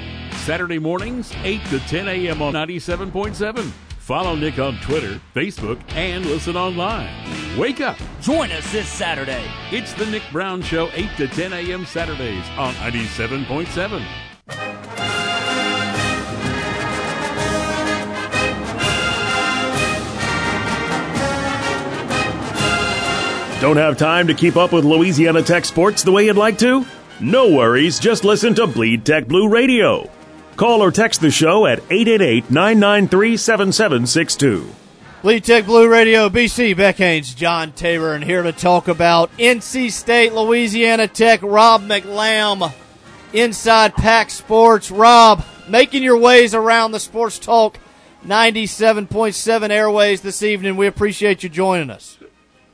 Saturday 0.45 0.77
mornings, 0.77 1.33
8 1.43 1.65
to 1.65 1.79
10 1.79 2.07
a.m. 2.07 2.43
on 2.43 2.53
97.7. 2.53 3.71
Follow 3.97 4.35
Nick 4.35 4.59
on 4.59 4.77
Twitter, 4.81 5.19
Facebook, 5.33 5.81
and 5.93 6.27
listen 6.27 6.55
online. 6.55 7.09
Wake 7.57 7.81
up. 7.81 7.97
Join 8.21 8.51
us 8.51 8.71
this 8.71 8.87
Saturday. 8.87 9.43
It's 9.71 9.93
the 9.93 10.05
Nick 10.05 10.23
Brown 10.31 10.61
Show, 10.61 10.91
8 10.93 11.09
to 11.17 11.27
10 11.27 11.53
a.m. 11.53 11.85
Saturdays 11.85 12.45
on 12.57 12.75
97.7. 12.75 15.16
Don't 23.59 23.77
have 23.77 23.97
time 23.97 24.27
to 24.27 24.35
keep 24.35 24.55
up 24.55 24.71
with 24.71 24.85
Louisiana 24.85 25.41
Tech 25.41 25.65
sports 25.65 26.03
the 26.03 26.11
way 26.11 26.27
you'd 26.27 26.37
like 26.37 26.59
to? 26.59 26.85
No 27.19 27.51
worries, 27.51 27.97
just 27.97 28.23
listen 28.23 28.53
to 28.53 28.67
Bleed 28.67 29.03
Tech 29.03 29.27
Blue 29.27 29.49
Radio. 29.49 30.11
Call 30.55 30.83
or 30.83 30.91
text 30.91 31.21
the 31.21 31.31
show 31.31 31.65
at 31.65 31.79
888 31.89 32.51
993 32.51 33.35
7762. 33.35 34.69
Bleed 35.23 35.43
Tech 35.43 35.65
Blue 35.65 35.89
Radio, 35.89 36.29
BC, 36.29 36.77
Beck 36.77 36.97
Haynes, 36.97 37.33
John 37.33 37.71
Tabor, 37.71 38.13
and 38.13 38.23
here 38.23 38.43
to 38.43 38.51
talk 38.51 38.87
about 38.87 39.35
NC 39.37 39.91
State, 39.91 40.33
Louisiana 40.33 41.07
Tech, 41.07 41.41
Rob 41.41 41.81
McLamb, 41.81 42.71
Inside 43.33 43.95
Pack 43.95 44.29
Sports. 44.29 44.91
Rob, 44.91 45.43
making 45.67 46.03
your 46.03 46.17
ways 46.17 46.53
around 46.53 46.91
the 46.91 46.99
Sports 46.99 47.39
Talk 47.39 47.79
97.7 48.23 49.69
airways 49.71 50.21
this 50.21 50.43
evening. 50.43 50.77
We 50.77 50.85
appreciate 50.85 51.41
you 51.41 51.49
joining 51.49 51.89
us. 51.89 52.16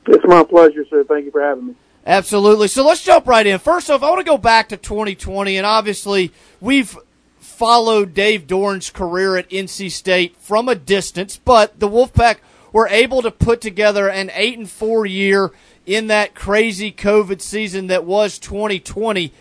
It's 0.06 0.24
my 0.26 0.44
pleasure, 0.44 0.84
sir. 0.88 1.04
Thank 1.04 1.26
you 1.26 1.30
for 1.30 1.42
having 1.42 1.68
me. 1.68 1.74
Absolutely. 2.06 2.68
So 2.68 2.84
let's 2.84 3.02
jump 3.02 3.26
right 3.26 3.46
in. 3.46 3.58
First 3.58 3.90
off, 3.90 4.02
I 4.02 4.10
want 4.10 4.20
to 4.20 4.30
go 4.30 4.36
back 4.36 4.68
to 4.68 4.76
2020, 4.76 5.56
and 5.56 5.66
obviously 5.66 6.32
we've 6.60 6.96
followed 7.38 8.12
Dave 8.12 8.46
Doeren's 8.46 8.90
career 8.90 9.36
at 9.36 9.48
NC 9.48 9.90
State 9.90 10.36
from 10.36 10.68
a 10.68 10.74
distance, 10.74 11.38
but 11.42 11.80
the 11.80 11.88
Wolfpack 11.88 12.36
were 12.72 12.88
able 12.88 13.22
to 13.22 13.30
put 13.30 13.60
together 13.60 14.08
an 14.08 14.30
eight 14.34 14.58
and 14.58 14.68
four 14.68 15.06
year 15.06 15.52
in 15.86 16.08
that 16.08 16.34
crazy 16.34 16.90
COVID 16.90 17.40
season 17.40 17.86
that 17.86 18.04
was 18.04 18.38
2020. 18.38 19.32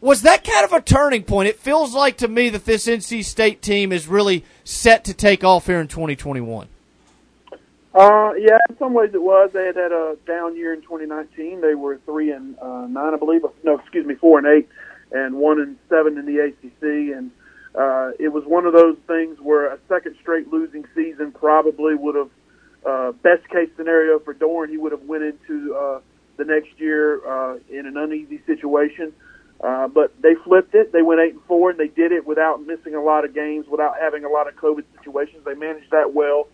Was 0.00 0.22
that 0.22 0.44
kind 0.44 0.64
of 0.64 0.72
a 0.72 0.80
turning 0.80 1.24
point? 1.24 1.48
It 1.48 1.58
feels 1.58 1.94
like 1.94 2.16
to 2.18 2.28
me 2.28 2.48
that 2.50 2.64
this 2.64 2.86
NC 2.86 3.24
State 3.24 3.60
team 3.60 3.92
is 3.92 4.08
really 4.08 4.44
set 4.64 5.04
to 5.04 5.14
take 5.14 5.44
off 5.44 5.66
here 5.66 5.80
in 5.80 5.88
2021. 5.88 6.68
Uh, 7.94 8.32
yeah, 8.38 8.56
in 8.70 8.78
some 8.78 8.94
ways 8.94 9.10
it 9.12 9.22
was. 9.22 9.50
They 9.52 9.66
had 9.66 9.76
had 9.76 9.92
a 9.92 10.16
down 10.26 10.56
year 10.56 10.72
in 10.72 10.80
2019. 10.80 11.60
They 11.60 11.74
were 11.74 11.98
three 12.06 12.30
and 12.30 12.58
uh, 12.58 12.86
nine, 12.88 13.12
I 13.14 13.18
believe. 13.18 13.42
No, 13.64 13.78
excuse 13.78 14.06
me, 14.06 14.14
four 14.14 14.38
and 14.38 14.46
eight, 14.46 14.68
and 15.12 15.34
one 15.34 15.60
and 15.60 15.76
seven 15.90 16.16
in 16.16 16.24
the 16.24 16.38
ACC. 16.38 17.16
And 17.16 17.30
uh, 17.74 18.12
it 18.18 18.28
was 18.28 18.44
one 18.46 18.64
of 18.64 18.72
those 18.72 18.96
things 19.06 19.38
where 19.40 19.66
a 19.72 19.78
second 19.88 20.16
straight 20.22 20.48
losing 20.48 20.86
season 20.94 21.32
probably 21.32 21.94
would 21.94 22.14
have, 22.14 22.30
uh, 22.86 23.12
best 23.12 23.46
case 23.50 23.68
scenario 23.76 24.18
for 24.18 24.32
Doeren, 24.32 24.70
he 24.70 24.78
would 24.78 24.92
have 24.92 25.02
went 25.02 25.22
into 25.22 25.76
uh, 25.76 26.00
the 26.38 26.44
next 26.44 26.70
year 26.78 27.20
uh, 27.28 27.58
in 27.70 27.86
an 27.86 27.98
uneasy 27.98 28.40
situation. 28.46 29.12
Uh, 29.60 29.86
but 29.86 30.12
they 30.22 30.34
flipped 30.44 30.74
it. 30.74 30.92
They 30.92 31.02
went 31.02 31.20
eight 31.20 31.34
and 31.34 31.42
four, 31.44 31.70
and 31.70 31.78
they 31.78 31.86
did 31.88 32.10
it 32.10 32.26
without 32.26 32.66
missing 32.66 32.94
a 32.94 33.02
lot 33.02 33.26
of 33.26 33.34
games, 33.34 33.66
without 33.68 33.96
having 34.00 34.24
a 34.24 34.28
lot 34.28 34.48
of 34.48 34.56
COVID 34.56 34.82
situations. 34.96 35.44
They 35.44 35.54
managed 35.54 35.90
that 35.90 36.14
well 36.14 36.48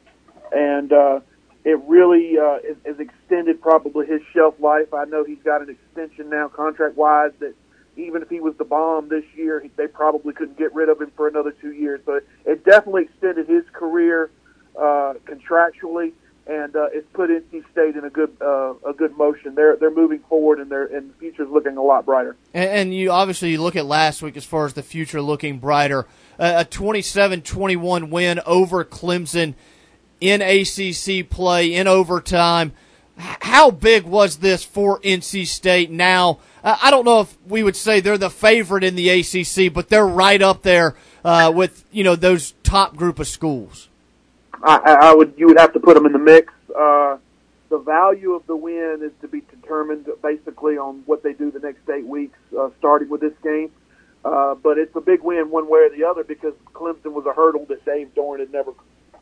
and 0.53 0.93
uh, 0.93 1.21
it 1.69 1.79
really 1.87 2.39
uh, 2.39 2.57
is, 2.65 2.79
is 2.87 2.99
extended 2.99 3.61
probably 3.61 4.07
his 4.07 4.23
shelf 4.33 4.55
life. 4.59 4.95
I 4.95 5.05
know 5.05 5.23
he's 5.23 5.43
got 5.45 5.61
an 5.61 5.69
extension 5.69 6.31
now, 6.31 6.49
contract 6.49 6.97
wise, 6.97 7.33
that 7.41 7.55
even 7.95 8.23
if 8.23 8.31
he 8.31 8.41
was 8.41 8.55
the 8.57 8.65
bomb 8.65 9.11
this 9.11 9.25
year, 9.37 9.63
they 9.77 9.87
probably 9.87 10.33
couldn't 10.33 10.57
get 10.57 10.75
rid 10.75 10.89
of 10.89 10.99
him 10.99 11.13
for 11.15 11.29
another 11.29 11.51
two 11.51 11.73
years. 11.73 12.01
So 12.07 12.15
it, 12.15 12.29
it 12.47 12.65
definitely 12.65 13.03
extended 13.03 13.49
his 13.49 13.65
career 13.75 14.31
uh, 14.79 15.15
contractually, 15.27 16.13
and 16.47 16.75
uh, 16.75 16.89
it's 16.91 17.07
put 17.13 17.29
NC 17.29 17.71
State 17.71 17.97
in 17.97 18.05
a 18.05 18.11
good 18.11 18.35
uh, 18.41 18.73
a 18.87 18.95
good 18.95 19.15
motion. 19.19 19.55
They're 19.55 19.77
they're 19.77 19.91
moving 19.91 20.21
forward, 20.21 20.61
and 20.61 20.71
their 20.71 20.87
and 20.87 21.11
the 21.11 21.15
future's 21.19 21.51
looking 21.51 21.77
a 21.77 21.83
lot 21.83 22.07
brighter. 22.07 22.35
And, 22.55 22.71
and 22.71 22.95
you 22.95 23.11
obviously 23.11 23.51
you 23.51 23.61
look 23.61 23.77
at 23.77 23.85
last 23.85 24.23
week 24.23 24.39
as 24.39 24.45
far 24.47 24.65
as 24.65 24.73
the 24.73 24.83
future 24.83 25.21
looking 25.21 25.59
brighter. 25.59 26.07
Uh, 26.39 26.65
a 26.65 26.65
27-21 26.65 28.11
win 28.11 28.41
over 28.47 28.85
Clemson 28.85 29.55
in 30.21 30.43
ACC 30.43 31.29
play 31.29 31.75
in 31.75 31.87
overtime. 31.87 32.73
How 33.17 33.71
big 33.71 34.05
was 34.05 34.39
this 34.39 34.65
for 34.65 35.01
NC 35.01 35.47
State? 35.47 35.91
Now, 35.91 36.39
I 36.63 36.91
don't 36.91 37.05
know 37.05 37.21
if 37.21 37.37
we 37.47 37.63
would 37.63 37.77
say 37.77 38.01
they're 38.01 38.19
the 38.19 38.31
favorite 38.31 38.85
in 38.85 38.95
the 38.95 39.09
ACC, 39.09 39.73
but 39.73 39.89
they're 39.89 40.07
right 40.07 40.41
up 40.41 40.63
there 40.63 40.95
uh, 41.25 41.53
with 41.55 41.85
you 41.91 42.05
know 42.05 42.17
those 42.17 42.55
top 42.63 42.97
group 42.97 43.19
of 43.19 43.27
schools. 43.27 43.89
I, 44.63 44.99
I 45.01 45.15
would 45.15 45.35
you 45.37 45.47
would 45.49 45.59
have 45.59 45.73
to 45.73 45.81
put 45.81 45.95
them 45.95 46.07
in 46.07 46.13
the 46.13 46.19
mix. 46.19 46.53
Uh, 46.77 47.19
the 47.69 47.79
value 47.79 48.33
of 48.33 48.47
the 48.47 48.57
win 48.57 49.01
is 49.03 49.13
to 49.21 49.29
be 49.29 49.43
determined 49.43 50.09
basically 50.23 50.79
on 50.79 51.03
what 51.07 51.23
they 51.23 51.33
do 51.33 51.51
the 51.51 51.61
next 51.61 51.89
eight 51.91 52.07
weeks, 52.07 52.39
uh, 52.59 52.71
starting 52.79 53.09
with 53.09 53.21
this 53.21 53.35
game. 53.43 53.71
Uh, 54.25 54.55
but 54.55 54.79
it's 54.79 54.95
a 54.97 55.01
big 55.01 55.23
win 55.23 55.51
one 55.51 55.69
way 55.69 55.81
or 55.81 55.91
the 55.91 56.05
other 56.05 56.25
because 56.25 56.55
Clemson 56.75 57.13
was 57.13 57.25
a 57.27 57.33
hurdle 57.33 57.67
that 57.67 57.85
Dave 57.85 58.15
Doeren 58.15 58.41
had 58.41 58.53
never 58.53 58.73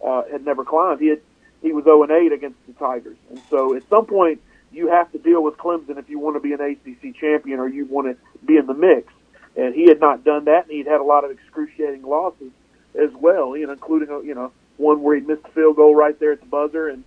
uh, 0.05 0.23
had 0.31 0.45
never 0.45 0.65
climbed. 0.65 1.01
He 1.01 1.09
had 1.09 1.21
he 1.63 1.73
was 1.73 1.85
0 1.85 2.03
and 2.05 2.13
8 2.13 2.33
against 2.33 2.59
the 2.67 2.73
Tigers, 2.75 3.17
and 3.31 3.41
so 3.51 3.75
at 3.75 3.89
some 3.89 4.07
point 4.07 4.41
you 4.73 4.89
have 4.89 5.11
to 5.13 5.19
deal 5.19 5.43
with 5.43 5.57
Clemson 5.57 5.97
if 5.99 6.09
you 6.11 6.19
want 6.19 6.37
to 6.37 6.41
be 6.41 6.53
an 6.53 6.61
ACC 6.61 7.17
champion 7.17 7.61
or 7.61 7.69
you 7.69 7.87
want 7.87 8.09
to 8.09 8.47
be 8.47 8.57
in 8.57 8.67
the 8.67 8.75
mix. 8.75 9.13
And 9.57 9.75
he 9.75 9.89
had 9.89 10.01
not 10.01 10.23
done 10.23 10.45
that, 10.45 10.65
and 10.65 10.73
he'd 10.73 10.87
had 10.87 11.01
a 11.01 11.05
lot 11.05 11.25
of 11.25 11.31
excruciating 11.31 12.03
losses 12.03 12.53
as 12.95 13.11
well, 13.15 13.57
you 13.57 13.67
know, 13.67 13.73
including 13.73 14.09
you 14.25 14.35
know 14.35 14.53
one 14.77 15.03
where 15.03 15.17
he 15.17 15.23
missed 15.23 15.45
a 15.45 15.51
field 15.51 15.77
goal 15.77 15.95
right 15.95 16.19
there 16.21 16.33
at 16.33 16.41
the 16.41 16.47
buzzer, 16.47 16.89
and 16.89 17.05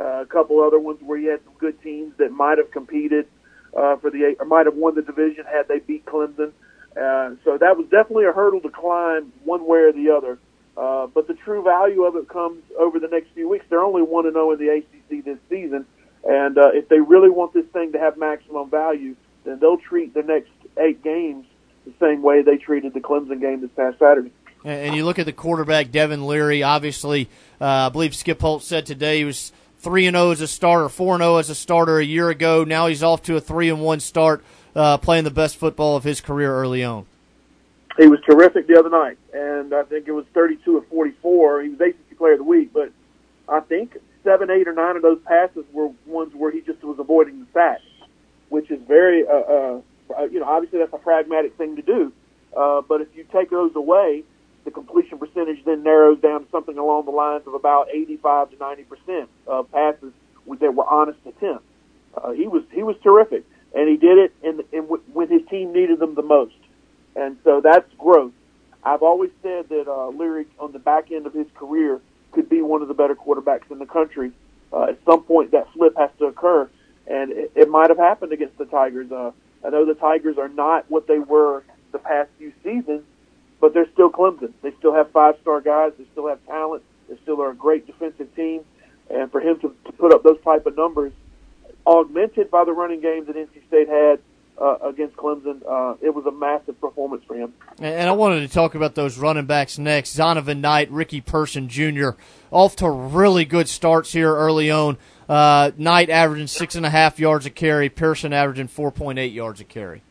uh, 0.00 0.22
a 0.22 0.26
couple 0.26 0.60
other 0.60 0.78
ones 0.78 0.98
where 1.02 1.18
he 1.18 1.26
had 1.26 1.40
some 1.44 1.54
good 1.58 1.80
teams 1.82 2.12
that 2.18 2.32
might 2.32 2.58
have 2.58 2.70
competed 2.72 3.26
uh, 3.76 3.96
for 3.96 4.10
the 4.10 4.36
or 4.38 4.46
might 4.46 4.66
have 4.66 4.74
won 4.74 4.94
the 4.94 5.02
division 5.02 5.44
had 5.44 5.68
they 5.68 5.78
beat 5.78 6.04
Clemson. 6.04 6.52
Uh, 6.96 7.34
so 7.44 7.58
that 7.58 7.76
was 7.76 7.86
definitely 7.90 8.24
a 8.24 8.32
hurdle 8.32 8.60
to 8.60 8.70
climb 8.70 9.32
one 9.44 9.66
way 9.66 9.80
or 9.80 9.92
the 9.92 10.10
other. 10.10 10.38
Uh, 10.76 11.06
but 11.06 11.28
the 11.28 11.34
true 11.34 11.62
value 11.62 12.04
of 12.04 12.16
it 12.16 12.28
comes 12.28 12.62
over 12.78 12.98
the 12.98 13.08
next 13.08 13.28
few 13.34 13.48
weeks. 13.48 13.64
They're 13.68 13.84
only 13.84 14.02
one 14.02 14.24
to 14.24 14.32
zero 14.32 14.52
in 14.52 14.58
the 14.58 14.68
ACC 14.68 15.24
this 15.24 15.38
season, 15.48 15.86
and 16.24 16.58
uh, 16.58 16.70
if 16.72 16.88
they 16.88 17.00
really 17.00 17.30
want 17.30 17.52
this 17.52 17.66
thing 17.66 17.92
to 17.92 17.98
have 17.98 18.16
maximum 18.16 18.70
value, 18.70 19.14
then 19.44 19.58
they'll 19.60 19.78
treat 19.78 20.14
the 20.14 20.22
next 20.22 20.50
eight 20.78 21.02
games 21.02 21.46
the 21.84 21.92
same 22.00 22.22
way 22.22 22.42
they 22.42 22.56
treated 22.56 22.94
the 22.94 23.00
Clemson 23.00 23.40
game 23.40 23.60
this 23.60 23.70
past 23.76 23.98
Saturday. 23.98 24.32
And 24.64 24.96
you 24.96 25.04
look 25.04 25.18
at 25.18 25.26
the 25.26 25.32
quarterback, 25.32 25.90
Devin 25.90 26.26
Leary. 26.26 26.62
Obviously, 26.62 27.28
uh, 27.60 27.64
I 27.64 27.88
believe 27.90 28.14
Skip 28.14 28.40
Holtz 28.40 28.66
said 28.66 28.86
today 28.86 29.18
he 29.18 29.24
was 29.26 29.52
three 29.78 30.06
and 30.06 30.16
zero 30.16 30.30
as 30.30 30.40
a 30.40 30.48
starter, 30.48 30.88
four 30.88 31.14
and 31.14 31.22
zero 31.22 31.36
as 31.36 31.50
a 31.50 31.54
starter 31.54 31.98
a 31.98 32.04
year 32.04 32.30
ago. 32.30 32.64
Now 32.64 32.86
he's 32.86 33.02
off 33.02 33.22
to 33.24 33.36
a 33.36 33.40
three 33.40 33.68
and 33.68 33.82
one 33.82 34.00
start, 34.00 34.42
uh, 34.74 34.96
playing 34.96 35.24
the 35.24 35.30
best 35.30 35.56
football 35.58 35.96
of 35.96 36.04
his 36.04 36.22
career 36.22 36.50
early 36.50 36.82
on. 36.82 37.04
He 37.96 38.08
was 38.08 38.18
terrific 38.28 38.66
the 38.66 38.78
other 38.78 38.90
night, 38.90 39.18
and 39.32 39.72
I 39.72 39.84
think 39.84 40.08
it 40.08 40.12
was 40.12 40.24
32 40.34 40.78
of 40.78 40.88
44. 40.88 41.62
He 41.62 41.68
was 41.70 41.80
ACC 41.80 42.18
Player 42.18 42.32
of 42.32 42.38
the 42.38 42.44
Week, 42.44 42.72
but 42.72 42.90
I 43.48 43.60
think 43.60 43.96
seven, 44.24 44.50
eight, 44.50 44.66
or 44.66 44.72
nine 44.72 44.96
of 44.96 45.02
those 45.02 45.20
passes 45.24 45.64
were 45.72 45.90
ones 46.06 46.34
where 46.34 46.50
he 46.50 46.60
just 46.60 46.82
was 46.82 46.98
avoiding 46.98 47.40
the 47.40 47.46
sack, 47.52 47.80
which 48.48 48.70
is 48.70 48.80
very, 48.88 49.24
uh, 49.26 49.32
uh, 50.18 50.24
you 50.24 50.40
know, 50.40 50.46
obviously 50.46 50.80
that's 50.80 50.92
a 50.92 50.98
pragmatic 50.98 51.56
thing 51.56 51.76
to 51.76 51.82
do. 51.82 52.12
Uh, 52.56 52.80
but 52.80 53.00
if 53.00 53.08
you 53.14 53.24
take 53.32 53.50
those 53.50 53.72
away, 53.76 54.24
the 54.64 54.70
completion 54.70 55.18
percentage 55.18 55.64
then 55.64 55.82
narrows 55.82 56.20
down 56.20 56.44
to 56.44 56.50
something 56.50 56.78
along 56.78 57.04
the 57.04 57.10
lines 57.10 57.42
of 57.46 57.54
about 57.54 57.88
85 57.92 58.50
to 58.50 58.56
90 58.56 58.82
percent 58.84 59.28
of 59.46 59.70
passes 59.70 60.12
that 60.60 60.74
were 60.74 60.86
honest 60.86 61.18
attempts. 61.26 61.66
Uh, 62.16 62.32
he 62.32 62.46
was 62.46 62.62
he 62.72 62.82
was 62.82 62.96
terrific, 63.02 63.44
and 63.74 63.88
he 63.88 63.96
did 63.96 64.18
it 64.18 64.32
in, 64.42 64.62
in 64.72 64.84
when 64.84 65.28
his 65.28 65.42
team 65.48 65.72
needed 65.72 65.98
them 65.98 66.14
the 66.14 66.22
most, 66.22 66.54
and 67.16 67.36
so 67.44 67.60
that's 67.60 67.90
growth. 67.98 68.32
I've 68.82 69.02
always 69.02 69.30
said 69.42 69.68
that 69.70 69.88
uh, 69.88 70.08
Leary, 70.08 70.46
on 70.58 70.72
the 70.72 70.78
back 70.78 71.10
end 71.10 71.26
of 71.26 71.32
his 71.32 71.46
career, 71.54 72.00
could 72.32 72.48
be 72.48 72.60
one 72.60 72.82
of 72.82 72.88
the 72.88 72.94
better 72.94 73.14
quarterbacks 73.14 73.70
in 73.70 73.78
the 73.78 73.86
country. 73.86 74.32
Uh, 74.72 74.84
at 74.84 74.98
some 75.04 75.22
point, 75.22 75.52
that 75.52 75.72
flip 75.72 75.94
has 75.96 76.10
to 76.18 76.26
occur, 76.26 76.68
and 77.06 77.30
it, 77.30 77.52
it 77.54 77.68
might 77.70 77.90
have 77.90 77.98
happened 77.98 78.32
against 78.32 78.58
the 78.58 78.66
Tigers. 78.66 79.10
Uh, 79.10 79.30
I 79.64 79.70
know 79.70 79.84
the 79.84 79.94
Tigers 79.94 80.36
are 80.36 80.48
not 80.48 80.90
what 80.90 81.06
they 81.06 81.18
were 81.18 81.62
the 81.92 81.98
past 81.98 82.28
few 82.38 82.52
seasons, 82.62 83.02
but 83.60 83.72
they're 83.72 83.90
still 83.92 84.10
Clemson. 84.10 84.52
They 84.62 84.72
still 84.78 84.92
have 84.92 85.10
five 85.12 85.36
star 85.40 85.60
guys. 85.60 85.92
They 85.96 86.04
still 86.12 86.28
have 86.28 86.44
talent. 86.46 86.82
They 87.08 87.16
still 87.22 87.40
are 87.40 87.50
a 87.50 87.54
great 87.54 87.86
defensive 87.86 88.34
team. 88.34 88.62
And 89.08 89.30
for 89.30 89.40
him 89.40 89.58
to, 89.60 89.74
to 89.84 89.92
put 89.92 90.12
up 90.12 90.22
those 90.22 90.40
type 90.42 90.66
of 90.66 90.76
numbers, 90.76 91.12
augmented 91.86 92.50
by 92.50 92.64
the 92.64 92.72
running 92.72 93.00
game 93.00 93.24
that 93.26 93.36
NC 93.36 93.66
State 93.68 93.88
had 93.88 94.18
uh, 94.60 94.76
against 94.82 95.16
Clemson, 95.16 95.62
uh, 95.68 95.96
it 96.00 96.14
was 96.14 96.26
a 96.26 96.30
massive 96.30 96.80
performance 96.80 97.24
for 97.26 97.34
him. 97.34 97.52
And 97.78 98.08
I 98.08 98.12
wanted 98.12 98.40
to 98.40 98.48
talk 98.48 98.74
about 98.74 98.94
those 98.94 99.18
running 99.18 99.46
backs 99.46 99.78
next. 99.78 100.16
Zonovan 100.16 100.60
Knight, 100.60 100.90
Ricky 100.90 101.20
Person 101.20 101.68
Jr. 101.68 102.10
off 102.50 102.76
to 102.76 102.88
really 102.88 103.44
good 103.44 103.68
starts 103.68 104.12
here 104.12 104.34
early 104.34 104.70
on. 104.70 104.96
Uh, 105.28 105.72
Knight 105.76 106.10
averaging 106.10 106.46
six 106.46 106.74
and 106.74 106.86
a 106.86 106.90
half 106.90 107.18
yards 107.18 107.46
a 107.46 107.50
carry, 107.50 107.88
Person 107.88 108.32
averaging 108.32 108.68
4.8 108.68 109.32
yards 109.32 109.60
a 109.60 109.64
carry. 109.64 110.02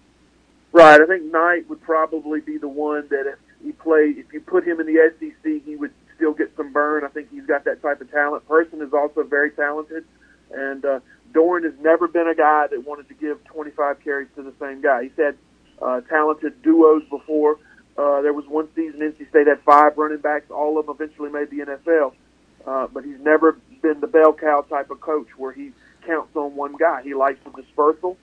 Right. 0.71 0.99
I 0.99 1.05
think 1.05 1.31
Knight 1.31 1.69
would 1.69 1.81
probably 1.81 2.41
be 2.41 2.57
the 2.57 2.67
one 2.67 3.07
that 3.09 3.27
if 3.27 3.39
he 3.63 3.71
played, 3.71 4.17
if 4.17 4.33
you 4.33 4.41
put 4.41 4.65
him 4.67 4.79
in 4.79 4.87
the 4.87 5.11
SEC, 5.19 5.63
he 5.63 5.75
would 5.75 5.93
still 6.15 6.33
get 6.33 6.51
some 6.57 6.73
burn. 6.73 7.03
I 7.03 7.09
think 7.09 7.29
he's 7.31 7.45
got 7.45 7.63
that 7.65 7.81
type 7.81 8.01
of 8.01 8.11
talent. 8.11 8.47
Person 8.47 8.81
is 8.81 8.91
also 8.91 9.23
very 9.23 9.51
talented, 9.51 10.03
and 10.51 10.83
uh, 10.83 10.99
Doeren 11.33 11.63
has 11.63 11.73
never 11.81 12.07
been 12.07 12.27
a 12.27 12.35
guy 12.35 12.67
that 12.67 12.85
wanted 12.85 13.07
to 13.09 13.13
give 13.15 13.43
25 13.45 13.99
carries 14.01 14.29
to 14.35 14.43
the 14.43 14.53
same 14.59 14.81
guy. 14.81 15.03
He's 15.03 15.17
had 15.17 15.37
uh, 15.81 16.01
talented 16.01 16.61
duos 16.61 17.03
before. 17.09 17.57
Uh, 17.97 18.21
there 18.21 18.33
was 18.33 18.45
one 18.47 18.67
season 18.75 18.99
NC 18.99 19.29
State 19.29 19.47
had 19.47 19.61
five 19.61 19.97
running 19.97 20.19
backs. 20.19 20.49
All 20.49 20.79
of 20.79 20.85
them 20.85 20.95
eventually 20.99 21.29
made 21.29 21.49
the 21.49 21.59
NFL, 21.59 22.13
uh, 22.65 22.87
but 22.91 23.03
he's 23.03 23.19
never 23.19 23.57
been 23.81 23.99
the 23.99 24.07
bell 24.07 24.33
cow 24.33 24.61
type 24.61 24.89
of 24.89 24.99
coach 25.01 25.27
where 25.37 25.51
he 25.51 25.71
counts 26.05 26.35
on 26.35 26.55
one 26.55 26.75
guy. 26.75 27.01
He 27.03 27.13
likes 27.13 27.39
the 27.43 27.61
dispersal, 27.61 28.17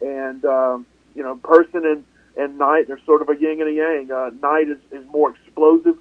and 0.00 0.44
um, 0.44 0.86
you 1.14 1.22
know, 1.22 1.36
Person 1.36 1.84
and 1.84 2.04
and 2.36 2.58
Knight 2.58 2.86
they're 2.86 3.00
sort 3.04 3.22
of 3.22 3.28
a 3.28 3.36
yin 3.36 3.60
and 3.60 3.68
a 3.68 3.72
yang. 3.72 4.10
Uh, 4.12 4.30
Knight 4.40 4.68
is, 4.68 4.78
is 4.92 5.04
more 5.10 5.34
explosive. 5.34 5.98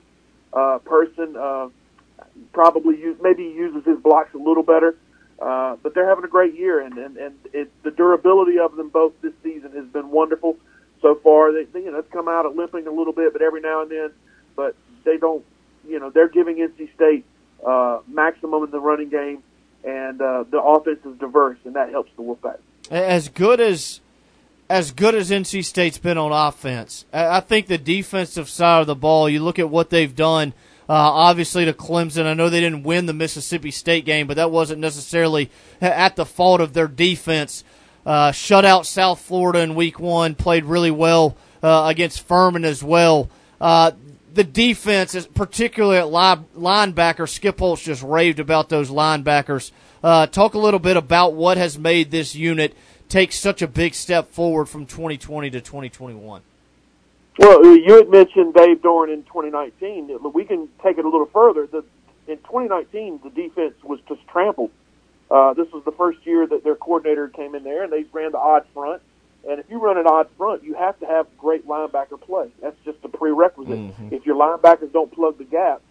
Uh, 0.54 0.78
Person 0.80 1.36
uh, 1.36 1.70
probably 2.54 2.98
use, 3.00 3.18
maybe 3.22 3.44
uses 3.44 3.84
his 3.86 3.98
blocks 4.00 4.34
a 4.36 4.38
little 4.38 4.64
better, 4.64 4.96
uh, 5.40 5.76
but 5.84 5.94
they're 5.94 6.10
having 6.10 6.24
a 6.24 6.30
great 6.30 6.56
year, 6.56 6.80
and 6.82 6.98
and 6.98 7.18
and 7.18 7.36
it, 7.54 7.72
the 7.84 7.92
durability 7.92 8.58
of 8.60 8.76
them 8.76 8.90
both 8.90 9.14
this 9.22 9.34
season 9.44 9.72
has 9.74 9.86
been 9.86 10.10
wonderful 10.10 10.58
so 11.02 11.16
far. 11.16 11.54
They, 11.54 11.66
they 11.66 11.84
you 11.84 11.92
know 11.92 12.00
it's 12.00 12.12
come 12.12 12.28
out 12.28 12.46
at 12.46 12.56
limping 12.56 12.88
a 12.88 12.92
little 12.92 13.14
bit, 13.14 13.34
but 13.34 13.42
every 13.42 13.62
now 13.62 13.82
and 13.82 13.92
then, 13.92 14.12
but 14.56 14.76
they 15.04 15.18
don't. 15.18 15.46
You 15.88 16.00
know, 16.00 16.10
they're 16.10 16.28
giving 16.28 16.58
NC 16.58 16.94
State 16.96 17.24
uh, 17.66 18.00
maximum 18.08 18.64
in 18.64 18.72
the 18.72 18.80
running 18.80 19.10
game, 19.10 19.44
and 19.84 20.22
uh, 20.22 20.44
the 20.50 20.62
offense 20.62 21.00
is 21.06 21.18
diverse, 21.18 21.58
and 21.66 21.76
that 21.76 21.92
helps 21.92 22.12
the 22.18 22.24
Wolfpack. 22.24 22.58
As 22.90 23.30
good 23.30 23.62
as 23.62 24.02
as 24.70 24.92
good 24.92 25.16
as 25.16 25.30
NC 25.30 25.64
State's 25.64 25.98
been 25.98 26.18
on 26.18 26.32
offense, 26.32 27.06
I 27.14 27.40
think 27.42 27.68
the 27.68 27.78
defensive 27.78 28.50
side 28.50 28.82
of 28.82 28.88
the 28.88 28.96
ball. 28.96 29.30
You 29.30 29.44
look 29.44 29.60
at 29.60 29.70
what 29.70 29.92
they've 29.92 30.16
done. 30.16 30.54
Uh, 30.90 30.94
obviously, 30.94 31.66
to 31.66 31.74
Clemson, 31.74 32.26
I 32.26 32.34
know 32.34 32.50
they 32.50 32.62
didn't 32.62 32.84
win 32.84 33.08
the 33.08 33.14
Mississippi 33.14 33.72
State 33.72 34.06
game, 34.06 34.26
but 34.26 34.38
that 34.38 34.52
wasn't 34.52 34.80
necessarily 34.80 35.50
at 35.82 36.16
the 36.16 36.26
fault 36.26 36.62
of 36.62 36.74
their 36.74 36.88
defense. 36.88 37.64
Uh, 38.06 38.32
shut 38.32 38.64
out 38.64 38.86
South 38.86 39.20
Florida 39.20 39.60
in 39.60 39.76
Week 39.76 40.00
One, 40.00 40.34
played 40.34 40.64
really 40.64 40.92
well 40.92 41.36
uh, 41.62 41.86
against 41.88 42.26
Furman 42.26 42.64
as 42.64 42.82
well. 42.82 43.30
Uh, 43.60 43.92
the 44.34 44.46
defense, 44.46 45.14
is 45.16 45.28
particularly 45.28 45.98
at 45.98 46.06
linebacker, 46.06 47.28
Skip 47.28 47.60
Holtz 47.60 47.84
just 47.84 48.04
raved 48.04 48.40
about 48.40 48.70
those 48.70 48.90
linebackers. 48.90 49.72
Uh, 50.04 50.28
talk 50.28 50.54
a 50.54 50.60
little 50.60 50.80
bit 50.80 50.96
about 50.96 51.34
what 51.34 51.58
has 51.58 51.78
made 51.78 52.12
this 52.12 52.36
unit 52.36 52.76
take 53.10 53.32
such 53.32 53.62
a 53.62 53.68
big 53.68 53.94
step 53.94 54.32
forward 54.32 54.68
from 54.68 54.86
2020 54.86 55.50
to 55.50 55.62
2021. 55.62 56.42
Well, 57.38 57.66
you 57.66 57.98
had 57.98 58.10
mentioned 58.10 58.54
Dave 58.54 58.82
Doeren 58.82 59.14
in 59.14 59.24
2019. 59.24 60.18
We 60.34 60.44
can 60.46 60.70
take 60.84 60.98
it 60.98 61.06
a 61.06 61.10
little 61.10 61.28
further. 61.28 61.68
The, 61.68 61.84
in 62.28 62.38
2019, 62.38 63.22
the 63.24 63.30
defense 63.30 63.76
was 63.84 64.00
just 64.08 64.28
trampled. 64.28 64.72
Uh, 65.30 65.54
this 65.54 65.72
was 65.72 65.84
the 65.84 65.92
first 65.92 66.26
year 66.26 66.48
that 66.48 66.64
their 66.64 66.76
coordinator 66.76 67.28
came 67.28 67.54
in 67.54 67.64
there, 67.64 67.84
and 67.84 67.94
they 67.94 68.06
ran 68.12 68.32
the 68.32 68.40
odd 68.40 68.66
front. 68.74 69.02
And 69.48 69.60
if 69.60 69.70
you 69.70 69.80
run 69.80 69.98
an 69.98 70.08
odd 70.08 70.30
front, 70.38 70.64
you 70.64 70.74
have 70.74 71.00
to 71.00 71.06
have 71.06 71.28
great 71.38 71.68
linebacker 71.68 72.20
play. 72.20 72.50
That's 72.62 72.78
just 72.84 72.98
a 73.04 73.10
prerequisite. 73.10 73.78
Mm-hmm. 73.78 74.14
If 74.14 74.26
your 74.26 74.36
linebackers 74.36 74.92
don't 74.92 75.12
plug 75.12 75.38
the 75.38 75.44
gap, 75.44 75.82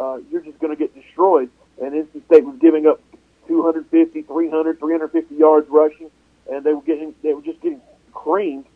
uh, 0.00 0.18
you're 0.30 0.42
just 0.42 0.58
going 0.58 0.74
to 0.74 0.78
get 0.78 0.94
destroyed. 0.94 1.50
And 1.80 1.92
NC 1.92 2.24
State 2.26 2.44
was 2.44 2.56
giving 2.60 2.86
up 2.86 3.00
250, 3.46 4.22
300, 4.22 4.78
350 4.78 5.34
yards 5.34 5.68
rushing, 5.70 6.10
and 6.50 6.64
they 6.64 6.72
were 6.72 6.82
getting 6.82 7.14
they 7.22 7.32
were 7.32 7.42
just 7.42 7.60
getting 7.60 7.80
creamed. 8.12 8.66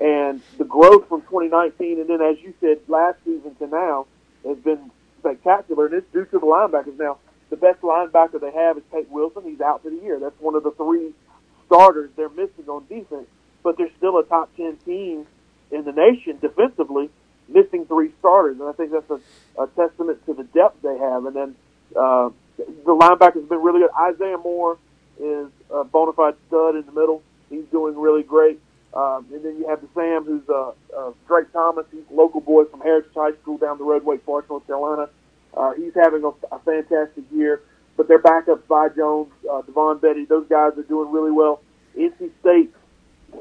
And 0.00 0.40
the 0.56 0.64
growth 0.64 1.08
from 1.08 1.20
2019, 1.22 2.00
and 2.00 2.08
then 2.08 2.22
as 2.22 2.40
you 2.40 2.54
said, 2.60 2.78
last 2.88 3.18
season 3.24 3.54
to 3.56 3.66
now 3.66 4.06
has 4.46 4.56
been 4.58 4.90
spectacular, 5.18 5.86
and 5.86 5.94
it's 5.94 6.10
due 6.12 6.24
to 6.24 6.38
the 6.38 6.46
linebackers. 6.46 6.98
Now, 6.98 7.18
the 7.50 7.56
best 7.56 7.82
linebacker 7.82 8.40
they 8.40 8.52
have 8.52 8.78
is 8.78 8.82
Tate 8.90 9.10
Wilson. 9.10 9.42
He's 9.44 9.60
out 9.60 9.82
for 9.82 9.90
the 9.90 9.96
year. 9.96 10.18
That's 10.18 10.38
one 10.40 10.54
of 10.54 10.62
the 10.62 10.70
three 10.70 11.12
starters 11.66 12.10
they're 12.16 12.30
missing 12.30 12.68
on 12.68 12.86
defense. 12.88 13.26
But 13.62 13.76
they're 13.76 13.90
still 13.98 14.18
a 14.18 14.24
top 14.24 14.54
ten 14.56 14.76
team 14.78 15.26
in 15.70 15.84
the 15.84 15.92
nation 15.92 16.38
defensively, 16.40 17.10
missing 17.48 17.84
three 17.86 18.10
starters, 18.18 18.58
and 18.58 18.68
I 18.68 18.72
think 18.72 18.92
that's 18.92 19.10
a, 19.10 19.20
a 19.62 19.66
testament 19.68 20.24
to 20.26 20.34
the 20.34 20.44
depth 20.44 20.80
they 20.82 20.96
have. 20.96 21.26
And 21.26 21.36
then 21.36 21.56
uh, 21.94 22.30
the 22.56 22.94
linebackers 22.94 23.40
have 23.40 23.48
been 23.48 23.62
really 23.62 23.80
good. 23.80 23.90
Isaiah 24.00 24.38
Moore 24.38 24.78
is 25.20 25.48
a 25.70 25.84
bona 25.84 26.12
fide 26.12 26.36
stud 26.48 26.76
in 26.76 26.86
the 26.86 26.92
middle. 26.92 27.22
He's 27.50 27.64
doing 27.70 27.98
really 27.98 28.22
great. 28.22 28.60
Um, 28.92 29.26
and 29.32 29.44
then 29.44 29.56
you 29.58 29.68
have 29.68 29.80
the 29.80 29.88
Sam, 29.94 30.24
who's 30.24 30.48
uh, 30.48 30.72
uh, 30.96 31.12
Drake 31.28 31.52
Thomas. 31.52 31.86
He's 31.92 32.02
a 32.10 32.14
local 32.14 32.40
boy 32.40 32.64
from 32.64 32.80
Heritage 32.80 33.12
High 33.14 33.32
School 33.42 33.56
down 33.56 33.78
the 33.78 33.84
road, 33.84 34.04
Wake 34.04 34.26
North 34.26 34.66
Carolina. 34.66 35.08
Uh, 35.54 35.72
he's 35.74 35.94
having 35.94 36.24
a, 36.24 36.28
a 36.54 36.58
fantastic 36.60 37.24
year. 37.32 37.62
But 37.96 38.08
their 38.08 38.18
backups, 38.18 38.64
Vi 38.64 38.88
Jones, 38.96 39.30
uh, 39.50 39.62
Devon 39.62 39.98
Betty, 39.98 40.24
those 40.24 40.46
guys 40.48 40.72
are 40.78 40.82
doing 40.84 41.12
really 41.12 41.30
well. 41.30 41.60
NC 41.96 42.30
State, 42.40 42.72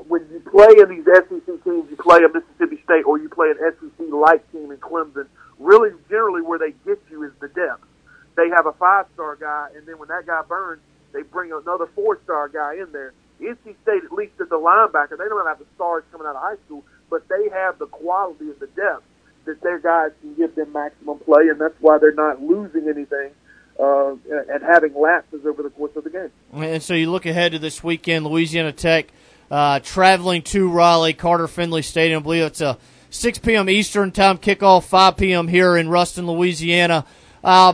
when 0.08 0.28
you 0.32 0.40
play 0.52 0.68
in 0.78 0.90
these 0.90 1.06
SEC 1.06 1.64
teams, 1.64 1.90
you 1.90 1.98
play 1.98 2.20
a 2.24 2.28
Mississippi 2.28 2.82
State 2.84 3.06
or 3.06 3.18
you 3.18 3.30
play 3.30 3.52
an 3.52 3.58
SEC-like 3.58 4.52
team 4.52 4.72
in 4.72 4.78
Clemson. 4.78 5.28
Really, 5.60 5.92
generally, 6.10 6.42
where 6.42 6.60
they 6.60 6.72
get 6.86 7.00
you 7.10 7.24
is 7.24 7.32
the 7.40 7.48
depth. 7.48 7.86
They 8.36 8.50
have 8.50 8.66
a 8.66 8.74
five-star 8.74 9.36
guy, 9.38 9.70
and 9.76 9.86
then 9.88 9.98
when 9.98 10.10
that 10.10 10.26
guy 10.26 10.42
burns, 10.48 10.82
they 11.14 11.24
bring 11.24 11.52
another 11.52 11.88
four-star 11.96 12.50
guy 12.50 12.76
in 12.76 12.92
there. 12.92 13.14
NC 13.46 13.76
State, 13.84 14.04
at 14.04 14.12
least 14.12 14.34
at 14.40 14.50
the 14.50 14.60
linebacker, 14.60 15.18
they 15.18 15.28
don't 15.30 15.46
have 15.46 15.60
the 15.60 15.66
stars 15.76 16.04
coming 16.12 16.28
out 16.28 16.36
of 16.36 16.42
high 16.42 16.58
school, 16.66 16.84
but 17.10 17.28
they 17.28 17.50
have 17.50 17.80
the 17.80 17.88
quality 17.88 18.46
and 18.46 18.60
the 18.60 18.68
depth 18.68 19.04
that 19.46 19.62
their 19.62 19.80
guys 19.80 20.12
can 20.22 20.36
give 20.36 20.56
them 20.56 20.72
maximum 20.74 21.20
play, 21.20 21.48
and 21.50 21.60
that's 21.60 21.76
why 21.80 21.98
they're 21.98 22.14
not 22.14 22.42
losing 22.42 22.88
anything 22.88 23.32
uh, 23.80 24.12
and 24.30 24.64
having 24.64 24.94
lapses 24.94 25.46
over 25.46 25.64
the 25.64 25.70
course 25.70 25.96
of 25.96 26.04
the 26.04 26.10
game. 26.10 26.30
And 26.54 26.84
so 26.84 26.94
you 26.94 27.10
look 27.10 27.26
ahead 27.26 27.54
to 27.54 27.60
this 27.60 27.84
weekend, 27.84 28.26
Louisiana 28.26 28.72
Tech 28.72 29.08
uh, 29.50 29.80
traveling 29.80 30.42
to 30.44 30.70
Raleigh, 30.70 31.14
Carter 31.14 31.48
Finley 31.48 31.82
Stadium. 31.82 32.22
I 32.22 32.24
believe 32.24 32.44
it's 32.44 32.62
a 32.62 32.78
6 33.10 33.40
p.m. 33.40 33.70
Eastern 33.70 34.12
time 34.12 34.38
kickoff, 34.38 34.84
5 34.84 35.18
p.m. 35.18 35.48
here 35.48 35.78
in 35.78 35.90
Ruston, 35.90 36.28
Louisiana. 36.28 37.06
Uh, 37.44 37.74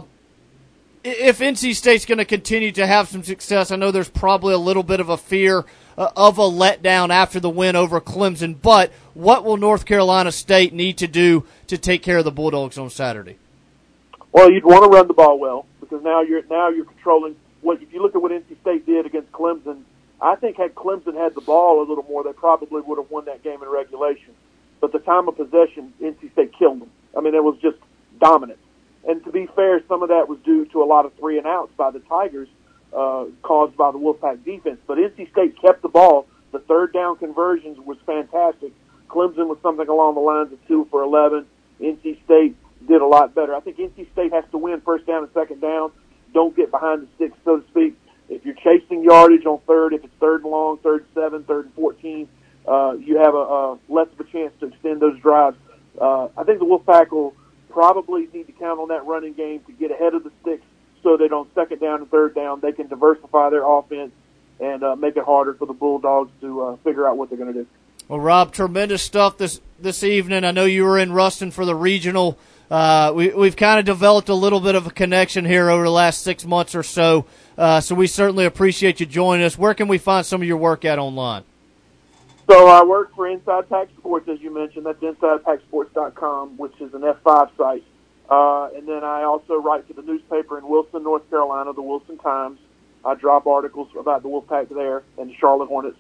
if 1.06 1.38
NC 1.38 1.76
State's 1.76 2.06
going 2.06 2.18
to 2.18 2.26
continue 2.26 2.72
to 2.72 2.88
have 2.88 3.08
some 3.08 3.24
success, 3.24 3.70
I 3.70 3.76
know 3.76 3.92
there's 3.92 4.10
probably 4.10 4.56
a 4.56 4.58
little 4.58 4.82
bit 4.82 5.00
of 5.00 5.10
a 5.10 5.18
fear 5.18 5.64
uh, 5.98 6.10
of 6.16 6.40
a 6.40 6.42
letdown 6.42 7.12
after 7.12 7.40
the 7.40 7.50
win 7.50 7.76
over 7.76 8.02
Clemson, 8.02 8.56
but 8.60 8.92
what 9.14 9.46
will 9.46 9.58
North 9.58 9.86
Carolina 9.86 10.32
State 10.32 10.74
need 10.74 10.98
to 10.98 11.08
do 11.08 11.46
to 11.68 11.78
take 11.78 12.02
care 12.02 12.18
of 12.18 12.26
the 12.26 12.32
Bulldogs 12.32 12.80
on 12.80 12.90
Saturday? 12.90 13.38
Well, 14.32 14.52
you'd 14.52 14.66
want 14.66 14.84
to 14.84 14.90
run 14.90 15.08
the 15.08 15.14
ball 15.14 15.38
well 15.38 15.68
because 15.80 16.04
now 16.04 16.22
you're 16.22 16.44
now 16.50 16.70
you're 16.70 16.86
controlling 16.86 17.36
what 17.62 17.82
if 17.82 17.94
you 17.94 18.02
look 18.02 18.16
at 18.16 18.22
what 18.22 18.32
NC 18.32 18.60
State 18.62 18.86
did 18.88 19.06
against 19.06 19.32
Clemson, 19.32 19.84
I 20.20 20.36
think 20.36 20.58
had 20.58 20.74
Clemson 20.74 21.16
had 21.16 21.36
the 21.36 21.42
ball 21.42 21.82
a 21.82 21.86
little 21.88 22.04
more, 22.10 22.24
they 22.24 22.34
probably 22.34 22.82
would 22.82 22.98
have 22.98 23.12
won 23.12 23.26
that 23.26 23.44
game 23.44 23.62
in 23.62 23.70
regulation. 23.70 24.34
But 24.82 24.92
the 24.92 25.00
time 25.00 25.28
of 25.28 25.38
possession, 25.38 25.94
NC 26.02 26.32
State 26.34 26.52
killed 26.58 26.82
them. 26.82 26.90
I 27.16 27.22
mean, 27.22 27.36
it 27.36 27.44
was 27.44 27.58
just 27.62 27.78
dominant. 28.20 28.60
And 29.08 29.24
to 29.26 29.32
be 29.32 29.48
fair, 29.56 29.82
some 29.88 30.04
of 30.04 30.10
that 30.10 30.28
was 30.28 30.40
due 30.44 30.66
to 30.68 30.82
a 30.82 30.86
lot 30.86 31.06
of 31.06 31.14
three 31.16 31.38
and 31.38 31.46
outs 31.46 31.72
by 31.78 31.92
the 31.92 32.00
Tigers, 32.00 32.48
uh, 32.92 33.26
caused 33.44 33.78
by 33.78 33.92
the 33.92 34.00
Wolfpack 34.00 34.44
defense. 34.44 34.80
But 34.88 34.98
NC 34.98 35.32
State 35.32 35.62
kept 35.62 35.82
the 35.82 35.90
ball. 35.90 36.28
The 36.52 36.60
third 36.60 36.94
down 36.94 37.18
conversions 37.18 37.78
was 37.80 37.98
fantastic. 38.06 38.72
Clemson 39.10 39.48
was 39.48 39.58
something 39.62 39.88
along 39.88 40.16
the 40.16 40.22
lines 40.22 40.52
of 40.52 40.68
two 40.68 40.88
for 40.90 41.04
11. 41.04 41.46
NC 41.80 42.24
State 42.26 42.56
did 42.88 43.02
a 43.02 43.06
lot 43.06 43.36
better. 43.36 43.56
I 43.56 43.60
think 43.60 43.78
NC 43.78 44.12
State 44.14 44.34
has 44.34 44.44
to 44.52 44.58
win 44.58 44.82
first 44.82 45.06
down 45.06 45.24
and 45.24 45.32
second 45.34 45.62
down. 45.62 45.92
Don't 46.34 46.56
get 46.56 46.72
behind 46.72 47.04
the 47.04 47.08
sticks, 47.16 47.38
so 47.46 47.60
to 47.60 47.68
speak. 47.70 47.96
If 48.28 48.44
you're 48.44 48.56
chasing 48.56 49.04
yardage 49.04 49.46
on 49.46 49.60
third, 49.68 49.94
if 49.94 50.04
it's 50.04 50.14
third 50.20 50.42
and 50.42 50.52
long, 50.52 50.80
third 50.80 51.02
and 51.02 51.10
seven, 51.14 51.44
third 51.44 51.66
and 51.66 51.74
14, 51.76 52.28
uh, 52.68 52.94
you 53.00 53.18
have 53.20 53.36
a, 53.36 53.38
a 53.38 53.80
less 53.88 54.08
of 54.12 54.20
a 54.20 54.32
chance 54.32 54.52
to 54.60 54.68
extend 54.68 55.00
those 55.00 55.20
drives. 55.20 55.58
Uh, 56.00 56.30
I 56.36 56.44
think 56.44 56.60
the 56.60 56.66
Wolfpack 56.66 57.12
will 57.12 57.36
probably 57.76 58.30
need 58.34 58.48
to 58.48 58.54
count 58.54 58.80
on 58.80 58.88
that 58.88 59.06
running 59.06 59.34
game 59.34 59.60
to 59.68 59.74
get 59.74 59.92
ahead 59.92 60.14
of 60.14 60.24
the 60.24 60.32
sticks 60.42 60.64
so 61.04 61.18
that 61.18 61.34
on 61.34 61.46
second 61.54 61.82
down 61.82 62.00
and 62.00 62.10
third 62.10 62.34
down 62.34 62.62
they 62.62 62.72
can 62.72 62.88
diversify 62.88 63.50
their 63.50 63.70
offense 63.70 64.14
and 64.62 64.82
uh, 64.82 64.96
make 64.96 65.18
it 65.18 65.26
harder 65.26 65.54
for 65.54 65.66
the 65.66 65.74
Bulldogs 65.74 66.32
to 66.40 66.62
uh, 66.62 66.76
figure 66.78 67.06
out 67.06 67.18
what 67.18 67.30
they're 67.30 67.38
going 67.38 67.54
to 67.54 67.64
do. 67.64 67.68
Well, 68.08 68.22
Rob, 68.22 68.54
tremendous 68.54 69.02
stuff 69.02 69.38
this 69.38 69.60
this 69.78 70.06
evening. 70.06 70.46
I 70.46 70.52
know 70.52 70.64
you 70.64 70.86
were 70.86 70.98
in 70.98 71.12
Ruston 71.12 71.52
for 71.52 71.66
the 71.66 71.76
regional. 71.76 72.40
Uh, 72.72 73.12
we, 73.14 73.30
we've 73.30 73.58
kind 73.58 73.78
of 73.78 73.86
developed 73.86 74.30
a 74.30 74.34
little 74.34 74.62
bit 74.62 74.76
of 74.76 74.88
a 74.88 74.90
connection 74.90 75.44
here 75.44 75.70
over 75.70 75.84
the 75.84 75.92
last 75.92 76.24
six 76.24 76.46
months 76.46 76.76
or 76.76 76.84
so. 76.84 77.26
Uh, 77.58 77.82
so 77.82 77.94
we 77.94 78.08
certainly 78.08 78.46
appreciate 78.46 79.02
you 79.02 79.06
joining 79.06 79.46
us. 79.46 79.58
Where 79.58 79.74
can 79.74 79.90
we 79.90 79.98
find 79.98 80.26
some 80.26 80.42
of 80.42 80.48
your 80.48 80.58
work 80.58 80.86
at 80.86 80.98
online? 80.98 81.44
So 82.50 82.68
I 82.68 82.84
work 82.84 83.16
for 83.16 83.28
Inside 83.28 83.70
Pack 83.70 83.88
Sports, 83.98 84.30
as 84.30 84.40
you 84.40 84.54
mentioned. 84.54 84.86
That's 84.86 85.00
InsidePackSports.com, 85.00 86.58
which 86.58 86.80
is 86.80 86.94
an 86.94 87.02
F5 87.02 87.50
site. 87.58 87.84
Uh, 88.30 88.70
and 88.76 88.88
then 88.88 89.04
I 89.04 89.24
also 89.24 89.56
write 89.56 89.88
for 89.88 89.94
the 89.94 90.02
newspaper 90.02 90.58
in 90.58 90.68
Wilson, 90.68 91.04
North 91.04 91.30
Carolina, 91.30 91.74
the 91.74 91.82
Wilson 91.82 92.18
Times. 92.18 92.60
I 93.04 93.14
drop 93.16 93.46
articles 93.46 93.90
about 93.98 94.24
the 94.24 94.30
Wolfpack 94.30 94.70
there 94.70 95.04
and 95.18 95.30
the 95.30 95.36
Charlotte 95.36 95.68
Hornets. 95.68 95.98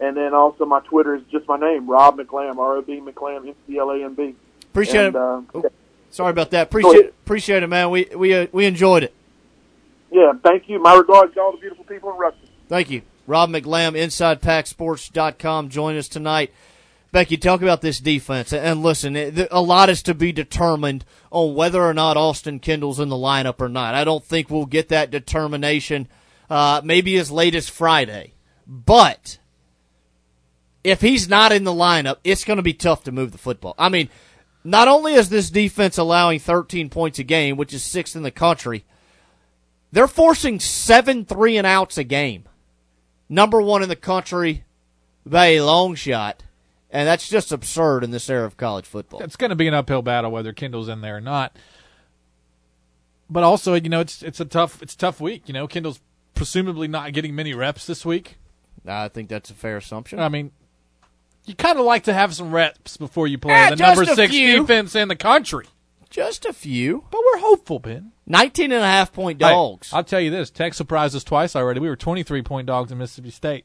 And 0.00 0.16
then 0.16 0.34
also 0.34 0.64
my 0.64 0.80
Twitter 0.80 1.14
is 1.14 1.22
just 1.30 1.46
my 1.48 1.58
name, 1.58 1.88
Rob 1.88 2.18
McLamb, 2.18 2.58
R-O-B 2.58 3.00
McLamb, 3.00 3.48
M-C-L-A-M-B. 3.48 4.34
Appreciate 4.70 5.06
and, 5.06 5.16
it. 5.16 5.16
Uh, 5.16 5.42
oh, 5.54 5.64
sorry 6.10 6.30
about 6.30 6.50
that. 6.50 6.68
Appreciate 6.68 7.06
appreciate 7.06 7.62
it, 7.62 7.66
man. 7.66 7.90
We 7.90 8.06
we 8.14 8.34
uh, 8.34 8.46
we 8.52 8.66
enjoyed 8.66 9.02
it. 9.02 9.14
Yeah, 10.10 10.32
thank 10.42 10.68
you. 10.68 10.80
My 10.80 10.94
regards 10.94 11.34
to 11.34 11.40
all 11.40 11.52
the 11.52 11.58
beautiful 11.58 11.84
people 11.84 12.12
in 12.12 12.16
Russia. 12.16 12.36
Thank 12.68 12.90
you. 12.90 13.02
Rob 13.28 13.50
McLamb, 13.50 13.92
InsidePackSports.com, 13.92 15.68
join 15.68 15.98
us 15.98 16.08
tonight. 16.08 16.50
Becky, 17.12 17.36
talk 17.36 17.60
about 17.60 17.82
this 17.82 18.00
defense. 18.00 18.54
And 18.54 18.82
listen, 18.82 19.16
a 19.50 19.60
lot 19.60 19.90
is 19.90 20.02
to 20.04 20.14
be 20.14 20.32
determined 20.32 21.04
on 21.30 21.54
whether 21.54 21.82
or 21.82 21.92
not 21.92 22.16
Austin 22.16 22.58
Kendall's 22.58 22.98
in 22.98 23.10
the 23.10 23.16
lineup 23.16 23.60
or 23.60 23.68
not. 23.68 23.94
I 23.94 24.04
don't 24.04 24.24
think 24.24 24.48
we'll 24.48 24.64
get 24.64 24.88
that 24.88 25.10
determination 25.10 26.08
uh, 26.48 26.80
maybe 26.82 27.16
as 27.18 27.30
late 27.30 27.54
as 27.54 27.68
Friday. 27.68 28.32
But 28.66 29.38
if 30.82 31.02
he's 31.02 31.28
not 31.28 31.52
in 31.52 31.64
the 31.64 31.70
lineup, 31.70 32.16
it's 32.24 32.44
going 32.44 32.58
to 32.58 32.62
be 32.62 32.74
tough 32.74 33.04
to 33.04 33.12
move 33.12 33.32
the 33.32 33.38
football. 33.38 33.74
I 33.78 33.90
mean, 33.90 34.08
not 34.64 34.88
only 34.88 35.14
is 35.14 35.28
this 35.28 35.50
defense 35.50 35.98
allowing 35.98 36.38
13 36.38 36.88
points 36.88 37.18
a 37.18 37.24
game, 37.24 37.58
which 37.58 37.74
is 37.74 37.82
sixth 37.82 38.16
in 38.16 38.22
the 38.22 38.30
country, 38.30 38.84
they're 39.92 40.08
forcing 40.08 40.60
seven 40.60 41.26
three 41.26 41.56
and 41.56 41.66
outs 41.66 41.98
a 41.98 42.04
game. 42.04 42.44
Number 43.28 43.60
one 43.60 43.82
in 43.82 43.88
the 43.88 43.96
country 43.96 44.64
by 45.26 45.46
a 45.48 45.60
long 45.64 45.94
shot. 45.94 46.42
And 46.90 47.06
that's 47.06 47.28
just 47.28 47.52
absurd 47.52 48.02
in 48.02 48.10
this 48.12 48.30
era 48.30 48.46
of 48.46 48.56
college 48.56 48.86
football. 48.86 49.20
It's 49.22 49.36
going 49.36 49.50
to 49.50 49.56
be 49.56 49.68
an 49.68 49.74
uphill 49.74 50.00
battle 50.00 50.30
whether 50.30 50.52
Kendall's 50.54 50.88
in 50.88 51.02
there 51.02 51.18
or 51.18 51.20
not. 51.20 51.54
But 53.28 53.42
also, 53.42 53.74
you 53.74 53.90
know, 53.90 54.00
it's 54.00 54.22
it's 54.22 54.40
a 54.40 54.46
tough 54.46 54.82
it's 54.82 54.94
a 54.94 54.98
tough 54.98 55.20
week. 55.20 55.42
You 55.48 55.52
know, 55.54 55.66
Kendall's 55.68 56.00
presumably 56.34 56.88
not 56.88 57.12
getting 57.12 57.34
many 57.34 57.52
reps 57.52 57.86
this 57.86 58.06
week. 58.06 58.38
I 58.86 59.08
think 59.08 59.28
that's 59.28 59.50
a 59.50 59.54
fair 59.54 59.76
assumption. 59.76 60.18
I 60.18 60.30
mean, 60.30 60.50
you 61.44 61.54
kind 61.54 61.78
of 61.78 61.84
like 61.84 62.04
to 62.04 62.14
have 62.14 62.34
some 62.34 62.52
reps 62.52 62.96
before 62.96 63.26
you 63.26 63.36
play 63.36 63.52
Eh, 63.52 63.70
the 63.70 63.76
number 63.76 64.06
six 64.06 64.32
few. 64.32 64.60
defense 64.62 64.94
in 64.94 65.08
the 65.08 65.16
country. 65.16 65.66
Just 66.08 66.46
a 66.46 66.54
few. 66.54 67.04
But 67.10 67.20
we're 67.20 67.40
hopeful, 67.40 67.80
Ben. 67.80 68.12
19 68.28 68.72
and 68.72 68.82
a 68.82 68.86
half 68.86 69.12
point 69.12 69.42
Hey, 69.42 69.48
dogs. 69.50 69.92
I'll 69.92 70.04
tell 70.04 70.20
you 70.20 70.30
this: 70.30 70.50
Tech 70.50 70.74
surprised 70.74 71.16
us 71.16 71.24
twice 71.24 71.56
already. 71.56 71.80
We 71.80 71.88
were 71.88 71.96
twenty-three 71.96 72.42
point 72.42 72.66
dogs 72.66 72.92
in 72.92 72.98
Mississippi 72.98 73.30
State. 73.30 73.64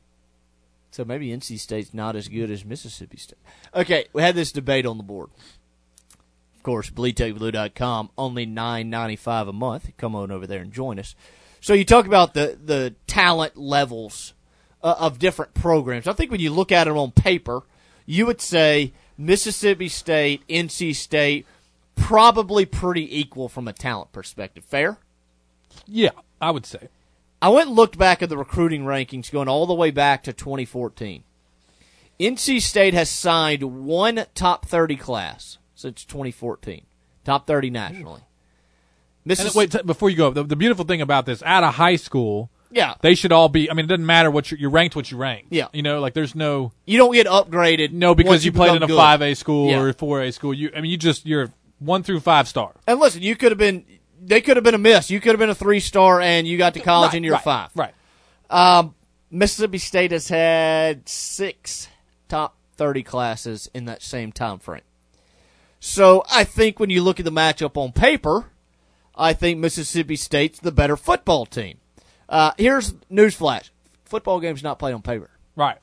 So 0.92 1.04
maybe 1.04 1.30
NC 1.30 1.60
State's 1.60 1.94
not 1.94 2.16
as 2.16 2.28
good 2.28 2.52
as 2.52 2.64
Mississippi 2.64 3.18
State. 3.18 3.40
Okay, 3.74 4.06
we 4.14 4.22
had 4.22 4.36
this 4.36 4.52
debate 4.52 4.86
on 4.86 4.98
the 4.98 5.04
board. 5.04 5.30
Of 6.56 6.64
course, 6.64 6.90
bleedtechblue.com, 6.92 8.12
only 8.18 8.46
nine 8.46 8.90
ninety 8.90 9.16
five 9.16 9.48
a 9.48 9.54
month. 9.54 9.92
Come 9.98 10.16
on 10.16 10.32
over 10.32 10.48
there 10.48 10.62
and 10.62 10.72
join 10.72 11.00
us. 11.00 11.16
So 11.62 11.74
you 11.74 11.84
talk 11.84 12.06
about 12.06 12.34
the 12.34 12.58
the 12.64 12.96
talent 13.08 13.58
levels 13.58 14.34
uh, 14.82 14.96
of 15.00 15.20
different 15.20 15.54
programs. 15.54 16.08
I 16.08 16.14
think 16.14 16.32
when 16.32 16.40
you 16.40 16.52
look 16.52 16.72
at 16.72 16.88
it 16.88 16.92
on 16.92 17.12
paper, 17.12 17.64
you 18.06 18.26
would 18.26 18.42
say 18.42 18.94
Mississippi 19.18 19.90
State, 19.90 20.48
NC 20.48 20.96
State, 20.96 21.48
probably 21.96 22.66
pretty 22.66 23.20
equal 23.20 23.50
from 23.50 23.68
a 23.68 23.74
talent 23.74 24.12
perspective. 24.12 24.64
Fair? 24.64 24.98
Yeah, 25.88 26.12
I 26.42 26.52
would 26.52 26.66
say. 26.66 26.90
I 27.42 27.50
went 27.50 27.68
and 27.68 27.76
looked 27.76 27.98
back 27.98 28.22
at 28.22 28.30
the 28.30 28.38
recruiting 28.38 28.84
rankings 28.86 29.32
going 29.32 29.48
all 29.50 29.66
the 29.66 29.74
way 29.74 29.92
back 29.92 30.24
to 30.24 30.34
2014. 30.34 31.24
NC 32.20 32.62
State 32.62 32.94
has 32.94 33.10
signed 33.10 33.64
one 33.86 34.26
top 34.34 34.66
30 34.66 34.96
class 34.96 35.58
since 35.76 36.06
2014, 36.06 36.84
top 37.26 37.48
30 37.48 37.70
nationally. 37.72 38.22
And 39.26 39.52
wait, 39.56 39.72
t- 39.72 39.82
before 39.84 40.10
you 40.10 40.18
go, 40.18 40.30
the, 40.32 40.44
the 40.44 40.56
beautiful 40.56 40.86
thing 40.86 41.02
about 41.02 41.26
this, 41.26 41.42
out 41.44 41.64
of 41.64 41.74
high 41.76 41.96
school, 41.96 42.50
Yeah. 42.72 42.96
they 43.02 43.16
should 43.16 43.32
all 43.32 43.50
be. 43.50 43.70
I 43.70 43.74
mean, 43.74 43.86
it 43.86 43.88
doesn't 43.88 44.06
matter 44.06 44.30
what 44.30 44.52
you 44.52 44.58
you 44.58 44.70
ranked, 44.70 44.96
what 44.96 45.10
you 45.12 45.18
rank. 45.18 45.48
Yeah. 45.50 45.68
you 45.74 45.82
know, 45.82 46.00
like 46.02 46.14
there's 46.14 46.36
no 46.36 46.72
You 46.86 46.98
don't 46.98 47.14
get 47.14 47.26
upgraded. 47.28 47.92
no 47.92 48.14
because 48.16 48.30
once 48.30 48.46
you 48.46 48.52
played 48.52 48.76
in 48.76 48.84
a 48.84 48.88
five 48.88 49.22
A 49.22 49.34
school 49.34 49.70
Yeah. 49.70 49.80
or 49.82 49.90
a 49.90 49.94
four 49.94 50.22
A 50.22 50.32
school. 50.32 50.54
You, 50.54 50.72
I 50.76 50.82
mean, 50.82 50.92
you 50.92 50.98
just 50.98 51.26
you're 51.26 51.52
one 51.86 52.04
through 52.04 52.20
five 52.22 52.48
star. 52.48 52.72
And 52.88 53.00
listen, 53.00 53.22
you 53.22 53.36
could 53.36 53.52
have 53.52 53.58
been 53.60 53.86
they 54.22 54.42
could 54.42 54.58
have 54.58 54.64
been 54.64 54.76
a 54.76 54.80
miss. 54.80 55.10
You 55.12 55.20
could 55.20 55.32
have 55.32 55.40
been 55.40 55.50
a 55.50 55.56
three 55.56 55.80
star 55.80 56.22
and 56.22 56.48
you 56.48 56.58
got 56.58 56.74
to 56.76 56.80
college 56.80 57.10
Right, 57.10 57.18
in 57.18 57.24
year 57.24 57.34
right, 57.34 57.44
five. 57.44 57.70
right. 57.76 57.94
Um, 58.50 58.96
Mississippi 59.32 59.80
State 59.80 60.12
has 60.12 60.28
had 60.30 61.10
six 61.10 61.90
top 62.30 62.56
30 62.78 63.04
classes 63.04 63.70
in 63.74 63.86
that 63.86 64.02
same 64.02 64.32
time 64.32 64.60
frame. 64.60 64.82
So 65.80 66.24
I 66.32 66.44
think 66.44 66.80
when 66.80 66.90
you 66.90 67.02
look 67.04 67.20
at 67.20 67.26
the 67.26 67.32
matchup 67.32 67.76
on 67.76 67.92
paper, 67.92 68.46
I 69.16 69.34
think 69.34 69.60
Mississippi 69.60 70.16
State's 70.16 70.60
the 70.60 70.72
better 70.72 70.96
football 70.96 71.46
team. 71.46 71.80
Uh, 72.30 72.52
here's 72.58 72.94
newsflash: 73.12 73.70
football 74.06 74.40
game's 74.40 74.64
not 74.64 74.80
played 74.80 74.94
on 74.94 75.02
paper. 75.02 75.30
Right. 75.56 75.78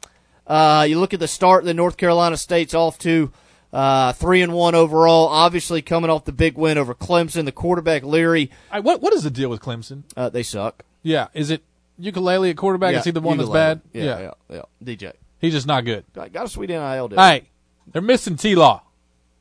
Uh, 0.46 0.86
you 0.88 0.98
look 0.98 1.12
at 1.14 1.20
the 1.20 1.28
start 1.28 1.64
that 1.64 1.74
North 1.74 1.96
Carolina 1.96 2.36
State's 2.36 2.74
off 2.74 2.98
to 3.00 3.30
uh, 3.72 4.12
three 4.12 4.42
and 4.42 4.52
one 4.52 4.74
overall. 4.74 5.28
Obviously, 5.28 5.82
coming 5.82 6.10
off 6.10 6.24
the 6.24 6.32
big 6.32 6.56
win 6.56 6.78
over 6.78 6.94
Clemson, 6.94 7.44
the 7.44 7.52
quarterback 7.52 8.02
Leary. 8.02 8.50
I, 8.70 8.80
what 8.80 9.00
what 9.00 9.12
is 9.12 9.22
the 9.22 9.30
deal 9.30 9.48
with 9.50 9.60
Clemson? 9.60 10.02
Uh, 10.16 10.28
they 10.28 10.42
suck. 10.42 10.84
Yeah, 11.02 11.28
is 11.34 11.50
it 11.50 11.62
Uiagalelei 12.00 12.50
at 12.50 12.56
quarterback? 12.56 12.92
Yeah, 12.92 12.98
is 12.98 13.04
he 13.04 13.10
the 13.10 13.20
one 13.20 13.38
that's 13.38 13.50
bad? 13.50 13.80
Yeah, 13.92 14.18
yeah, 14.20 14.30
yeah. 14.50 14.62
DJ. 14.82 15.12
He's 15.38 15.52
just 15.52 15.66
not 15.66 15.84
good. 15.84 16.04
Got 16.12 16.32
got 16.32 16.46
a 16.46 16.48
sweet 16.48 16.68
NIL 16.70 17.08
deal. 17.08 17.18
Hey, 17.18 17.48
they're 17.92 18.02
missing 18.02 18.36
T 18.36 18.54
Law. 18.54 18.82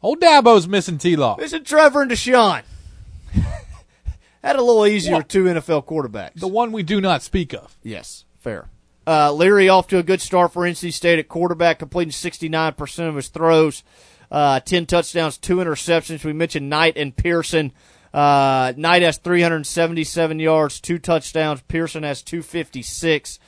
Old 0.01 0.19
Dabo's 0.21 0.67
missing 0.67 0.97
T 0.97 1.15
Law. 1.15 1.35
Listen, 1.37 1.63
Trevor 1.63 2.03
and 2.03 2.11
Deshaun. 2.11 2.63
Had 4.43 4.55
a 4.55 4.61
little 4.61 4.85
easier 4.85 5.13
Well- 5.13 5.23
two 5.23 5.43
NFL 5.45 5.85
quarterbacks. 5.85 6.35
The 6.39 6.47
one 6.47 6.71
we 6.71 6.83
do 6.83 7.01
not 7.01 7.21
speak 7.21 7.53
of. 7.53 7.77
Yes, 7.83 8.25
fair. 8.39 8.69
Uh, 9.05 9.33
Leary 9.33 9.67
off 9.67 9.87
to 9.87 9.97
a 9.97 10.03
good 10.03 10.21
start 10.21 10.53
for 10.53 10.61
NC 10.63 10.93
State 10.93 11.17
at 11.19 11.27
quarterback, 11.27 11.79
completing 11.79 12.11
69% 12.11 13.09
of 13.09 13.15
his 13.15 13.27
throws, 13.27 13.83
uh, 14.31 14.59
10 14.59 14.85
touchdowns, 14.85 15.37
two 15.37 15.57
interceptions. 15.57 16.23
We 16.23 16.33
mentioned 16.33 16.69
Knight 16.69 16.97
and 16.97 17.15
Person. 17.15 17.71
Uh, 18.13 18.73
Knight 18.75 19.01
has 19.01 19.17
377 19.17 20.39
yards, 20.39 20.79
two 20.79 20.99
touchdowns. 20.99 21.61
Person 21.61 22.03
has 22.03 22.21
256. 22.21 23.39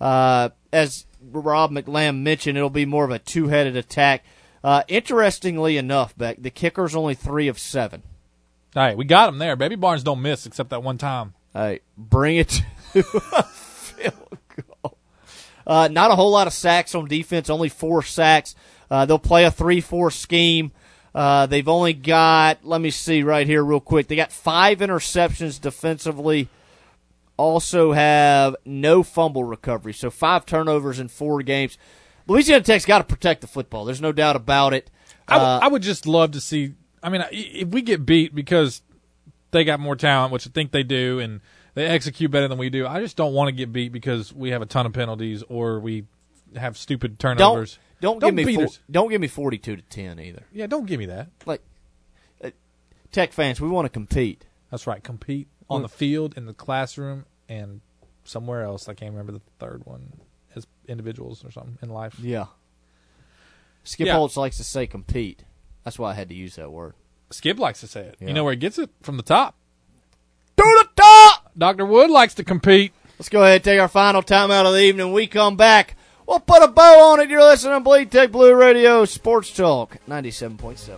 Uh, 0.00 0.50
as 0.72 1.06
Rob 1.30 1.70
McLamb 1.70 2.22
mentioned, 2.22 2.56
it'll 2.56 2.70
be 2.70 2.86
more 2.86 3.04
of 3.04 3.10
a 3.10 3.18
two 3.18 3.48
headed 3.48 3.76
attack. 3.76 4.24
Uh, 4.62 4.82
interestingly 4.88 5.76
enough, 5.76 6.16
Beck, 6.16 6.36
the 6.40 6.50
kicker's 6.50 6.94
only 6.94 7.14
three 7.14 7.48
of 7.48 7.58
seven. 7.58 8.02
All 8.76 8.82
right, 8.82 8.96
we 8.96 9.04
got 9.04 9.28
him 9.28 9.38
there. 9.38 9.56
Baby 9.56 9.76
Barnes 9.76 10.02
don't 10.02 10.22
miss 10.22 10.46
except 10.46 10.70
that 10.70 10.82
one 10.82 10.98
time. 10.98 11.34
All 11.54 11.62
right, 11.62 11.82
bring 11.96 12.36
it 12.36 12.62
to 12.92 13.04
a 13.32 13.42
field 13.42 14.38
goal. 14.82 14.98
Uh, 15.66 15.88
not 15.90 16.10
a 16.10 16.14
whole 16.14 16.30
lot 16.30 16.46
of 16.46 16.52
sacks 16.52 16.94
on 16.94 17.08
defense, 17.08 17.50
only 17.50 17.68
four 17.68 18.02
sacks. 18.02 18.54
Uh, 18.90 19.06
they'll 19.06 19.18
play 19.18 19.44
a 19.44 19.50
3 19.50 19.80
4 19.80 20.10
scheme. 20.10 20.72
Uh, 21.14 21.46
they've 21.46 21.68
only 21.68 21.92
got, 21.92 22.64
let 22.64 22.80
me 22.80 22.90
see 22.90 23.22
right 23.22 23.46
here, 23.46 23.64
real 23.64 23.80
quick. 23.80 24.08
They 24.08 24.16
got 24.16 24.32
five 24.32 24.78
interceptions 24.78 25.60
defensively. 25.60 26.48
Also 27.36 27.92
have 27.92 28.54
no 28.64 29.02
fumble 29.02 29.44
recovery. 29.44 29.92
So 29.92 30.10
five 30.10 30.46
turnovers 30.46 31.00
in 31.00 31.08
four 31.08 31.42
games. 31.42 31.78
Louisiana 32.26 32.62
Tech's 32.62 32.84
got 32.84 32.98
to 32.98 33.04
protect 33.04 33.40
the 33.40 33.46
football. 33.46 33.84
There's 33.84 34.00
no 34.00 34.12
doubt 34.12 34.36
about 34.36 34.72
it. 34.72 34.90
Uh, 35.26 35.58
I 35.62 35.68
would 35.68 35.82
just 35.82 36.06
love 36.06 36.32
to 36.32 36.40
see. 36.40 36.74
I 37.02 37.08
mean, 37.08 37.24
if 37.30 37.68
we 37.68 37.82
get 37.82 38.04
beat 38.04 38.34
because 38.34 38.82
they 39.52 39.64
got 39.64 39.80
more 39.80 39.96
talent, 39.96 40.32
which 40.32 40.46
I 40.46 40.50
think 40.50 40.70
they 40.70 40.82
do, 40.82 41.18
and 41.18 41.40
they 41.74 41.86
execute 41.86 42.30
better 42.30 42.46
than 42.46 42.58
we 42.58 42.68
do, 42.68 42.86
I 42.86 43.00
just 43.00 43.16
don't 43.16 43.32
want 43.32 43.48
to 43.48 43.52
get 43.52 43.72
beat 43.72 43.92
because 43.92 44.32
we 44.32 44.50
have 44.50 44.62
a 44.62 44.66
ton 44.66 44.86
of 44.86 44.92
penalties 44.92 45.42
or 45.48 45.80
we 45.80 46.04
have 46.56 46.76
stupid 46.76 47.18
turnovers. 47.18 47.74
don't, 47.74 47.89
don't, 48.00 48.20
give 48.20 48.34
me 48.34 48.54
four, 48.54 48.66
don't 48.90 49.10
give 49.10 49.20
me 49.20 49.28
42 49.28 49.76
to 49.76 49.82
10 49.82 50.18
either. 50.20 50.44
Yeah, 50.52 50.66
don't 50.66 50.86
give 50.86 50.98
me 50.98 51.06
that. 51.06 51.28
Like 51.46 51.62
uh, 52.42 52.50
Tech 53.12 53.32
fans, 53.32 53.60
we 53.60 53.68
want 53.68 53.86
to 53.86 53.90
compete. 53.90 54.44
That's 54.70 54.86
right. 54.86 55.02
Compete 55.02 55.48
on 55.68 55.82
the 55.82 55.88
field, 55.88 56.36
in 56.36 56.46
the 56.46 56.54
classroom, 56.54 57.26
and 57.48 57.80
somewhere 58.24 58.62
else. 58.62 58.88
I 58.88 58.94
can't 58.94 59.12
remember 59.12 59.32
the 59.32 59.40
third 59.58 59.84
one 59.84 60.12
as 60.54 60.66
individuals 60.88 61.44
or 61.44 61.50
something 61.50 61.78
in 61.82 61.90
life. 61.90 62.18
Yeah. 62.20 62.46
Skip 63.84 64.06
Yeah. 64.06 64.14
Holtz 64.14 64.36
likes 64.36 64.56
to 64.58 64.64
say 64.64 64.86
compete. 64.86 65.44
That's 65.84 65.98
why 65.98 66.10
I 66.10 66.14
had 66.14 66.28
to 66.28 66.34
use 66.34 66.56
that 66.56 66.70
word. 66.70 66.94
Skip 67.30 67.58
likes 67.58 67.80
to 67.80 67.86
say 67.86 68.02
it. 68.02 68.16
Yeah. 68.20 68.28
You 68.28 68.34
know 68.34 68.44
where 68.44 68.52
he 68.52 68.58
gets 68.58 68.78
it? 68.78 68.90
From 69.02 69.16
the 69.16 69.22
top. 69.22 69.54
To 70.56 70.62
the 70.62 70.88
top! 70.94 71.52
Dr. 71.56 71.86
Wood 71.86 72.10
likes 72.10 72.34
to 72.34 72.44
compete. 72.44 72.92
Let's 73.18 73.28
go 73.30 73.42
ahead 73.42 73.56
and 73.56 73.64
take 73.64 73.80
our 73.80 73.88
final 73.88 74.22
timeout 74.22 74.66
of 74.66 74.74
the 74.74 74.82
evening. 74.82 75.12
We 75.12 75.26
come 75.26 75.56
back. 75.56 75.96
We'll 76.30 76.38
put 76.38 76.62
a 76.62 76.68
bow 76.68 77.10
on 77.10 77.18
it. 77.18 77.28
You're 77.28 77.42
listening 77.42 77.74
to 77.74 77.80
Bleed 77.80 78.12
Tech 78.12 78.30
Blue 78.30 78.54
Radio 78.54 79.04
Sports 79.04 79.52
Talk 79.52 79.96
97.7. 80.08 80.96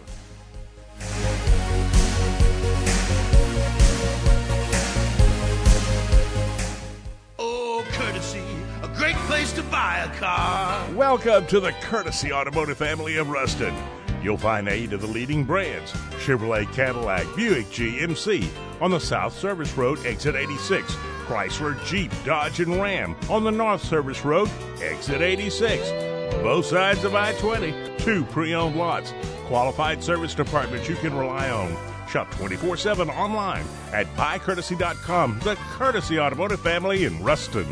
Oh, 7.39 7.83
courtesy, 7.93 8.43
a 8.83 8.89
great 8.89 9.17
place 9.25 9.55
to 9.55 9.63
buy 9.63 10.01
a 10.01 10.19
car. 10.19 10.93
Welcome 10.93 11.47
to 11.47 11.61
the 11.61 11.73
Courtesy 11.81 12.31
Automotive 12.31 12.77
family 12.77 13.17
of 13.17 13.31
Ruston. 13.31 13.75
You'll 14.23 14.37
find 14.37 14.69
eight 14.69 14.93
of 14.93 15.01
the 15.01 15.07
leading 15.07 15.45
brands 15.45 15.93
Chevrolet, 16.27 16.71
Cadillac, 16.75 17.25
Buick, 17.35 17.69
GMC 17.69 18.47
on 18.83 18.91
the 18.91 19.01
South 19.01 19.33
Service 19.33 19.75
Road, 19.79 20.05
exit 20.05 20.35
86. 20.35 20.95
Chrysler, 21.27 21.83
Jeep, 21.87 22.13
Dodge, 22.25 22.61
and 22.61 22.81
Ram 22.81 23.17
on 23.31 23.45
the 23.45 23.51
North 23.51 23.85
Service 23.85 24.25
Road, 24.25 24.51
exit 24.83 25.23
86. 25.23 25.91
Both 26.43 26.67
sides 26.67 27.05
of 27.05 27.15
I 27.15 27.33
20, 27.35 27.97
two 27.99 28.25
pre 28.25 28.55
owned 28.55 28.77
lots. 28.77 29.13
Qualified 29.47 30.03
service 30.03 30.35
departments 30.35 30.89
you 30.89 30.97
can 30.97 31.15
rely 31.15 31.51
on. 31.51 31.77
Shop 32.09 32.31
24 32.33 32.77
7 32.77 33.09
online 33.11 33.65
at 33.93 34.07
buycourtesy.com. 34.17 35.39
The 35.41 35.57
Courtesy 35.73 36.19
Automotive 36.19 36.61
family 36.61 37.05
in 37.05 37.23
Ruston. 37.23 37.67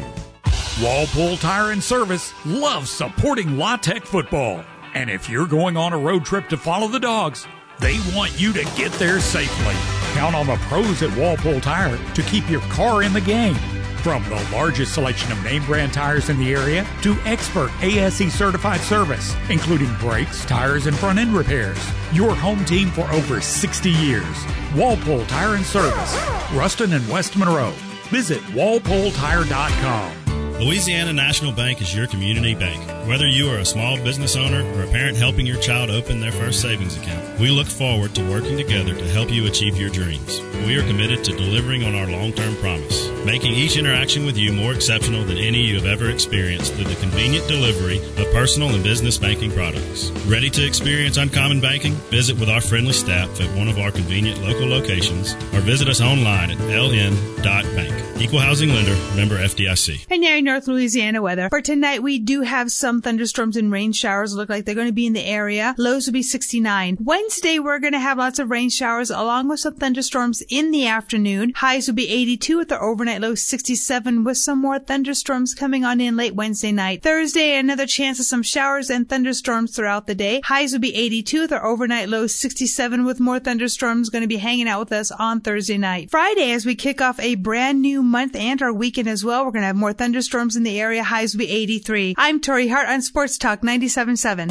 Walpole 0.82 1.36
Tire 1.36 1.72
and 1.72 1.82
Service 1.82 2.32
loves 2.47 2.90
supporting 2.90 3.59
La 3.59 3.77
Tech 3.77 4.05
football. 4.05 4.64
And 4.94 5.10
if 5.10 5.28
you're 5.28 5.47
going 5.47 5.77
on 5.77 5.93
a 5.93 5.98
road 5.98 6.24
trip 6.24 6.48
to 6.48 6.56
follow 6.56 6.89
the 6.89 7.01
dogs, 7.01 7.47
they 7.81 7.98
want 8.14 8.40
you 8.40 8.52
to 8.52 8.64
get 8.77 8.93
there 8.93 9.20
safely. 9.20 9.99
Count 10.20 10.36
on 10.36 10.47
the 10.47 10.56
pros 10.68 11.02
at 11.02 11.16
Walpole 11.16 11.62
Tire 11.62 11.97
to 12.12 12.22
keep 12.24 12.47
your 12.51 12.60
car 12.68 13.02
in 13.02 13.14
the 13.14 13.22
game. 13.22 13.55
From 14.02 14.22
the 14.24 14.47
largest 14.52 14.92
selection 14.92 15.32
of 15.32 15.42
name 15.42 15.64
brand 15.64 15.94
tires 15.94 16.28
in 16.28 16.36
the 16.36 16.52
area 16.52 16.86
to 17.01 17.16
expert 17.24 17.70
ASE 17.80 18.30
certified 18.30 18.80
service, 18.80 19.34
including 19.48 19.88
brakes, 19.94 20.44
tires, 20.44 20.84
and 20.84 20.94
front 20.94 21.18
end 21.18 21.32
repairs. 21.32 21.78
Your 22.12 22.34
home 22.34 22.66
team 22.66 22.90
for 22.90 23.10
over 23.12 23.40
60 23.40 23.90
years. 23.92 24.44
Walpole 24.76 25.24
Tire 25.24 25.55
and 25.55 25.64
Service, 25.64 26.14
Ruston 26.52 26.92
and 26.92 27.09
West 27.09 27.34
Monroe. 27.38 27.72
Visit 28.10 28.42
walpoletire.com. 28.52 30.30
Louisiana 30.60 31.14
National 31.14 31.52
Bank 31.52 31.80
is 31.80 31.94
your 31.94 32.06
community 32.06 32.54
bank. 32.54 32.86
Whether 33.08 33.26
you 33.26 33.48
are 33.48 33.60
a 33.60 33.64
small 33.64 33.96
business 33.96 34.36
owner 34.36 34.62
or 34.76 34.82
a 34.82 34.86
parent 34.88 35.16
helping 35.16 35.46
your 35.46 35.56
child 35.56 35.88
open 35.88 36.20
their 36.20 36.32
first 36.32 36.60
savings 36.60 36.98
account, 36.98 37.40
we 37.40 37.48
look 37.48 37.66
forward 37.66 38.14
to 38.14 38.30
working 38.30 38.58
together 38.58 38.94
to 38.94 39.04
help 39.08 39.30
you 39.30 39.46
achieve 39.46 39.78
your 39.78 39.88
dreams. 39.88 40.38
We 40.66 40.76
are 40.76 40.86
committed 40.86 41.24
to 41.24 41.32
delivering 41.32 41.84
on 41.84 41.94
our 41.94 42.06
long 42.06 42.34
term 42.34 42.54
promise, 42.56 43.08
making 43.24 43.54
each 43.54 43.78
interaction 43.78 44.26
with 44.26 44.36
you 44.36 44.52
more 44.52 44.74
exceptional 44.74 45.24
than 45.24 45.38
any 45.38 45.62
you 45.62 45.76
have 45.76 45.86
ever 45.86 46.10
experienced 46.10 46.74
through 46.74 46.84
the 46.84 47.00
convenient 47.00 47.48
delivery 47.48 47.96
of 47.96 48.30
personal 48.30 48.68
and 48.68 48.84
business 48.84 49.16
banking 49.16 49.50
products. 49.52 50.10
Ready 50.26 50.50
to 50.50 50.66
experience 50.66 51.16
uncommon 51.16 51.62
banking? 51.62 51.94
Visit 52.12 52.38
with 52.38 52.50
our 52.50 52.60
friendly 52.60 52.92
staff 52.92 53.40
at 53.40 53.48
one 53.56 53.68
of 53.68 53.78
our 53.78 53.90
convenient 53.90 54.42
local 54.42 54.68
locations 54.68 55.32
or 55.54 55.60
visit 55.60 55.88
us 55.88 56.02
online 56.02 56.50
at 56.50 56.58
ln.bank. 56.58 58.20
Equal 58.20 58.40
housing 58.40 58.68
lender, 58.68 58.94
member 59.16 59.38
FDIC. 59.38 60.04
Hey, 60.06 60.18
North 60.51 60.66
Louisiana 60.66 61.22
weather. 61.22 61.48
For 61.48 61.60
tonight, 61.60 62.02
we 62.02 62.18
do 62.18 62.40
have 62.40 62.72
some 62.72 63.01
thunderstorms 63.01 63.56
and 63.56 63.70
rain 63.70 63.93
showers. 63.93 64.35
Look 64.35 64.48
like 64.48 64.64
they're 64.64 64.74
going 64.74 64.89
to 64.89 64.93
be 64.93 65.06
in 65.06 65.12
the 65.12 65.24
area. 65.24 65.77
Lows 65.78 66.06
will 66.06 66.12
be 66.12 66.24
69. 66.24 66.98
Wednesday, 67.01 67.60
we're 67.60 67.78
going 67.78 67.93
to 67.93 68.01
have 68.01 68.18
lots 68.18 68.40
of 68.40 68.51
rain 68.51 68.68
showers 68.68 69.10
along 69.10 69.48
with 69.48 69.60
some 69.60 69.74
thunderstorms 69.74 70.43
in 70.48 70.72
the 70.72 70.89
afternoon. 70.89 71.52
Highs 71.55 71.86
will 71.86 71.94
be 71.94 72.09
82 72.09 72.56
with 72.56 72.68
the 72.68 72.81
overnight 72.81 73.20
low 73.20 73.36
67 73.36 74.24
with 74.24 74.39
some 74.39 74.59
more 74.59 74.81
thunderstorms 74.81 75.55
coming 75.55 75.85
on 75.85 76.01
in 76.01 76.16
late 76.16 76.35
Wednesday 76.35 76.72
night. 76.72 77.05
Thursday, 77.05 77.56
another 77.56 77.86
chance 77.86 78.18
of 78.18 78.27
some 78.27 78.43
showers 78.43 78.90
and 78.90 79.09
thunderstorms 79.09 79.77
throughout 79.77 80.09
the 80.09 80.16
day. 80.16 80.40
Highs 80.44 80.72
will 80.72 80.81
be 80.81 80.97
82 80.97 81.43
with 81.43 81.52
our 81.52 81.64
overnight 81.64 82.09
low 82.09 82.27
67 82.27 83.05
with 83.05 83.20
more 83.20 83.39
thunderstorms 83.39 84.10
going 84.10 84.22
to 84.22 84.27
be 84.27 84.39
hanging 84.39 84.66
out 84.66 84.81
with 84.81 84.93
us 84.93 85.12
on 85.12 85.40
Thursday 85.40 85.78
night. 85.78 86.10
Friday, 86.10 86.51
as 86.51 86.66
we 86.66 86.74
kick 86.74 87.01
off 87.01 87.20
a 87.20 87.36
brand 87.36 87.81
new 87.81 88.02
month 88.02 88.35
and 88.35 88.60
our 88.60 88.72
weekend 88.72 89.09
as 89.09 89.24
well, 89.24 89.44
we're 89.44 89.52
going 89.52 89.62
to 89.62 89.68
have 89.68 89.77
more 89.77 89.93
thunderstorms 89.93 90.39
in 90.40 90.62
the 90.62 90.80
area. 90.80 91.04
Highs 91.04 91.34
will 91.34 91.40
be 91.40 91.50
83. 91.50 92.14
I'm 92.16 92.40
Tori 92.40 92.68
Hart 92.68 92.88
on 92.88 93.02
Sports 93.02 93.36
Talk 93.36 93.60
97.7. 93.60 94.50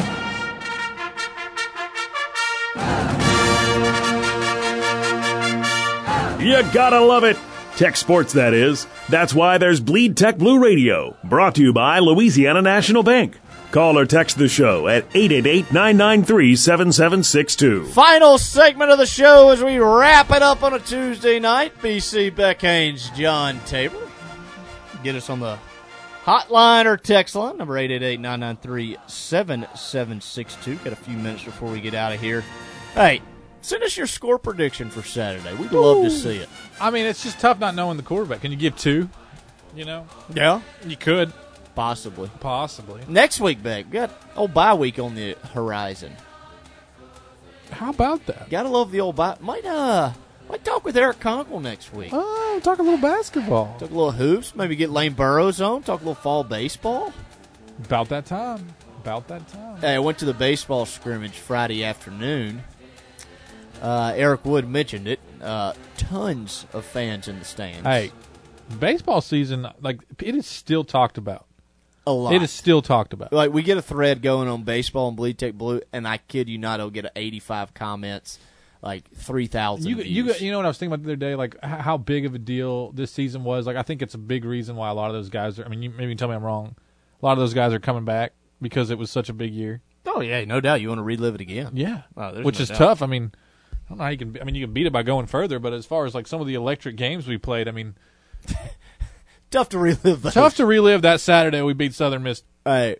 You 6.39 6.63
gotta 6.73 6.99
love 6.99 7.23
it. 7.23 7.37
Tech 7.75 7.95
sports, 7.95 8.33
that 8.33 8.53
is. 8.53 8.87
That's 9.09 9.33
why 9.33 9.57
there's 9.57 9.79
Bleed 9.79 10.17
Tech 10.17 10.37
Blue 10.37 10.61
Radio, 10.61 11.15
brought 11.23 11.55
to 11.55 11.61
you 11.61 11.73
by 11.73 11.99
Louisiana 11.99 12.61
National 12.61 13.03
Bank. 13.03 13.37
Call 13.71 13.99
or 13.99 14.05
text 14.05 14.37
the 14.37 14.47
show 14.47 14.87
at 14.87 15.05
888 15.13 15.71
993 15.71 16.55
7762. 16.55 17.85
Final 17.87 18.37
segment 18.37 18.89
of 18.89 18.97
the 18.97 19.05
show 19.05 19.49
as 19.49 19.63
we 19.63 19.77
wrap 19.77 20.31
it 20.31 20.41
up 20.41 20.63
on 20.63 20.73
a 20.73 20.79
Tuesday 20.79 21.39
night. 21.39 21.77
BC 21.79 22.35
Beck 22.35 22.61
Haynes, 22.61 23.11
John 23.11 23.59
Tabor. 23.65 24.09
Get 25.03 25.15
us 25.15 25.29
on 25.29 25.39
the 25.39 25.59
hotline 26.29 26.85
or 26.85 26.95
text 26.95 27.33
line, 27.35 27.57
number 27.57 27.77
888 27.77 28.19
993 28.19 28.97
7762. 29.07 30.75
Got 30.75 30.93
a 30.93 30.95
few 30.95 31.17
minutes 31.17 31.43
before 31.43 31.71
we 31.71 31.81
get 31.81 31.95
out 31.95 32.13
of 32.13 32.21
here. 32.21 32.43
Hey, 32.93 33.21
send 33.61 33.83
us 33.83 33.97
your 33.97 34.05
score 34.05 34.37
prediction 34.37 34.91
for 34.91 35.01
Saturday. 35.01 35.55
We'd 35.55 35.71
love 35.71 36.03
to 36.03 36.11
see 36.11 36.37
it. 36.37 36.49
I 36.79 36.91
mean, 36.91 37.07
it's 37.07 37.23
just 37.23 37.39
tough 37.39 37.59
not 37.59 37.73
knowing 37.73 37.97
the 37.97 38.03
quarterback. 38.03 38.41
Can 38.41 38.51
you 38.51 38.57
give 38.57 38.77
two? 38.77 39.09
You 39.75 39.85
know? 39.85 40.07
Yeah. 40.33 40.61
You 40.85 40.97
could. 40.97 41.33
Possibly. 41.73 42.29
Possibly. 42.39 43.01
Next 43.07 43.39
week, 43.39 43.63
Beck. 43.63 43.85
We 43.85 43.91
got 43.93 44.11
old 44.35 44.53
bye 44.53 44.73
week 44.73 44.99
on 44.99 45.15
the 45.15 45.35
horizon. 45.53 46.13
How 47.71 47.89
about 47.89 48.25
that? 48.25 48.49
Gotta 48.49 48.69
love 48.69 48.91
the 48.91 49.01
old 49.01 49.15
bye. 49.15 49.37
Might, 49.39 49.65
uh, 49.65 50.11
might 50.49 50.63
talk 50.65 50.83
with 50.83 50.97
Eric 50.97 51.19
Konkol 51.19 51.61
next 51.61 51.93
week. 51.93 52.09
Oh, 52.11 52.59
talk 52.63 52.79
a 52.79 52.83
little 52.83 52.99
basketball. 52.99 53.75
Talk 53.79 53.89
a 53.89 53.93
little 53.93 54.11
hoops. 54.11 54.55
Maybe 54.55 54.75
get 54.75 54.89
Lane 54.89 55.13
Burroughs 55.13 55.61
on. 55.61 55.83
Talk 55.83 56.01
a 56.01 56.03
little 56.03 56.15
fall 56.15 56.43
baseball. 56.43 57.13
About 57.85 58.09
that 58.09 58.25
time. 58.25 58.65
About 59.01 59.27
that 59.29 59.47
time. 59.47 59.79
Hey, 59.79 59.95
I 59.95 59.99
went 59.99 60.17
to 60.19 60.25
the 60.25 60.33
baseball 60.33 60.85
scrimmage 60.85 61.37
Friday 61.37 61.83
afternoon. 61.83 62.63
Uh, 63.81 64.13
Eric 64.15 64.43
Wood 64.45 64.67
mentioned 64.67 65.07
it. 65.07 65.19
Uh, 65.41 65.73
tons 65.97 66.65
of 66.73 66.83
fans 66.83 67.27
in 67.29 67.39
the 67.39 67.45
stands. 67.45 67.85
Hey, 67.87 68.11
baseball 68.77 69.21
season, 69.21 69.67
like, 69.79 70.01
it 70.21 70.35
is 70.35 70.45
still 70.45 70.83
talked 70.83 71.17
about. 71.17 71.45
a 72.05 72.11
lot. 72.11 72.33
It 72.33 72.41
is 72.41 72.51
still 72.51 72.81
talked 72.81 73.13
about. 73.13 73.31
Like 73.31 73.53
we 73.53 73.63
get 73.63 73.77
a 73.77 73.81
thread 73.81 74.21
going 74.21 74.49
on 74.49 74.63
baseball 74.63 75.07
and 75.07 75.15
Bleed 75.15 75.37
Tech 75.37 75.53
Blue, 75.53 75.79
and 75.93 76.05
I 76.05 76.17
kid 76.17 76.49
you 76.49 76.57
not, 76.57 76.81
it'll 76.81 76.89
get 76.89 77.09
85 77.15 77.73
comments, 77.73 78.37
like 78.81 79.09
3,000. 79.13 79.85
You 79.89 79.97
you 79.97 80.33
you 80.35 80.51
know 80.51 80.57
what 80.57 80.65
I 80.65 80.69
was 80.69 80.77
thinking 80.77 80.93
about 80.93 81.03
the 81.05 81.09
other 81.11 81.15
day, 81.17 81.35
like 81.35 81.55
how 81.63 81.97
big 81.97 82.25
of 82.25 82.33
a 82.35 82.39
deal 82.39 82.91
this 82.91 83.11
season 83.11 83.43
was. 83.43 83.65
Like 83.67 83.75
I 83.77 83.81
think 83.83 84.01
it's 84.01 84.13
a 84.13 84.17
big 84.19 84.45
reason 84.45 84.75
why 84.75 84.89
a 84.89 84.93
lot 84.93 85.07
of 85.09 85.13
those 85.13 85.29
guys 85.29 85.59
are. 85.59 85.65
I 85.65 85.67
mean, 85.67 85.81
you 85.81 85.89
maybe 85.89 86.09
you 86.11 86.15
tell 86.15 86.29
me 86.29 86.35
I'm 86.35 86.43
wrong. 86.43 86.75
A 87.21 87.25
lot 87.25 87.33
of 87.33 87.39
those 87.39 87.53
guys 87.53 87.73
are 87.73 87.79
coming 87.79 88.05
back 88.05 88.33
because 88.61 88.89
it 88.89 88.97
was 88.97 89.11
such 89.11 89.29
a 89.29 89.33
big 89.33 89.53
year. 89.53 89.81
Oh 90.05 90.21
yeah, 90.21 90.43
no 90.45 90.61
doubt. 90.61 90.81
You 90.81 90.87
want 90.89 90.99
to 90.99 91.03
relive 91.03 91.35
it 91.35 91.41
again? 91.41 91.71
Yeah, 91.73 92.03
Oh, 92.15 92.41
which 92.41 92.59
no 92.59 92.63
is 92.63 92.69
doubt. 92.69 92.77
tough. 92.77 93.01
I 93.01 93.05
mean, 93.05 93.31
I 93.73 93.89
don't 93.89 93.97
know 93.97 94.03
how 94.05 94.09
you 94.11 94.17
can. 94.17 94.37
I 94.41 94.43
mean, 94.45 94.55
you 94.55 94.65
can 94.65 94.73
beat 94.73 94.87
it 94.87 94.93
by 94.93 95.03
going 95.03 95.25
further, 95.27 95.59
but 95.59 95.73
as 95.73 95.85
far 95.85 96.05
as 96.05 96.15
like 96.15 96.25
some 96.27 96.39
of 96.39 96.47
the 96.47 96.55
electric 96.55 96.95
games 96.95 97.27
we 97.27 97.37
played, 97.37 97.67
I 97.67 97.71
mean, 97.71 97.95
Tough 99.51 99.69
to 99.69 99.79
relive. 99.79 100.21
Those. 100.21 100.33
tough 100.35 100.55
to 100.57 100.65
relive 100.65 101.01
that 101.01 101.19
Saturday 101.21 101.61
we 101.63 101.73
beat 101.73 101.93
Southern 101.95 102.21
Miss. 102.23 102.43
Hey, 102.63 102.97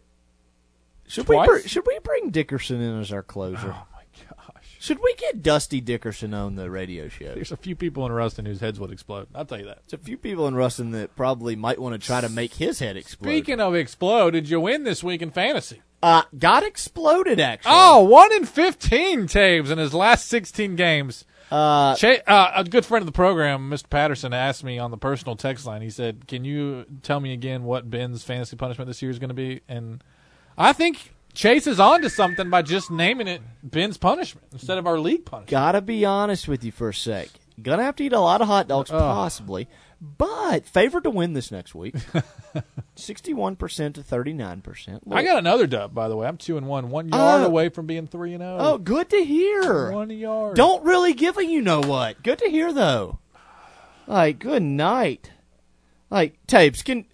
should 1.07 1.27
Twice? 1.27 1.47
we 1.47 1.61
br- 1.61 1.67
should 1.67 1.85
we 1.87 1.99
bring 2.03 2.31
Dickerson 2.31 2.81
in 2.81 2.99
as 2.99 3.13
our 3.13 3.21
closer? 3.23 3.57
Oh 3.57 3.63
my 3.67 3.71
gosh! 3.71 3.88
Should 4.89 5.03
we 5.03 5.13
get 5.17 5.43
Dusty 5.43 5.81
Dickerson 5.81 6.33
on 6.33 6.55
the 6.55 6.71
radio 6.71 7.09
show? 7.09 7.35
There's 7.35 7.51
a 7.51 7.57
few 7.57 7.75
people 7.75 8.07
in 8.07 8.11
Ruston 8.11 8.47
whose 8.47 8.59
heads 8.59 8.79
would 8.79 8.89
explode. 8.89 9.27
I'll 9.35 9.45
tell 9.45 9.59
you 9.59 9.67
that. 9.67 9.83
There's 9.87 10.01
a 10.01 10.03
few 10.03 10.17
people 10.17 10.47
in 10.47 10.55
Ruston 10.55 10.89
that 10.93 11.15
probably 11.15 11.55
might 11.55 11.77
want 11.77 11.93
to 11.93 12.03
try 12.03 12.21
to 12.21 12.27
make 12.27 12.55
his 12.55 12.79
head 12.79 12.97
explode. 12.97 13.29
Speaking 13.29 13.59
of 13.59 13.75
explode, 13.75 14.31
did 14.31 14.49
you 14.49 14.59
win 14.59 14.85
this 14.85 15.03
week 15.03 15.21
in 15.21 15.29
fantasy? 15.29 15.83
Uh, 16.01 16.23
got 16.39 16.63
exploded 16.63 17.39
actually. 17.39 17.71
Oh, 17.71 18.01
one 18.01 18.33
in 18.33 18.47
fifteen 18.47 19.27
Taves 19.27 19.69
in 19.69 19.77
his 19.77 19.93
last 19.93 20.27
sixteen 20.27 20.75
games. 20.75 21.23
Uh, 21.51 21.93
Cha- 21.93 22.23
uh, 22.25 22.53
a 22.55 22.63
good 22.63 22.83
friend 22.83 23.03
of 23.03 23.05
the 23.05 23.11
program, 23.11 23.69
Mr. 23.69 23.91
Patterson, 23.91 24.33
asked 24.33 24.63
me 24.63 24.79
on 24.79 24.89
the 24.89 24.97
personal 24.97 25.35
text 25.35 25.67
line. 25.67 25.83
He 25.83 25.91
said, 25.91 26.25
"Can 26.27 26.43
you 26.45 26.87
tell 27.03 27.19
me 27.19 27.31
again 27.31 27.63
what 27.63 27.91
Ben's 27.91 28.23
fantasy 28.23 28.55
punishment 28.55 28.87
this 28.87 29.03
year 29.03 29.11
is 29.11 29.19
going 29.19 29.29
to 29.29 29.35
be?" 29.35 29.61
And 29.67 30.03
I 30.57 30.73
think 30.73 31.13
Chase 31.33 31.67
is 31.67 31.79
on 31.79 32.01
to 32.01 32.09
something 32.09 32.49
by 32.49 32.61
just 32.61 32.91
naming 32.91 33.27
it 33.27 33.41
Ben's 33.63 33.97
punishment 33.97 34.47
instead 34.51 34.77
of 34.77 34.87
our 34.87 34.99
league 34.99 35.25
punishment. 35.25 35.49
Gotta 35.51 35.81
be 35.81 36.03
honest 36.05 36.47
with 36.47 36.63
you 36.63 36.71
for 36.71 36.89
a 36.89 36.93
sec. 36.93 37.29
Gonna 37.61 37.83
have 37.83 37.95
to 37.97 38.03
eat 38.03 38.13
a 38.13 38.19
lot 38.19 38.41
of 38.41 38.47
hot 38.47 38.67
dogs, 38.69 38.89
possibly, 38.89 39.67
but 40.01 40.65
favored 40.65 41.03
to 41.03 41.09
win 41.09 41.33
this 41.33 41.51
next 41.51 41.75
week. 41.75 41.95
Sixty-one 42.95 43.55
percent 43.57 43.95
to 43.95 44.03
thirty-nine 44.03 44.61
percent. 44.61 45.03
I 45.11 45.23
got 45.23 45.37
another 45.37 45.67
dub, 45.67 45.93
by 45.93 46.07
the 46.09 46.15
way. 46.15 46.27
I'm 46.27 46.37
two 46.37 46.57
and 46.57 46.67
one, 46.67 46.89
one 46.89 47.09
yard 47.09 47.41
Oh. 47.41 47.45
away 47.45 47.69
from 47.69 47.85
being 47.85 48.07
three 48.07 48.33
and 48.33 48.41
zero. 48.41 48.57
Oh, 48.59 48.77
good 48.77 49.09
to 49.09 49.23
hear. 49.23 49.91
One 49.91 50.09
yard. 50.09 50.55
Don't 50.55 50.83
really 50.83 51.13
give 51.13 51.37
a 51.37 51.45
you 51.45 51.61
know 51.61 51.81
what. 51.81 52.23
Good 52.23 52.39
to 52.39 52.49
hear 52.49 52.71
though. 52.73 53.19
Like, 54.07 54.39
good 54.39 54.63
night. 54.63 55.31
Like, 56.09 56.35
tapes. 56.47 56.81
Can 56.81 57.05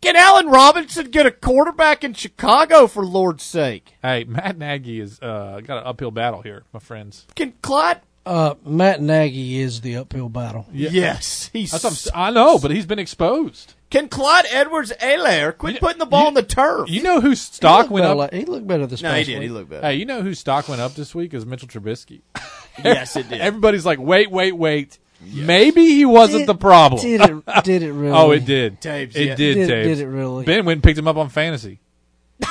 can 0.00 0.16
Allen 0.16 0.48
Robinson 0.48 1.10
get 1.10 1.26
a 1.26 1.30
quarterback 1.30 2.02
in 2.04 2.14
Chicago 2.14 2.86
for 2.86 3.04
Lord's 3.04 3.42
sake? 3.44 3.94
Hey, 4.02 4.24
Matt 4.24 4.58
Nagy 4.58 5.00
has 5.00 5.20
uh, 5.20 5.60
got 5.64 5.78
an 5.78 5.84
uphill 5.86 6.10
battle 6.10 6.42
here, 6.42 6.64
my 6.72 6.80
friends. 6.80 7.26
Can 7.34 7.52
Clyde? 7.62 8.00
Uh, 8.26 8.54
Matt 8.66 9.00
Nagy 9.00 9.58
is 9.60 9.80
the 9.80 9.96
uphill 9.96 10.28
battle. 10.28 10.66
Yes, 10.72 11.48
he's. 11.52 11.70
That's 11.72 11.84
I'm 11.84 11.92
s- 11.92 12.08
I 12.14 12.30
know, 12.30 12.58
but 12.58 12.70
he's 12.70 12.84
been 12.86 12.98
exposed. 12.98 13.74
Can 13.88 14.08
Clyde 14.08 14.44
Edwards 14.50 14.92
Helaire 15.00 15.56
quit 15.56 15.80
putting 15.80 15.98
the 15.98 16.06
ball 16.06 16.26
on 16.28 16.34
the 16.34 16.42
turf? 16.42 16.88
You 16.88 17.02
know 17.02 17.20
whose 17.20 17.40
stock 17.40 17.90
went 17.90 18.04
better 18.04 18.12
up? 18.12 18.32
la- 18.32 18.38
he 18.38 18.44
looked 18.44 18.66
better 18.66 18.86
this 18.86 19.02
No, 19.02 19.10
he 19.10 19.16
past 19.20 19.26
did. 19.26 19.42
He 19.42 19.48
looked 19.48 19.70
better. 19.70 19.86
Hey, 19.86 19.94
you 19.94 20.04
know 20.04 20.22
whose 20.22 20.38
stock 20.38 20.68
went 20.68 20.80
up 20.80 20.94
this 20.94 21.14
week 21.14 21.32
is 21.34 21.44
Mitchell 21.46 21.68
Trubisky. 21.68 22.20
Yes, 22.84 23.14
it 23.16 23.28
did. 23.28 23.40
Everybody's 23.42 23.84
like, 23.84 23.98
wait, 23.98 24.30
wait, 24.30 24.52
wait. 24.56 24.98
Maybe 25.22 25.84
he 25.84 26.04
wasn't 26.06 26.40
Did- 26.40 26.48
the 26.48 26.54
problem. 26.54 27.00
Did 27.02 27.20
it? 27.20 27.44
Did 27.64 27.82
it 27.82 27.92
really? 27.92 28.16
oh, 28.16 28.30
it 28.30 28.44
did. 28.46 28.80
Taves, 28.80 29.14
it 29.14 29.26
yeah. 29.26 29.34
did. 29.34 29.54
Did- 29.54 29.68
Taves. 29.70 29.84
did 29.84 30.00
it 30.00 30.06
really? 30.06 30.44
Ben 30.44 30.64
went 30.64 30.78
and 30.78 30.82
picked 30.82 30.98
him 30.98 31.08
up 31.08 31.16
on 31.16 31.28
fantasy. 31.28 31.80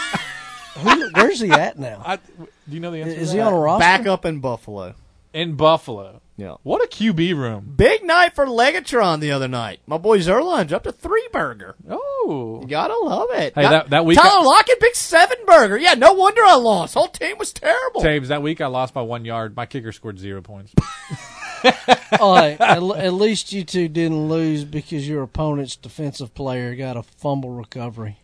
Who- 0.76 1.10
Where's 1.14 1.40
he 1.40 1.52
at 1.52 1.78
now? 1.80 2.02
I, 2.06 2.16
do 2.18 2.22
you 2.70 2.80
know 2.80 2.92
the 2.92 3.00
answer? 3.02 3.20
Is 3.20 3.30
to 3.32 3.36
he 3.36 3.42
on 3.42 3.54
a 3.54 3.58
roster? 3.60 3.80
Back 3.82 4.06
up 4.08 4.26
in 4.26 4.40
Buffalo. 4.40 4.94
in 5.34 5.56
Buffalo? 5.56 6.22
Yeah. 6.38 6.56
What 6.64 6.82
a 6.82 6.88
QB 6.88 7.36
room. 7.36 7.74
Big 7.76 8.02
night 8.04 8.34
for 8.34 8.46
Legatron 8.46 9.20
the 9.20 9.32
other 9.32 9.50
night. 9.50 9.82
My 9.88 9.98
boy 9.98 10.20
Zerline 10.20 10.68
dropped 10.70 10.88
a 10.88 10.94
three 10.94 11.28
burger. 11.34 11.76
Oh, 11.90 12.60
You 12.62 12.68
gotta 12.68 12.96
love 12.98 13.28
it. 13.32 13.54
Hey, 13.56 13.64
Got- 13.64 13.70
that- 13.72 13.90
that 13.90 14.06
week 14.06 14.18
Tyler 14.18 14.40
I- 14.40 14.44
Lockett, 14.46 14.80
big 14.80 14.96
seven 14.96 15.38
burger. 15.46 15.78
Yeah, 15.78 15.96
no 15.96 16.14
wonder 16.14 16.42
I 16.46 16.56
lost. 16.56 16.94
Whole 16.94 17.10
team 17.10 17.38
was 17.38 17.52
terrible. 17.52 18.02
Taves, 18.02 18.28
that 18.28 18.42
week 18.42 18.62
I 18.62 18.68
lost 18.68 18.94
by 18.94 19.02
one 19.02 19.26
yard. 19.26 19.54
My 19.58 19.66
kicker 19.66 19.92
scored 19.92 20.18
zero 20.18 20.42
points. 20.42 20.74
All 22.20 22.36
right, 22.36 22.60
at, 22.60 22.82
at 22.82 23.14
least 23.14 23.52
you 23.54 23.64
two 23.64 23.88
didn't 23.88 24.28
lose 24.30 24.64
because 24.66 25.08
your 25.08 25.24
opponent's 25.24 25.76
defensive 25.76 26.34
player 26.34 26.76
got 26.76 26.98
a 26.98 27.04
fumble 27.04 27.52
recovery. 27.52 28.18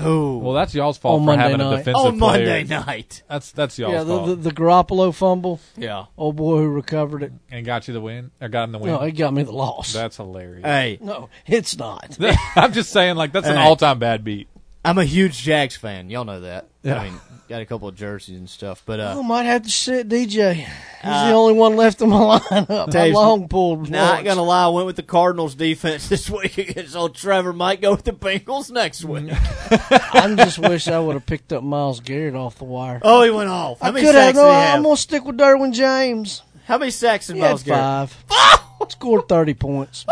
Oh, 0.00 0.38
Well, 0.38 0.52
that's 0.52 0.76
y'all's 0.76 0.96
fault 0.96 1.14
On 1.16 1.22
for 1.22 1.26
Monday 1.26 1.42
having 1.42 1.60
a 1.60 1.70
night. 1.70 1.76
defensive 1.78 2.06
on 2.06 2.18
Monday 2.20 2.62
night. 2.64 3.22
That's 3.28 3.50
that's 3.50 3.78
y'all's 3.80 3.92
yeah, 3.94 4.04
the, 4.04 4.16
fault. 4.16 4.26
the 4.28 4.36
the 4.36 4.50
Garoppolo 4.52 5.12
fumble. 5.12 5.58
Yeah. 5.76 6.04
Old 6.16 6.36
boy 6.36 6.58
who 6.58 6.68
recovered 6.68 7.24
it. 7.24 7.32
and 7.50 7.66
got 7.66 7.88
you 7.88 7.94
the 7.94 8.00
win, 8.00 8.30
or 8.40 8.48
got 8.48 8.64
him 8.64 8.72
the 8.72 8.78
win. 8.78 8.92
No, 8.92 9.00
it 9.02 9.12
got 9.12 9.34
me 9.34 9.42
the 9.42 9.50
loss. 9.52 9.92
That's 9.92 10.16
hilarious. 10.16 10.64
Hey, 10.64 10.98
no, 11.00 11.30
it's 11.46 11.76
not. 11.76 12.16
I'm 12.56 12.72
just 12.72 12.90
saying, 12.92 13.16
like 13.16 13.32
that's 13.32 13.48
an 13.48 13.56
all-time 13.56 13.98
bad 13.98 14.22
beat. 14.22 14.46
I'm 14.88 14.98
a 14.98 15.04
huge 15.04 15.38
Jags 15.42 15.76
fan. 15.76 16.08
Y'all 16.10 16.24
know 16.24 16.40
that. 16.40 16.68
Yeah. 16.82 17.00
I 17.00 17.04
mean, 17.10 17.20
got 17.48 17.60
a 17.60 17.66
couple 17.66 17.88
of 17.88 17.94
jerseys 17.94 18.38
and 18.38 18.48
stuff, 18.48 18.82
but 18.86 19.00
uh, 19.00 19.16
I 19.18 19.22
might 19.26 19.42
have 19.44 19.62
to 19.64 19.70
sit 19.70 20.08
DJ. 20.08 20.54
He's 20.54 20.66
Uh, 21.02 21.28
the 21.28 21.34
only 21.34 21.52
one 21.54 21.76
left 21.76 22.00
in 22.00 22.08
my 22.08 22.38
lineup. 22.38 22.88
I 22.88 22.90
Taves, 22.90 23.12
long 23.12 23.48
pulled. 23.48 23.90
not 23.90 24.14
once. 24.14 24.24
gonna 24.24 24.42
lie, 24.42 24.64
I 24.64 24.68
went 24.68 24.86
with 24.86 24.96
the 24.96 25.02
Cardinals 25.02 25.54
defense 25.54 26.08
this 26.08 26.30
week 26.30 26.56
against 26.56 26.96
old 26.96 27.14
Trevor. 27.14 27.52
Might 27.52 27.80
go 27.80 27.90
with 27.92 28.04
the 28.04 28.12
Bengals 28.12 28.70
next 28.70 29.04
week. 29.04 29.30
I 29.70 30.34
just 30.36 30.58
wish 30.58 30.88
I 30.88 30.98
would 30.98 31.14
have 31.14 31.26
picked 31.26 31.52
up 31.52 31.62
Myles 31.62 32.00
Garrett 32.00 32.34
off 32.34 32.56
the 32.58 32.64
wire. 32.64 33.00
oh, 33.02 33.22
he 33.22 33.30
went 33.30 33.50
off. 33.50 33.80
How 33.80 33.88
I 33.88 33.90
many 33.90 34.06
could 34.06 34.14
have. 34.14 34.24
sacks 34.34 34.36
No, 34.36 34.44
did 34.44 34.50
he 34.50 34.72
I'm 34.72 34.82
gonna 34.82 34.96
stick 34.96 35.24
with 35.24 35.36
Derwin 35.36 35.72
James. 35.72 36.42
How 36.66 36.78
many 36.78 36.90
sacks 36.90 37.26
did 37.26 37.36
He 37.36 37.40
had 37.42 37.48
Myles 37.48 37.62
Garrett? 37.62 38.10
five. 38.26 38.90
Scored 38.90 39.28
thirty 39.28 39.54
points. 39.54 40.06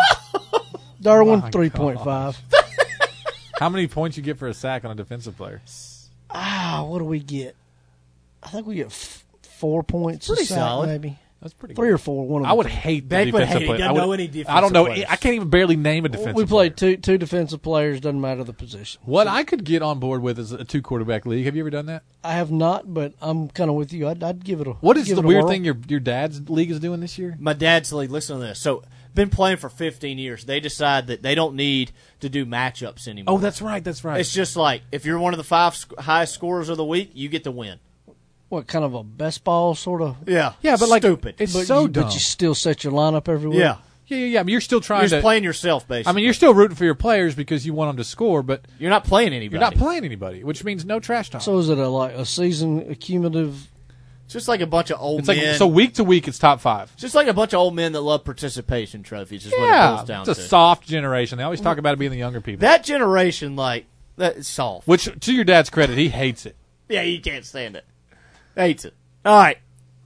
Derwin 1.02 1.50
three 1.52 1.70
point 1.70 2.00
five. 2.02 2.38
How 3.58 3.68
many 3.68 3.86
points 3.86 4.16
you 4.16 4.22
get 4.22 4.38
for 4.38 4.48
a 4.48 4.54
sack 4.54 4.84
on 4.84 4.90
a 4.90 4.94
defensive 4.94 5.36
player? 5.36 5.62
Ah, 6.30 6.84
what 6.88 6.98
do 6.98 7.04
we 7.04 7.20
get? 7.20 7.56
I 8.42 8.48
think 8.48 8.66
we 8.66 8.74
get 8.76 8.86
f- 8.86 9.24
four 9.42 9.82
points. 9.82 10.26
Pretty 10.26 10.42
a 10.42 10.46
sack, 10.46 10.58
solid. 10.58 10.88
maybe. 10.88 11.18
That's 11.40 11.52
pretty. 11.54 11.74
Three 11.74 11.88
good. 11.88 11.94
or 11.94 11.98
four. 11.98 12.26
One 12.26 12.42
of 12.42 12.48
I 12.48 12.54
would 12.54 12.66
hate 12.66 13.00
the 13.00 13.08
Beck 13.08 13.26
would 13.32 13.40
defensive 13.40 13.52
hate 13.60 13.62
it. 13.62 13.66
player. 13.66 13.78
Doesn't 13.78 13.88
I 13.88 13.92
would- 13.92 14.06
know 14.06 14.12
any 14.12 14.44
I 14.48 14.60
don't 14.60 14.72
know. 14.72 14.84
players. 14.86 15.04
I 15.08 15.16
can't 15.16 15.34
even 15.36 15.48
barely 15.50 15.76
name 15.76 16.04
a 16.04 16.08
defensive. 16.08 16.34
We 16.34 16.44
player. 16.44 16.70
played 16.70 16.76
two 16.76 16.96
two 16.96 17.18
defensive 17.18 17.62
players. 17.62 18.00
Doesn't 18.00 18.20
matter 18.20 18.42
the 18.42 18.52
position. 18.54 19.00
What 19.04 19.26
I 19.26 19.44
could 19.44 19.64
get 19.64 19.82
on 19.82 19.98
board 20.00 20.22
with 20.22 20.38
is 20.38 20.50
a 20.52 20.64
two 20.64 20.82
quarterback 20.82 21.24
league. 21.26 21.44
Have 21.44 21.54
you 21.54 21.62
ever 21.62 21.70
done 21.70 21.86
that? 21.86 22.02
I 22.24 22.32
have 22.32 22.50
not, 22.50 22.92
but 22.92 23.12
I'm 23.20 23.48
kind 23.48 23.70
of 23.70 23.76
with 23.76 23.92
you. 23.92 24.08
I'd, 24.08 24.22
I'd 24.22 24.44
give 24.44 24.60
it 24.60 24.66
a. 24.66 24.72
What 24.72 24.96
is 24.96 25.06
give 25.06 25.16
the 25.16 25.22
it 25.22 25.24
a 25.24 25.28
weird 25.28 25.42
whirl. 25.44 25.50
thing 25.52 25.64
your 25.64 25.76
your 25.88 26.00
dad's 26.00 26.48
league 26.50 26.70
is 26.70 26.80
doing 26.80 27.00
this 27.00 27.18
year? 27.18 27.36
My 27.38 27.52
dad's 27.52 27.92
league. 27.92 28.10
Listen 28.10 28.40
to 28.40 28.46
this. 28.46 28.58
So, 28.58 28.82
been 29.16 29.30
playing 29.30 29.56
for 29.56 29.68
15 29.68 30.18
years. 30.18 30.44
They 30.44 30.60
decide 30.60 31.08
that 31.08 31.22
they 31.22 31.34
don't 31.34 31.56
need 31.56 31.90
to 32.20 32.28
do 32.28 32.46
matchups 32.46 33.08
anymore. 33.08 33.34
Oh, 33.34 33.38
that's 33.38 33.60
right. 33.60 33.82
That's 33.82 34.04
right. 34.04 34.20
It's 34.20 34.32
just 34.32 34.54
like 34.54 34.82
if 34.92 35.04
you're 35.04 35.18
one 35.18 35.34
of 35.34 35.38
the 35.38 35.44
five 35.44 35.74
sc- 35.74 35.98
highest 35.98 36.34
scorers 36.34 36.68
of 36.68 36.76
the 36.76 36.84
week, 36.84 37.10
you 37.14 37.28
get 37.28 37.42
to 37.44 37.50
win. 37.50 37.80
What 38.48 38.68
kind 38.68 38.84
of 38.84 38.94
a 38.94 39.02
best 39.02 39.42
ball 39.42 39.74
sort 39.74 40.02
of? 40.02 40.16
Yeah, 40.28 40.52
Yeah, 40.62 40.76
but 40.78 40.88
like 40.88 41.02
stupid. 41.02 41.34
It's 41.38 41.52
but 41.52 41.66
so 41.66 41.82
you, 41.82 41.88
dumb. 41.88 42.04
But 42.04 42.14
you 42.14 42.20
still 42.20 42.54
set 42.54 42.84
your 42.84 42.92
lineup 42.92 43.28
every 43.28 43.48
week. 43.48 43.58
yeah, 43.58 43.78
Yeah, 44.06 44.18
yeah, 44.18 44.26
yeah. 44.26 44.42
But 44.44 44.52
you're 44.52 44.60
still 44.60 44.80
trying 44.80 45.00
You're 45.00 45.18
to 45.18 45.20
playing 45.20 45.42
yourself, 45.42 45.88
basically. 45.88 46.10
I 46.10 46.14
mean, 46.14 46.24
you're 46.24 46.32
still 46.34 46.54
rooting 46.54 46.76
for 46.76 46.84
your 46.84 46.94
players 46.94 47.34
because 47.34 47.66
you 47.66 47.74
want 47.74 47.88
them 47.88 47.96
to 47.96 48.04
score, 48.04 48.44
but 48.44 48.64
you're 48.78 48.90
not 48.90 49.02
playing 49.02 49.32
anybody. 49.32 49.58
You're 49.58 49.68
not 49.68 49.74
playing 49.74 50.04
anybody, 50.04 50.44
which 50.44 50.62
means 50.62 50.84
no 50.84 51.00
trash 51.00 51.30
talk. 51.30 51.42
So 51.42 51.58
is 51.58 51.68
it 51.70 51.78
a 51.78 51.88
like 51.88 52.12
a 52.12 52.24
season 52.24 52.88
accumulative? 52.88 53.68
It's 54.26 54.32
just 54.32 54.48
like 54.48 54.60
a 54.60 54.66
bunch 54.66 54.90
of 54.90 55.00
old 55.00 55.20
it's 55.20 55.28
like 55.28 55.38
men. 55.38 55.56
so 55.56 55.66
week 55.68 55.94
to 55.94 56.04
week, 56.04 56.26
it's 56.28 56.38
top 56.38 56.60
five. 56.60 56.90
It's 56.94 57.02
just 57.02 57.14
like 57.14 57.28
a 57.28 57.32
bunch 57.32 57.54
of 57.54 57.60
old 57.60 57.74
men 57.76 57.92
that 57.92 58.00
love 58.00 58.24
participation 58.24 59.02
trophies. 59.02 59.46
Is 59.46 59.52
what 59.52 59.62
it 59.62 59.66
Yeah, 59.66 59.94
boils 59.96 60.08
down 60.08 60.20
it's 60.22 60.30
a 60.30 60.34
to. 60.34 60.48
soft 60.48 60.86
generation. 60.86 61.38
They 61.38 61.44
always 61.44 61.60
talk 61.60 61.78
about 61.78 61.94
it 61.94 61.98
being 62.00 62.10
the 62.10 62.16
younger 62.18 62.40
people. 62.40 62.60
That 62.62 62.82
generation, 62.84 63.54
like 63.54 63.86
that, 64.16 64.36
is 64.36 64.48
soft. 64.48 64.88
Which, 64.88 65.08
to 65.20 65.32
your 65.32 65.44
dad's 65.44 65.70
credit, 65.70 65.96
he 65.96 66.08
hates 66.08 66.44
it. 66.44 66.56
Yeah, 66.88 67.02
you 67.02 67.20
can't 67.20 67.44
stand 67.44 67.76
it. 67.76 67.84
Hates 68.56 68.84
it. 68.84 68.94
All 69.24 69.36
right, 69.36 69.58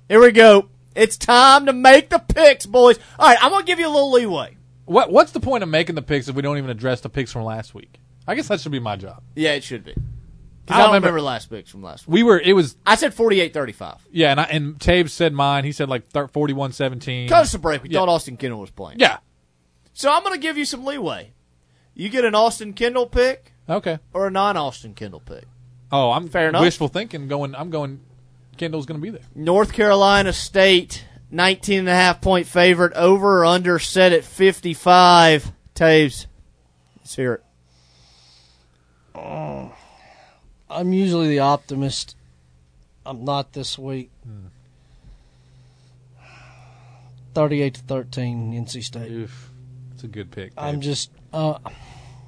here 0.09 0.21
we 0.21 0.33
go. 0.33 0.69
It's 0.95 1.17
time 1.17 1.65
to 1.67 1.73
make 1.73 2.11
the 2.11 2.19
picks, 2.19 2.67
boys. 2.67 2.99
All 3.19 3.27
right, 3.29 3.39
I'm 3.43 3.51
gonna 3.51 3.65
give 3.65 3.79
you 3.79 3.87
a 3.87 3.93
little 3.93 4.11
leeway. 4.13 4.57
What 4.85 5.11
What's 5.11 5.33
the 5.33 5.41
point 5.41 5.63
of 5.63 5.69
making 5.71 5.95
the 5.95 6.03
picks 6.03 6.29
if 6.29 6.35
we 6.35 6.43
don't 6.43 6.59
even 6.59 6.69
address 6.69 7.01
the 7.01 7.09
picks 7.09 7.33
from 7.33 7.45
last 7.45 7.75
week? 7.75 7.99
I 8.29 8.35
guess 8.35 8.49
that 8.49 8.61
should 8.61 8.73
be 8.73 8.81
my 8.81 8.97
job. 8.97 9.23
Yeah, 9.35 9.53
it 9.53 9.65
should 9.65 9.85
be. 9.85 9.95
I 10.73 10.79
don't 10.79 10.87
don't 10.87 10.95
remember- 10.95 11.07
remember 11.09 11.23
last 11.23 11.51
picks 11.51 11.71
from 11.71 11.83
last 11.83 12.07
week. 12.07 12.15
We 12.15 12.23
were. 12.23 12.39
It 12.41 12.53
was. 12.55 12.77
I 12.87 12.95
said 12.97 13.15
48-35. 13.15 13.99
Yeah, 14.11 14.31
and 14.31 14.41
I, 14.41 14.45
and 14.45 14.79
Taves 14.79 15.11
said 15.11 15.33
mine. 15.33 15.65
He 15.65 15.73
said 15.73 15.89
like 15.89 16.09
41-17. 16.13 17.29
Cut 17.29 17.43
us 17.43 17.55
a 17.55 17.59
break. 17.59 17.83
We 17.83 17.91
Yeah. 17.91 18.01
thought 18.01 18.09
Austin 18.09 18.37
Kendall 18.37 18.61
was 18.61 18.71
playing. 18.71 19.01
Yeah. 19.01 19.19
So 19.93 20.11
I'm 20.13 20.23
gonna 20.23 20.39
give 20.39 20.57
you 20.59 20.65
some 20.65 20.85
leeway. 20.85 21.33
You 21.95 22.09
get 22.09 22.25
an 22.25 22.35
Austin 22.35 22.73
Kendall 22.73 23.07
pick 23.07 23.53
Okay. 23.69 23.99
or 24.15 24.27
a 24.27 24.31
non-Austin 24.31 24.95
Kendall 24.95 25.21
pick. 25.21 25.45
Oh, 25.93 26.13
I'm 26.13 26.29
Fair 26.29 26.49
enough. 26.49 26.63
wishful 26.63 26.89
thinking. 26.89 27.27
Going. 27.29 27.55
I'm 27.55 27.69
going. 27.71 28.01
Kendall's 28.57 28.87
going 28.87 29.01
to 29.01 29.03
be 29.03 29.11
there. 29.11 29.23
North 29.35 29.73
Carolina 29.73 30.33
State, 30.33 31.05
19 31.31 31.81
and 31.81 31.89
a 31.89 31.95
half 31.95 32.21
point 32.21 32.47
favorite, 32.47 32.93
over 32.95 33.41
or 33.41 33.45
under 33.47 33.79
set 33.79 34.13
at 34.13 34.23
55. 34.25 35.53
Taves, 35.75 36.27
let's 36.99 37.17
hear 37.17 37.35
it. 37.35 37.43
Oh, 39.15 39.73
I'm 40.71 40.93
usually 40.93 41.29
the 41.29 41.41
optimist. 41.41 42.17
I'm 43.05 43.25
not 43.25 43.53
this 43.53 43.79
week. 43.79 44.11
Hmm. 44.25 44.47
Thirty-eight 47.35 47.75
to 47.75 47.81
thirteen, 47.83 48.53
NC 48.53 48.85
State. 48.85 49.11
Oof. 49.11 49.51
That's 49.91 50.05
a 50.05 50.09
good 50.09 50.31
pick. 50.31 50.53
I'm 50.57 50.81
just 50.81 51.11
uh, 51.33 51.59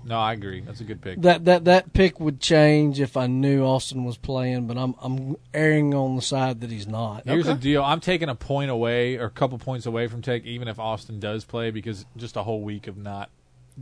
No, 0.05 0.19
I 0.19 0.33
agree. 0.35 0.61
That's 0.61 0.81
a 0.81 0.85
good 0.85 1.01
pick. 1.01 1.23
that 1.23 1.45
that 1.47 1.65
that 1.65 1.93
pick 1.93 2.21
would 2.21 2.39
change 2.41 3.01
if 3.01 3.17
I 3.17 3.27
knew 3.27 3.65
Austin 3.65 4.05
was 4.05 4.17
playing, 4.19 4.67
but 4.67 4.77
I'm 4.77 4.95
I'm 5.01 5.37
erring 5.55 5.95
on 5.95 6.17
the 6.17 6.23
side 6.23 6.61
that 6.61 6.71
he's 6.71 6.87
not. 6.87 7.23
Here's 7.27 7.47
the 7.47 7.55
deal. 7.55 7.83
I'm 7.83 8.01
taking 8.01 8.29
a 8.29 8.35
point 8.35 8.71
away 8.71 9.17
or 9.17 9.25
a 9.25 9.31
couple 9.31 9.59
points 9.59 9.87
away 9.87 10.07
from 10.07 10.21
take, 10.23 10.45
even 10.45 10.69
if 10.69 10.79
Austin 10.79 11.19
does 11.19 11.45
play, 11.45 11.71
because 11.71 12.05
just 12.17 12.37
a 12.37 12.43
whole 12.43 12.61
week 12.61 12.87
of 12.89 12.97
not 12.99 13.31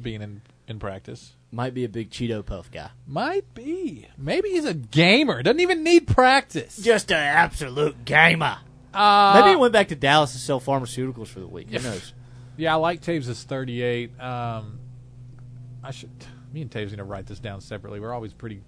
being 0.00 0.22
in, 0.22 0.40
in 0.70 0.78
practice. 0.78 1.34
Might 1.52 1.74
be 1.74 1.84
a 1.84 1.88
big 1.88 2.10
Cheeto 2.10 2.46
Puff 2.46 2.70
guy. 2.70 2.90
Might 3.06 3.52
be. 3.54 4.06
Maybe 4.16 4.50
he's 4.50 4.64
a 4.64 4.74
gamer. 4.74 5.42
Doesn't 5.42 5.60
even 5.60 5.82
need 5.82 6.06
practice. 6.06 6.76
Just 6.76 7.10
an 7.10 7.18
absolute 7.18 8.04
gamer. 8.04 8.58
Uh, 8.94 9.32
Maybe 9.40 9.50
he 9.50 9.56
went 9.56 9.72
back 9.72 9.88
to 9.88 9.96
Dallas 9.96 10.32
to 10.32 10.38
sell 10.38 10.60
pharmaceuticals 10.60 11.26
for 11.28 11.40
the 11.40 11.46
week. 11.48 11.70
Who 11.70 11.78
knows? 11.80 12.12
Yeah, 12.56 12.74
I 12.74 12.76
like 12.76 13.00
Taves' 13.00 13.42
38. 13.44 14.20
Um, 14.20 14.80
I 15.82 15.92
should. 15.92 16.10
Me 16.52 16.60
and 16.60 16.70
Taves 16.70 16.90
need 16.90 16.96
to 16.96 17.04
write 17.04 17.24
this 17.26 17.38
down 17.38 17.62
separately. 17.62 18.00
We're 18.00 18.12
always 18.12 18.34
pretty, 18.34 18.60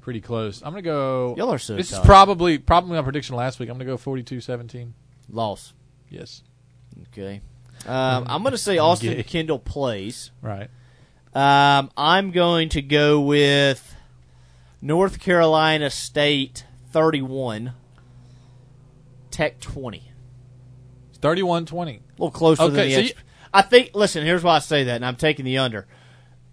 pretty 0.00 0.20
close. 0.20 0.62
I'm 0.62 0.72
gonna 0.72 0.82
go. 0.82 1.36
Y'all 1.38 1.52
are 1.52 1.58
so 1.58 1.76
This 1.76 1.90
tight. 1.90 2.00
is 2.00 2.06
probably 2.06 2.58
probably 2.58 2.96
my 2.96 3.02
prediction 3.02 3.36
last 3.36 3.60
week. 3.60 3.68
I'm 3.68 3.74
gonna 3.78 3.84
go 3.84 3.96
42-17. 3.96 4.90
Loss. 5.30 5.74
Yes. 6.08 6.42
Okay. 7.12 7.40
Um, 7.86 8.24
I'm 8.26 8.42
going 8.42 8.50
to 8.52 8.58
say 8.58 8.78
Austin 8.78 9.14
Gay. 9.16 9.22
Kendall 9.22 9.60
plays. 9.60 10.32
Right. 10.42 10.68
Um, 11.34 11.90
I'm 11.96 12.30
going 12.32 12.70
to 12.70 12.82
go 12.82 13.20
with 13.20 13.94
North 14.82 15.20
Carolina 15.20 15.90
State 15.90 16.64
31, 16.92 17.72
Tech 19.30 19.60
20. 19.60 20.02
31-20. 21.20 21.72
A 21.88 22.00
little 22.18 22.30
closer 22.30 22.62
than 22.68 22.72
Okay, 22.72 22.88
the 22.88 22.94
so 22.94 23.00
edge. 23.00 23.08
you- 23.10 23.14
I 23.52 23.62
think. 23.62 23.90
Listen, 23.94 24.24
here's 24.24 24.44
why 24.44 24.56
I 24.56 24.58
say 24.60 24.84
that, 24.84 24.94
and 24.96 25.04
I'm 25.04 25.16
taking 25.16 25.44
the 25.44 25.58
under. 25.58 25.86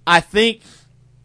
I 0.06 0.20
think. 0.20 0.62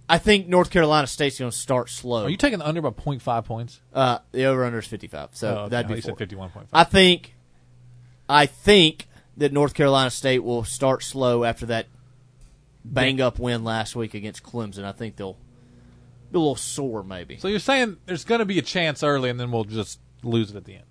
I 0.09 0.19
think 0.19 0.47
North 0.47 0.69
Carolina 0.70 1.07
State's 1.07 1.39
going 1.39 1.51
to 1.51 1.57
start 1.57 1.89
slow. 1.89 2.24
Are 2.24 2.29
you 2.29 2.37
taking 2.37 2.59
the 2.59 2.66
under 2.69 2.83
by 2.83 2.91
0.5 2.91 3.45
points? 3.47 3.81
Uh, 3.95 4.19
the 4.33 4.45
over 4.45 4.65
under 4.65 4.81
is 4.81 4.87
55, 4.87 5.31
so 5.33 5.49
Oh, 5.49 5.53
okay. 5.62 5.69
that'd 5.70 5.89
be 5.95 6.01
said 6.03 6.16
51.5. 6.16 6.66
I 6.73 6.85
think. 6.85 7.35
I 8.29 8.45
think 8.47 9.09
that 9.39 9.53
North 9.53 9.73
Carolina 9.73 10.11
State 10.11 10.41
will 10.41 10.65
start 10.65 11.03
slow 11.03 11.45
after 11.45 11.65
that 11.66 11.87
bang 12.84 13.20
up 13.20 13.38
win 13.38 13.64
last 13.64 13.94
week 13.96 14.14
against 14.14 14.42
Clemson. 14.42 14.84
I 14.84 14.92
think 14.92 15.16
they'll 15.16 15.36
be 16.30 16.36
a 16.36 16.38
little 16.38 16.56
sore, 16.56 17.02
maybe. 17.02 17.36
So 17.38 17.48
you're 17.48 17.59
saying 17.59 17.98
there's 18.06 18.24
going 18.24 18.40
to 18.40 18.44
be 18.44 18.59
a 18.59 18.62
chance 18.62 19.02
early, 19.02 19.30
and 19.30 19.38
then 19.38 19.50
we'll 19.50 19.64
just 19.64 20.00
lose 20.22 20.50
it 20.50 20.56
at 20.56 20.64
the 20.64 20.74
end. 20.74 20.84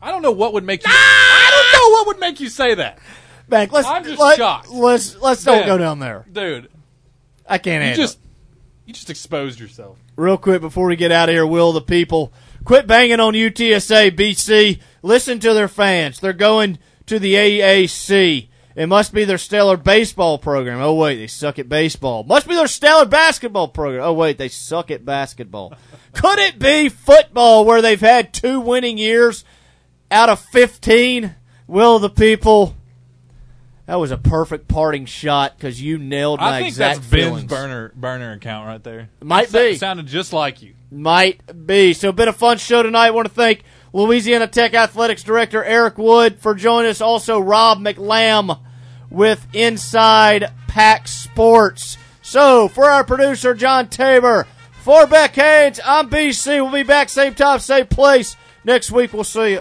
I 0.00 0.10
don't 0.10 0.22
know 0.22 0.32
what 0.32 0.52
would 0.52 0.64
make 0.64 0.86
you. 0.86 0.92
Ah! 0.92 1.48
I 1.48 1.50
don't 1.50 1.80
know 1.80 1.92
what 1.98 2.06
would 2.08 2.20
make 2.20 2.40
you 2.40 2.48
say 2.48 2.74
that, 2.74 2.98
Bank, 3.48 3.72
let's. 3.72 3.88
I'm 3.88 4.04
just 4.04 4.20
let, 4.20 4.36
shocked. 4.36 4.70
Let's 4.70 5.16
let's 5.16 5.42
don't 5.44 5.60
Man, 5.60 5.66
go 5.66 5.78
down 5.78 5.98
there, 5.98 6.26
dude. 6.30 6.68
I 7.48 7.58
can't 7.58 7.82
You 7.82 7.88
handle 7.88 8.04
just 8.04 8.18
it. 8.18 8.24
you 8.86 8.92
just 8.92 9.10
exposed 9.10 9.58
yourself. 9.58 9.98
Real 10.16 10.36
quick 10.36 10.60
before 10.60 10.86
we 10.86 10.96
get 10.96 11.12
out 11.12 11.28
of 11.28 11.34
here, 11.34 11.46
will 11.46 11.72
the 11.72 11.80
people 11.80 12.32
quit 12.64 12.86
banging 12.86 13.20
on 13.20 13.34
UTSA 13.34 14.10
BC? 14.12 14.80
Listen 15.02 15.38
to 15.40 15.54
their 15.54 15.68
fans. 15.68 16.20
They're 16.20 16.32
going 16.32 16.78
to 17.06 17.18
the 17.18 17.34
AAC. 17.34 18.48
It 18.76 18.86
must 18.88 19.14
be 19.14 19.24
their 19.24 19.38
stellar 19.38 19.78
baseball 19.78 20.36
program. 20.36 20.80
Oh 20.82 20.94
wait, 20.94 21.16
they 21.16 21.26
suck 21.26 21.58
at 21.58 21.68
baseball. 21.68 22.24
Must 22.24 22.46
be 22.46 22.54
their 22.54 22.68
stellar 22.68 23.06
basketball 23.06 23.68
program. 23.68 24.02
Oh 24.04 24.12
wait, 24.12 24.36
they 24.36 24.50
suck 24.50 24.90
at 24.90 25.04
basketball. 25.04 25.72
Could 26.12 26.38
it 26.38 26.58
be 26.58 26.90
football 26.90 27.64
where 27.64 27.80
they've 27.80 27.98
had 27.98 28.34
two 28.34 28.60
winning 28.60 28.98
years 28.98 29.44
out 30.10 30.28
of 30.28 30.40
15? 30.40 31.34
Will 31.66 31.98
the 31.98 32.10
people 32.10 32.76
that 33.86 33.96
was 33.96 34.10
a 34.10 34.18
perfect 34.18 34.68
parting 34.68 35.06
shot 35.06 35.56
because 35.56 35.80
you 35.80 35.96
nailed 35.96 36.40
my 36.40 36.56
I 36.56 36.58
think 36.58 36.68
exact 36.68 36.98
that's 36.98 37.10
Ben's 37.10 37.44
burner 37.44 37.92
burner 37.94 38.32
account 38.32 38.66
right 38.66 38.82
there. 38.82 39.08
Might 39.22 39.48
Sa- 39.48 39.58
be. 39.58 39.76
sounded 39.76 40.06
just 40.06 40.32
like 40.32 40.60
you. 40.60 40.74
Might 40.90 41.66
be. 41.66 41.94
So, 41.94 42.12
been 42.12 42.28
a 42.28 42.32
fun 42.32 42.58
show 42.58 42.82
tonight. 42.82 43.06
I 43.06 43.10
want 43.12 43.28
to 43.28 43.34
thank 43.34 43.62
Louisiana 43.96 44.46
Tech 44.46 44.74
Athletics 44.74 45.22
Director 45.22 45.64
Eric 45.64 45.96
Wood 45.96 46.38
for 46.38 46.54
joining 46.54 46.90
us. 46.90 47.00
Also, 47.00 47.40
Rob 47.40 47.78
McLamb 47.78 48.60
with 49.08 49.46
Inside 49.54 50.52
Pack 50.68 51.08
Sports. 51.08 51.96
So, 52.20 52.68
for 52.68 52.84
our 52.84 53.04
producer, 53.04 53.54
John 53.54 53.88
Tabor, 53.88 54.46
for 54.82 55.06
Beck 55.06 55.34
Haynes, 55.36 55.80
I'm 55.82 56.10
BC. 56.10 56.62
We'll 56.62 56.70
be 56.70 56.82
back 56.82 57.08
same 57.08 57.34
time, 57.34 57.58
same 57.58 57.86
place. 57.86 58.36
Next 58.64 58.90
week, 58.90 59.14
we'll 59.14 59.24
see 59.24 59.52
you. 59.52 59.60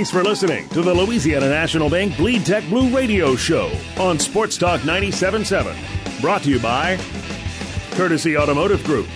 Thanks 0.00 0.10
for 0.10 0.24
listening 0.24 0.66
to 0.70 0.80
the 0.80 0.94
Louisiana 0.94 1.50
National 1.50 1.90
Bank 1.90 2.16
Bleed 2.16 2.46
Tech 2.46 2.64
Blue 2.70 2.88
Radio 2.88 3.36
Show 3.36 3.70
on 3.98 4.18
Sports 4.18 4.56
Talk 4.56 4.80
97.7. 4.80 6.22
Brought 6.22 6.42
to 6.44 6.50
you 6.50 6.58
by 6.58 6.98
Courtesy 7.90 8.34
Automotive 8.34 8.82
Group, 8.84 9.06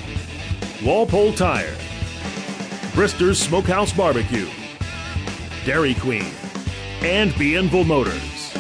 Walpole 0.85 1.33
Tire, 1.33 1.75
Brister's 2.93 3.39
Smokehouse 3.39 3.95
Barbecue, 3.95 4.47
Dairy 5.65 5.95
Queen, 5.95 6.31
and 7.01 7.33
Bienville 7.33 7.87
Motors. 7.87 8.55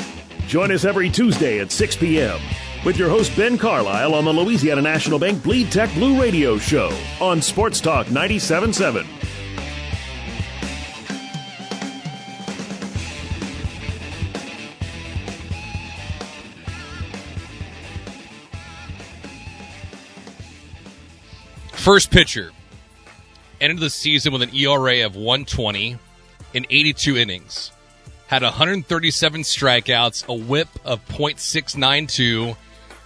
Join 0.47 0.73
us 0.73 0.87
every 0.87 1.11
Tuesday 1.11 1.61
at 1.61 1.71
6 1.71 1.97
p.m. 1.97 2.41
with 2.87 2.97
your 2.97 3.11
host 3.11 3.37
Ben 3.37 3.59
Carlisle 3.59 4.15
on 4.15 4.25
the 4.25 4.33
Louisiana 4.33 4.81
National 4.81 5.19
Bank 5.19 5.43
Bleed 5.43 5.71
Tech 5.71 5.93
Blue 5.93 6.19
Radio 6.19 6.57
Show 6.57 6.91
on 7.21 7.43
Sports 7.43 7.83
Talk 7.83 8.07
97.7. 8.07 9.24
First 21.85 22.11
pitcher 22.11 22.51
ended 23.61 23.79
the 23.79 23.91
season 23.91 24.33
with 24.33 24.41
an 24.41 24.55
ERA 24.55 25.05
of 25.05 25.17
120 25.17 25.99
in 26.55 26.67
82 26.71 27.19
innings. 27.19 27.73
Had 28.27 28.43
137 28.43 29.43
strikeouts, 29.43 30.27
a 30.27 30.33
whip 30.33 30.69
of 30.87 31.07
.692, 31.09 32.57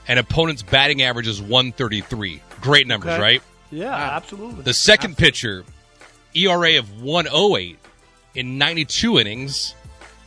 and 0.06 0.20
opponent's 0.20 0.62
batting 0.62 1.02
average 1.02 1.26
is 1.26 1.42
133. 1.42 2.40
Great 2.60 2.86
numbers, 2.86 3.14
Okay. 3.14 3.20
right? 3.20 3.42
Yeah, 3.72 3.92
absolutely. 3.92 4.62
The 4.62 4.74
second 4.74 5.18
pitcher, 5.18 5.64
ERA 6.36 6.78
of 6.78 7.02
108 7.02 7.80
in 8.36 8.58
92 8.58 9.18
innings, 9.18 9.74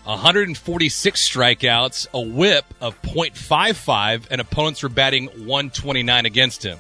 146 0.04 1.30
strikeouts, 1.30 2.08
a 2.14 2.20
whip 2.20 2.66
of 2.82 3.02
.55, 3.02 4.24
and 4.30 4.42
opponents 4.42 4.84
were 4.84 4.90
batting 4.90 5.28
129 5.28 6.26
against 6.26 6.64
him. 6.64 6.78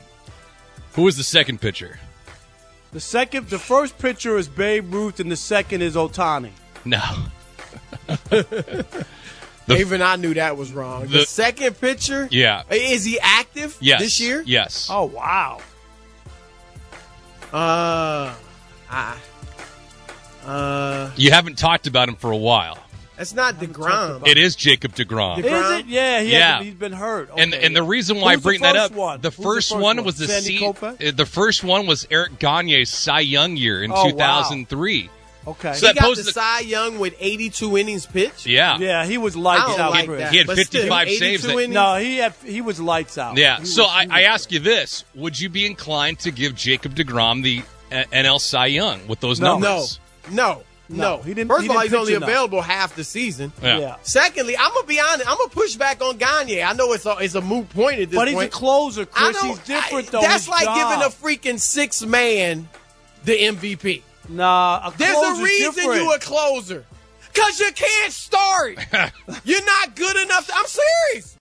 Who 0.93 1.03
was 1.03 1.17
the 1.17 1.23
second 1.23 1.61
pitcher? 1.61 1.99
The 2.91 2.99
second, 2.99 3.47
the 3.49 3.59
first 3.59 3.97
pitcher 3.97 4.37
is 4.37 4.47
Babe 4.49 4.93
Ruth, 4.93 5.19
and 5.21 5.31
the 5.31 5.37
second 5.37 5.81
is 5.81 5.95
Ohtani. 5.95 6.51
No. 6.83 7.01
Even 9.69 10.01
I 10.01 10.17
knew 10.17 10.33
that 10.33 10.57
was 10.57 10.73
wrong. 10.73 11.03
The, 11.03 11.19
the- 11.19 11.25
second 11.25 11.79
pitcher? 11.79 12.27
Yeah. 12.31 12.63
Is 12.69 13.05
he 13.05 13.19
active 13.21 13.77
Yes. 13.79 14.01
this 14.01 14.19
year? 14.19 14.43
Yes. 14.45 14.89
Oh 14.91 15.05
wow. 15.05 15.59
Uh, 17.53 18.33
I, 18.89 19.17
uh, 20.45 21.11
You 21.15 21.31
haven't 21.31 21.57
talked 21.57 21.87
about 21.87 22.09
him 22.09 22.15
for 22.15 22.31
a 22.31 22.37
while. 22.37 22.77
That's 23.21 23.33
not 23.35 23.59
Degrom. 23.59 24.27
It 24.27 24.37
is 24.39 24.55
Jacob 24.55 24.95
DeGrom. 24.95 25.37
Is 25.39 25.45
it? 25.45 25.85
Yeah, 25.85 26.21
he 26.21 26.31
Yeah. 26.31 26.39
hasn't- 26.53 26.65
he's 26.65 26.73
been 26.73 26.91
hurt. 26.93 27.29
And 27.37 27.53
Okay. 27.53 27.65
and 27.65 27.75
the 27.75 27.83
reason 27.83 28.19
why 28.19 28.33
Who's 28.33 28.41
I 28.41 28.43
bring 28.43 28.61
that 28.61 28.75
up, 28.75 28.91
one? 28.93 29.21
the 29.21 29.29
Who's 29.29 29.37
the 29.37 29.43
first, 29.43 29.69
first 29.69 29.71
one 29.81 29.97
one? 29.97 30.05
was 30.05 30.15
the 30.17 30.27
Sandy 30.27 30.57
C, 30.57 30.63
Koufax? 30.65 31.07
uh, 31.07 31.11
the 31.15 31.25
first 31.25 31.63
one 31.63 31.85
was 31.85 32.07
Eric 32.09 32.39
Gagne's 32.39 32.89
Cy 32.89 33.19
Young 33.19 33.55
year 33.57 33.83
in 33.83 33.91
Oh, 33.91 33.95
wow. 33.95 34.09
2003. 34.09 35.09
Okay. 35.47 35.73
So 35.73 35.87
he 35.87 35.93
that 35.93 35.95
got 35.99 36.03
poses 36.05 36.25
the 36.25 36.31
Cy 36.33 36.59
Young 36.61 36.99
with 36.99 37.13
82 37.19 37.77
innings 37.77 38.05
pitched. 38.05 38.45
Yeah. 38.45 38.77
Yeah, 38.79 39.05
he 39.05 39.17
was 39.17 39.35
I 39.35 39.39
lights 39.39 39.65
don't 39.67 39.79
out. 39.79 39.91
like 39.91 40.05
Chris. 40.05 40.19
that. 40.21 40.31
He 40.31 40.37
had 40.37 40.47
but 40.47 40.57
still, 40.59 40.81
55 40.81 41.09
saves 41.09 41.43
that- 41.43 41.51
innings. 41.51 41.73
No, 41.73 41.95
he 41.97 42.17
had 42.17 42.33
he 42.45 42.61
was 42.61 42.79
lights 42.79 43.17
out. 43.17 43.37
Yeah. 43.37 43.59
He 43.59 43.65
So 43.65 43.83
was- 43.83 43.91
I, 43.91 44.19
I 44.19 44.21
ask 44.23 44.51
you 44.51 44.59
this: 44.59 45.03
Would 45.15 45.39
you 45.39 45.49
be 45.49 45.65
inclined 45.65 46.19
to 46.19 46.31
give 46.31 46.55
Jacob 46.55 46.95
Degrom 46.95 47.43
the 47.43 47.61
uh, 47.91 48.03
NL 48.13 48.39
Cy 48.39 48.67
Young 48.67 49.07
with 49.07 49.19
those 49.19 49.39
No. 49.39 49.57
numbers? 49.57 49.99
No, 50.29 50.43
no, 50.53 50.63
No, 50.97 51.17
he 51.19 51.33
didn't- 51.33 51.49
First 51.49 51.63
he 51.63 51.69
of 51.69 51.75
all, 51.75 51.81
he's 51.83 51.93
only 51.93 52.13
enough. 52.13 52.27
available 52.29 52.61
half 52.61 52.95
the 52.95 53.03
season. 53.03 53.51
Yeah. 53.61 53.77
Yeah. 53.79 53.95
Secondly, 54.03 54.57
I'm 54.57 54.73
gonna 54.73 54.85
be 54.87 54.99
honest. 54.99 55.29
I'm 55.29 55.37
gonna 55.37 55.49
push 55.49 55.75
back 55.75 56.01
on 56.03 56.17
Gagne. 56.17 56.61
I 56.63 56.73
know 56.73 56.93
it's 56.93 57.05
a, 57.05 57.17
it's 57.19 57.35
a 57.35 57.41
moot 57.41 57.69
point 57.69 57.99
at 57.99 58.09
this 58.09 58.17
point. 58.17 58.19
But 58.19 58.27
he's 58.27 58.35
point. 58.35 58.53
a 58.53 58.57
closer, 58.57 59.01
I 59.01 59.05
Chris. 59.05 59.37
don't- 59.37 59.47
He's 59.49 59.59
different 59.59 60.07
I- 60.07 60.11
though. 60.11 60.21
That's 60.21 60.43
his 60.45 60.49
like 60.49 60.63
job. 60.65 60.75
giving 60.77 61.05
a 61.05 61.09
freaking 61.09 61.59
six 61.59 62.01
man 62.03 62.67
the 63.25 63.33
MVP. 63.33 64.01
Nah, 64.29 64.87
a 64.87 64.93
There's 64.97 65.17
a 65.39 65.41
reason 65.43 65.73
different. 65.75 66.01
you 66.03 66.13
a 66.13 66.19
closer. 66.19 66.85
Cause 67.33 67.59
you 67.61 67.71
can't 67.73 68.11
start. 68.11 68.77
You're 69.45 69.63
not 69.65 69.95
good 69.95 70.17
enough. 70.17 70.49
I'm 70.53 70.65
serious. 70.67 71.29